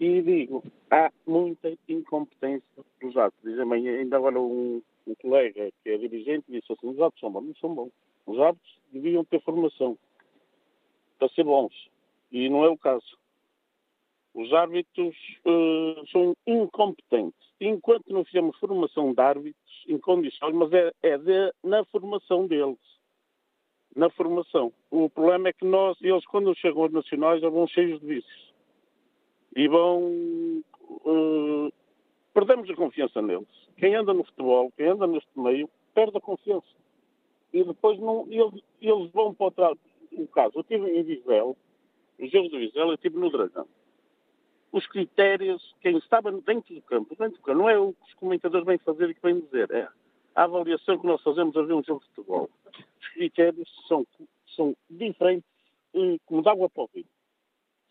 e 0.00 0.22
digo, 0.22 0.62
há 0.90 1.10
muita 1.26 1.76
incompetência 1.88 2.84
dos 3.00 3.16
atos. 3.16 3.38
Dizem 3.42 3.72
ainda 3.72 4.16
agora 4.16 4.40
um, 4.40 4.80
um, 5.06 5.14
colega 5.16 5.70
que 5.82 5.90
é 5.90 5.98
dirigente 5.98 6.44
disse 6.48 6.72
assim, 6.72 6.88
os 6.88 7.00
atos 7.00 7.18
são 7.18 7.30
bons, 7.30 7.46
não 7.46 7.54
são 7.56 7.74
bons. 7.74 7.90
Os 8.26 8.38
atos 8.38 8.78
deviam 8.92 9.24
ter 9.24 9.40
formação 9.42 9.98
para 11.18 11.28
ser 11.30 11.44
bons. 11.44 11.72
E 12.30 12.48
não 12.48 12.64
é 12.64 12.68
o 12.68 12.78
caso. 12.78 13.18
Os 14.34 14.52
árbitros 14.52 15.16
uh, 15.44 16.06
são 16.12 16.36
incompetentes. 16.46 17.48
Enquanto 17.60 18.12
não 18.12 18.24
fizemos 18.24 18.56
formação 18.58 19.12
de 19.12 19.20
árbitros 19.20 19.84
em 19.88 19.98
condições, 19.98 20.54
mas 20.54 20.72
é, 20.72 20.92
é 21.02 21.18
de, 21.18 21.52
na 21.64 21.84
formação 21.86 22.46
deles. 22.46 22.78
Na 23.96 24.08
formação. 24.10 24.72
O 24.92 25.10
problema 25.10 25.48
é 25.48 25.52
que 25.52 25.64
nós, 25.64 26.00
eles 26.00 26.24
quando 26.26 26.54
chegam 26.54 26.82
aos 26.82 26.92
nacionais, 26.92 27.40
já 27.40 27.48
vão 27.48 27.66
cheios 27.66 27.98
de 28.00 28.06
vícios 28.06 28.47
e 29.54 29.68
vão. 29.68 30.62
Uh, 31.04 31.72
perdemos 32.32 32.68
a 32.70 32.74
confiança 32.74 33.20
neles. 33.20 33.48
Quem 33.76 33.94
anda 33.94 34.12
no 34.12 34.24
futebol, 34.24 34.72
quem 34.76 34.88
anda 34.88 35.06
neste 35.06 35.30
meio, 35.38 35.68
perde 35.94 36.16
a 36.16 36.20
confiança. 36.20 36.66
E 37.52 37.64
depois 37.64 37.98
não, 37.98 38.26
eles, 38.30 38.62
eles 38.80 39.10
vão 39.10 39.34
para 39.34 39.46
o 39.46 39.50
trás. 39.50 39.78
No 40.12 40.26
caso, 40.28 40.52
eu 40.56 40.60
estive 40.62 40.98
em 40.98 41.02
Vizela, 41.02 41.54
os 42.18 42.30
jogos 42.30 42.50
de 42.50 42.58
Vizela, 42.58 42.90
eu 42.90 42.94
estive 42.94 43.18
no 43.18 43.30
Dragão. 43.30 43.66
Os 44.72 44.86
critérios, 44.86 45.74
quem 45.80 45.96
estava 45.96 46.30
dentro 46.30 46.74
do 46.74 46.82
campo, 46.82 47.16
dentro 47.16 47.38
do 47.38 47.42
campo, 47.42 47.58
não 47.58 47.70
é 47.70 47.78
o 47.78 47.92
que 47.92 48.08
os 48.08 48.14
comentadores 48.14 48.66
vêm 48.66 48.78
fazer 48.78 49.08
e 49.08 49.14
que 49.14 49.22
vêm 49.22 49.40
dizer, 49.40 49.70
é 49.70 49.88
a 50.34 50.44
avaliação 50.44 50.98
que 50.98 51.06
nós 51.06 51.20
fazemos 51.22 51.56
a 51.56 51.62
ver 51.62 51.72
um 51.72 51.82
jogo 51.82 52.00
de 52.00 52.06
futebol. 52.14 52.48
Os 53.00 53.08
critérios 53.08 53.68
são, 53.88 54.06
são 54.54 54.76
diferentes, 54.88 55.48
como 56.26 56.42
de 56.42 56.48
água 56.48 56.68
para 56.68 56.84
o 56.84 56.90
vinho. 56.94 57.06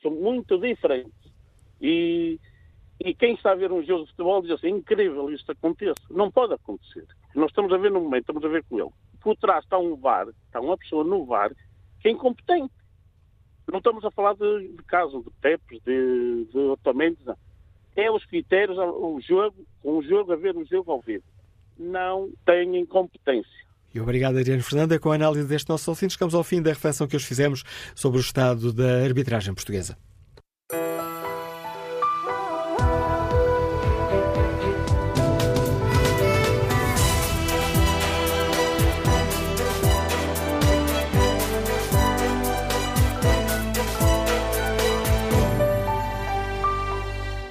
São 0.01 0.11
muito 0.11 0.57
diferentes. 0.57 1.26
E, 1.81 2.39
e 2.99 3.13
quem 3.13 3.33
está 3.33 3.51
a 3.51 3.55
ver 3.55 3.71
um 3.71 3.83
jogo 3.83 4.05
de 4.05 4.11
futebol 4.11 4.41
diz 4.41 4.51
assim, 4.51 4.69
incrível 4.69 5.29
isto 5.31 5.51
aconteça. 5.51 6.01
Não 6.09 6.31
pode 6.31 6.53
acontecer. 6.53 7.05
Nós 7.35 7.49
estamos 7.49 7.71
a 7.71 7.77
ver 7.77 7.91
no 7.91 8.01
momento, 8.01 8.21
estamos 8.21 8.43
a 8.43 8.47
ver 8.47 8.63
com 8.63 8.79
ele. 8.79 8.89
Por 9.21 9.35
trás 9.37 9.63
está 9.63 9.77
um 9.77 9.95
VAR, 9.95 10.27
está 10.45 10.59
uma 10.59 10.77
pessoa 10.77 11.03
no 11.03 11.25
VAR 11.25 11.51
que 11.99 12.07
é 12.07 12.11
incompetente. 12.11 12.73
Não 13.71 13.79
estamos 13.79 14.03
a 14.05 14.11
falar 14.11 14.33
de, 14.35 14.69
de 14.69 14.83
casos 14.83 15.23
de 15.23 15.31
PEPs, 15.41 15.81
de, 15.83 16.45
de 16.45 16.59
não. 17.25 17.37
É 17.95 18.09
os 18.09 18.23
critérios, 18.25 18.77
o 18.77 19.19
jogo, 19.19 19.65
um 19.83 20.01
jogo 20.01 20.31
a 20.31 20.35
ver 20.35 20.55
um 20.55 20.65
jogo 20.65 20.91
ao 20.91 21.01
vivo. 21.01 21.23
Não 21.77 22.31
tem 22.45 22.79
incompetência. 22.79 23.67
E 23.93 23.99
obrigado, 23.99 24.37
Adriano 24.37 24.63
Fernanda. 24.63 24.99
Com 24.99 25.11
a 25.11 25.15
análise 25.15 25.47
deste 25.47 25.69
nosso 25.69 25.89
ouvinte, 25.89 26.13
chegamos 26.13 26.35
ao 26.35 26.43
fim 26.43 26.61
da 26.61 26.69
reflexão 26.69 27.07
que 27.07 27.15
hoje 27.15 27.25
fizemos 27.25 27.63
sobre 27.95 28.19
o 28.19 28.21
estado 28.21 28.71
da 28.71 29.03
arbitragem 29.03 29.53
portuguesa. 29.53 29.97